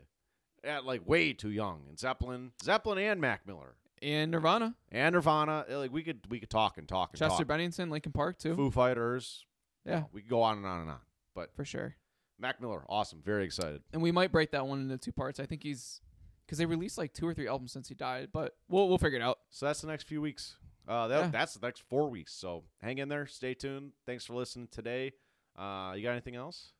at 0.63 0.85
like 0.85 1.07
way 1.07 1.33
too 1.33 1.49
young. 1.49 1.83
And 1.87 1.97
Zeppelin, 1.99 2.51
Zeppelin, 2.63 2.97
and 2.99 3.21
Mac 3.21 3.47
Miller 3.47 3.75
And 4.01 4.31
Nirvana, 4.31 4.75
and 4.91 5.13
Nirvana. 5.13 5.65
uh, 5.69 5.77
Like 5.79 5.91
we 5.93 6.03
could 6.03 6.19
we 6.29 6.39
could 6.39 6.49
talk 6.49 6.77
and 6.77 6.87
talk 6.87 7.11
and 7.13 7.19
Chester 7.19 7.39
talk. 7.39 7.47
Bennington, 7.47 7.89
Linkin 7.89 8.11
Park 8.11 8.37
too. 8.39 8.55
Foo 8.55 8.71
Fighters. 8.71 9.45
Yeah. 9.85 10.03
we 10.11 10.21
could 10.21 10.29
go 10.29 10.41
on 10.41 10.57
and 10.57 10.65
on 10.65 10.81
and 10.81 10.89
on. 10.89 10.99
But 11.35 11.55
For 11.55 11.63
sure. 11.65 11.95
Mac 12.39 12.59
Miller, 12.59 12.83
awesome, 12.89 13.21
very 13.23 13.45
excited. 13.45 13.81
And 13.93 14.01
we 14.01 14.11
might 14.11 14.31
break 14.31 14.51
that 14.51 14.67
one 14.67 14.81
into 14.81 14.97
two 14.97 15.13
parts. 15.13 15.39
I 15.39 15.45
think 15.45 15.63
he's 15.63 16.01
because 16.45 16.57
they 16.57 16.65
released 16.65 16.97
like 16.97 17.13
two 17.13 17.25
or 17.25 17.33
three 17.33 17.47
albums 17.47 17.71
since 17.71 17.87
he 17.87 17.95
died, 17.95 18.29
but 18.33 18.55
we'll 18.67 18.89
we'll 18.89 18.97
figure 18.97 19.17
it 19.17 19.21
out. 19.21 19.39
So 19.51 19.65
that's 19.65 19.79
the 19.79 19.87
next 19.87 20.03
few 20.07 20.21
weeks. 20.21 20.57
Uh, 20.87 21.07
that, 21.07 21.19
Yeah. 21.19 21.27
that's 21.31 21.53
the 21.53 21.65
next 21.65 21.83
four 21.89 22.09
weeks. 22.09 22.33
So 22.33 22.63
hang 22.81 22.97
in 22.97 23.07
there, 23.09 23.25
stay 23.25 23.53
tuned. 23.53 23.93
Thanks 24.05 24.25
for 24.25 24.33
listening 24.35 24.67
today. 24.69 25.13
Uh, 25.57 25.93
you 25.95 26.03
got 26.03 26.11
anything 26.11 26.35
else? 26.35 26.73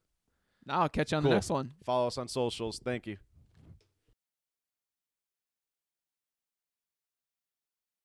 Now 0.65 0.81
I'll 0.81 0.89
catch 0.89 1.11
you 1.11 1.17
on 1.17 1.23
Cool. 1.23 1.31
the 1.31 1.35
next 1.35 1.49
one. 1.49 1.71
Follow 1.83 2.07
us 2.07 2.17
on 2.17 2.27
socials. 2.27 2.79
Thank 2.83 3.07
you. 3.07 3.17